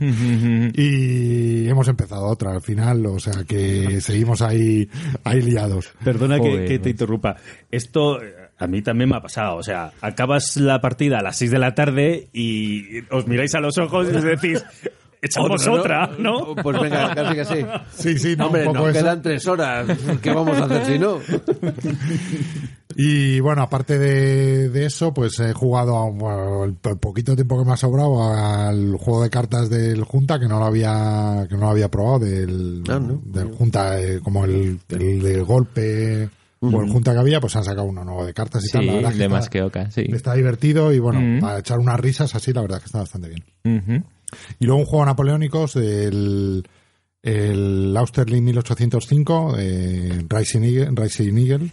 y 0.74 1.68
hemos 1.68 1.88
empezado 1.88 2.26
otra 2.26 2.52
al 2.52 2.62
final, 2.62 3.04
o 3.06 3.18
sea 3.18 3.44
que 3.44 4.00
seguimos 4.00 4.42
ahí, 4.42 4.88
ahí 5.24 5.42
liados. 5.42 5.92
Perdona 6.02 6.36
que, 6.40 6.50
Joder. 6.50 6.68
que 6.68 6.78
te 6.78 6.90
interrumpa. 6.90 7.36
Esto 7.70 8.22
eh, 8.22 8.34
a 8.58 8.66
mí 8.66 8.82
también 8.82 9.10
me 9.10 9.16
ha 9.16 9.20
pasado. 9.20 9.56
O 9.56 9.62
sea, 9.62 9.92
acabas 10.00 10.56
la 10.56 10.80
partida 10.80 11.18
a 11.18 11.22
las 11.22 11.36
6 11.36 11.50
de 11.50 11.58
la 11.58 11.74
tarde 11.74 12.28
y 12.32 13.00
os 13.10 13.26
miráis 13.26 13.54
a 13.54 13.60
los 13.60 13.78
ojos 13.78 14.08
y 14.12 14.16
os 14.16 14.22
decís, 14.22 14.64
echamos 15.22 15.66
otra, 15.66 16.10
¿no? 16.18 16.54
Pues 16.54 16.80
venga, 16.80 17.14
casi 17.14 17.34
que 17.34 17.44
sí. 17.44 17.66
Sí, 17.94 18.18
sí, 18.18 18.36
no, 18.36 18.46
Hombre, 18.46 18.66
un 18.66 18.74
poco 18.74 18.86
nos 18.86 18.96
eso. 18.96 19.04
quedan 19.04 19.22
tres 19.22 19.46
horas. 19.46 19.86
¿Qué 20.22 20.32
vamos 20.32 20.58
a 20.58 20.64
hacer 20.64 20.86
si 20.86 20.98
no? 20.98 21.18
Y 23.02 23.40
bueno, 23.40 23.62
aparte 23.62 23.98
de, 23.98 24.68
de 24.68 24.84
eso, 24.84 25.14
pues 25.14 25.38
he 25.40 25.54
jugado 25.54 25.96
a, 25.96 26.10
bueno, 26.10 26.64
el 26.64 26.74
po- 26.74 26.96
poquito 26.96 27.34
tiempo 27.34 27.58
que 27.58 27.64
me 27.64 27.72
ha 27.72 27.76
sobrado 27.78 28.22
al 28.30 28.96
juego 28.98 29.22
de 29.22 29.30
cartas 29.30 29.70
del 29.70 30.04
Junta 30.04 30.38
que 30.38 30.46
no 30.46 30.58
lo 30.58 30.66
había 30.66 31.46
que 31.48 31.54
no 31.54 31.60
lo 31.62 31.68
había 31.70 31.88
probado 31.90 32.18
del, 32.18 32.82
Ah, 32.90 32.98
¿no? 32.98 33.22
del 33.24 33.52
Junta 33.54 33.98
eh, 34.00 34.20
como 34.22 34.44
el, 34.44 34.78
el 34.90 35.22
de 35.22 35.40
golpe 35.40 36.28
o 36.60 36.82
el 36.82 36.90
Junta 36.92 37.14
que 37.14 37.20
había, 37.20 37.40
pues 37.40 37.56
han 37.56 37.64
sacado 37.64 37.86
uno 37.86 38.04
nuevo 38.04 38.26
de 38.26 38.34
cartas 38.34 38.62
y 38.64 38.66
Sí, 38.66 38.72
tal. 38.72 38.86
La 38.86 38.92
verdad 38.96 39.10
que 39.12 39.16
de 39.18 39.24
está, 39.24 39.34
más 39.36 39.48
que 39.48 39.62
oca, 39.62 39.90
sí. 39.90 40.04
está 40.12 40.34
divertido 40.34 40.92
y 40.92 40.98
bueno, 40.98 41.40
para 41.40 41.60
echar 41.60 41.78
unas 41.78 41.98
risas 41.98 42.34
así, 42.34 42.52
la 42.52 42.60
verdad 42.60 42.76
es 42.78 42.82
que 42.82 42.86
está 42.88 42.98
bastante 42.98 43.28
bien. 43.30 44.04
Y 44.58 44.66
luego 44.66 44.80
un 44.80 44.86
juego 44.86 45.06
napoleónicos, 45.06 45.76
el, 45.76 46.68
el 47.22 47.96
Austerlitz 47.96 48.42
1805, 48.42 49.54
eh, 49.58 50.22
Rising 50.28 50.62
Eagle, 50.64 50.90
Rising 50.94 51.38
Eagle 51.38 51.70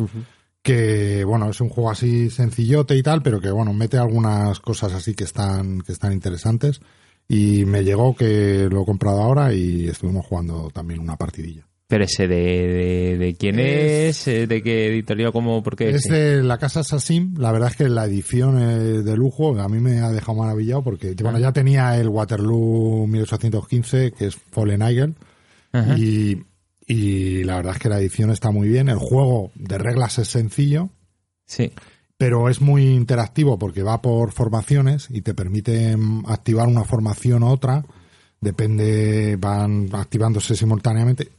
que 0.68 1.24
bueno, 1.24 1.50
es 1.50 1.62
un 1.62 1.70
juego 1.70 1.90
así 1.90 2.30
sencillote 2.30 2.94
y 2.98 3.02
tal, 3.02 3.22
pero 3.22 3.40
que 3.40 3.50
bueno, 3.50 3.72
mete 3.72 3.98
algunas 3.98 4.60
cosas 4.60 4.94
así 4.94 5.14
que 5.14 5.24
están, 5.24 5.80
que 5.80 5.94
están 5.94 6.12
interesantes. 6.12 6.82
Y 7.30 7.64
me 7.64 7.86
llegó 7.86 8.14
que 8.14 8.68
lo 8.70 8.82
he 8.82 8.86
comprado 8.86 9.22
ahora 9.22 9.54
y 9.54 9.88
estuvimos 9.88 10.26
jugando 10.26 10.70
también 10.74 11.00
una 11.00 11.16
partidilla. 11.16 11.66
Pero 11.88 12.04
ese 12.04 12.28
de, 12.28 12.36
de, 12.36 13.18
de 13.18 13.36
quién 13.36 13.60
es, 13.60 14.28
eh, 14.28 14.46
de 14.46 14.62
qué 14.62 14.88
editorial, 14.88 15.32
cómo, 15.32 15.64
por 15.64 15.78
qué. 15.78 15.90
Es 15.90 16.04
de 16.04 16.44
la 16.44 16.58
casa 16.58 16.84
Sassim, 16.84 17.36
la 17.38 17.54
verdad 17.54 17.70
es 17.70 17.78
que 17.78 17.88
la 17.88 18.04
edición 18.04 18.62
es 18.62 19.06
de 19.06 19.16
lujo, 19.16 19.58
a 19.58 19.70
mí 19.70 19.80
me 19.80 20.02
ha 20.02 20.12
dejado 20.12 20.38
maravillado 20.38 20.84
porque 20.84 21.16
bueno, 21.22 21.40
ya 21.40 21.54
tenía 21.54 21.98
el 21.98 22.10
Waterloo 22.10 23.08
1815, 23.08 24.12
que 24.12 24.26
es 24.28 24.36
Fallen 24.36 24.82
Eagle, 24.82 25.14
Ajá. 25.72 25.98
y, 25.98 26.44
y 26.88 27.44
la 27.44 27.58
verdad 27.58 27.74
es 27.76 27.80
que 27.82 27.90
la 27.90 28.00
edición 28.00 28.32
está 28.32 28.50
muy 28.52 28.68
bien. 28.70 28.88
El 28.90 28.98
juego 28.98 29.52
de 29.56 29.78
reglas 29.78 30.18
es 30.20 30.30
sencillo, 30.30 30.90
Sí. 31.46 31.72
pero 32.18 32.50
es 32.50 32.62
muy 32.62 32.88
interactivo 32.88 33.60
porque 33.60 33.84
va 33.84 34.02
por 34.02 34.32
formaciones 34.32 35.08
y 35.10 35.22
te 35.22 35.34
permite 35.34 35.96
mm, 35.98 36.24
activar 36.28 36.68
una 36.68 36.84
formación 36.86 37.44
u 37.44 37.48
otra. 37.50 37.84
Depende, 38.40 39.36
van 39.40 39.90
activándose 39.94 40.56
simultáneamente. 40.56 41.30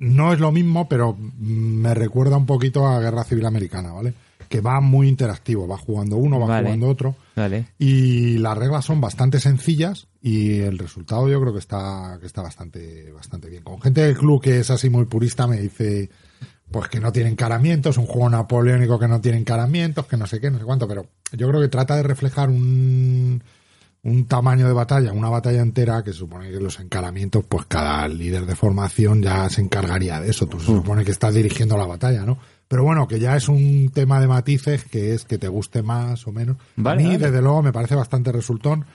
No 0.00 0.32
es 0.32 0.40
lo 0.40 0.50
mismo, 0.52 0.88
pero 0.88 1.14
mm, 1.14 1.20
me 1.46 1.94
recuerda 1.94 2.36
un 2.36 2.46
poquito 2.46 2.86
a 2.86 3.00
Guerra 3.00 3.24
Civil 3.24 3.46
Americana, 3.46 3.92
¿vale? 3.92 4.12
Que 4.52 4.60
va 4.60 4.82
muy 4.82 5.08
interactivo, 5.08 5.66
va 5.66 5.78
jugando 5.78 6.18
uno, 6.18 6.38
va 6.38 6.46
Vale. 6.46 6.66
jugando 6.66 6.88
otro. 6.88 7.16
Vale. 7.34 7.68
Y 7.78 8.36
las 8.36 8.58
reglas 8.58 8.84
son 8.84 9.00
bastante 9.00 9.40
sencillas 9.40 10.08
y 10.20 10.60
el 10.60 10.78
resultado 10.78 11.26
yo 11.26 11.40
creo 11.40 11.54
que 11.54 11.58
está, 11.58 12.18
que 12.20 12.26
está 12.26 12.42
bastante, 12.42 13.10
bastante 13.12 13.48
bien. 13.48 13.62
Con 13.62 13.80
gente 13.80 14.02
del 14.02 14.14
club 14.14 14.42
que 14.42 14.60
es 14.60 14.70
así 14.70 14.90
muy 14.90 15.06
purista 15.06 15.46
me 15.46 15.58
dice 15.58 16.10
pues 16.70 16.90
que 16.90 17.00
no 17.00 17.12
tiene 17.12 17.30
encaramientos, 17.30 17.96
un 17.96 18.04
juego 18.04 18.28
napoleónico 18.28 18.98
que 18.98 19.08
no 19.08 19.22
tiene 19.22 19.38
encaramientos, 19.38 20.04
que 20.04 20.18
no 20.18 20.26
sé 20.26 20.38
qué, 20.38 20.50
no 20.50 20.58
sé 20.58 20.64
cuánto, 20.64 20.86
pero 20.86 21.06
yo 21.32 21.48
creo 21.48 21.60
que 21.62 21.68
trata 21.68 21.96
de 21.96 22.02
reflejar 22.02 22.50
un, 22.50 23.42
un 24.02 24.26
tamaño 24.26 24.66
de 24.66 24.72
batalla, 24.72 25.12
una 25.12 25.28
batalla 25.28 25.62
entera, 25.62 26.02
que 26.02 26.12
se 26.12 26.18
supone 26.18 26.50
que 26.50 26.60
los 26.60 26.78
encaramientos, 26.80 27.44
pues 27.48 27.66
cada 27.66 28.06
líder 28.08 28.46
de 28.46 28.56
formación 28.56 29.22
ya 29.22 29.48
se 29.48 29.60
encargaría 29.62 30.20
de 30.20 30.30
eso. 30.30 30.46
Tú 30.46 30.58
se 30.60 30.66
supone 30.66 31.04
que 31.04 31.12
estás 31.12 31.32
dirigiendo 31.32 31.76
la 31.78 31.86
batalla, 31.86 32.24
¿no? 32.26 32.38
Pero 32.72 32.84
bueno, 32.84 33.06
que 33.06 33.20
ya 33.20 33.36
es 33.36 33.50
un 33.50 33.90
tema 33.92 34.18
de 34.18 34.26
matices 34.26 34.84
que 34.86 35.12
es 35.12 35.26
que 35.26 35.36
te 35.36 35.46
guste 35.46 35.82
más 35.82 36.26
o 36.26 36.32
menos. 36.32 36.56
Vale, 36.76 37.02
A 37.02 37.04
mí, 37.06 37.12
vale. 37.16 37.26
desde 37.26 37.42
luego, 37.42 37.60
me 37.62 37.70
parece 37.70 37.94
bastante 37.94 38.32
resultón. 38.32 38.86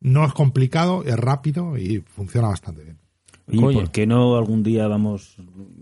No 0.00 0.24
es 0.26 0.32
complicado, 0.32 1.04
es 1.04 1.16
rápido 1.16 1.78
y 1.78 2.00
funciona 2.00 2.48
bastante 2.48 2.82
bien. 2.82 2.98
¿Y 3.46 3.60
Coño. 3.60 3.78
por 3.78 3.90
qué 3.92 4.08
no 4.08 4.34
algún 4.36 4.64
día 4.64 4.88
vamos 4.88 5.36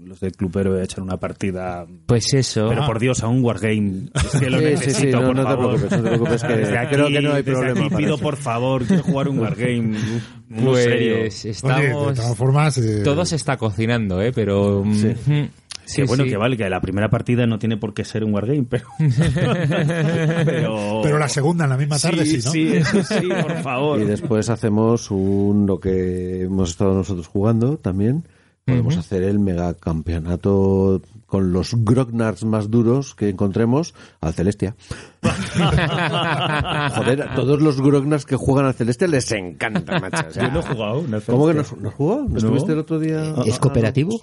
los 0.05 0.21
del 0.21 0.33
Club 0.33 0.55
Héroe 0.59 0.81
a 0.83 0.85
echar 0.85 1.01
una 1.03 1.17
partida? 1.17 1.87
Pues 2.05 2.35
eso. 2.35 2.69
Pero 2.69 2.85
por 2.85 2.99
Dios, 2.99 3.23
a 3.23 3.29
un 3.29 3.43
Wargame. 3.43 4.11
Es 4.15 4.39
que 4.39 4.51
lo 4.51 4.59
Sí, 4.61 4.65
sí, 4.67 4.71
necesito, 4.73 4.99
sí, 5.01 5.25
no, 5.25 5.27
por 5.29 5.37
no 5.37 5.43
te 5.43 5.49
favor. 5.49 5.67
preocupes, 5.77 5.91
no 5.99 6.03
te 6.05 6.09
preocupes, 6.11 6.43
que 6.43 6.57
Desde 6.57 6.77
aquí, 6.79 6.95
creo 6.95 7.09
que 7.09 7.21
no 7.23 7.33
hay 7.33 7.43
desde 7.43 7.53
problema 7.59 7.87
aquí 7.87 7.97
pido, 7.97 8.15
eso. 8.17 8.23
por 8.23 8.37
favor, 8.37 8.85
quiero 8.85 9.03
jugar 9.03 9.29
un 9.29 9.39
Wargame. 9.39 9.99
Muy 10.51 10.63
pues 10.65 10.85
serio. 10.85 11.15
Oye, 11.15 11.27
estamos. 11.29 11.81
de 11.81 12.23
todas 12.23 12.37
formas, 12.37 12.77
eh, 12.77 13.01
todo 13.03 13.25
se 13.25 13.37
está 13.37 13.57
cocinando, 13.57 14.21
¿eh? 14.21 14.31
Pero. 14.35 14.85
mm, 14.85 15.45
Sí. 15.91 15.97
Sí, 15.97 16.03
que 16.03 16.09
bueno, 16.09 16.25
sí. 16.25 16.31
que 16.31 16.37
vale, 16.37 16.57
que 16.57 16.71
la 16.71 16.81
primera 16.81 17.11
partida 17.11 17.47
no 17.47 17.59
tiene 17.59 17.77
por 17.77 17.95
qué 17.95 18.05
ser 18.05 18.23
un 18.23 18.33
Wargame, 18.33 18.65
pero... 18.69 18.87
pero... 20.45 21.01
Pero 21.03 21.19
la 21.19 21.29
segunda 21.29 21.65
en 21.65 21.71
la 21.71 21.77
misma 21.77 21.99
tarde 21.99 22.25
sí, 22.25 22.37
¿no? 22.45 22.51
Sí, 22.53 22.81
sí, 23.03 23.29
por 23.43 23.57
favor. 23.63 24.01
Y 24.01 24.05
después 24.05 24.49
hacemos 24.51 25.11
un 25.11 25.67
lo 25.67 25.81
que 25.81 26.43
hemos 26.43 26.71
estado 26.71 26.95
nosotros 26.95 27.27
jugando 27.27 27.77
también. 27.77 28.25
Podemos 28.65 28.97
hacer 28.97 29.25
el 29.25 29.41
megacampeonato 29.41 31.03
con 31.31 31.53
los 31.53 31.75
grognards 31.77 32.45
más 32.45 32.71
duros 32.71 33.15
que 33.15 33.29
encontremos 33.29 33.95
al 34.21 34.35
Celestia. 34.35 34.75
Joder, 35.23 37.23
a 37.23 37.35
todos 37.35 37.63
los 37.63 37.81
grognards 37.81 38.27
que 38.27 38.37
juegan 38.37 38.67
al 38.67 38.75
Celestia 38.75 39.07
les 39.07 39.31
encanta, 39.33 39.99
macho. 40.01 40.25
O 40.29 40.33
sea, 40.33 40.43
Yo 40.45 40.51
no 40.53 40.61
he 40.61 40.63
jugado. 40.63 41.03
No 41.09 41.21
¿Cómo 41.21 41.47
que 41.47 41.55
no, 41.55 41.65
Celestia. 41.65 41.79
no 41.83 41.89
has 41.89 41.95
jugado? 41.95 42.25
¿No, 42.29 42.37
estuviste 42.39 42.73
el 42.73 42.79
otro 42.81 42.99
día? 42.99 43.35
¿Es 43.47 43.59
cooperativo? 43.59 44.21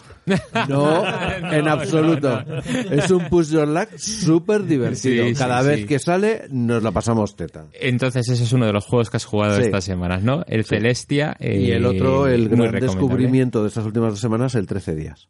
No, 0.68 1.04
en 1.52 1.68
absoluto. 1.68 2.44
Es 2.92 3.10
un 3.10 3.26
push 3.30 3.52
your 3.52 3.68
luck 3.68 3.90
súper 3.98 4.66
divertido. 4.66 5.26
Sí, 5.28 5.34
Cada 5.34 5.62
sí. 5.62 5.68
vez 5.68 5.86
que 5.86 6.00
sale 6.00 6.44
nos 6.50 6.84
la 6.84 6.92
pasamos 6.92 7.36
teta. 7.36 7.66
Entonces, 7.74 8.28
ese 8.30 8.44
es 8.44 8.54
uno 8.54 8.66
de 8.66 8.74
los 8.74 8.86
juegos 8.86 9.10
que 9.10 9.18
has 9.18 9.26
jugado 9.26 9.56
Sí. 9.56 9.62
estas 9.64 9.86
semanas, 9.86 10.24
¿no? 10.24 10.44
El 10.48 10.66
Celestia. 10.66 11.36
Y 11.40 11.72
eh, 11.72 11.76
el 11.78 11.86
otro, 11.86 12.28
el 12.28 12.50
muy 12.50 12.68
gran 12.68 12.82
descubrimiento 12.82 13.62
de 13.62 13.70
estas 13.70 13.86
últimas 13.86 14.12
dos 14.12 14.20
semanas, 14.20 14.56
el 14.56 14.68
13 14.68 14.96
días. 14.96 15.30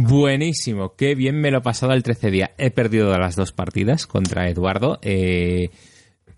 Buenísimo, 0.00 0.94
qué 0.94 1.16
bien 1.16 1.40
me 1.40 1.50
lo 1.50 1.58
he 1.58 1.60
pasado 1.60 1.92
el 1.92 2.04
13 2.04 2.30
día. 2.30 2.52
He 2.56 2.70
perdido 2.70 3.18
las 3.18 3.34
dos 3.34 3.50
partidas 3.50 4.06
contra 4.06 4.48
Eduardo. 4.48 5.00
eh, 5.02 5.70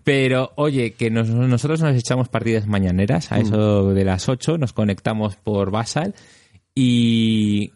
pero 0.03 0.51
oye, 0.55 0.93
que 0.93 1.11
nos- 1.11 1.29
nosotros 1.29 1.79
nos 1.81 1.95
echamos 1.95 2.27
partidas 2.27 2.65
mañaneras, 2.65 3.31
a 3.31 3.37
eso 3.39 3.93
de 3.93 4.03
las 4.03 4.27
8, 4.29 4.57
nos 4.57 4.73
conectamos 4.73 5.35
por 5.35 5.69
Basal 5.69 6.15
y 6.73 7.71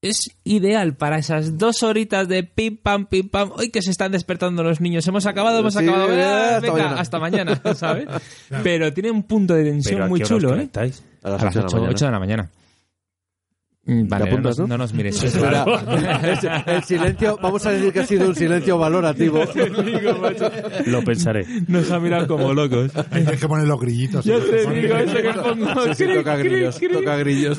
es 0.00 0.16
ideal 0.42 0.94
para 0.94 1.18
esas 1.18 1.58
dos 1.58 1.82
horitas 1.82 2.28
de 2.28 2.42
pim 2.44 2.78
pam, 2.78 3.04
pim 3.04 3.28
pam. 3.28 3.50
Hoy 3.56 3.68
que 3.70 3.82
se 3.82 3.90
están 3.90 4.12
despertando 4.12 4.62
los 4.62 4.80
niños, 4.80 5.06
hemos 5.06 5.26
acabado, 5.26 5.58
hemos 5.58 5.74
Sí, 5.74 5.80
acabado. 5.86 6.14
eh, 6.14 6.22
Ah, 6.24 6.56
hasta 6.56 6.60
venga, 6.60 6.72
mañana. 6.84 7.00
hasta 7.00 7.18
mañana, 7.18 7.62
¿sabes? 7.76 8.06
Pero 8.62 8.90
tiene 8.94 9.10
un 9.10 9.24
punto 9.24 9.52
de 9.52 9.64
tensión 9.64 9.96
Pero 9.96 10.04
¿a 10.06 10.08
muy 10.08 10.20
chulo, 10.22 10.56
¿eh? 10.58 10.70
A 10.74 10.80
las, 10.80 11.02
A 11.42 11.44
las 11.44 11.56
8 11.56 11.76
de 11.76 11.82
la 11.82 11.90
8, 11.90 12.06
mañana. 12.06 12.06
de 12.06 12.10
la 12.12 12.18
mañana. 12.20 12.50
Mm, 13.88 14.08
Vale, 14.08 14.24
no 14.24 14.30
apuntas, 14.32 14.58
nos, 14.58 14.68
no? 14.68 14.76
no 14.76 14.78
nos 14.78 14.92
mires. 14.94 15.22
El, 16.66 16.74
el 16.74 16.82
silencio, 16.82 17.38
vamos 17.40 17.64
a 17.66 17.70
decir 17.70 17.92
que 17.92 18.00
ha 18.00 18.06
sido 18.06 18.28
un 18.28 18.34
silencio 18.34 18.76
valorativo. 18.78 19.38
Lo 20.86 21.02
pensaré. 21.04 21.46
Nos 21.68 21.90
ha 21.92 22.00
mirado 22.00 22.26
como 22.26 22.52
locos. 22.52 22.90
Tienes 23.12 23.40
que 23.40 23.46
poner 23.48 23.66
los 23.68 23.80
grillitos. 23.80 24.24
Ya 24.24 24.38
te 24.40 24.70
digo, 24.74 24.96
eso 24.96 25.16
que 25.16 25.32
pongo. 25.32 25.94
Sí, 25.94 25.94
sí, 25.94 26.04
Cric, 26.04 26.16
toca 26.16 26.38
cric, 26.38 26.52
grillos, 26.52 26.78
cric. 26.78 26.92
toca 26.92 27.16
grillos. 27.16 27.58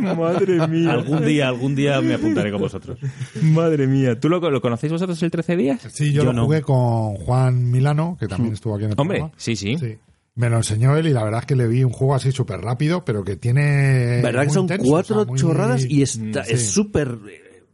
Madre 0.00 0.66
mía. 0.68 0.92
Algún 0.92 1.24
día, 1.24 1.48
algún 1.48 1.74
día 1.74 2.00
me 2.00 2.14
apuntaré 2.14 2.50
con 2.50 2.60
vosotros. 2.60 2.98
Madre 3.42 3.86
mía. 3.86 4.18
¿Tú 4.18 4.28
lo, 4.28 4.40
lo 4.50 4.60
conocéis 4.60 4.92
vosotros 4.92 5.22
el 5.22 5.30
13 5.30 5.56
días? 5.56 5.82
Sí, 5.92 6.12
yo, 6.12 6.22
Yo 6.22 6.24
lo 6.24 6.32
no. 6.32 6.44
jugué 6.44 6.62
con 6.62 7.14
Juan 7.16 7.70
Milano, 7.70 8.16
que 8.18 8.26
también 8.26 8.54
estuvo 8.54 8.74
aquí 8.74 8.84
en 8.86 8.90
el 8.92 9.00
Hombre, 9.00 9.18
programa. 9.18 9.34
sí, 9.38 9.54
sí. 9.56 9.76
Sí. 9.78 9.96
Me 10.38 10.48
lo 10.48 10.56
enseñó 10.58 10.96
él 10.96 11.08
y 11.08 11.12
la 11.12 11.24
verdad 11.24 11.40
es 11.40 11.46
que 11.46 11.56
le 11.56 11.66
vi 11.66 11.82
un 11.82 11.90
juego 11.92 12.14
así 12.14 12.30
súper 12.32 12.60
rápido, 12.60 13.04
pero 13.04 13.24
que 13.24 13.34
tiene... 13.36 14.20
¿Verdad 14.22 14.44
que 14.44 14.50
son 14.50 14.62
intenso, 14.62 14.84
cuatro 14.88 15.16
o 15.16 15.18
sea, 15.24 15.28
muy- 15.28 15.38
chorradas 15.38 15.84
y 15.84 16.02
está, 16.02 16.44
Sí. 16.44 16.54
es 16.54 16.70
súper 16.70 17.18
eh, 17.28 17.64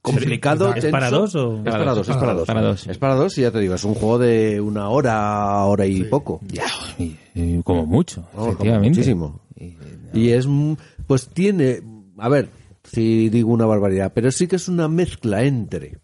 complicado, 0.00 0.74
¿Es 0.74 0.86
para 0.86 1.10
dos 1.10 1.34
o- 1.34 1.58
Es 1.58 1.70
para 1.72 1.92
dos, 1.94 2.08
es 2.08 2.16
para 2.16 2.32
dos. 2.32 2.46
Para 2.46 2.62
dos. 2.62 2.86
Es 2.86 2.96
para 2.98 3.14
dos 3.14 3.36
y 3.36 3.42
ya 3.42 3.50
te 3.50 3.58
digo, 3.60 3.74
es 3.74 3.84
un 3.84 3.94
juego 3.94 4.18
de 4.18 4.58
una 4.60 4.88
hora, 4.88 5.64
hora 5.64 5.84
y 5.86 6.02
poco. 6.04 6.40
Ya, 6.48 6.64
y- 6.98 7.14
y 7.34 7.62
como 7.62 7.84
mucho, 7.84 8.26
como 8.34 8.48
efectivamente. 8.52 8.88
muchísimo. 8.88 9.40
Y 10.14 10.30
es, 10.30 10.46
mm, 10.46 10.72
pues 11.06 11.28
tiene, 11.28 11.82
a 12.18 12.28
ver, 12.30 12.48
si 12.84 13.28
digo 13.28 13.52
una 13.52 13.66
barbaridad, 13.66 14.12
pero 14.14 14.30
sí 14.32 14.46
que 14.46 14.56
es 14.56 14.68
una 14.68 14.88
mezcla 14.88 15.42
entre 15.42 15.98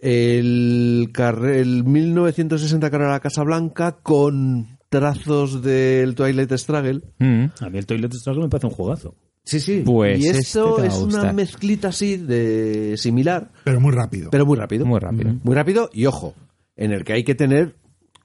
el, 0.00 1.10
el 1.16 1.84
1960 1.84 2.90
Carrera 2.90 3.10
a 3.10 3.12
la 3.14 3.20
Casa 3.20 3.42
Blanca 3.42 3.98
con 4.02 4.73
trazos 4.98 5.60
del 5.62 6.14
Twilight 6.14 6.52
Struggle. 6.52 7.02
Mm. 7.18 7.44
A 7.60 7.68
mí 7.70 7.78
el 7.78 7.86
Toilet 7.86 8.12
Struggle 8.12 8.44
me 8.44 8.48
parece 8.48 8.66
un 8.68 8.72
juegazo. 8.72 9.14
Sí, 9.44 9.60
sí. 9.60 9.82
Pues 9.84 10.20
y 10.20 10.28
este 10.28 10.38
esto 10.38 10.76
te 10.76 10.82
va 10.82 10.86
a 10.88 10.90
es 10.90 10.94
una 10.98 11.32
mezclita 11.32 11.88
así 11.88 12.16
de 12.16 12.94
similar, 12.96 13.50
Pero 13.64 13.80
muy 13.80 13.92
rápido. 13.92 14.30
pero 14.30 14.46
muy 14.46 14.56
rápido. 14.56 14.86
Muy 14.86 15.00
rápido. 15.00 15.34
Muy 15.42 15.54
rápido 15.54 15.90
y 15.92 16.06
ojo, 16.06 16.34
en 16.76 16.92
el 16.92 17.04
que 17.04 17.12
hay 17.12 17.24
que 17.24 17.34
tener 17.34 17.76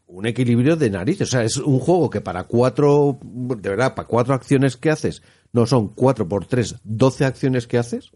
un 0.08 0.26
equilibrio 0.26 0.76
de 0.76 0.90
narices. 0.90 1.28
O 1.28 1.32
sea, 1.32 1.44
es 1.44 1.58
un 1.58 1.80
juego 1.80 2.10
que 2.10 2.22
para 2.22 2.46
cuatro, 2.46 3.20
de 3.22 3.70
verdad, 3.70 3.96
para 3.96 4.08
cuatro 4.08 4.34
acciones 4.34 4.78
que 4.78 4.90
haces, 4.92 5.22
no 5.52 5.66
son 5.66 5.90
cuatro 5.90 6.28
por 6.28 6.46
tres, 6.46 6.76
doce 6.84 7.26
acciones 7.26 7.68
que 7.68 7.78
haces 7.80 8.12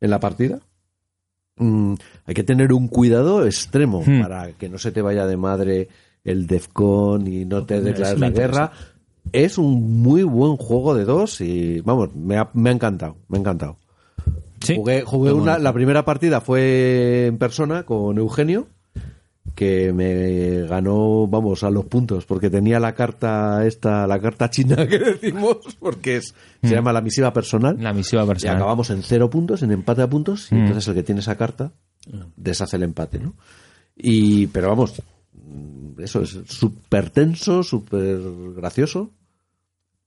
en 0.00 0.10
la 0.10 0.18
partida. 0.20 0.60
Mm, 1.58 1.94
hay 2.26 2.34
que 2.34 2.42
tener 2.44 2.72
un 2.72 2.88
cuidado 2.88 3.44
extremo 3.46 4.02
Hmm. 4.06 4.20
para 4.22 4.52
que 4.52 4.68
no 4.68 4.78
se 4.78 4.92
te 4.92 5.02
vaya 5.02 5.26
de 5.26 5.36
madre 5.36 5.88
el 6.26 6.46
Defcon 6.46 7.26
y 7.26 7.44
no 7.44 7.64
te 7.64 7.80
declares 7.80 8.18
la 8.20 8.30
guerra. 8.30 8.72
Es 9.32 9.58
un 9.58 10.02
muy 10.02 10.22
buen 10.22 10.56
juego 10.56 10.94
de 10.94 11.04
dos 11.04 11.40
y, 11.40 11.80
vamos, 11.80 12.14
me 12.14 12.36
ha, 12.36 12.48
me 12.52 12.70
ha 12.70 12.72
encantado, 12.72 13.16
me 13.28 13.38
ha 13.38 13.40
encantado. 13.40 13.76
Sí. 14.60 14.74
Jugué, 14.76 15.02
jugué 15.02 15.32
una, 15.32 15.58
la 15.58 15.72
primera 15.72 16.04
partida 16.04 16.40
fue 16.40 17.26
en 17.26 17.38
persona 17.38 17.82
con 17.84 18.18
Eugenio, 18.18 18.68
que 19.54 19.92
me 19.92 20.66
ganó, 20.66 21.26
vamos, 21.26 21.62
a 21.62 21.70
los 21.70 21.86
puntos, 21.86 22.24
porque 22.26 22.50
tenía 22.50 22.78
la 22.78 22.94
carta 22.94 23.66
esta, 23.66 24.06
la 24.06 24.18
carta 24.20 24.50
china 24.50 24.76
que 24.88 24.98
decimos, 24.98 25.58
porque 25.80 26.16
es, 26.18 26.34
se 26.62 26.74
llama 26.74 26.92
la 26.92 27.00
misiva 27.00 27.32
personal. 27.32 27.76
La 27.80 27.92
misiva 27.92 28.24
Y 28.24 28.26
personal. 28.26 28.56
acabamos 28.56 28.90
en 28.90 29.02
cero 29.02 29.28
puntos, 29.30 29.62
en 29.62 29.72
empate 29.72 30.02
a 30.02 30.08
puntos, 30.10 30.50
y 30.52 30.54
Mm. 30.54 30.58
entonces 30.58 30.88
el 30.88 30.94
que 30.94 31.02
tiene 31.02 31.20
esa 31.20 31.36
carta 31.36 31.72
deshace 32.36 32.76
el 32.76 32.82
empate, 32.84 33.18
¿no? 33.18 33.34
Y, 33.96 34.46
pero 34.48 34.68
vamos, 34.68 35.02
mm, 35.32 35.85
eso 35.98 36.22
es 36.22 36.38
súper 36.48 37.10
tenso, 37.10 37.62
súper 37.62 38.18
gracioso. 38.56 39.12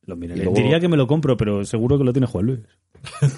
Lo 0.06 0.16
Y 0.16 0.18
miraré. 0.18 0.44
luego- 0.44 0.56
Diría 0.57 0.80
que 0.80 0.88
me 0.88 0.98
lo 0.98 1.07
compro, 1.07 1.38
pero 1.38 1.64
seguro 1.66 1.98
que 1.98 2.03
lo 2.03 2.11
tiene 2.14 2.28
Juan 2.28 2.45
Luis. 2.48 2.60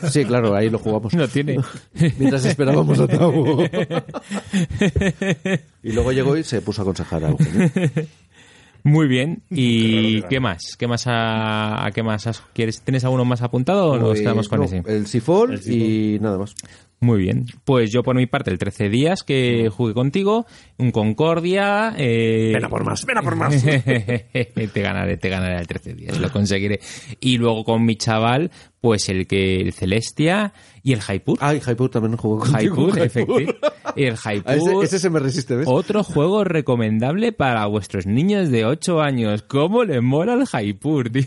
Sí, 0.10 0.26
claro, 0.26 0.56
ahí 0.56 0.70
lo 0.72 0.80
jugamos. 0.80 1.14
Lo 1.14 1.28
tiene. 1.28 1.60
Mientras 2.18 2.46
esperábamos 2.46 3.00
a 3.00 3.08
Tabo. 3.08 3.64
y 5.84 5.92
luego 5.92 6.12
llegó 6.12 6.38
y 6.38 6.44
se 6.44 6.62
puso 6.62 6.82
a 6.82 6.84
aconsejar 6.84 7.26
a 7.26 7.30
Eugenio. 7.30 7.70
Muy 8.84 9.08
bien. 9.08 9.44
¿Y 9.50 10.22
qué 10.24 10.40
más? 10.40 10.76
¿Qué 10.78 10.88
más 10.88 11.06
a, 11.08 11.86
a 11.86 11.92
qué 11.92 12.04
más 12.04 12.28
has- 12.28 12.44
quieres? 12.54 12.82
¿Tienes 12.82 13.04
alguno 13.04 13.26
más 13.26 13.42
apuntado 13.42 13.92
o 13.92 13.98
nos 13.98 14.10
Pues, 14.10 14.22
quedamos 14.22 14.50
con 14.50 14.60
no, 14.60 14.66
ese? 14.66 14.82
El 14.88 15.08
Sifol 15.08 15.60
y 15.68 16.18
nada 16.20 16.38
más. 16.40 16.56
Muy 17.00 17.20
bien. 17.20 17.46
Pues 17.66 17.92
yo 17.92 18.04
por 18.04 18.16
mi 18.16 18.28
parte 18.28 18.52
el 18.52 18.60
13 18.60 18.90
días 18.90 19.24
que 19.24 19.70
jugué 19.70 19.94
contigo, 19.96 20.46
un 20.78 20.92
Concordia. 20.92 21.96
Eh... 21.98 22.52
Ven 22.54 22.66
a 22.66 22.70
por 22.70 22.84
más, 22.84 23.06
ven 23.06 23.18
a 23.18 23.22
por 23.24 23.36
más. 23.36 23.64
te 23.64 24.82
ganaré, 24.82 25.18
te 25.18 25.30
ganaré 25.30 25.58
el 25.60 25.68
13 25.68 25.94
días, 25.96 26.20
lo 26.20 26.32
conseguiré. 26.32 26.80
Y 27.20 27.38
luego 27.38 27.64
con 27.64 27.84
mi 27.86 27.96
chaval, 27.96 28.52
pues 28.82 29.10
el 29.10 29.26
que 29.26 29.62
el 29.62 29.74
Celestia 29.74 30.54
y 30.84 30.94
el 30.94 31.02
Jaipur. 31.02 31.38
Ah, 31.42 31.54
y 31.54 31.60
Jaipur 31.60 31.90
también 31.90 32.18
jugó. 32.18 32.40
Jaipur, 32.42 32.98
efectivamente. 33.00 33.56
Y 33.96 34.04
el 34.06 34.16
Jaipur. 34.18 34.52
ese, 34.54 34.74
ese 34.84 35.00
se 35.00 35.10
me 35.10 35.20
resiste, 35.20 35.56
¿ves? 35.56 35.68
Otro 35.70 36.04
juego 36.04 36.44
recomendable 36.44 37.32
para 37.32 37.66
vuestros 37.68 38.06
niños 38.08 38.50
de 38.50 38.66
8 38.66 39.02
años. 39.02 39.44
¿Cómo 39.44 39.84
le 39.84 40.02
mola 40.02 40.34
el 40.34 40.46
Jaipur, 40.46 41.10
tío? 41.12 41.26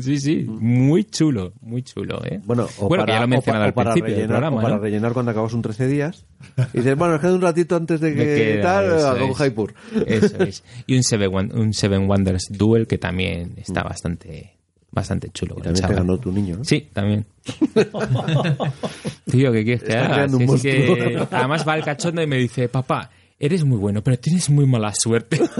Sí, 0.00 0.18
sí, 0.18 0.44
muy 0.48 1.04
chulo, 1.04 1.52
muy 1.60 1.82
chulo, 1.82 2.20
¿eh? 2.24 2.40
Bueno, 2.44 2.66
o 2.78 2.88
que 2.88 2.96
para, 2.96 3.12
ya 3.12 3.18
lo 3.18 3.22
he 3.22 3.24
o 3.24 3.28
mencionado 3.28 3.62
pa- 3.64 3.66
o 3.66 3.68
al 3.68 3.74
para 3.74 3.94
rellenar, 3.94 4.26
programa, 4.28 4.56
o 4.56 4.62
para 4.62 4.76
¿no? 4.76 4.82
rellenar 4.82 5.12
cuando 5.12 5.30
acabas 5.32 5.52
un 5.52 5.62
13 5.62 5.88
días. 5.88 6.24
Y 6.72 6.78
dices, 6.78 6.96
bueno, 6.96 7.20
queda 7.20 7.34
un 7.34 7.40
ratito 7.42 7.76
antes 7.76 8.00
de 8.00 8.14
que 8.14 8.58
tal, 8.62 8.90
hago 9.04 9.26
un. 9.26 9.34
Jaipur. 9.34 9.74
Eso 10.06 10.36
es. 10.42 10.64
Y 10.86 10.96
un 10.96 11.02
Seven, 11.02 11.56
un 11.56 11.72
Seven 11.74 12.08
Wonders 12.08 12.46
Duel 12.50 12.86
que 12.86 12.98
también 12.98 13.54
está 13.58 13.82
bastante, 13.82 14.55
bastante 14.96 15.28
chulo. 15.30 15.54
Y 15.58 15.62
también 15.62 15.86
te 15.86 15.94
ganó 15.94 16.18
tu 16.18 16.32
niño, 16.32 16.56
¿no? 16.56 16.64
Sí, 16.64 16.88
también. 16.92 17.24
Tío, 19.30 19.52
¿qué 19.52 19.64
quieres 19.64 19.82
que 19.84 19.96
haga? 19.96 20.28
Si 20.28 20.42
es 20.42 20.62
que- 20.62 21.26
además 21.30 21.66
va 21.68 21.76
el 21.76 21.84
cachondo 21.84 22.22
y 22.22 22.26
me 22.26 22.36
dice, 22.38 22.68
papá, 22.68 23.10
eres 23.38 23.64
muy 23.64 23.78
bueno, 23.78 24.02
pero 24.02 24.18
tienes 24.18 24.48
muy 24.50 24.66
mala 24.66 24.92
suerte. 24.94 25.40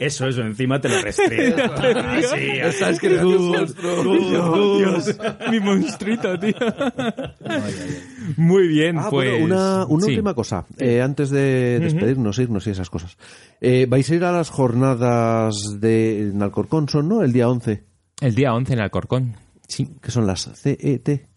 Eso, 0.00 0.26
eso, 0.26 0.42
encima 0.42 0.80
te 0.80 0.88
lo 0.88 1.00
restringe. 1.00 1.54
Ah, 1.68 2.20
sí, 2.22 2.78
Sabes 2.78 2.98
que 2.98 3.06
eres 3.06 3.22
un 3.22 3.48
monstruo. 3.48 4.78
Dios, 4.78 5.16
mi 5.50 5.60
monstruito, 5.60 6.38
tío. 6.38 6.52
Muy 8.36 8.68
bien, 8.68 8.98
Ah, 8.98 9.06
pues. 9.10 9.30
bueno, 9.30 9.44
una, 9.44 9.86
una 9.86 10.04
sí. 10.04 10.10
última 10.10 10.34
cosa. 10.34 10.66
Eh, 10.78 11.00
antes 11.00 11.30
de 11.30 11.78
despedirnos, 11.80 12.38
irnos 12.38 12.66
y 12.66 12.70
esas 12.70 12.90
cosas. 12.90 13.16
Eh, 13.60 13.86
vais 13.88 14.08
a 14.10 14.14
ir 14.14 14.24
a 14.24 14.32
las 14.32 14.50
jornadas 14.50 15.54
de 15.80 16.22
en 16.28 16.42
Alcorcón, 16.42 16.88
son, 16.88 17.08
¿no? 17.08 17.22
El 17.22 17.32
día 17.32 17.48
11, 17.48 17.84
El 18.20 18.34
día 18.34 18.52
11 18.54 18.72
en 18.74 18.80
Alcorcón. 18.80 19.36
Sí. 19.66 19.88
que 20.02 20.10
son 20.10 20.26
las 20.26 20.50
CET. 20.54 21.27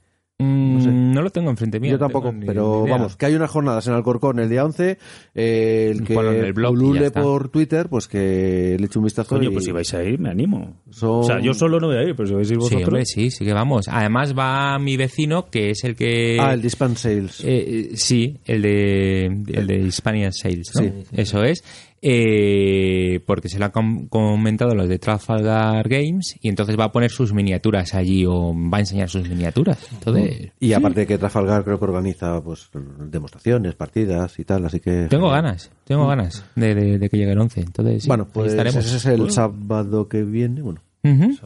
Mm, 0.41 1.13
no, 1.13 1.22
lo 1.22 1.30
tengo 1.30 1.49
enfrente 1.49 1.80
mío. 1.80 1.91
Yo 1.91 1.99
tampoco, 1.99 2.31
ni- 2.31 2.45
pero 2.45 2.84
ni 2.85 2.91
vamos, 2.91 3.15
que 3.15 3.26
hay 3.26 3.35
unas 3.35 3.49
jornadas 3.49 3.88
en 3.88 3.93
Alcorcón 3.93 4.39
el 4.39 4.49
día 4.49 4.65
11. 4.65 4.97
eh, 5.35 5.89
el 5.91 6.03
que 6.03 6.13
el 6.13 6.53
blog 6.53 6.76
por 7.13 7.49
Twitter, 7.49 7.88
pues 7.89 8.07
que 8.07 8.76
le 8.80 8.85
eche 8.85 8.99
un 8.99 9.05
vistazo. 9.05 9.30
Coño, 9.35 9.49
y- 9.49 9.53
pues 9.53 9.65
si 9.65 9.72
vais 9.72 9.93
a 9.93 10.03
ir, 10.03 10.19
me 10.19 10.30
animo. 10.30 10.77
Son- 10.89 11.19
O 11.19 11.23
sea, 11.23 11.39
yo 11.39 11.53
solo 11.53 11.80
no 11.80 11.88
voy 11.88 11.97
a 11.97 12.03
ir, 12.03 12.15
pero 12.15 12.27
si 12.27 12.34
vais 12.34 12.49
a 12.49 12.53
ir 12.53 12.59
Sí, 12.59 12.63
vosotros... 12.63 12.88
hombre, 12.88 13.05
sí, 13.05 13.31
sí 13.31 13.45
que 13.45 13.53
vamos. 13.53 13.88
Además 13.88 14.34
va 14.38 14.77
mi 14.80 14.97
vecino, 14.97 15.49
que 15.49 15.72
es 15.72 15.84
el 15.84 15.95
que... 15.95 16.38
Ah, 16.39 16.53
el 16.53 16.61
Dispan 16.61 16.95
Sales. 16.95 17.41
Eh, 17.43 17.47
eh, 17.68 17.89
sí, 17.95 18.38
el 18.45 18.61
de, 18.61 19.26
el 19.53 19.68
de 19.68 19.77
Hispania 19.80 20.31
Sales, 20.31 20.72
¿no? 20.76 20.81
Sí. 20.81 20.91
Eso 21.13 21.43
es. 21.43 21.63
Eh, 22.03 23.19
porque 23.28 23.48
se 23.48 23.60
lo 23.60 23.65
han 23.65 23.72
com- 23.72 24.07
comentado 24.07 24.73
los 24.73 24.90
de 24.90 24.98
Trafalgar 24.98 25.88
Games 25.88 26.36
y 26.41 26.49
entonces 26.49 26.76
va 26.80 26.86
a 26.86 26.91
poner 26.91 27.11
sus 27.11 27.32
miniaturas 27.32 27.94
allí 27.94 28.26
o 28.26 28.53
va 28.56 28.78
a 28.78 28.80
enseñar 28.80 29.07
sus 29.10 29.30
miniaturas. 29.30 29.78
Entonces, 29.94 30.52
Y 30.60 30.73
aparte 30.73 31.06
que 31.06 31.19
Trafalgar 31.19 31.64
creo 31.64 31.78
que 31.78 31.86
organiza 31.86 32.41
pues 32.44 32.69
demostraciones, 33.07 33.76
partidas 33.76 34.40
y 34.40 34.45
tal, 34.45 34.65
así 34.65 34.80
que... 34.80 35.06
tengo 35.10 35.30
ganas, 35.30 35.72
tengo 35.84 36.07
ganas 36.07 36.44
de, 36.56 36.73
de- 36.73 36.98
de 36.98 37.10
que 37.10 37.18
llegue 37.18 37.34
el 37.34 37.40
11. 37.40 37.61
Entonces, 37.61 38.02
sí, 38.03 38.07
Bueno, 38.07 38.28
pues 38.34 38.52
estaremos. 38.52 38.84
ese 38.84 38.98
es 38.98 39.06
el 39.06 39.30
sábado 39.30 40.07
que 40.07 40.23
viene. 40.23 40.61
Bueno, 40.64 40.82
Ujú. 41.03 41.38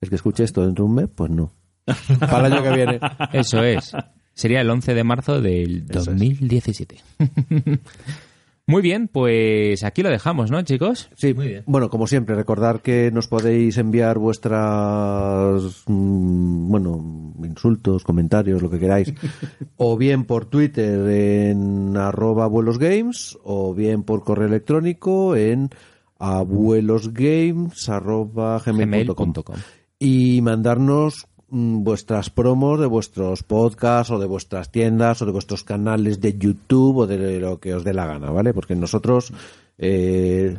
el 0.00 0.08
que 0.08 0.14
escuche 0.14 0.44
esto 0.44 0.64
dentro 0.64 0.84
de 0.84 0.88
un 0.90 0.94
mes, 0.96 1.08
pues 1.12 1.30
no. 1.32 1.52
Para 2.20 2.46
el 2.46 2.52
año 2.52 2.62
que 2.62 2.70
viene. 2.76 3.00
Eso 3.32 3.62
es. 3.64 3.92
Sería 4.34 4.60
el 4.60 4.70
11 4.70 4.94
de 4.94 5.04
marzo 5.04 5.40
del 5.40 5.84
2017. 5.86 6.96
Muy 8.66 8.80
bien, 8.80 9.08
pues 9.08 9.84
aquí 9.84 10.02
lo 10.02 10.08
dejamos, 10.08 10.50
¿no, 10.50 10.62
chicos? 10.62 11.10
Sí, 11.16 11.34
bueno, 11.66 11.90
como 11.90 12.06
siempre, 12.06 12.34
recordar 12.34 12.80
que 12.80 13.10
nos 13.12 13.28
podéis 13.28 13.76
enviar 13.76 14.18
vuestras, 14.18 15.84
mm, 15.86 16.70
bueno, 16.70 17.34
insultos, 17.44 18.04
comentarios, 18.04 18.62
lo 18.62 18.70
que 18.70 18.78
queráis, 18.78 19.12
o 19.76 19.98
bien 19.98 20.24
por 20.24 20.46
Twitter 20.46 20.98
en 21.10 21.94
arroba 21.98 22.44
abuelosgames, 22.44 23.36
o 23.44 23.74
bien 23.74 24.02
por 24.02 24.24
correo 24.24 24.48
electrónico 24.48 25.36
en 25.36 25.68
abuelosgames 26.18 27.86
arroba 27.90 28.62
gmail.com. 28.64 29.32
Gmail.com. 29.32 29.56
y 29.98 30.40
mandarnos 30.40 31.26
vuestras 31.54 32.30
promos 32.30 32.80
de 32.80 32.86
vuestros 32.86 33.44
podcasts 33.44 34.10
o 34.10 34.18
de 34.18 34.26
vuestras 34.26 34.72
tiendas 34.72 35.22
o 35.22 35.26
de 35.26 35.30
vuestros 35.30 35.62
canales 35.62 36.20
de 36.20 36.36
YouTube 36.36 36.98
o 36.98 37.06
de 37.06 37.38
lo 37.38 37.60
que 37.60 37.74
os 37.74 37.84
dé 37.84 37.94
la 37.94 38.06
gana, 38.06 38.30
¿vale? 38.30 38.52
Porque 38.52 38.74
nosotros 38.74 39.32
eh, 39.76 40.56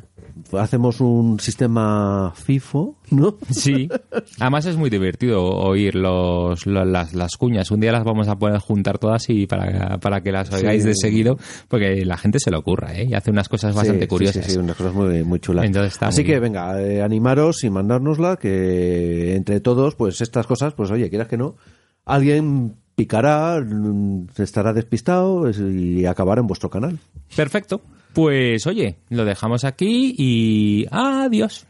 hacemos 0.59 0.99
un 0.99 1.39
sistema 1.39 2.33
FIFO, 2.35 2.97
¿no? 3.11 3.37
Sí, 3.49 3.87
además 4.39 4.65
es 4.65 4.75
muy 4.75 4.89
divertido 4.89 5.41
oír 5.43 5.95
los, 5.95 6.65
lo- 6.65 6.83
las, 6.85 7.13
las 7.13 7.37
cuñas. 7.37 7.71
Un 7.71 7.79
día 7.79 7.91
las 7.93 8.03
vamos 8.03 8.27
a 8.27 8.35
poder 8.37 8.59
juntar 8.59 8.97
todas 8.97 9.29
y 9.29 9.47
para, 9.47 9.97
para 9.99 10.21
que 10.21 10.31
las 10.31 10.51
oigáis 10.51 10.83
Sí. 10.83 10.89
de 10.89 10.95
seguido, 10.95 11.37
porque 11.69 12.03
la 12.05 12.17
gente 12.17 12.39
se 12.39 12.51
le 12.51 12.57
ocurra, 12.57 12.93
¿eh? 12.93 13.05
Y 13.09 13.13
hace 13.13 13.31
unas 13.31 13.47
cosas 13.47 13.73
bastante 13.73 14.01
Sí, 14.03 14.07
curiosas. 14.07 14.45
Sí, 14.45 14.51
sí, 14.51 14.57
unas 14.59 14.75
cosas 14.75 14.93
muy, 14.93 15.23
muy 15.23 15.39
chulas. 15.39 15.65
Entonces 15.65 15.93
está 15.93 16.07
Así 16.07 16.21
muy 16.21 16.25
que 16.25 16.31
bien. 16.39 16.41
venga, 16.53 16.81
eh, 16.81 17.01
animaros 17.01 17.63
y 17.63 17.69
mandárnosla, 17.69 18.35
que 18.37 19.35
entre 19.35 19.61
todos, 19.61 19.95
pues 19.95 20.19
estas 20.21 20.45
cosas, 20.45 20.73
pues 20.73 20.91
oye, 20.91 21.09
quieras 21.09 21.27
que 21.29 21.37
no, 21.37 21.55
alguien 22.03 22.75
picará, 22.95 23.59
mm, 23.65 24.27
estará 24.37 24.73
despistado 24.73 25.47
es- 25.47 25.59
y 25.59 26.05
acabará 26.05 26.41
en 26.41 26.47
vuestro 26.47 26.69
canal. 26.69 26.99
Perfecto. 27.35 27.81
Pues 28.15 28.65
oye, 28.65 28.95
lo 29.09 29.25
dejamos 29.25 29.65
aquí 29.65 30.15
y 30.17 30.85
adiós. 30.89 31.67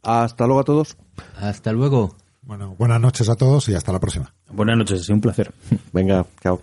Hasta 0.00 0.46
luego 0.46 0.60
a 0.60 0.64
todos. 0.64 0.96
Hasta 1.36 1.72
luego. 1.72 2.14
Bueno, 2.42 2.76
buenas 2.78 3.00
noches 3.00 3.28
a 3.28 3.34
todos 3.34 3.68
y 3.68 3.74
hasta 3.74 3.92
la 3.92 3.98
próxima. 3.98 4.32
Buenas 4.52 4.78
noches, 4.78 5.00
ha 5.00 5.02
sido 5.02 5.16
un 5.16 5.20
placer. 5.20 5.52
Venga, 5.92 6.24
chao. 6.40 6.60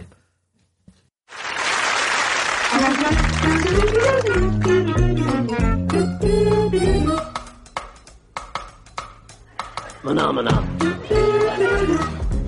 Mana 10.03 10.31
mana. 10.31 10.63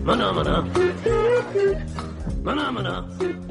Mana 0.06 0.32
mana. 0.32 0.64
Mana 2.42 2.72
mana. 2.72 3.45